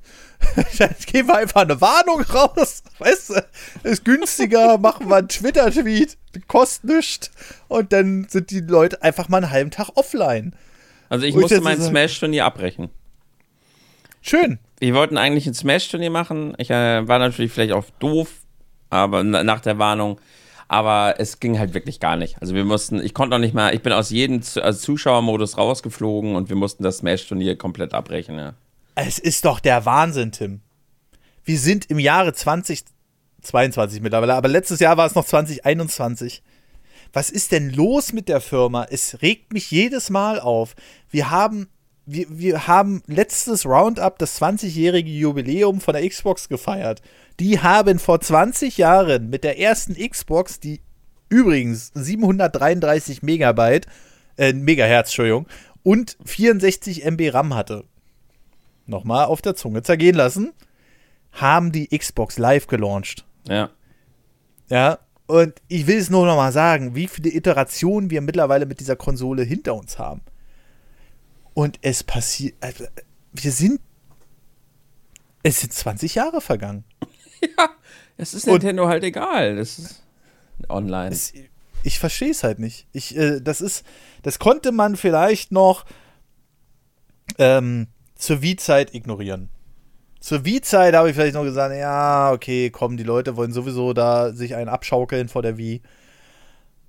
dann 0.79 0.95
geben 1.07 1.29
wir 1.29 1.37
einfach 1.37 1.63
eine 1.63 1.81
Warnung 1.81 2.23
raus. 2.23 2.83
Weißt 2.99 3.31
du, 3.31 3.45
ist 3.85 4.05
günstiger, 4.05 4.79
machen 4.79 5.09
wir 5.09 5.17
einen 5.17 5.29
Twitter-Tweet, 5.29 6.17
kostet 6.49 6.91
nichts 6.91 7.31
und 7.69 7.93
dann 7.93 8.27
sind 8.29 8.51
die 8.51 8.61
Leute 8.61 9.03
einfach 9.03 9.29
mal 9.29 9.39
einen 9.39 9.51
halben 9.51 9.71
Tag 9.71 9.91
offline. 9.95 10.55
Also 11.09 11.27
ich 11.27 11.35
musste 11.35 11.61
mein 11.61 11.81
Smash-Turnier 11.81 12.45
abbrechen. 12.45 12.91
Schön. 14.21 14.59
Wir 14.81 14.95
wollten 14.95 15.19
eigentlich 15.19 15.47
ein 15.47 15.55
Smash-Turnier 15.55 16.11
machen. 16.11 16.55
Ich 16.59 16.71
äh, 16.71 17.07
war 17.07 17.19
natürlich 17.19 17.53
vielleicht 17.53 17.73
auch 17.73 17.85
doof, 17.99 18.44
aber 18.95 19.25
nach 19.25 19.61
der 19.61 19.79
Warnung. 19.79 20.21
Aber 20.67 21.17
es 21.19 21.41
ging 21.41 21.59
halt 21.59 21.75
wirklich 21.75 22.01
gar 22.01 22.17
nicht. 22.17 22.41
Also 22.41 22.55
wir 22.55 22.65
mussten, 22.65 23.03
ich 23.03 23.13
konnte 23.13 23.37
noch 23.37 23.41
nicht 23.41 23.55
mal, 23.55 23.75
ich 23.75 23.83
bin 23.83 23.93
aus 23.93 24.11
jedem 24.11 24.41
Zuschauermodus 24.41 25.59
rausgeflogen 25.59 26.37
und 26.37 26.49
wir 26.49 26.57
mussten 26.57 26.83
das 26.83 26.99
Smash-Turnier 26.99 27.57
komplett 27.57 27.93
abbrechen, 27.93 28.39
ja. 28.39 28.55
Es 28.95 29.19
ist 29.19 29.45
doch 29.45 29.61
der 29.61 29.85
Wahnsinn, 29.85 30.33
Tim. 30.33 30.61
Wir 31.45 31.59
sind 31.59 31.91
im 31.91 31.99
Jahre 31.99 32.33
2022 32.33 34.01
mittlerweile, 34.01 34.35
aber 34.35 34.49
letztes 34.49 34.81
Jahr 34.81 34.97
war 34.97 35.07
es 35.07 35.15
noch 35.15 35.27
2021. 35.27 36.43
Was 37.13 37.31
ist 37.31 37.53
denn 37.53 37.71
los 37.71 38.13
mit 38.13 38.29
der 38.29 38.41
Firma? 38.41 38.87
Es 38.89 39.21
regt 39.21 39.53
mich 39.53 39.71
jedes 39.71 40.09
Mal 40.09 40.41
auf. 40.41 40.75
Wir 41.11 41.31
haben 41.31 41.69
wir, 42.07 42.27
wir 42.31 42.67
haben 42.67 43.03
letztes 43.07 43.65
Roundup 43.65 44.19
das 44.19 44.41
20-jährige 44.41 45.11
Jubiläum 45.11 45.81
von 45.81 45.95
der 45.95 46.09
Xbox 46.09 46.49
gefeiert. 46.49 47.01
Die 47.41 47.61
haben 47.61 47.99
vor 47.99 48.21
20 48.21 48.79
Jahren 48.79 49.29
mit 49.29 49.45
der 49.45 49.59
ersten 49.59 49.95
Xbox, 49.95 50.61
die 50.61 50.81
übrigens 51.29 51.91
733 51.95 53.23
Megabyte, 53.23 53.87
äh, 54.37 54.53
Megahertz, 54.53 55.09
Entschuldigung, 55.09 55.47
und 55.83 56.17
64 56.25 57.05
MB 57.05 57.31
RAM 57.31 57.55
hatte, 57.55 57.85
nochmal 58.87 59.27
auf 59.27 59.43
der 59.43 59.57
Zunge 59.57 59.83
zergehen 59.83 60.15
lassen, 60.15 60.53
haben 61.33 61.73
die 61.73 61.89
Xbox 61.97 62.39
Live 62.39 62.67
gelauncht. 62.69 63.25
Ja. 63.49 63.71
Ja, 64.69 64.99
und 65.27 65.61
ich 65.69 65.87
will 65.87 65.99
es 65.99 66.11
nur 66.11 66.27
nochmal 66.27 66.53
sagen, 66.53 66.95
wie 66.95 67.09
viele 67.09 67.35
Iterationen 67.35 68.11
wir 68.11 68.21
mittlerweile 68.21 68.67
mit 68.67 68.81
dieser 68.81 68.97
Konsole 68.97 69.43
hinter 69.43 69.75
uns 69.75 69.99
haben. 69.99 70.23
Und 71.55 71.79
es 71.83 72.03
passiert, 72.03 72.55
also, 72.61 72.85
wir 73.33 73.53
sind, 73.53 73.81
es 75.43 75.61
sind 75.61 75.73
20 75.73 76.15
Jahre 76.15 76.41
vergangen. 76.41 76.85
Ja, 77.59 77.71
es 78.17 78.35
ist 78.35 78.47
Nintendo 78.47 78.85
und 78.85 78.89
halt 78.89 79.05
egal. 79.05 79.57
Das 79.57 79.79
ist 79.79 80.03
online. 80.69 81.11
Es, 81.11 81.33
ich 81.83 81.99
verstehe 81.99 82.31
es 82.31 82.45
halt 82.45 82.59
nicht. 82.59 82.87
Ich, 82.93 83.17
äh, 83.17 83.41
das 83.41 83.61
ist, 83.61 83.85
das 84.23 84.39
konnte 84.39 84.73
man 84.73 84.97
vielleicht 84.97 85.53
noch 85.53 85.85
ähm, 87.39 87.89
zur 88.15 88.43
Wii-Zeit 88.43 88.95
ignorieren. 88.95 89.51
Zur 90.21 90.45
Wii-Zeit 90.45 90.95
habe 90.95 91.11
ich 91.11 91.15
vielleicht 91.15 91.35
noch 91.35 91.43
gesagt, 91.43 91.75
ja, 91.75 92.33
okay, 92.33 92.71
komm, 92.71 92.97
die 92.97 93.03
Leute 93.03 93.37
wollen 93.37 93.53
sowieso 93.53 93.93
da 93.93 94.33
sich 94.33 94.55
einen 94.55 94.71
abschaukeln 94.71 95.29
vor 95.29 95.43
der 95.43 95.59
Wii. 95.59 95.83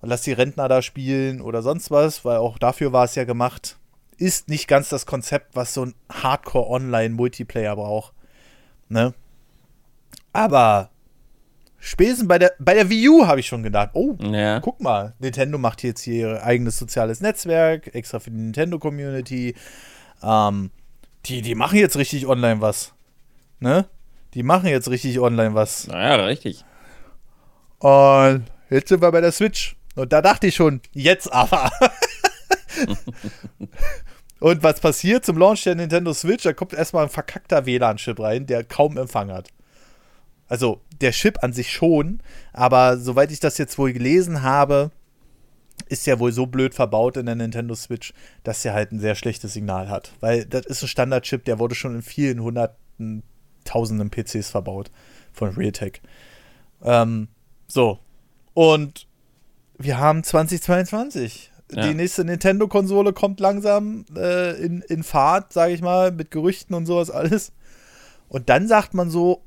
Lass 0.01 0.21
die 0.21 0.33
Rentner 0.33 0.69
da 0.69 0.81
spielen 0.81 1.41
oder 1.41 1.61
sonst 1.61 1.91
was, 1.91 2.23
weil 2.23 2.37
auch 2.37 2.57
dafür 2.57 2.93
war 2.93 3.05
es 3.05 3.15
ja 3.15 3.23
gemacht. 3.23 3.77
Ist 4.17 4.47
nicht 4.47 4.67
ganz 4.67 4.87
das 4.87 5.05
Konzept, 5.05 5.55
was 5.55 5.73
so 5.73 5.83
ein 5.83 5.95
Hardcore-Online-Multiplayer 6.09 7.75
braucht. 7.75 8.13
Ne? 8.87 9.13
Aber 10.35 10.89
spätestens 11.79 12.27
bei 12.27 12.37
der, 12.37 12.53
bei 12.59 12.73
der 12.73 12.89
Wii 12.89 13.07
U 13.07 13.25
habe 13.25 13.39
ich 13.39 13.47
schon 13.47 13.63
gedacht, 13.63 13.91
oh, 13.93 14.17
ja. 14.19 14.59
guck 14.59 14.81
mal, 14.81 15.13
Nintendo 15.19 15.57
macht 15.57 15.81
jetzt 15.81 16.01
hier 16.01 16.15
ihr 16.15 16.43
eigenes 16.43 16.77
soziales 16.77 17.21
Netzwerk, 17.21 17.95
extra 17.95 18.19
für 18.19 18.31
die 18.31 18.37
Nintendo-Community. 18.37 19.55
Ähm, 20.21 20.71
die, 21.25 21.41
die 21.41 21.55
machen 21.55 21.79
jetzt 21.79 21.95
richtig 21.95 22.27
online 22.27 22.59
was. 22.59 22.93
Ne? 23.61 23.85
Die 24.33 24.43
machen 24.43 24.67
jetzt 24.67 24.89
richtig 24.89 25.21
online 25.21 25.55
was. 25.55 25.87
Naja, 25.87 26.25
richtig. 26.25 26.65
Und 27.79 28.43
jetzt 28.69 28.89
sind 28.89 29.01
wir 29.01 29.11
bei 29.11 29.21
der 29.21 29.31
Switch. 29.31 29.77
Und 29.95 30.11
da 30.11 30.21
dachte 30.21 30.47
ich 30.47 30.55
schon, 30.55 30.81
jetzt 30.91 31.31
aber. 31.31 31.71
Und 34.41 34.63
was 34.63 34.81
passiert 34.81 35.25
zum 35.25 35.37
Launch 35.37 35.63
der 35.63 35.75
Nintendo 35.75 36.13
Switch? 36.13 36.43
Da 36.43 36.51
kommt 36.51 36.73
erstmal 36.73 37.05
ein 37.05 37.09
verkackter 37.09 37.65
WLAN-Chip 37.65 38.19
rein, 38.19 38.45
der 38.45 38.65
kaum 38.65 38.97
Empfang 38.97 39.31
hat. 39.31 39.47
Also 40.47 40.81
der 41.01 41.11
Chip 41.11 41.43
an 41.43 41.53
sich 41.53 41.71
schon, 41.71 42.21
aber 42.53 42.97
soweit 42.97 43.31
ich 43.31 43.39
das 43.39 43.57
jetzt 43.57 43.77
wohl 43.77 43.93
gelesen 43.93 44.43
habe, 44.43 44.91
ist 45.89 46.07
ja 46.07 46.19
wohl 46.19 46.31
so 46.31 46.45
blöd 46.45 46.73
verbaut 46.73 47.17
in 47.17 47.25
der 47.25 47.35
Nintendo 47.35 47.75
Switch, 47.75 48.13
dass 48.43 48.63
er 48.65 48.73
halt 48.73 48.91
ein 48.91 48.99
sehr 48.99 49.15
schlechtes 49.15 49.53
Signal 49.53 49.89
hat. 49.89 50.13
Weil 50.19 50.45
das 50.45 50.65
ist 50.65 50.83
ein 50.83 50.87
Standardchip, 50.87 51.45
der 51.45 51.59
wurde 51.59 51.75
schon 51.75 51.95
in 51.95 52.01
vielen 52.01 52.41
hunderten, 52.41 53.23
tausenden 53.65 54.09
PCs 54.09 54.49
verbaut 54.49 54.91
von 55.33 55.49
Realtek. 55.49 56.01
Ähm, 56.83 57.27
so. 57.67 57.99
Und 58.53 59.07
wir 59.77 59.99
haben 59.99 60.23
2022. 60.23 61.51
Ja. 61.71 61.87
Die 61.87 61.95
nächste 61.95 62.23
Nintendo-Konsole 62.23 63.11
kommt 63.13 63.39
langsam 63.39 64.05
äh, 64.15 64.53
in, 64.63 64.81
in 64.81 65.03
Fahrt, 65.03 65.51
sage 65.51 65.73
ich 65.73 65.81
mal, 65.81 66.11
mit 66.11 66.31
Gerüchten 66.31 66.75
und 66.75 66.85
sowas 66.85 67.09
alles. 67.09 67.51
Und 68.29 68.49
dann 68.49 68.67
sagt 68.67 68.93
man 68.93 69.09
so, 69.09 69.43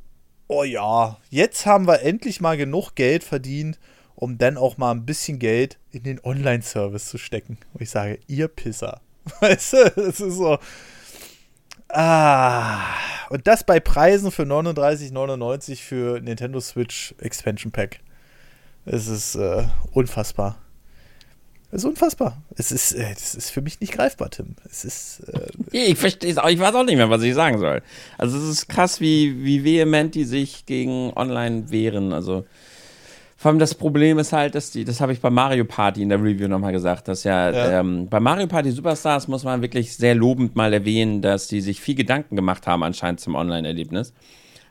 oh 0.49 0.65
ja, 0.65 1.19
jetzt 1.31 1.67
haben 1.67 1.87
wir 1.87 2.03
endlich 2.03 2.41
mal 2.41 2.57
genug 2.57 2.95
Geld 2.95 3.23
verdient, 3.23 3.79
um 4.17 4.39
dann 4.39 4.57
auch 4.57 4.79
mal 4.79 4.91
ein 4.91 5.07
bisschen 5.07 5.39
Geld 5.39 5.79
in 5.93 6.03
den 6.03 6.21
Online-Service 6.25 7.07
zu 7.07 7.19
stecken. 7.19 7.59
Und 7.73 7.83
ich 7.83 7.91
sage, 7.91 8.19
ihr 8.27 8.49
Pisser. 8.49 9.01
Weißt 9.41 9.75
du, 9.75 9.77
es 9.97 10.21
ist 10.21 10.37
so. 10.37 10.59
Ah. 11.89 12.83
Und 13.31 13.47
das 13.47 13.65
bei 13.65 13.79
Preisen 13.79 14.31
für 14.31 14.43
39,99 14.43 15.77
für 15.83 16.21
Nintendo 16.21 16.61
Switch 16.61 17.15
Expansion 17.19 17.71
Pack. 17.71 18.01
Es 18.87 19.07
ist 19.07 19.35
äh, 19.35 19.65
unfassbar. 19.93 20.57
Es 21.71 21.83
ist 21.83 21.85
unfassbar. 21.85 22.41
Es 22.57 22.73
ist, 22.73 22.93
äh, 22.93 23.13
das 23.13 23.35
ist 23.35 23.51
für 23.51 23.61
mich 23.61 23.81
nicht 23.81 23.93
greifbar, 23.93 24.31
Tim. 24.31 24.55
Es 24.71 24.85
ist. 24.85 25.21
Äh, 25.33 25.49
ich 25.91 25.99
verstehe 25.99 26.31
es 26.31 26.39
auch. 26.39 26.49
Ich 26.49 26.59
weiß 26.59 26.75
auch 26.75 26.85
nicht 26.85 26.97
mehr, 26.97 27.11
was 27.11 27.23
ich 27.23 27.35
sagen 27.35 27.59
soll. 27.59 27.83
Also, 28.17 28.39
es 28.39 28.45
ist 28.45 28.69
krass, 28.69 29.01
wie, 29.01 29.45
wie 29.45 29.65
vehement 29.65 30.15
die 30.15 30.25
sich 30.25 30.65
gegen 30.65 31.13
Online 31.15 31.71
wehren. 31.71 32.15
Also, 32.15 32.47
vor 33.37 33.51
allem 33.51 33.59
das 33.59 33.75
Problem 33.75 34.19
ist 34.19 34.33
halt, 34.33 34.55
dass 34.55 34.71
die, 34.71 34.85
das 34.85 35.01
habe 35.01 35.13
ich 35.13 35.21
bei 35.21 35.31
Mario 35.31 35.65
Party 35.65 36.03
in 36.03 36.09
der 36.09 36.21
Review 36.21 36.49
nochmal 36.49 36.73
gesagt, 36.73 37.07
dass 37.07 37.23
ja, 37.23 37.51
ja. 37.51 37.81
Ähm, 37.81 38.09
bei 38.09 38.19
Mario 38.19 38.49
Party 38.49 38.73
Superstars 38.73 39.29
muss 39.29 39.45
man 39.45 39.63
wirklich 39.63 39.95
sehr 39.95 40.15
lobend 40.15 40.57
mal 40.57 40.73
erwähnen, 40.73 41.23
dass 41.23 41.49
die 41.49 41.61
sich 41.61 41.81
viel 41.81 41.95
Gedanken 41.95 42.35
gemacht 42.35 42.67
haben 42.67 42.83
anscheinend 42.83 43.21
zum 43.21 43.35
Online-Erlebnis. 43.37 44.13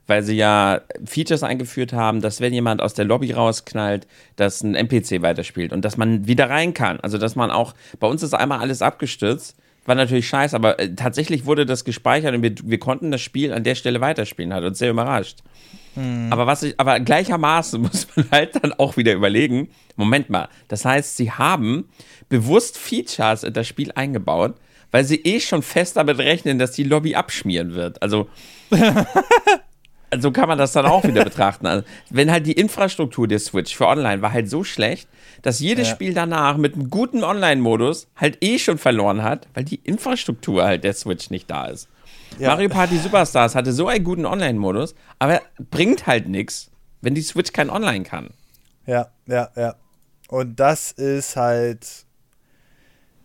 Weil 0.08 0.24
sie 0.24 0.36
ja 0.36 0.82
Features 1.06 1.44
eingeführt 1.44 1.94
haben, 1.94 2.22
dass 2.22 2.42
wenn 2.42 2.54
jemand 2.54 2.82
aus 2.82 2.94
der 2.94 3.06
Lobby 3.06 3.34
rausknallt, 3.34 4.08
dass 4.38 4.64
ein 4.64 4.74
NPC 4.74 5.22
weiterspielt 5.22 5.74
und 5.74 5.84
dass 5.84 5.98
man 5.98 6.28
wieder 6.28 6.50
rein 6.50 6.74
kann. 6.74 7.00
Also 7.02 7.18
dass 7.18 7.36
man 7.36 7.52
auch, 7.52 7.74
bei 8.00 8.08
uns 8.08 8.24
ist 8.24 8.34
einmal 8.34 8.60
alles 8.60 8.82
abgestürzt, 8.82 9.58
war 9.88 9.96
natürlich 9.96 10.28
scheiße, 10.28 10.56
aber 10.56 10.80
äh, 10.80 10.94
tatsächlich 10.94 11.46
wurde 11.46 11.66
das 11.66 11.86
gespeichert 11.86 12.36
und 12.36 12.44
wir, 12.44 12.54
wir 12.64 12.78
konnten 12.78 13.10
das 13.10 13.22
Spiel 13.22 13.54
an 13.54 13.64
der 13.64 13.76
Stelle 13.76 14.02
weiterspielen, 14.02 14.54
hat 14.54 14.64
uns 14.64 14.80
sehr 14.80 14.92
überrascht. 14.92 15.40
Hm. 15.96 16.28
Aber 16.30 16.46
was 16.46 16.64
ich, 16.64 16.80
aber 16.80 17.00
gleichermaßen 17.00 17.82
muss 17.82 18.08
man 18.16 18.30
halt 18.30 18.62
dann 18.62 18.74
auch 18.74 18.98
wieder 18.98 19.14
überlegen, 19.14 19.70
Moment 19.96 20.30
mal, 20.30 20.50
das 20.68 20.86
heißt, 20.86 21.18
sie 21.18 21.32
haben 21.32 21.90
bewusst 22.30 22.78
Features 22.78 23.44
in 23.44 23.54
das 23.54 23.68
Spiel 23.68 23.92
eingebaut, 23.96 24.56
weil 24.92 25.06
sie 25.06 25.22
eh 25.24 25.40
schon 25.40 25.64
fest 25.64 25.98
damit 25.98 26.20
rechnen, 26.20 26.60
dass 26.60 26.72
die 26.72 26.84
Lobby 26.84 27.16
abschmieren 27.16 27.74
wird. 27.74 28.02
Also 28.02 28.28
so 30.20 30.32
kann 30.32 30.48
man 30.48 30.58
das 30.58 30.72
dann 30.72 30.86
auch 30.86 31.04
wieder 31.04 31.24
betrachten. 31.24 31.68
Also, 31.68 31.86
wenn 32.10 32.32
halt 32.32 32.46
die 32.46 32.54
Infrastruktur 32.54 33.28
der 33.28 33.40
Switch 33.40 33.76
für 33.76 33.88
Online 33.88 34.22
war 34.22 34.32
halt 34.32 34.50
so 34.50 34.64
schlecht, 34.64 35.08
dass 35.42 35.60
jedes 35.60 35.88
ja. 35.88 35.94
Spiel 35.94 36.14
danach 36.14 36.58
mit 36.58 36.76
einem 36.76 36.90
guten 36.90 37.24
Online-Modus 37.24 38.08
halt 38.16 38.38
eh 38.42 38.60
schon 38.60 38.78
verloren 38.78 39.24
hat, 39.24 39.48
weil 39.54 39.64
die 39.64 39.80
Infrastruktur 39.84 40.64
halt 40.64 40.84
der 40.84 40.94
Switch 40.94 41.30
nicht 41.30 41.50
da 41.50 41.68
ist. 41.68 41.90
Ja. 42.40 42.50
Mario 42.50 42.70
Party 42.70 42.98
Superstars 42.98 43.56
hatte 43.56 43.74
so 43.74 43.88
einen 43.88 44.04
guten 44.04 44.26
Online-Modus, 44.26 44.96
aber 45.20 45.42
bringt 45.72 46.08
halt 46.08 46.28
nichts, 46.28 46.72
wenn 47.02 47.16
die 47.16 47.22
Switch 47.22 47.52
kein 47.52 47.70
Online 47.70 48.04
kann. 48.04 48.30
Ja, 48.86 49.10
ja, 49.26 49.50
ja. 49.56 49.76
Und 50.30 50.60
das 50.60 50.92
ist 50.92 51.36
halt. 51.36 52.06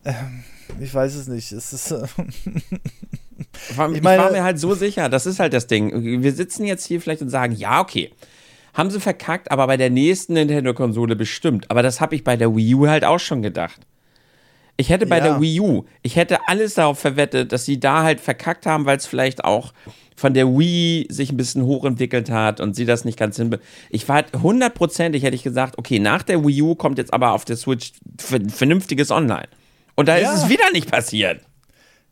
Ähm, 0.05 0.45
ich 0.81 0.93
weiß 0.93 1.15
es 1.15 1.29
nicht. 1.29 1.53
Es 1.53 1.73
ist. 1.73 1.91
Äh, 1.91 2.07
ich, 3.43 3.77
meine, 3.77 3.97
ich 3.97 4.05
war 4.05 4.33
mir 4.33 4.45
halt 4.45 4.59
so 4.59 4.75
sicher, 4.75 5.09
das 5.09 5.27
ist 5.27 5.41
halt 5.41 5.53
das 5.53 5.67
Ding. 5.67 6.23
Wir 6.23 6.33
sitzen 6.33 6.65
jetzt 6.65 6.87
hier 6.87 7.01
vielleicht 7.01 7.23
und 7.23 7.29
sagen, 7.29 7.55
ja, 7.55 7.81
okay. 7.81 8.11
Haben 8.75 8.91
sie 8.91 9.01
verkackt, 9.01 9.51
aber 9.51 9.67
bei 9.67 9.77
der 9.77 9.91
nächsten 9.91 10.33
Nintendo-Konsole 10.33 11.15
bestimmt. 11.15 11.71
Aber 11.71 11.83
das 11.83 12.01
habe 12.01 12.15
ich 12.15 12.25
bei 12.25 12.37
der 12.37 12.57
Wii 12.57 12.75
U 12.75 12.89
halt 12.89 13.05
auch 13.05 13.21
schon 13.21 13.43
gedacht. 13.43 13.81
Ich 14.79 14.89
hätte 14.89 15.07
bei 15.07 15.19
ja. 15.19 15.25
der 15.25 15.41
Wii 15.41 15.61
U, 15.61 15.85
ich 16.03 16.17
hätte 16.17 16.49
alles 16.49 16.75
darauf 16.75 16.99
verwettet, 16.99 17.53
dass 17.53 17.67
sie 17.67 17.79
da 17.79 18.03
halt 18.03 18.21
verkackt 18.21 18.65
haben, 18.65 18.87
weil 18.87 18.97
es 18.97 19.07
vielleicht 19.07 19.45
auch 19.45 19.75
von 20.17 20.35
der 20.35 20.49
Wii 20.49 21.07
sich 21.11 21.31
ein 21.31 21.37
bisschen 21.37 21.65
hochentwickelt 21.65 22.31
hat 22.31 22.61
und 22.61 22.75
sie 22.75 22.87
das 22.87 23.05
nicht 23.05 23.19
ganz 23.19 23.37
hin. 23.37 23.57
Ich 23.91 24.09
war 24.09 24.17
halt 24.17 24.33
hundertprozentig, 24.43 25.23
hätte 25.23 25.37
ich 25.37 25.43
gesagt, 25.43 25.79
okay, 25.79 25.99
nach 25.99 26.23
der 26.23 26.45
Wii 26.45 26.63
U 26.63 26.75
kommt 26.75 26.99
jetzt 26.99 27.13
aber 27.13 27.33
auf 27.33 27.45
der 27.45 27.57
Switch 27.57 27.93
vernünftiges 28.19 29.11
Online. 29.11 29.49
Und 29.95 30.09
da 30.09 30.17
ja. 30.17 30.33
ist 30.33 30.45
es 30.45 30.49
wieder 30.49 30.71
nicht 30.73 30.91
passiert. 30.91 31.43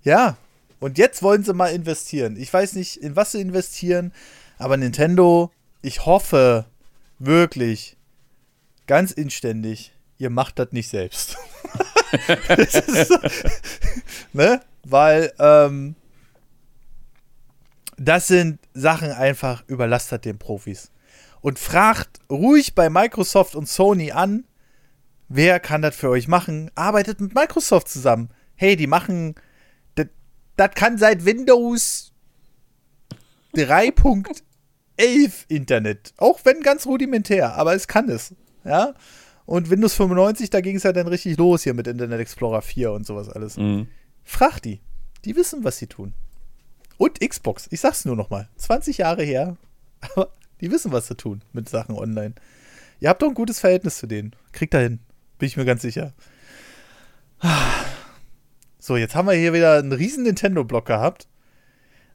Ja, 0.02 0.36
und 0.80 0.98
jetzt 0.98 1.22
wollen 1.22 1.44
sie 1.44 1.54
mal 1.54 1.72
investieren. 1.72 2.36
Ich 2.36 2.52
weiß 2.52 2.74
nicht, 2.74 2.96
in 2.96 3.14
was 3.14 3.32
sie 3.32 3.40
investieren, 3.40 4.12
aber 4.58 4.76
Nintendo, 4.76 5.52
ich 5.82 6.04
hoffe 6.06 6.66
wirklich 7.18 7.96
ganz 8.86 9.12
inständig, 9.12 9.92
ihr 10.18 10.30
macht 10.30 10.58
das 10.58 10.72
nicht 10.72 10.88
selbst. 10.88 11.36
so, 13.06 13.18
ne? 14.32 14.60
Weil, 14.82 15.32
ähm, 15.38 15.94
das 18.00 18.26
sind 18.28 18.58
Sachen 18.72 19.10
einfach 19.12 19.62
überlastet 19.66 20.24
den 20.24 20.38
Profis. 20.38 20.90
Und 21.42 21.58
fragt 21.58 22.18
ruhig 22.30 22.74
bei 22.74 22.88
Microsoft 22.88 23.54
und 23.54 23.68
Sony 23.68 24.12
an, 24.12 24.44
wer 25.28 25.60
kann 25.60 25.82
das 25.82 25.96
für 25.96 26.08
euch 26.08 26.26
machen? 26.26 26.70
Arbeitet 26.74 27.20
mit 27.20 27.34
Microsoft 27.34 27.88
zusammen. 27.88 28.30
Hey, 28.56 28.76
die 28.76 28.86
machen 28.86 29.34
das 30.60 30.74
kann 30.74 30.98
seit 30.98 31.24
Windows 31.24 32.12
3.11 33.54 35.46
Internet. 35.48 36.12
Auch 36.18 36.40
wenn 36.44 36.60
ganz 36.60 36.86
rudimentär, 36.86 37.54
aber 37.54 37.74
es 37.74 37.88
kann 37.88 38.10
es. 38.10 38.34
Ja. 38.64 38.94
Und 39.46 39.70
Windows 39.70 39.94
95, 39.94 40.50
da 40.50 40.60
ging 40.60 40.76
es 40.76 40.82
ja 40.82 40.92
dann 40.92 41.08
richtig 41.08 41.38
los 41.38 41.62
hier 41.62 41.72
mit 41.72 41.86
Internet 41.86 42.20
Explorer 42.20 42.60
4 42.60 42.92
und 42.92 43.06
sowas 43.06 43.30
alles. 43.30 43.56
Mhm. 43.56 43.88
Frag 44.22 44.60
die. 44.60 44.80
Die 45.24 45.34
wissen, 45.34 45.64
was 45.64 45.78
sie 45.78 45.86
tun. 45.86 46.12
Und 46.98 47.20
Xbox. 47.20 47.66
Ich 47.70 47.80
sag's 47.80 48.04
nur 48.04 48.16
noch 48.16 48.28
mal. 48.28 48.50
20 48.56 48.98
Jahre 48.98 49.22
her. 49.22 49.56
Aber 50.00 50.30
die 50.60 50.70
wissen, 50.70 50.92
was 50.92 51.06
sie 51.06 51.16
tun 51.16 51.42
mit 51.54 51.70
Sachen 51.70 51.96
online. 51.96 52.34
Ihr 53.00 53.08
habt 53.08 53.22
doch 53.22 53.28
ein 53.28 53.34
gutes 53.34 53.60
Verhältnis 53.60 53.96
zu 53.96 54.06
denen. 54.06 54.36
Kriegt 54.52 54.74
da 54.74 54.78
hin. 54.78 55.00
Bin 55.38 55.46
ich 55.46 55.56
mir 55.56 55.64
ganz 55.64 55.80
sicher. 55.80 56.12
So, 58.90 58.96
jetzt 58.96 59.14
haben 59.14 59.28
wir 59.28 59.34
hier 59.34 59.52
wieder 59.52 59.78
einen 59.78 59.92
riesen 59.92 60.24
Nintendo-Block 60.24 60.84
gehabt. 60.84 61.28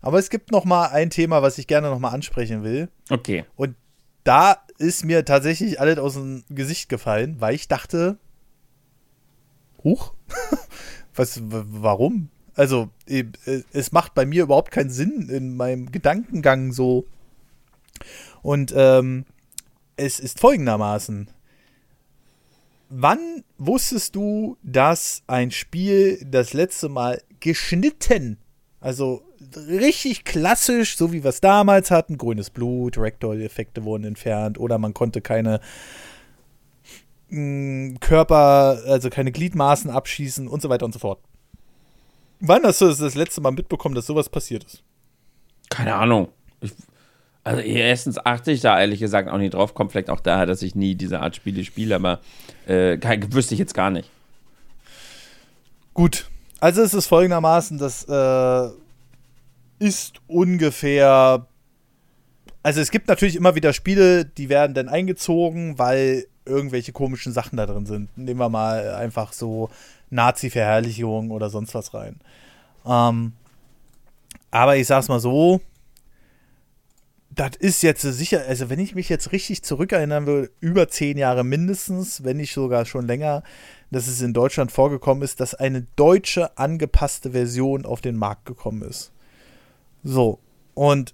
Aber 0.02 0.20
es 0.20 0.30
gibt 0.30 0.52
noch 0.52 0.66
mal 0.66 0.88
ein 0.88 1.10
Thema, 1.10 1.42
was 1.42 1.58
ich 1.58 1.68
gerne 1.68 1.90
noch 1.90 2.00
mal 2.00 2.10
ansprechen 2.10 2.66
will. 2.66 2.90
Okay. 3.10 3.46
Und 3.56 3.78
da 4.26 4.58
ist 4.78 5.06
mir 5.06 5.24
tatsächlich 5.24 5.80
alles 5.80 6.00
aus 6.00 6.16
dem 6.16 6.44
Gesicht 6.50 6.90
gefallen, 6.90 7.40
weil 7.40 7.56
ich 7.56 7.70
dachte, 7.70 8.18
huch, 9.86 10.16
was, 11.16 11.40
warum? 11.46 12.28
Also, 12.56 12.90
äh, 13.08 13.24
es 13.72 13.94
macht 13.94 14.14
bei 14.14 14.26
mir 14.26 14.44
überhaupt 14.44 14.72
keinen 14.72 14.90
Sinn 14.90 15.30
in 15.30 15.56
meinem 15.56 15.94
Gedankengang 15.94 16.74
so. 16.74 17.06
Und 18.42 18.74
ähm, 18.76 19.24
es 19.96 20.20
ist 20.20 20.42
folgendermaßen. 20.42 21.30
Wann 22.90 23.44
wusstest 23.58 24.16
du, 24.16 24.58
dass 24.64 25.24
ein 25.28 25.52
Spiel 25.52 26.24
das 26.26 26.54
letzte 26.54 26.90
Mal 26.90 27.22
geschnitten, 27.40 28.38
also 28.80 29.24
richtig 29.56 30.24
klassisch, 30.24 30.98
so 30.98 31.12
wie 31.12 31.24
wir 31.24 31.30
es 31.30 31.42
damals 31.42 31.92
hatten, 31.92 32.18
grünes 32.18 32.50
Blut, 32.50 32.98
Rectal-Effekte 32.98 33.84
wurden 33.84 34.04
entfernt 34.04 34.60
oder 34.60 34.78
man 34.78 34.94
konnte 34.94 35.22
keine 35.22 35.60
mh, 37.30 37.40
mm, 37.40 38.00
Körper, 38.00 38.82
also 38.86 39.10
keine 39.10 39.32
Gliedmaßen 39.32 39.90
abschießen 39.90 40.48
und 40.48 40.62
so 40.62 40.70
weiter 40.70 40.86
und 40.86 40.94
so 40.94 41.00
fort. 41.00 41.20
Wann 42.40 42.64
hast 42.64 42.82
du 42.82 42.88
das, 42.88 42.98
das 42.98 43.16
letzte 43.16 43.42
Mal 43.42 43.52
mitbekommen, 43.52 43.96
dass 43.96 44.06
sowas 44.06 44.30
passiert 44.30 44.64
ist? 44.66 44.84
Keine 45.70 45.96
Ahnung. 45.96 46.30
Ich, 46.62 46.74
also 47.46 47.62
erstens 47.62 48.18
achte 48.18 48.52
ich 48.52 48.62
da 48.62 48.80
ehrlich 48.80 49.00
gesagt 49.00 49.30
auch 49.30 49.38
nicht 49.38 49.54
drauf. 49.54 49.76
Kommt 49.76 49.92
vielleicht 49.92 50.10
auch 50.10 50.20
daher, 50.20 50.48
dass 50.48 50.64
ich 50.64 50.74
nie 50.74 50.96
diese 50.96 51.20
Art 51.20 51.36
Spiele 51.36 51.64
spiele, 51.64 51.96
aber 51.96 52.20
äh, 52.66 52.98
wüsste 53.30 53.54
ich 53.54 53.60
jetzt 53.60 53.76
gar 53.76 53.92
nicht. 53.92 54.10
Gut. 55.94 56.26
Also 56.60 56.82
es 56.82 56.96
ist 56.96 57.06
folgendermaßen, 57.06 57.78
das 57.78 58.04
äh, 58.10 58.70
ist 59.78 60.16
ungefähr. 60.26 61.46
Also 62.64 62.82
es 62.82 62.90
gibt 62.90 63.08
natürlich 63.08 63.36
immer 63.36 63.54
wieder 63.54 63.74
Spiele, 63.74 64.26
die 64.26 64.50
werden 64.50 64.74
dann 64.74 64.90
eingezogen, 64.90 65.78
weil 65.78 66.26
irgendwelche 66.46 66.94
komischen 66.94 67.32
Sachen 67.32 67.58
da 67.58 67.68
drin 67.68 67.86
sind. 67.86 68.18
Nehmen 68.18 68.40
wir 68.40 68.50
mal 68.50 68.96
einfach 68.96 69.34
so 69.34 69.70
Nazi-Verherrlichung 70.10 71.30
oder 71.30 71.52
sonst 71.52 71.76
was 71.76 71.94
rein. 71.94 72.20
Ähm, 72.88 73.34
aber 74.50 74.78
ich 74.78 74.88
sag's 74.88 75.10
mal 75.10 75.20
so, 75.20 75.62
das 77.36 77.56
ist 77.58 77.84
jetzt 77.84 78.02
sicher, 78.02 78.46
also 78.48 78.70
wenn 78.70 78.80
ich 78.80 78.96
mich 78.96 79.10
jetzt 79.10 79.32
richtig 79.34 79.62
zurückerinnern 79.64 80.26
würde, 80.26 80.52
über 80.62 80.88
zehn 80.88 81.18
Jahre 81.18 81.44
mindestens, 81.44 82.24
wenn 82.24 82.38
nicht 82.38 82.54
sogar 82.54 82.86
schon 82.86 83.06
länger, 83.06 83.44
dass 83.92 84.08
es 84.08 84.22
in 84.22 84.34
Deutschland 84.34 84.72
vorgekommen 84.72 85.22
ist, 85.22 85.40
dass 85.42 85.54
eine 85.54 85.86
deutsche 85.96 86.58
angepasste 86.58 87.32
Version 87.32 87.86
auf 87.86 88.00
den 88.00 88.16
Markt 88.16 88.46
gekommen 88.46 88.84
ist. 88.84 89.12
So, 90.04 90.40
und 90.74 91.14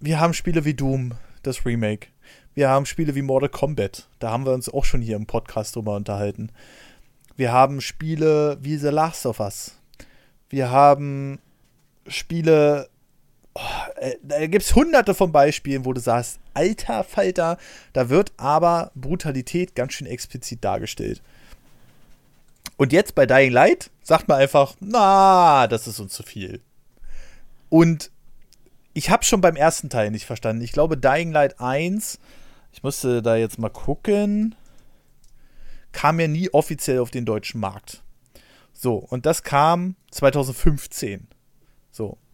wir 0.00 0.20
haben 0.20 0.32
Spiele 0.32 0.64
wie 0.64 0.74
Doom, 0.74 1.12
das 1.42 1.66
Remake. 1.66 2.08
Wir 2.54 2.70
haben 2.70 2.86
Spiele 2.86 3.14
wie 3.14 3.22
Mortal 3.22 3.50
Kombat. 3.50 4.08
Da 4.20 4.30
haben 4.30 4.46
wir 4.46 4.52
uns 4.52 4.68
auch 4.68 4.84
schon 4.84 5.02
hier 5.02 5.16
im 5.16 5.26
Podcast 5.26 5.76
drüber 5.76 5.94
unterhalten. 5.96 6.50
Wir 7.36 7.52
haben 7.52 7.80
Spiele 7.80 8.58
wie 8.62 8.78
The 8.78 8.88
Last 8.88 9.26
of 9.26 9.40
Us. 9.40 9.76
Wir 10.48 10.70
haben 10.70 11.40
Spiele, 12.06 12.88
da 14.22 14.46
gibt 14.46 14.64
es 14.64 14.74
hunderte 14.74 15.14
von 15.14 15.32
Beispielen, 15.32 15.84
wo 15.84 15.92
du 15.92 16.00
sagst, 16.00 16.40
alter 16.54 17.04
Falter, 17.04 17.58
da 17.92 18.08
wird 18.08 18.32
aber 18.36 18.90
Brutalität 18.94 19.74
ganz 19.74 19.94
schön 19.94 20.06
explizit 20.06 20.64
dargestellt. 20.64 21.22
Und 22.76 22.92
jetzt 22.92 23.14
bei 23.14 23.26
Dying 23.26 23.52
Light 23.52 23.90
sagt 24.02 24.28
man 24.28 24.38
einfach, 24.38 24.74
na, 24.80 25.66
das 25.66 25.86
ist 25.86 25.98
uns 25.98 26.12
zu 26.12 26.22
viel. 26.22 26.60
Und 27.68 28.10
ich 28.94 29.10
habe 29.10 29.24
schon 29.24 29.40
beim 29.40 29.56
ersten 29.56 29.90
Teil 29.90 30.10
nicht 30.10 30.26
verstanden. 30.26 30.62
Ich 30.62 30.72
glaube, 30.72 30.96
Dying 30.96 31.32
Light 31.32 31.60
1, 31.60 32.18
ich 32.72 32.82
musste 32.82 33.22
da 33.22 33.36
jetzt 33.36 33.58
mal 33.58 33.68
gucken 33.68 34.54
kam 35.92 36.20
ja 36.20 36.28
nie 36.28 36.50
offiziell 36.50 37.00
auf 37.00 37.10
den 37.10 37.24
deutschen 37.24 37.60
Markt. 37.60 38.02
So, 38.72 38.96
und 38.96 39.26
das 39.26 39.42
kam 39.42 39.96
2015. 40.10 41.26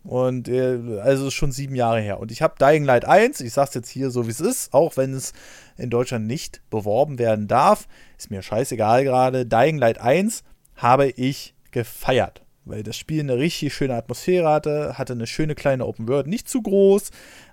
Und 0.05 0.49
äh, 0.49 1.01
also 1.01 1.31
schon 1.31 1.51
sieben 1.51 1.75
Jahre 1.75 2.01
her. 2.01 2.21
Und 2.21 2.31
ich 2.31 2.43
habe 2.43 2.55
Dying 2.61 2.85
Light 2.85 3.07
1, 3.07 3.41
ich 3.41 3.53
sag's 3.53 3.75
jetzt 3.75 3.89
hier 3.89 4.11
so 4.11 4.27
wie 4.27 4.31
es 4.31 4.41
ist, 4.41 4.75
auch 4.75 4.97
wenn 4.99 5.15
es 5.15 5.33
in 5.79 5.89
Deutschland 5.89 6.27
nicht 6.27 6.61
beworben 6.69 7.19
werden 7.19 7.49
darf, 7.49 7.89
ist 8.19 8.31
mir 8.31 8.43
scheißegal 8.43 9.05
gerade. 9.05 9.47
Dying 9.47 9.79
Light 9.79 9.99
1 9.99 10.45
habe 10.77 11.09
ich 11.09 11.55
gefeiert, 11.71 12.43
weil 12.67 12.83
das 12.83 12.99
Spiel 12.99 13.21
eine 13.21 13.39
richtig 13.39 13.73
schöne 13.73 13.95
Atmosphäre 13.95 14.49
hatte, 14.49 14.99
hatte 14.99 15.15
eine 15.15 15.27
schöne 15.27 15.55
kleine 15.55 15.87
Open 15.87 16.07
World, 16.07 16.27
nicht 16.27 16.49
zu 16.51 16.61
groß, 16.61 17.11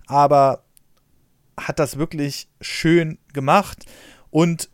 aber 0.08 0.64
hat 1.58 1.80
das 1.80 1.98
wirklich 1.98 2.50
schön 2.60 3.18
gemacht 3.34 3.86
und 4.30 4.70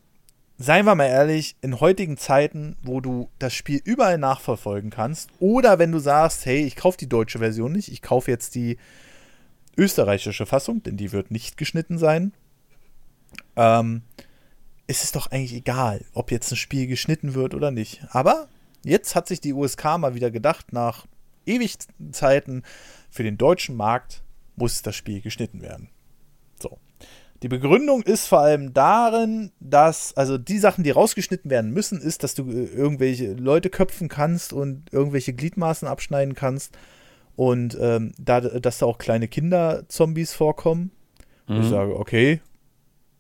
seien 0.57 0.85
wir 0.85 0.95
mal 0.95 1.05
ehrlich, 1.05 1.55
in 1.61 1.79
heutigen 1.79 2.17
Zeiten, 2.17 2.77
wo 2.81 2.99
du 2.99 3.29
das 3.39 3.53
Spiel 3.53 3.81
überall 3.84 4.17
nachverfolgen 4.17 4.89
kannst, 4.89 5.29
oder 5.39 5.79
wenn 5.79 5.91
du 5.91 5.99
sagst, 5.99 6.45
hey, 6.45 6.63
ich 6.63 6.75
kaufe 6.75 6.97
die 6.97 7.09
deutsche 7.09 7.39
Version 7.39 7.71
nicht, 7.71 7.91
ich 7.91 8.01
kaufe 8.01 8.31
jetzt 8.31 8.55
die 8.55 8.77
österreichische 9.77 10.45
Fassung, 10.45 10.81
denn 10.81 10.97
die 10.97 11.11
wird 11.11 11.29
nicht 11.29 11.57
geschnitten 11.57 11.97
sein, 11.99 12.34
ähm, 13.55 14.01
ist 14.88 15.03
es 15.03 15.11
doch 15.11 15.27
eigentlich 15.27 15.53
egal, 15.53 16.03
ob 16.13 16.31
jetzt 16.31 16.51
ein 16.51 16.55
Spiel 16.55 16.88
geschnitten 16.88 17.35
wird 17.35 17.53
oder 17.53 17.71
nicht. 17.71 18.01
Aber 18.09 18.47
jetzt 18.84 19.15
hat 19.15 19.27
sich 19.27 19.41
die 19.41 19.53
USK 19.53 19.97
mal 19.97 20.15
wieder 20.15 20.31
gedacht, 20.31 20.73
nach 20.73 21.05
ewig 21.45 21.77
Zeiten, 22.11 22.63
für 23.09 23.23
den 23.23 23.38
deutschen 23.38 23.75
Markt 23.75 24.23
muss 24.55 24.81
das 24.81 24.95
Spiel 24.95 25.21
geschnitten 25.21 25.61
werden. 25.61 25.89
Die 27.43 27.49
Begründung 27.49 28.01
ist 28.01 28.27
vor 28.27 28.39
allem 28.39 28.73
darin, 28.73 29.51
dass, 29.59 30.15
also 30.18 30.38
die 30.39 30.57
Sachen, 30.57 30.84
die 30.84 30.89
rausgeschnitten 30.89 31.51
werden 31.51 31.72
müssen, 31.72 32.01
ist, 32.01 32.23
dass 32.23 32.34
du 32.34 32.49
äh, 32.49 32.65
irgendwelche 32.65 33.34
Leute 33.34 33.69
köpfen 33.69 34.07
kannst 34.07 34.53
und 34.53 34.91
irgendwelche 34.91 35.34
Gliedmaßen 35.34 35.88
abschneiden 35.88 36.34
kannst. 36.34 36.76
Und 37.35 37.77
ähm, 37.80 38.14
da, 38.18 38.41
dass 38.41 38.80
da 38.80 38.88
auch 38.88 38.97
kleine 38.97 39.27
Kinder-Zombies 39.27 40.34
vorkommen. 40.34 40.91
Mhm. 41.47 41.61
Ich 41.61 41.69
sage, 41.69 41.95
okay, 41.95 42.41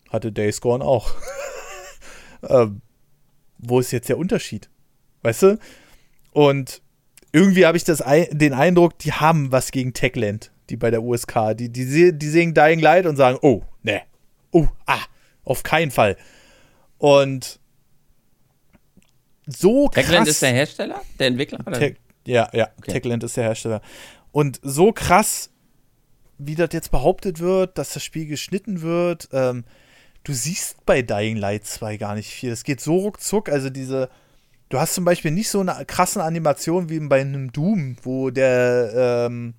hatte 0.09 0.31
Days 0.31 0.61
Gone 0.61 0.83
auch. 0.83 1.13
ähm, 2.49 2.81
wo 3.59 3.79
ist 3.79 3.91
jetzt 3.91 4.09
der 4.09 4.17
Unterschied? 4.17 4.69
Weißt 5.21 5.43
du? 5.43 5.59
Und 6.31 6.81
irgendwie 7.31 7.67
habe 7.67 7.77
ich 7.77 7.83
das, 7.83 8.03
den 8.31 8.53
Eindruck, 8.53 8.97
die 8.97 9.11
haben 9.11 9.51
was 9.51 9.69
gegen 9.69 9.93
Techland 9.93 10.51
die 10.69 10.77
bei 10.77 10.91
der 10.91 11.03
USK. 11.03 11.55
Die, 11.55 11.69
die, 11.69 12.17
die 12.17 12.29
sehen 12.29 12.53
Dying 12.53 12.79
Light 12.79 13.05
und 13.05 13.15
sagen, 13.15 13.37
oh, 13.41 13.63
oh, 14.51 14.67
ah, 14.85 15.03
auf 15.43 15.63
keinen 15.63 15.91
Fall. 15.91 16.17
Und 16.97 17.59
so 19.45 19.87
krass. 19.87 20.05
Techland 20.05 20.27
ist 20.27 20.41
der 20.41 20.51
Hersteller? 20.51 21.01
Der 21.19 21.27
Entwickler? 21.27 21.59
Te 21.73 21.95
ja, 22.25 22.49
ja, 22.51 22.69
okay. 22.77 22.91
Techland 22.91 23.23
ist 23.23 23.37
der 23.37 23.45
Hersteller. 23.45 23.81
Und 24.31 24.59
so 24.61 24.91
krass, 24.91 25.49
wie 26.37 26.55
das 26.55 26.69
jetzt 26.73 26.91
behauptet 26.91 27.39
wird, 27.39 27.77
dass 27.77 27.93
das 27.93 28.03
Spiel 28.03 28.25
geschnitten 28.25 28.81
wird, 28.81 29.29
ähm, 29.31 29.63
du 30.23 30.33
siehst 30.33 30.85
bei 30.85 31.01
Dying 31.01 31.37
Light 31.37 31.65
2 31.65 31.95
gar 31.97 32.15
nicht 32.15 32.29
viel. 32.29 32.51
Es 32.51 32.65
geht 32.65 32.81
so 32.81 32.97
ruckzuck, 32.97 33.47
also 33.47 33.69
diese 33.69 34.09
du 34.69 34.79
hast 34.79 34.93
zum 34.93 35.05
Beispiel 35.05 35.31
nicht 35.31 35.49
so 35.49 35.61
eine 35.61 35.85
krasse 35.85 36.23
Animation 36.23 36.89
wie 36.89 36.99
bei 36.99 37.21
einem 37.21 37.51
Doom, 37.51 37.97
wo 38.03 38.29
der 38.29 39.27
ähm, 39.29 39.53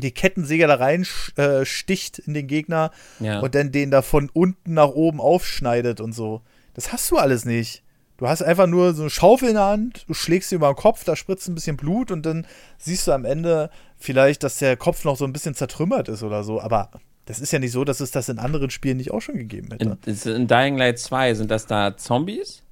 die 0.00 0.12
Kettensäger 0.12 0.66
da 0.66 0.74
rein 0.74 1.06
äh, 1.36 1.64
sticht 1.64 2.18
in 2.18 2.34
den 2.34 2.46
Gegner 2.46 2.90
ja. 3.18 3.40
und 3.40 3.54
dann 3.54 3.72
den 3.72 3.90
da 3.90 4.02
von 4.02 4.30
unten 4.32 4.74
nach 4.74 4.88
oben 4.88 5.20
aufschneidet 5.20 6.00
und 6.00 6.12
so. 6.12 6.42
Das 6.74 6.92
hast 6.92 7.10
du 7.10 7.16
alles 7.16 7.44
nicht. 7.44 7.82
Du 8.20 8.28
hast 8.28 8.42
einfach 8.42 8.66
nur 8.66 8.92
so 8.92 9.02
eine 9.02 9.10
Schaufel 9.10 9.48
in 9.48 9.54
der 9.54 9.64
Hand, 9.64 10.04
du 10.06 10.12
schlägst 10.12 10.50
sie 10.50 10.56
über 10.56 10.70
den 10.70 10.76
Kopf, 10.76 11.04
da 11.04 11.16
spritzt 11.16 11.48
ein 11.48 11.54
bisschen 11.54 11.78
Blut 11.78 12.10
und 12.10 12.26
dann 12.26 12.46
siehst 12.76 13.06
du 13.06 13.12
am 13.12 13.24
Ende 13.24 13.70
vielleicht, 13.96 14.42
dass 14.42 14.58
der 14.58 14.76
Kopf 14.76 15.04
noch 15.04 15.16
so 15.16 15.24
ein 15.24 15.32
bisschen 15.32 15.54
zertrümmert 15.54 16.08
ist 16.08 16.22
oder 16.22 16.44
so. 16.44 16.60
Aber 16.60 16.90
das 17.24 17.40
ist 17.40 17.52
ja 17.52 17.58
nicht 17.58 17.72
so, 17.72 17.84
dass 17.84 18.00
es 18.00 18.10
das 18.10 18.28
in 18.28 18.38
anderen 18.38 18.68
Spielen 18.68 18.98
nicht 18.98 19.10
auch 19.10 19.22
schon 19.22 19.36
gegeben 19.36 19.68
hätte. 19.70 19.96
In, 20.04 20.34
in 20.34 20.46
Dying 20.48 20.76
Light 20.76 20.98
2 20.98 21.34
sind 21.34 21.50
das 21.50 21.66
da 21.66 21.96
Zombies? 21.96 22.62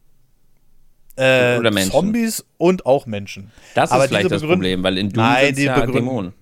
Äh, 1.18 1.58
oder 1.58 1.70
Menschen? 1.70 1.92
Zombies 1.92 2.44
und 2.58 2.86
auch 2.86 3.06
Menschen. 3.06 3.50
Das 3.74 3.90
ist 3.90 3.94
Aber 3.94 4.04
vielleicht 4.06 4.30
das 4.30 4.42
Problem, 4.42 4.82
weil 4.82 4.98
in 4.98 5.10
Doom 5.10 5.24
sind 5.40 5.58
ja 5.58 5.86
Dämonen. 5.86 6.32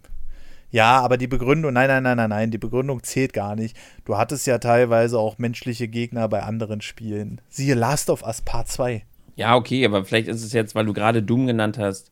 Ja, 0.71 1.01
aber 1.01 1.17
die 1.17 1.27
Begründung, 1.27 1.73
nein, 1.73 1.89
nein, 1.89 2.03
nein, 2.03 2.17
nein, 2.17 2.31
nein, 2.31 2.51
die 2.51 2.59
Begründung 2.59 3.03
zählt 3.03 3.33
gar 3.33 3.57
nicht. 3.57 3.77
Du 4.05 4.17
hattest 4.17 4.47
ja 4.47 4.59
teilweise 4.59 5.19
auch 5.19 5.39
menschliche 5.39 5.89
Gegner 5.89 6.29
bei 6.29 6.43
anderen 6.43 6.81
Spielen. 6.81 7.41
Siehe 7.49 7.75
Last 7.75 8.11
of 8.11 8.23
Us 8.23 8.43
Part 8.43 8.69
2. 8.69 9.05
Ja, 9.37 9.55
okay, 9.55 9.85
aber 9.85 10.05
vielleicht 10.05 10.29
ist 10.29 10.43
es 10.43 10.53
jetzt, 10.53 10.75
weil 10.75 10.87
du 10.87 10.93
gerade 10.93 11.23
Doom 11.23 11.47
genannt 11.47 11.79
hast, 11.79 12.11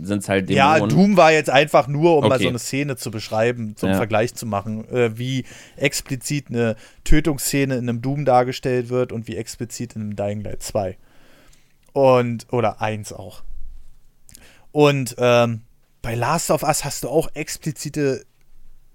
sind 0.00 0.22
es 0.22 0.28
halt 0.28 0.48
Dämonen. 0.48 0.80
Ja, 0.80 0.86
Doom 0.86 1.16
war 1.16 1.32
jetzt 1.32 1.50
einfach 1.50 1.86
nur, 1.86 2.12
um 2.12 2.24
okay. 2.24 2.28
mal 2.28 2.40
so 2.40 2.48
eine 2.48 2.58
Szene 2.58 2.96
zu 2.96 3.10
beschreiben, 3.10 3.76
zum 3.76 3.90
ja. 3.90 3.96
Vergleich 3.96 4.34
zu 4.34 4.44
machen, 4.44 4.88
äh, 4.90 5.16
wie 5.16 5.44
explizit 5.76 6.48
eine 6.48 6.76
Tötungsszene 7.04 7.76
in 7.76 7.88
einem 7.88 8.02
Doom 8.02 8.24
dargestellt 8.24 8.88
wird 8.88 9.12
und 9.12 9.28
wie 9.28 9.36
explizit 9.36 9.96
in 9.96 10.02
einem 10.02 10.16
Dying 10.16 10.40
Light 10.42 10.62
2. 10.62 10.96
Und, 11.92 12.46
oder 12.52 12.80
1 12.80 13.12
auch. 13.12 13.42
Und 14.72 15.16
ähm, 15.18 15.62
bei 16.02 16.14
Last 16.14 16.50
of 16.50 16.62
Us 16.62 16.84
hast 16.84 17.04
du 17.04 17.08
auch 17.08 17.28
explizite 17.34 18.24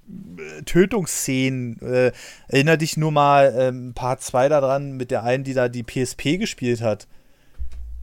äh, 0.08 0.62
Tötungsszenen. 0.64 1.80
Äh, 1.82 2.12
erinner 2.48 2.78
dich 2.78 2.98
nur 2.98 3.12
mal 3.12 3.54
ähm, 3.58 3.94
Part 3.94 4.22
2 4.22 4.50
daran 4.50 4.94
mit 4.94 5.12
der 5.12 5.24
einen, 5.24 5.44
die 5.44 5.54
da 5.54 5.70
die 5.70 5.84
PSP 5.84 6.38
gespielt 6.38 6.82
hat. 6.82 7.08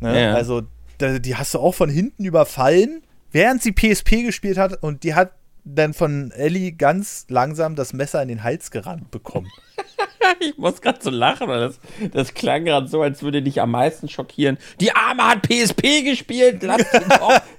Ne? 0.01 0.21
Ja. 0.21 0.35
Also, 0.35 0.63
da, 0.99 1.19
die 1.19 1.37
hast 1.37 1.55
du 1.55 1.59
auch 1.59 1.75
von 1.75 1.91
hinten 1.91 2.25
überfallen, 2.25 3.03
während 3.33 3.63
sie 3.63 3.73
PSP 3.73 4.23
gespielt 4.25 4.59
hat 4.59 4.83
und 4.83 5.03
die 5.03 5.15
hat 5.15 5.33
dann 5.75 5.95
von 5.95 6.31
Ellie 6.33 6.73
ganz 6.73 7.27
langsam 7.29 7.77
das 7.77 7.93
Messer 7.93 8.23
in 8.23 8.29
den 8.29 8.43
Hals 8.43 8.71
gerannt 8.71 9.11
bekommen. 9.11 9.51
ich 10.41 10.57
muss 10.59 10.81
gerade 10.81 10.99
so 11.03 11.11
lachen, 11.11 11.49
weil 11.49 11.61
das, 11.61 11.81
das 12.13 12.35
klang 12.35 12.65
gerade 12.65 12.89
so, 12.89 13.03
als 13.03 13.23
würde 13.23 13.43
dich 13.43 13.61
am 13.61 13.71
meisten 13.71 14.09
schockieren. 14.09 14.59
Die 14.81 14.93
Arme 14.93 15.27
hat 15.27 15.43
PSP 15.43 16.03
gespielt. 16.05 16.67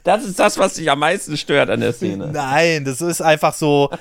Das 0.04 0.26
ist 0.26 0.40
das, 0.40 0.58
was 0.58 0.74
dich 0.74 0.90
am 0.90 1.00
meisten 1.00 1.38
stört 1.38 1.70
an 1.70 1.80
der 1.80 1.94
Szene. 1.94 2.32
Nein, 2.34 2.86
das 2.86 3.02
ist 3.02 3.22
einfach 3.22 3.54
so. 3.54 3.92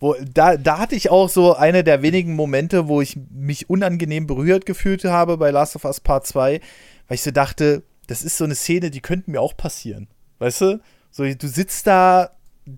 Wo, 0.00 0.16
da, 0.34 0.56
da 0.56 0.78
hatte 0.78 0.96
ich 0.96 1.10
auch 1.10 1.28
so 1.28 1.54
eine 1.54 1.84
der 1.84 2.02
wenigen 2.02 2.34
Momente, 2.34 2.88
wo 2.88 3.00
ich 3.00 3.16
mich 3.30 3.70
unangenehm 3.70 4.26
berührt 4.26 4.66
gefühlt 4.66 5.04
habe 5.04 5.36
bei 5.36 5.50
Last 5.50 5.76
of 5.76 5.84
Us 5.84 6.00
Part 6.00 6.26
2, 6.26 6.60
weil 7.06 7.14
ich 7.14 7.22
so 7.22 7.30
dachte, 7.30 7.84
das 8.08 8.22
ist 8.22 8.36
so 8.36 8.44
eine 8.44 8.56
Szene, 8.56 8.90
die 8.90 9.00
könnte 9.00 9.30
mir 9.30 9.40
auch 9.40 9.56
passieren. 9.56 10.08
Weißt 10.38 10.60
du? 10.60 10.80
So, 11.10 11.24
du 11.24 11.48
sitzt 11.48 11.86
da, 11.86 12.30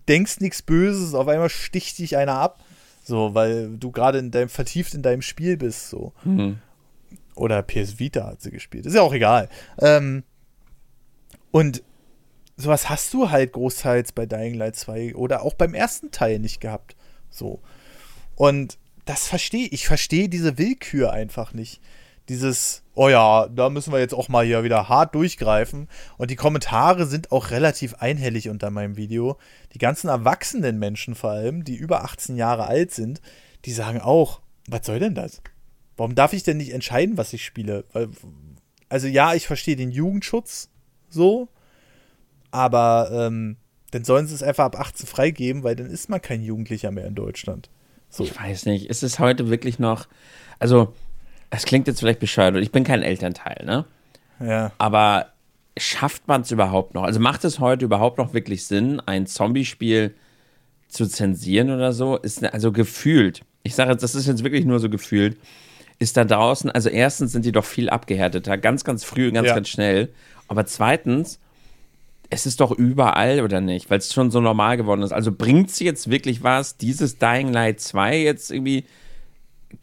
denkst 0.08 0.40
nichts 0.40 0.62
Böses, 0.62 1.14
auf 1.14 1.28
einmal 1.28 1.50
sticht 1.50 1.98
dich 1.98 2.16
einer 2.16 2.34
ab 2.34 2.62
so, 3.10 3.34
weil 3.34 3.76
du 3.76 3.90
gerade 3.90 4.18
in 4.18 4.30
deinem, 4.30 4.48
vertieft 4.48 4.94
in 4.94 5.02
deinem 5.02 5.22
Spiel 5.22 5.56
bist, 5.56 5.90
so. 5.90 6.12
Mhm. 6.24 6.58
Oder 7.34 7.62
PS 7.62 7.98
Vita 7.98 8.26
hat 8.26 8.42
sie 8.42 8.50
gespielt. 8.50 8.86
Ist 8.86 8.94
ja 8.94 9.02
auch 9.02 9.14
egal. 9.14 9.48
Ähm, 9.78 10.24
und 11.50 11.82
sowas 12.56 12.88
hast 12.90 13.12
du 13.14 13.30
halt 13.30 13.52
großteils 13.52 14.12
bei 14.12 14.26
Dying 14.26 14.54
Light 14.54 14.76
2 14.76 15.14
oder 15.14 15.42
auch 15.42 15.54
beim 15.54 15.74
ersten 15.74 16.10
Teil 16.10 16.38
nicht 16.38 16.60
gehabt. 16.60 16.94
So. 17.30 17.60
Und 18.36 18.78
das 19.06 19.26
verstehe 19.26 19.66
ich. 19.66 19.72
Ich 19.72 19.86
verstehe 19.86 20.28
diese 20.28 20.58
Willkür 20.58 21.12
einfach 21.12 21.52
nicht. 21.54 21.80
Dieses, 22.30 22.84
oh 22.94 23.08
ja, 23.08 23.48
da 23.48 23.70
müssen 23.70 23.92
wir 23.92 23.98
jetzt 23.98 24.14
auch 24.14 24.28
mal 24.28 24.44
hier 24.46 24.62
wieder 24.62 24.88
hart 24.88 25.16
durchgreifen. 25.16 25.88
Und 26.16 26.30
die 26.30 26.36
Kommentare 26.36 27.06
sind 27.06 27.32
auch 27.32 27.50
relativ 27.50 27.94
einhellig 27.94 28.48
unter 28.48 28.70
meinem 28.70 28.96
Video. 28.96 29.36
Die 29.74 29.78
ganzen 29.78 30.06
erwachsenen 30.06 30.78
Menschen 30.78 31.16
vor 31.16 31.30
allem, 31.30 31.64
die 31.64 31.74
über 31.74 32.04
18 32.04 32.36
Jahre 32.36 32.68
alt 32.68 32.92
sind, 32.92 33.20
die 33.64 33.72
sagen 33.72 34.00
auch, 34.00 34.40
was 34.68 34.86
soll 34.86 35.00
denn 35.00 35.16
das? 35.16 35.42
Warum 35.96 36.14
darf 36.14 36.32
ich 36.32 36.44
denn 36.44 36.58
nicht 36.58 36.72
entscheiden, 36.72 37.18
was 37.18 37.32
ich 37.32 37.44
spiele? 37.44 37.84
Also 38.88 39.08
ja, 39.08 39.34
ich 39.34 39.48
verstehe 39.48 39.74
den 39.74 39.90
Jugendschutz 39.90 40.70
so, 41.08 41.48
aber 42.52 43.10
ähm, 43.12 43.56
dann 43.90 44.04
sollen 44.04 44.28
sie 44.28 44.36
es 44.36 44.44
einfach 44.44 44.66
ab 44.66 44.78
18 44.78 45.08
freigeben, 45.08 45.64
weil 45.64 45.74
dann 45.74 45.90
ist 45.90 46.08
man 46.08 46.22
kein 46.22 46.42
Jugendlicher 46.42 46.92
mehr 46.92 47.06
in 47.06 47.16
Deutschland. 47.16 47.70
So. 48.08 48.22
Ich 48.22 48.40
weiß 48.40 48.66
nicht, 48.66 48.86
ist 48.86 49.02
es 49.02 49.18
heute 49.18 49.50
wirklich 49.50 49.80
noch, 49.80 50.06
also 50.60 50.94
es 51.50 51.64
klingt 51.64 51.86
jetzt 51.86 52.00
vielleicht 52.00 52.20
bescheuert 52.20 52.54
und 52.54 52.62
ich 52.62 52.72
bin 52.72 52.84
kein 52.84 53.02
Elternteil, 53.02 53.64
ne? 53.64 53.84
Ja. 54.40 54.72
Aber 54.78 55.26
schafft 55.76 56.26
man 56.28 56.42
es 56.42 56.50
überhaupt 56.50 56.94
noch? 56.94 57.02
Also 57.02 57.20
macht 57.20 57.44
es 57.44 57.58
heute 57.58 57.84
überhaupt 57.84 58.18
noch 58.18 58.32
wirklich 58.32 58.64
Sinn, 58.64 59.00
ein 59.00 59.26
Zombie-Spiel 59.26 60.14
zu 60.88 61.06
zensieren 61.06 61.70
oder 61.70 61.92
so? 61.92 62.16
Ist 62.16 62.42
ne, 62.42 62.52
also 62.52 62.72
gefühlt. 62.72 63.42
Ich 63.62 63.74
sage 63.74 63.90
jetzt, 63.92 64.02
das 64.02 64.14
ist 64.14 64.26
jetzt 64.26 64.44
wirklich 64.44 64.64
nur 64.64 64.78
so 64.78 64.88
gefühlt. 64.88 65.38
Ist 65.98 66.16
da 66.16 66.24
draußen, 66.24 66.70
also 66.70 66.88
erstens 66.88 67.32
sind 67.32 67.44
die 67.44 67.52
doch 67.52 67.64
viel 67.64 67.90
abgehärteter, 67.90 68.56
ganz, 68.56 68.84
ganz 68.84 69.04
früh 69.04 69.28
und 69.28 69.34
ganz, 69.34 69.48
ja. 69.48 69.54
ganz 69.54 69.68
schnell. 69.68 70.08
Aber 70.48 70.64
zweitens, 70.64 71.38
es 72.30 72.46
ist 72.46 72.60
doch 72.60 72.70
überall, 72.70 73.42
oder 73.42 73.60
nicht? 73.60 73.90
Weil 73.90 73.98
es 73.98 74.14
schon 74.14 74.30
so 74.30 74.40
normal 74.40 74.76
geworden 74.76 75.02
ist. 75.02 75.12
Also 75.12 75.32
bringt 75.32 75.70
es 75.70 75.78
jetzt 75.80 76.10
wirklich 76.10 76.42
was, 76.42 76.76
dieses 76.76 77.18
Dying 77.18 77.52
Light 77.52 77.80
2 77.80 78.18
jetzt 78.18 78.50
irgendwie 78.50 78.84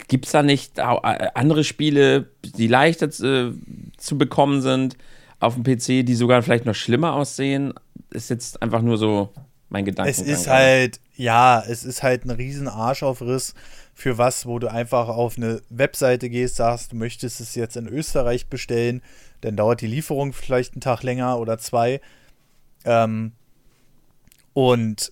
Gibt 0.08 0.26
es 0.26 0.32
da 0.32 0.44
nicht 0.44 0.80
andere 0.80 1.64
Spiele, 1.64 2.30
die 2.44 2.68
leichter 2.68 3.08
äh, 3.08 3.54
zu 3.98 4.18
bekommen 4.18 4.62
sind 4.62 4.98
auf 5.40 5.56
dem 5.56 5.64
PC, 5.64 6.06
die 6.06 6.16
sogar 6.16 6.42
vielleicht 6.42 6.66
noch 6.66 6.76
schlimmer 6.76 7.14
aussehen? 7.14 7.74
Ist 8.10 8.30
jetzt 8.30 8.62
einfach 8.62 8.82
nur 8.82 8.98
so 8.98 9.30
mein 9.70 9.86
Gedanke. 9.86 10.12
Es 10.12 10.20
ist 10.20 10.48
halt, 10.48 11.00
ja, 11.16 11.64
es 11.68 11.84
ist 11.84 12.04
halt 12.04 12.26
ein 12.26 12.32
riesen 12.32 12.68
Arschaufriss 12.68 13.54
für 13.94 14.18
was, 14.18 14.46
wo 14.46 14.60
du 14.60 14.70
einfach 14.70 15.08
auf 15.08 15.38
eine 15.38 15.62
Webseite 15.70 16.30
gehst, 16.30 16.58
sagst, 16.58 16.92
du 16.92 16.96
möchtest 16.96 17.42
es 17.42 17.56
jetzt 17.56 17.76
in 17.76 17.88
Österreich 17.88 18.48
bestellen, 18.48 19.02
dann 19.42 19.56
dauert 19.56 19.82
die 19.82 19.88
Lieferung 19.88 20.34
vielleicht 20.34 20.74
einen 20.74 20.82
Tag 20.82 21.04
länger 21.04 21.40
oder 21.40 21.58
zwei. 21.58 22.00
Ähm, 22.86 23.32
und 24.54 25.12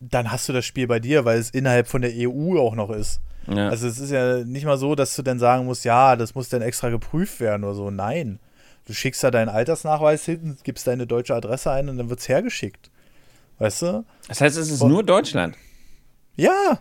dann 0.00 0.30
hast 0.30 0.48
du 0.48 0.52
das 0.52 0.64
Spiel 0.64 0.86
bei 0.86 1.00
dir, 1.00 1.24
weil 1.24 1.38
es 1.38 1.50
innerhalb 1.50 1.88
von 1.88 2.02
der 2.02 2.12
EU 2.14 2.58
auch 2.58 2.74
noch 2.74 2.90
ist. 2.90 3.20
Ja. 3.46 3.68
Also 3.68 3.86
es 3.86 3.98
ist 3.98 4.10
ja 4.10 4.44
nicht 4.44 4.64
mal 4.64 4.78
so, 4.78 4.94
dass 4.94 5.14
du 5.14 5.22
dann 5.22 5.38
sagen 5.38 5.66
musst, 5.66 5.84
ja, 5.84 6.16
das 6.16 6.34
muss 6.34 6.48
dann 6.48 6.62
extra 6.62 6.88
geprüft 6.88 7.40
werden 7.40 7.64
oder 7.64 7.74
so. 7.74 7.90
Nein. 7.90 8.38
Du 8.86 8.92
schickst 8.92 9.22
da 9.24 9.30
deinen 9.30 9.48
Altersnachweis 9.48 10.24
hin, 10.24 10.58
gibst 10.62 10.86
deine 10.86 11.06
deutsche 11.06 11.34
Adresse 11.34 11.70
ein 11.72 11.88
und 11.88 11.98
dann 11.98 12.08
wird 12.08 12.20
es 12.20 12.28
hergeschickt. 12.28 12.90
Weißt 13.58 13.82
du? 13.82 14.04
Das 14.28 14.40
heißt, 14.40 14.56
es 14.56 14.70
ist 14.70 14.82
und, 14.82 14.90
nur 14.90 15.02
Deutschland. 15.02 15.56
Ja. 16.36 16.80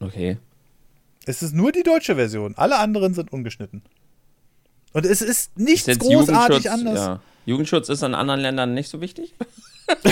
Okay. 0.00 0.38
Es 1.26 1.42
ist 1.42 1.54
nur 1.54 1.72
die 1.72 1.82
deutsche 1.82 2.16
Version. 2.16 2.54
Alle 2.56 2.78
anderen 2.78 3.14
sind 3.14 3.32
ungeschnitten. 3.32 3.82
Und 4.92 5.06
es 5.06 5.22
ist 5.22 5.56
nichts 5.58 5.88
ist 5.88 6.00
großartig 6.00 6.70
anders. 6.70 6.98
Ja. 6.98 7.20
Jugendschutz 7.46 7.88
ist 7.88 8.02
in 8.02 8.14
anderen 8.14 8.40
Ländern 8.40 8.74
nicht 8.74 8.88
so 8.88 9.00
wichtig? 9.00 9.34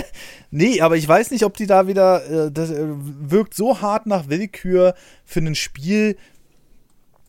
nee, 0.50 0.80
aber 0.80 0.96
ich 0.96 1.06
weiß 1.06 1.30
nicht, 1.30 1.44
ob 1.44 1.56
die 1.56 1.66
da 1.66 1.86
wieder. 1.86 2.46
Äh, 2.46 2.52
das 2.52 2.70
äh, 2.70 2.86
wirkt 2.86 3.54
so 3.54 3.80
hart 3.80 4.06
nach 4.06 4.28
Willkür 4.28 4.94
für 5.24 5.40
ein 5.40 5.54
Spiel, 5.54 6.16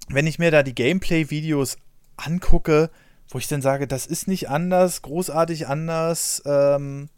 wenn 0.10 0.28
ich 0.28 0.40
mir 0.40 0.52
da 0.52 0.64
die 0.64 0.76
Gameplay-Videos 0.76 1.78
angucke, 2.18 2.90
wo 3.30 3.38
ich 3.40 3.48
dann 3.48 3.62
sage, 3.62 3.88
das 3.88 4.06
ist 4.06 4.28
nicht 4.28 4.50
anders, 4.50 5.02
großartig 5.02 5.68
anders 5.68 6.44
ähm, 6.46 7.10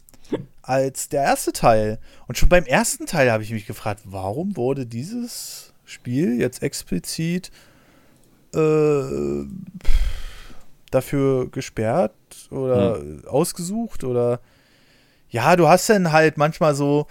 als 0.62 1.08
der 1.08 1.22
erste 1.22 1.52
Teil. 1.52 1.98
Und 2.26 2.38
schon 2.38 2.48
beim 2.48 2.64
ersten 2.64 3.06
Teil 3.06 3.30
habe 3.30 3.42
ich 3.42 3.50
mich 3.50 3.66
gefragt, 3.66 4.02
warum 4.04 4.56
wurde 4.56 4.86
dieses 4.86 5.72
Spiel 5.84 6.40
jetzt 6.40 6.62
explizit 6.62 7.50
äh, 8.54 9.44
dafür 10.90 11.50
gesperrt 11.50 12.14
oder 12.50 12.98
hm. 12.98 13.24
ausgesucht 13.26 14.04
oder 14.04 14.40
ja, 15.36 15.54
du 15.54 15.68
hast 15.68 15.90
dann 15.90 16.12
halt 16.12 16.38
manchmal 16.38 16.74
so, 16.74 17.06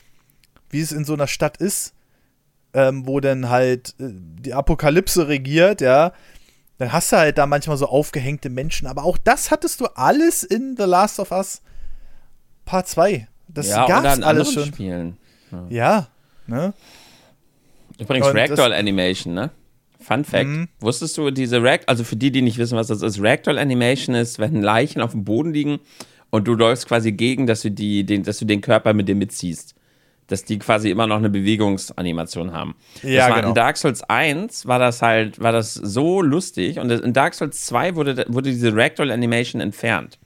wie 0.71 0.81
es 0.81 0.91
in 0.91 1.05
so 1.05 1.13
einer 1.13 1.27
Stadt 1.27 1.57
ist, 1.57 1.93
ähm, 2.73 3.05
wo 3.05 3.19
dann 3.19 3.49
halt 3.49 3.93
äh, 3.99 4.09
die 4.09 4.55
Apokalypse 4.55 5.27
regiert, 5.27 5.79
ja, 5.79 6.11
dann 6.79 6.91
hast 6.91 7.11
du 7.11 7.17
halt 7.17 7.37
da 7.37 7.45
manchmal 7.45 7.77
so 7.77 7.85
aufgehängte 7.85 8.49
Menschen, 8.49 8.87
aber 8.87 9.03
auch 9.03 9.19
das 9.19 9.51
hattest 9.51 9.79
du 9.79 9.85
alles 9.95 10.43
in 10.43 10.75
The 10.75 10.85
Last 10.85 11.19
of 11.19 11.29
Us 11.29 11.61
Part 12.65 12.87
2. 12.87 13.27
Das 13.47 13.69
ja, 13.69 13.85
gab's 13.85 14.19
alles 14.23 14.51
schon. 14.51 14.65
Spielen. 14.65 15.17
Ja. 15.51 15.67
ja 15.69 16.07
ne? 16.47 16.73
Übrigens 17.99 18.33
Ragdoll 18.33 18.73
Animation, 18.73 19.35
ne? 19.35 19.51
Fun 19.99 20.25
Fact: 20.25 20.47
mhm. 20.47 20.67
Wusstest 20.79 21.15
du, 21.19 21.29
diese 21.29 21.61
Rag, 21.61 21.81
also 21.85 22.03
für 22.03 22.15
die, 22.15 22.31
die 22.31 22.41
nicht 22.41 22.57
wissen, 22.57 22.75
was 22.75 22.87
das 22.87 23.03
ist, 23.03 23.21
Ragdoll 23.21 23.59
Animation 23.59 24.15
ist, 24.15 24.39
wenn 24.39 24.63
Leichen 24.63 24.99
auf 25.03 25.11
dem 25.11 25.23
Boden 25.23 25.53
liegen 25.53 25.79
und 26.29 26.47
du 26.47 26.53
läufst 26.53 26.87
quasi 26.87 27.11
gegen, 27.11 27.47
dass 27.47 27.61
du, 27.61 27.71
die, 27.71 28.05
den, 28.05 28.23
dass 28.23 28.39
du 28.39 28.45
den 28.45 28.61
Körper 28.61 28.93
mit 28.93 29.07
dem 29.07 29.17
mitziehst. 29.17 29.75
Dass 30.27 30.43
die 30.43 30.57
quasi 30.57 30.89
immer 30.89 31.05
noch 31.05 31.17
eine 31.17 31.29
Bewegungsanimation 31.29 32.51
haben. 32.51 32.75
Ja, 33.03 33.29
genau. 33.29 33.49
In 33.49 33.53
Dark 33.53 33.77
Souls 33.77 34.01
1 34.03 34.65
war 34.65 34.79
das 34.79 35.03
halt, 35.03 35.39
war 35.39 35.51
das 35.51 35.75
so 35.75 36.21
lustig 36.21 36.79
und 36.79 36.89
in 36.89 37.13
Dark 37.13 37.35
Souls 37.35 37.61
2 37.65 37.95
wurde, 37.95 38.25
wurde 38.27 38.49
diese 38.49 38.75
Ragdoll 38.75 39.11
Animation 39.11 39.61
entfernt. 39.61 40.17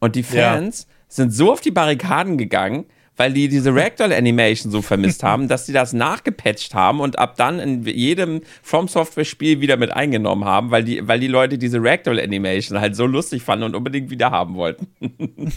Und 0.00 0.16
die 0.16 0.22
Fans 0.22 0.86
ja. 0.88 0.94
sind 1.08 1.32
so 1.32 1.50
auf 1.50 1.62
die 1.62 1.70
Barrikaden 1.70 2.36
gegangen, 2.36 2.84
weil 3.16 3.32
die 3.32 3.48
diese 3.48 3.74
Ragdoll-Animation 3.74 4.72
so 4.72 4.82
vermisst 4.82 5.22
haben, 5.24 5.48
dass 5.48 5.66
sie 5.66 5.72
das 5.72 5.92
nachgepatcht 5.92 6.74
haben 6.74 7.00
und 7.00 7.18
ab 7.18 7.36
dann 7.36 7.58
in 7.58 7.84
jedem 7.84 8.40
From 8.62 8.88
Software-Spiel 8.88 9.60
wieder 9.60 9.76
mit 9.76 9.92
eingenommen 9.92 10.44
haben, 10.44 10.70
weil 10.70 10.84
die, 10.84 11.06
weil 11.06 11.20
die 11.20 11.28
Leute 11.28 11.58
diese 11.58 11.82
Ragdoll-Animation 11.82 12.80
halt 12.80 12.96
so 12.96 13.06
lustig 13.06 13.42
fanden 13.42 13.64
und 13.64 13.76
unbedingt 13.76 14.10
wieder 14.10 14.30
haben 14.30 14.54
wollten. 14.54 14.88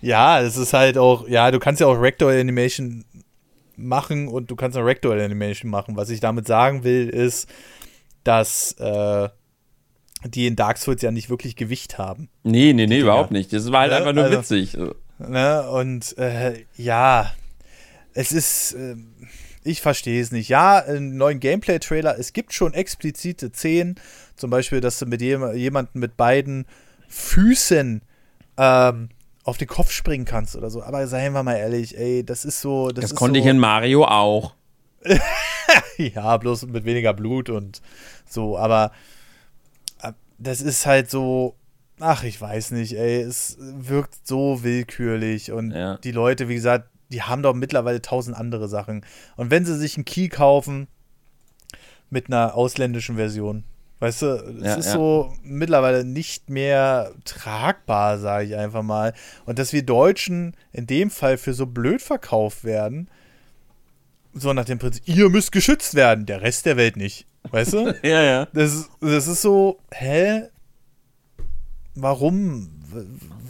ja, 0.00 0.40
es 0.40 0.56
ist 0.56 0.72
halt 0.72 0.96
auch, 0.96 1.28
ja, 1.28 1.50
du 1.50 1.58
kannst 1.58 1.80
ja 1.80 1.86
auch 1.86 2.00
Ragdoll-Animation 2.00 3.04
machen 3.76 4.28
und 4.28 4.50
du 4.50 4.56
kannst 4.56 4.76
eine 4.76 4.86
Ragdoll-Animation 4.86 5.70
machen. 5.70 5.96
Was 5.96 6.10
ich 6.10 6.20
damit 6.20 6.46
sagen 6.46 6.84
will, 6.84 7.08
ist, 7.08 7.48
dass 8.24 8.72
äh, 8.78 9.28
die 10.24 10.46
in 10.46 10.56
Dark 10.56 10.78
Souls 10.78 11.02
ja 11.02 11.10
nicht 11.10 11.30
wirklich 11.30 11.56
Gewicht 11.56 11.98
haben. 11.98 12.28
Nee, 12.44 12.72
nee, 12.72 12.86
nee, 12.86 13.00
überhaupt 13.00 13.32
nicht. 13.32 13.52
Das 13.52 13.70
war 13.72 13.80
halt 13.80 13.92
ja, 13.92 13.98
einfach 13.98 14.12
nur 14.12 14.24
also, 14.24 14.38
witzig. 14.38 14.76
Ne? 15.28 15.68
Und 15.70 16.16
äh, 16.18 16.64
ja, 16.76 17.32
es 18.14 18.32
ist, 18.32 18.74
äh, 18.74 18.96
ich 19.64 19.80
verstehe 19.80 20.20
es 20.20 20.32
nicht. 20.32 20.48
Ja, 20.48 20.78
einen 20.78 21.16
neuen 21.16 21.40
Gameplay-Trailer, 21.40 22.18
es 22.18 22.32
gibt 22.32 22.52
schon 22.52 22.74
explizite 22.74 23.50
Szenen, 23.50 23.96
zum 24.36 24.50
Beispiel, 24.50 24.80
dass 24.80 24.98
du 24.98 25.06
mit 25.06 25.22
jem 25.22 25.54
jemandem 25.54 26.00
mit 26.00 26.16
beiden 26.16 26.66
Füßen 27.08 28.02
ähm, 28.56 29.08
auf 29.44 29.58
den 29.58 29.68
Kopf 29.68 29.90
springen 29.90 30.24
kannst 30.24 30.56
oder 30.56 30.70
so. 30.70 30.82
Aber 30.82 31.06
seien 31.06 31.32
wir 31.32 31.42
mal 31.42 31.56
ehrlich, 31.56 31.98
ey, 31.98 32.24
das 32.24 32.44
ist 32.44 32.60
so. 32.60 32.88
Das, 32.88 33.02
Das, 33.02 33.10
ist 33.12 33.16
konnte 33.16 33.38
so, 33.38 33.44
ich 33.44 33.50
in 33.50 33.58
Mario 33.58 34.04
auch. 34.04 34.54
Ja, 35.96 36.36
bloß 36.36 36.66
mit 36.66 36.84
weniger 36.84 37.14
Blut 37.14 37.48
und 37.48 37.80
so. 38.28 38.58
Aber 38.58 38.92
äh, 40.02 40.12
das 40.38 40.60
ist 40.60 40.86
halt 40.86 41.10
so. 41.10 41.54
Ach, 42.00 42.24
ich 42.24 42.40
weiß 42.40 42.72
nicht, 42.72 42.94
ey. 42.96 43.20
Es 43.20 43.56
wirkt 43.60 44.26
so 44.26 44.62
willkürlich. 44.62 45.52
Und 45.52 45.70
Ja. 45.72 45.98
die 45.98 46.10
Leute, 46.12 46.48
wie 46.48 46.54
gesagt, 46.54 46.88
die 47.10 47.22
haben 47.22 47.42
doch 47.42 47.54
mittlerweile 47.54 48.00
tausend 48.02 48.36
andere 48.36 48.68
Sachen. 48.68 49.04
Und 49.36 49.50
wenn 49.50 49.64
sie 49.64 49.76
sich 49.76 49.96
einen 49.96 50.04
Key 50.04 50.28
kaufen 50.28 50.88
mit 52.10 52.26
einer 52.28 52.54
ausländischen 52.54 53.16
Version, 53.16 53.64
weißt 54.00 54.22
du, 54.22 54.26
es 54.26 54.64
Ja, 54.64 54.74
ist 54.76 54.86
ja. 54.86 54.92
so 54.92 55.32
mittlerweile 55.42 56.04
nicht 56.04 56.48
mehr 56.50 57.12
tragbar, 57.24 58.18
sage 58.18 58.46
ich 58.46 58.56
einfach 58.56 58.82
mal. 58.82 59.12
Und 59.46 59.58
dass 59.58 59.72
wir 59.72 59.82
Deutschen 59.84 60.56
in 60.72 60.86
dem 60.86 61.10
Fall 61.10 61.36
für 61.36 61.54
so 61.54 61.66
blöd 61.66 62.02
verkauft 62.02 62.64
werden, 62.64 63.08
so 64.34 64.52
nach 64.54 64.64
dem 64.64 64.78
Prinzip, 64.78 65.02
ihr 65.06 65.28
müsst 65.28 65.52
geschützt 65.52 65.94
werden, 65.94 66.24
der 66.26 66.40
Rest 66.40 66.64
der 66.66 66.76
Welt 66.78 66.96
nicht. 66.96 67.26
Weißt 67.50 67.74
du? 67.74 67.94
Ja, 68.02 68.22
ja. 68.22 68.46
Das, 68.54 68.72
ist- 68.74 68.90
das 69.00 69.26
ist 69.28 69.42
so, 69.42 69.78
hä? 69.92 70.44
Warum? 71.94 72.70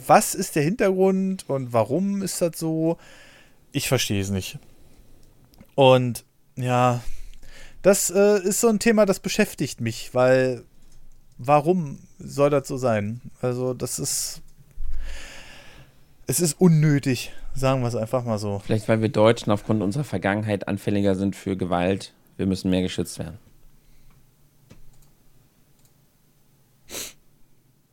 Was 0.05 0.35
ist 0.35 0.55
der 0.55 0.63
Hintergrund 0.63 1.49
und 1.49 1.73
warum 1.73 2.21
ist 2.21 2.41
das 2.41 2.57
so? 2.57 2.97
Ich 3.71 3.87
verstehe 3.87 4.21
es 4.21 4.29
nicht. 4.29 4.59
Und 5.75 6.25
ja, 6.55 7.01
das 7.81 8.09
äh, 8.09 8.39
ist 8.39 8.61
so 8.61 8.67
ein 8.67 8.79
Thema, 8.79 9.05
das 9.05 9.19
beschäftigt 9.19 9.81
mich, 9.81 10.13
weil 10.13 10.63
warum 11.37 11.99
soll 12.19 12.49
das 12.49 12.67
so 12.67 12.77
sein? 12.77 13.21
Also, 13.41 13.73
das 13.73 13.99
ist. 13.99 14.41
Es 16.25 16.39
ist 16.39 16.53
unnötig, 16.53 17.33
sagen 17.53 17.81
wir 17.81 17.89
es 17.89 17.95
einfach 17.95 18.23
mal 18.23 18.37
so. 18.37 18.59
Vielleicht, 18.59 18.87
weil 18.87 19.01
wir 19.01 19.09
Deutschen 19.09 19.51
aufgrund 19.51 19.83
unserer 19.83 20.05
Vergangenheit 20.05 20.69
anfälliger 20.69 21.15
sind 21.15 21.35
für 21.35 21.57
Gewalt. 21.57 22.13
Wir 22.37 22.45
müssen 22.45 22.71
mehr 22.71 22.81
geschützt 22.81 23.19
werden. 23.19 23.37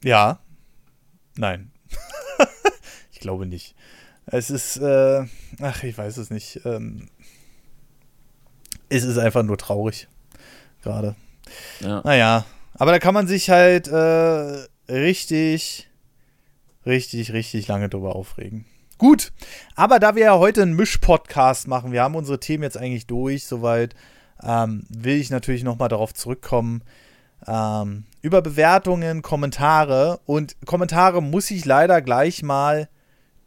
Ja. 0.03 0.41
Nein. 1.37 1.71
ich 3.13 3.21
glaube 3.21 3.47
nicht. 3.47 3.75
Es 4.27 4.51
ist, 4.51 4.77
äh, 4.77 5.25
ach, 5.61 5.83
ich 5.83 5.97
weiß 5.97 6.17
es 6.17 6.31
nicht. 6.31 6.61
Ähm, 6.65 7.09
es 8.89 9.05
ist 9.05 9.19
einfach 9.19 9.43
nur 9.43 9.59
traurig. 9.59 10.09
Gerade. 10.83 11.17
Ja. 11.81 12.01
Naja. 12.05 12.45
Aber 12.75 12.93
da 12.93 12.99
kann 12.99 13.15
man 13.15 13.27
sich 13.27 13.51
halt 13.51 13.89
äh, 13.89 14.67
richtig, 14.89 15.89
richtig, 16.87 17.33
richtig 17.33 17.69
lange 17.69 17.89
drüber 17.89 18.17
aufregen. 18.17 18.65
Gut. 18.99 19.33
Aber 19.75 19.99
da 19.99 20.15
wir 20.15 20.25
ja 20.25 20.39
heute 20.39 20.63
einen 20.63 20.77
Misch-Podcast 20.77 21.69
machen, 21.69 21.93
wir 21.93 22.03
haben 22.03 22.15
unsere 22.15 22.41
Themen 22.41 22.63
jetzt 22.63 22.77
eigentlich 22.77 23.07
durch, 23.07 23.47
soweit, 23.47 23.95
ähm, 24.43 24.85
will 24.89 25.17
ich 25.17 25.31
natürlich 25.31 25.65
nochmal 25.65 25.89
darauf 25.89 26.15
zurückkommen. 26.15 26.83
Ähm, 27.47 28.05
über 28.23 28.43
Bewertungen, 28.43 29.23
Kommentare. 29.23 30.21
Und 30.27 30.57
Kommentare 30.67 31.23
muss 31.23 31.51
ich 31.51 31.65
leider 31.65 32.03
gleich 32.03 32.43
mal 32.43 32.89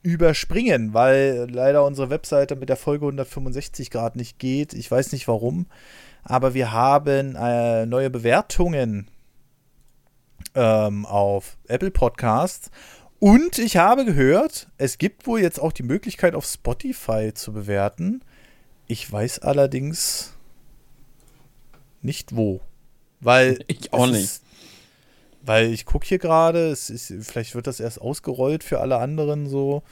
überspringen, 0.02 0.94
weil 0.94 1.48
leider 1.50 1.86
unsere 1.86 2.10
Webseite 2.10 2.56
mit 2.56 2.70
der 2.70 2.76
Folge 2.76 3.06
165 3.06 3.90
Grad 3.90 4.16
nicht 4.16 4.38
geht. 4.38 4.74
Ich 4.74 4.90
weiß 4.92 5.12
nicht 5.14 5.28
warum. 5.28 5.68
Aber 6.24 6.54
wir 6.54 6.72
haben 6.72 7.36
äh, 7.36 7.86
neue 7.86 8.10
Bewertungen 8.10 9.08
ähm, 10.56 11.06
auf 11.06 11.58
Apple 11.68 11.92
Podcasts. 11.92 12.70
Und 13.20 13.58
ich 13.58 13.78
habe 13.78 14.04
gehört, 14.04 14.68
es 14.78 14.98
gibt 14.98 15.28
wohl 15.28 15.40
jetzt 15.40 15.60
auch 15.60 15.72
die 15.72 15.84
Möglichkeit, 15.84 16.36
auf 16.36 16.46
Spotify 16.46 17.32
zu 17.34 17.54
bewerten. 17.54 18.22
Ich 18.88 19.10
weiß 19.10 19.40
allerdings 19.40 20.34
nicht 22.02 22.36
wo. 22.36 22.60
Weil 23.22 23.60
Ich 23.68 23.94
auch 23.94 24.08
nicht. 24.08 24.24
Ist, 24.24 24.44
weil 25.46 25.72
ich 25.72 25.86
gucke 25.86 26.08
hier 26.08 26.20
gerade, 26.20 26.70
es 26.70 26.90
ist, 26.90 27.14
vielleicht 27.22 27.54
wird 27.56 27.68
das 27.68 27.80
erst 27.80 28.02
ausgerollt 28.02 28.64
für 28.64 28.80
alle 28.80 28.98
anderen 28.98 29.48
so. 29.48 29.84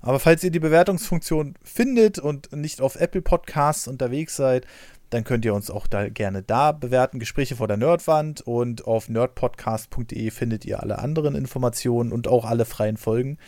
Aber 0.00 0.20
falls 0.20 0.44
ihr 0.44 0.50
die 0.50 0.60
Bewertungsfunktion 0.60 1.54
findet 1.62 2.18
und 2.18 2.52
nicht 2.52 2.80
auf 2.80 2.96
Apple 2.96 3.22
Podcasts 3.22 3.88
unterwegs 3.88 4.36
seid, 4.36 4.66
dann 5.10 5.24
könnt 5.24 5.44
ihr 5.44 5.54
uns 5.54 5.70
auch 5.70 5.86
da 5.86 6.08
gerne 6.08 6.42
da 6.42 6.72
bewerten. 6.72 7.18
Gespräche 7.18 7.56
vor 7.56 7.68
der 7.68 7.76
Nerdwand 7.76 8.40
und 8.42 8.86
auf 8.86 9.08
nerdpodcast.de 9.08 10.30
findet 10.30 10.64
ihr 10.64 10.80
alle 10.80 10.98
anderen 10.98 11.34
Informationen 11.34 12.12
und 12.12 12.28
auch 12.28 12.44
alle 12.44 12.64
freien 12.64 12.96
Folgen. 12.96 13.38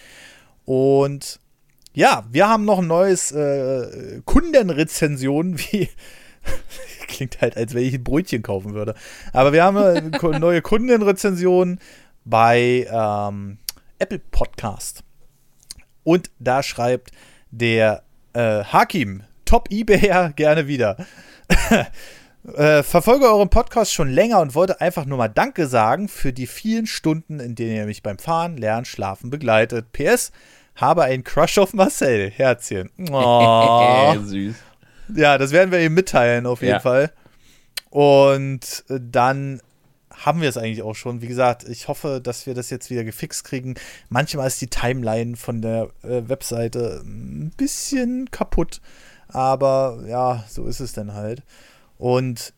Und 0.65 1.41
ja, 1.93 2.25
wir 2.31 2.49
haben 2.49 2.65
noch 2.65 2.79
ein 2.79 2.87
neues 2.87 3.33
äh, 3.33 4.21
Kundenrezension, 4.25 5.59
wie 5.71 5.89
klingt 7.09 7.41
halt, 7.41 7.57
als 7.57 7.75
wenn 7.75 7.85
ich 7.85 7.95
ein 7.95 8.05
Brötchen 8.05 8.43
kaufen 8.43 8.75
würde. 8.75 8.95
Aber 9.33 9.53
wir 9.53 9.65
haben 9.65 9.77
eine 9.77 10.11
ko- 10.13 10.39
neue 10.39 10.63
Kundenrezension 10.63 11.79
bei 12.25 12.87
ähm, 12.91 13.59
Apple 13.99 14.21
Podcast. 14.31 15.03
Und 16.05 16.31
da 16.39 16.63
schreibt 16.63 17.11
der 17.51 18.03
äh, 18.33 18.65
Hakim, 18.65 19.23
Top 19.45 19.71
eBayer, 19.71 20.33
gerne 20.33 20.67
wieder. 20.67 20.97
äh, 22.55 22.83
verfolge 22.83 23.27
euren 23.27 23.49
Podcast 23.49 23.93
schon 23.93 24.09
länger 24.11 24.41
und 24.41 24.55
wollte 24.55 24.81
einfach 24.81 25.05
nur 25.05 25.19
mal 25.19 25.29
Danke 25.29 25.67
sagen 25.69 26.09
für 26.09 26.33
die 26.33 26.47
vielen 26.47 26.87
Stunden, 26.87 27.41
in 27.41 27.55
denen 27.55 27.77
ihr 27.77 27.87
mich 27.87 28.03
beim 28.03 28.19
Fahren, 28.19 28.57
Lernen, 28.57 28.85
Schlafen 28.85 29.31
begleitet. 29.31 29.93
PS, 29.93 30.33
habe 30.75 31.05
einen 31.05 31.25
Crush 31.25 31.59
auf 31.59 31.75
Marcel. 31.75 32.31
Herzchen. 32.31 32.91
Oh. 33.11 34.15
Süß. 34.25 34.55
Ja, 35.15 35.39
das 35.39 35.53
werden 35.53 35.71
wir 35.71 35.81
ihm 35.81 35.95
mitteilen, 35.95 36.47
auf 36.47 36.61
jeden 36.63 36.75
Ja. 36.75 36.81
Fall. 36.81 37.13
Und 37.91 38.85
dann 38.89 39.61
haben 40.13 40.41
wir 40.41 40.49
es 40.49 40.57
eigentlich 40.57 40.83
auch 40.83 40.95
schon. 40.95 41.21
Wie 41.23 41.27
gesagt, 41.29 41.69
ich 41.69 41.89
hoffe, 41.89 42.21
dass 42.23 42.47
wir 42.47 42.55
das 42.55 42.71
jetzt 42.71 42.91
wieder 42.91 43.05
gefixt 43.05 43.45
kriegen. 43.45 43.75
Manchmal 44.09 44.47
ist 44.47 44.61
die 44.61 44.67
Timeline 44.69 45.37
von 45.37 45.61
der 45.63 45.89
äh, 46.03 46.23
Webseite 46.29 47.03
ein 47.05 47.53
bisschen 47.57 48.31
kaputt. 48.31 48.81
Aber 49.29 50.05
ja, 50.07 50.45
so 50.49 50.67
ist 50.67 50.81
es 50.81 50.93
dann 50.93 51.13
halt. 51.15 51.43
Und 51.99 52.55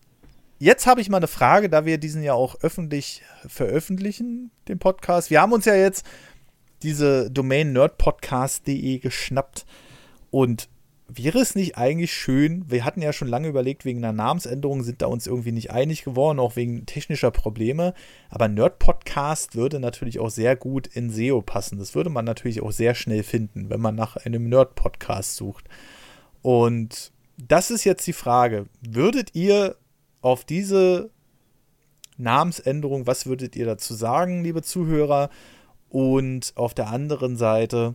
jetzt 0.58 0.86
habe 0.86 1.00
ich 1.00 1.08
mal 1.08 1.16
eine 1.18 1.26
Frage, 1.26 1.68
da 1.68 1.84
wir 1.84 1.98
diesen 1.98 2.22
ja 2.22 2.34
auch 2.34 2.56
öffentlich 2.62 3.22
veröffentlichen, 3.46 4.50
den 4.68 4.78
Podcast. 4.78 5.30
Wir 5.30 5.40
haben 5.40 5.52
uns 5.52 5.64
ja 5.64 5.74
jetzt 5.74 6.06
diese 6.82 7.30
Domain 7.30 7.72
nerdpodcast.de 7.72 8.98
geschnappt. 8.98 9.66
Und 10.30 10.68
wäre 11.08 11.38
es 11.38 11.54
nicht 11.54 11.78
eigentlich 11.78 12.12
schön, 12.12 12.70
wir 12.70 12.84
hatten 12.84 13.00
ja 13.00 13.14
schon 13.14 13.28
lange 13.28 13.48
überlegt, 13.48 13.86
wegen 13.86 14.04
einer 14.04 14.12
Namensänderung 14.12 14.82
sind 14.82 15.00
da 15.00 15.06
uns 15.06 15.26
irgendwie 15.26 15.52
nicht 15.52 15.70
einig 15.70 16.04
geworden, 16.04 16.38
auch 16.38 16.54
wegen 16.54 16.84
technischer 16.84 17.30
Probleme. 17.30 17.94
Aber 18.28 18.46
Nerd-Podcast 18.48 19.56
würde 19.56 19.80
natürlich 19.80 20.20
auch 20.20 20.28
sehr 20.28 20.54
gut 20.54 20.86
in 20.86 21.10
SEO 21.10 21.40
passen. 21.40 21.78
Das 21.78 21.94
würde 21.94 22.10
man 22.10 22.26
natürlich 22.26 22.60
auch 22.60 22.72
sehr 22.72 22.94
schnell 22.94 23.22
finden, 23.22 23.70
wenn 23.70 23.80
man 23.80 23.94
nach 23.94 24.16
einem 24.16 24.50
Nerd-Podcast 24.50 25.36
sucht. 25.36 25.64
Und 26.42 27.10
das 27.38 27.70
ist 27.70 27.84
jetzt 27.84 28.06
die 28.06 28.12
Frage. 28.12 28.66
Würdet 28.82 29.34
ihr 29.34 29.76
auf 30.20 30.44
diese 30.44 31.10
Namensänderung, 32.18 33.06
was 33.06 33.24
würdet 33.24 33.56
ihr 33.56 33.64
dazu 33.64 33.94
sagen, 33.94 34.44
liebe 34.44 34.60
Zuhörer? 34.60 35.30
Und 35.88 36.52
auf 36.54 36.74
der 36.74 36.88
anderen 36.88 37.36
Seite, 37.36 37.94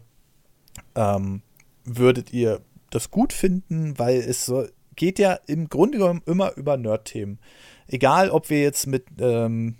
ähm, 0.95 1.43
würdet 1.85 2.33
ihr 2.33 2.61
das 2.93 3.11
gut 3.11 3.33
finden, 3.33 3.97
weil 3.97 4.17
es 4.17 4.45
so, 4.45 4.65
geht 4.95 5.19
ja 5.19 5.39
im 5.47 5.69
Grunde 5.69 5.97
genommen 5.97 6.21
immer 6.25 6.55
über 6.55 6.77
Nerd-Themen. 6.77 7.39
Egal, 7.87 8.29
ob 8.29 8.49
wir 8.49 8.61
jetzt 8.61 8.87
mit 8.87 9.05
ähm, 9.19 9.75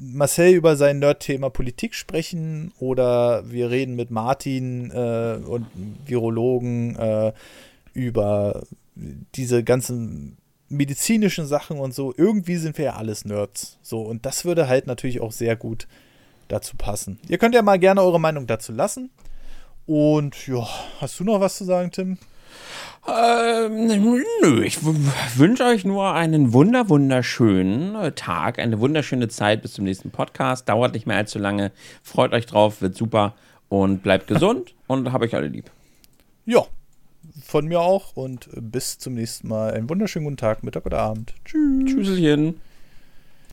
Marcel 0.00 0.52
über 0.52 0.76
sein 0.76 0.98
Nerd-Thema 0.98 1.50
Politik 1.50 1.94
sprechen 1.94 2.72
oder 2.78 3.50
wir 3.50 3.70
reden 3.70 3.96
mit 3.96 4.10
Martin 4.10 4.90
äh, 4.90 5.38
und 5.44 5.66
Virologen 6.06 6.96
äh, 6.96 7.32
über 7.92 8.62
diese 9.34 9.64
ganzen 9.64 10.36
medizinischen 10.68 11.46
Sachen 11.46 11.78
und 11.78 11.94
so. 11.94 12.14
Irgendwie 12.16 12.56
sind 12.56 12.78
wir 12.78 12.86
ja 12.86 12.96
alles 12.96 13.24
Nerds. 13.24 13.78
So, 13.82 14.02
und 14.02 14.26
das 14.26 14.44
würde 14.44 14.68
halt 14.68 14.86
natürlich 14.86 15.20
auch 15.20 15.32
sehr 15.32 15.56
gut 15.56 15.86
dazu 16.48 16.76
passen. 16.76 17.18
Ihr 17.28 17.38
könnt 17.38 17.54
ja 17.54 17.62
mal 17.62 17.78
gerne 17.78 18.02
eure 18.02 18.20
Meinung 18.20 18.46
dazu 18.46 18.72
lassen. 18.72 19.10
Und 19.86 20.46
ja, 20.46 20.66
hast 21.00 21.18
du 21.20 21.24
noch 21.24 21.40
was 21.40 21.56
zu 21.56 21.64
sagen, 21.64 21.90
Tim? 21.90 22.18
Ähm, 23.06 23.86
nö, 24.42 24.62
ich 24.62 24.78
wünsche 24.82 25.64
euch 25.64 25.84
nur 25.84 26.12
einen 26.14 26.54
wunder, 26.54 26.88
wunderschönen 26.88 27.94
äh, 27.96 28.12
Tag, 28.12 28.58
eine 28.58 28.80
wunderschöne 28.80 29.28
Zeit 29.28 29.60
bis 29.60 29.74
zum 29.74 29.84
nächsten 29.84 30.10
Podcast. 30.10 30.68
Dauert 30.68 30.94
nicht 30.94 31.06
mehr 31.06 31.18
allzu 31.18 31.38
lange. 31.38 31.70
Freut 32.02 32.32
euch 32.32 32.46
drauf, 32.46 32.80
wird 32.80 32.96
super 32.96 33.34
und 33.68 34.02
bleibt 34.02 34.26
gesund 34.26 34.74
und 34.86 35.12
hab 35.12 35.20
euch 35.20 35.34
alle 35.34 35.48
lieb. 35.48 35.70
Ja, 36.46 36.64
von 37.42 37.66
mir 37.66 37.80
auch 37.80 38.16
und 38.16 38.48
bis 38.54 38.98
zum 38.98 39.14
nächsten 39.14 39.48
Mal. 39.48 39.74
Einen 39.74 39.90
wunderschönen 39.90 40.24
guten 40.24 40.36
Tag, 40.38 40.62
Mittag 40.62 40.86
oder 40.86 41.00
Abend. 41.00 41.34
Tschüss. 41.44 41.84
Tschüsschen. 41.84 42.60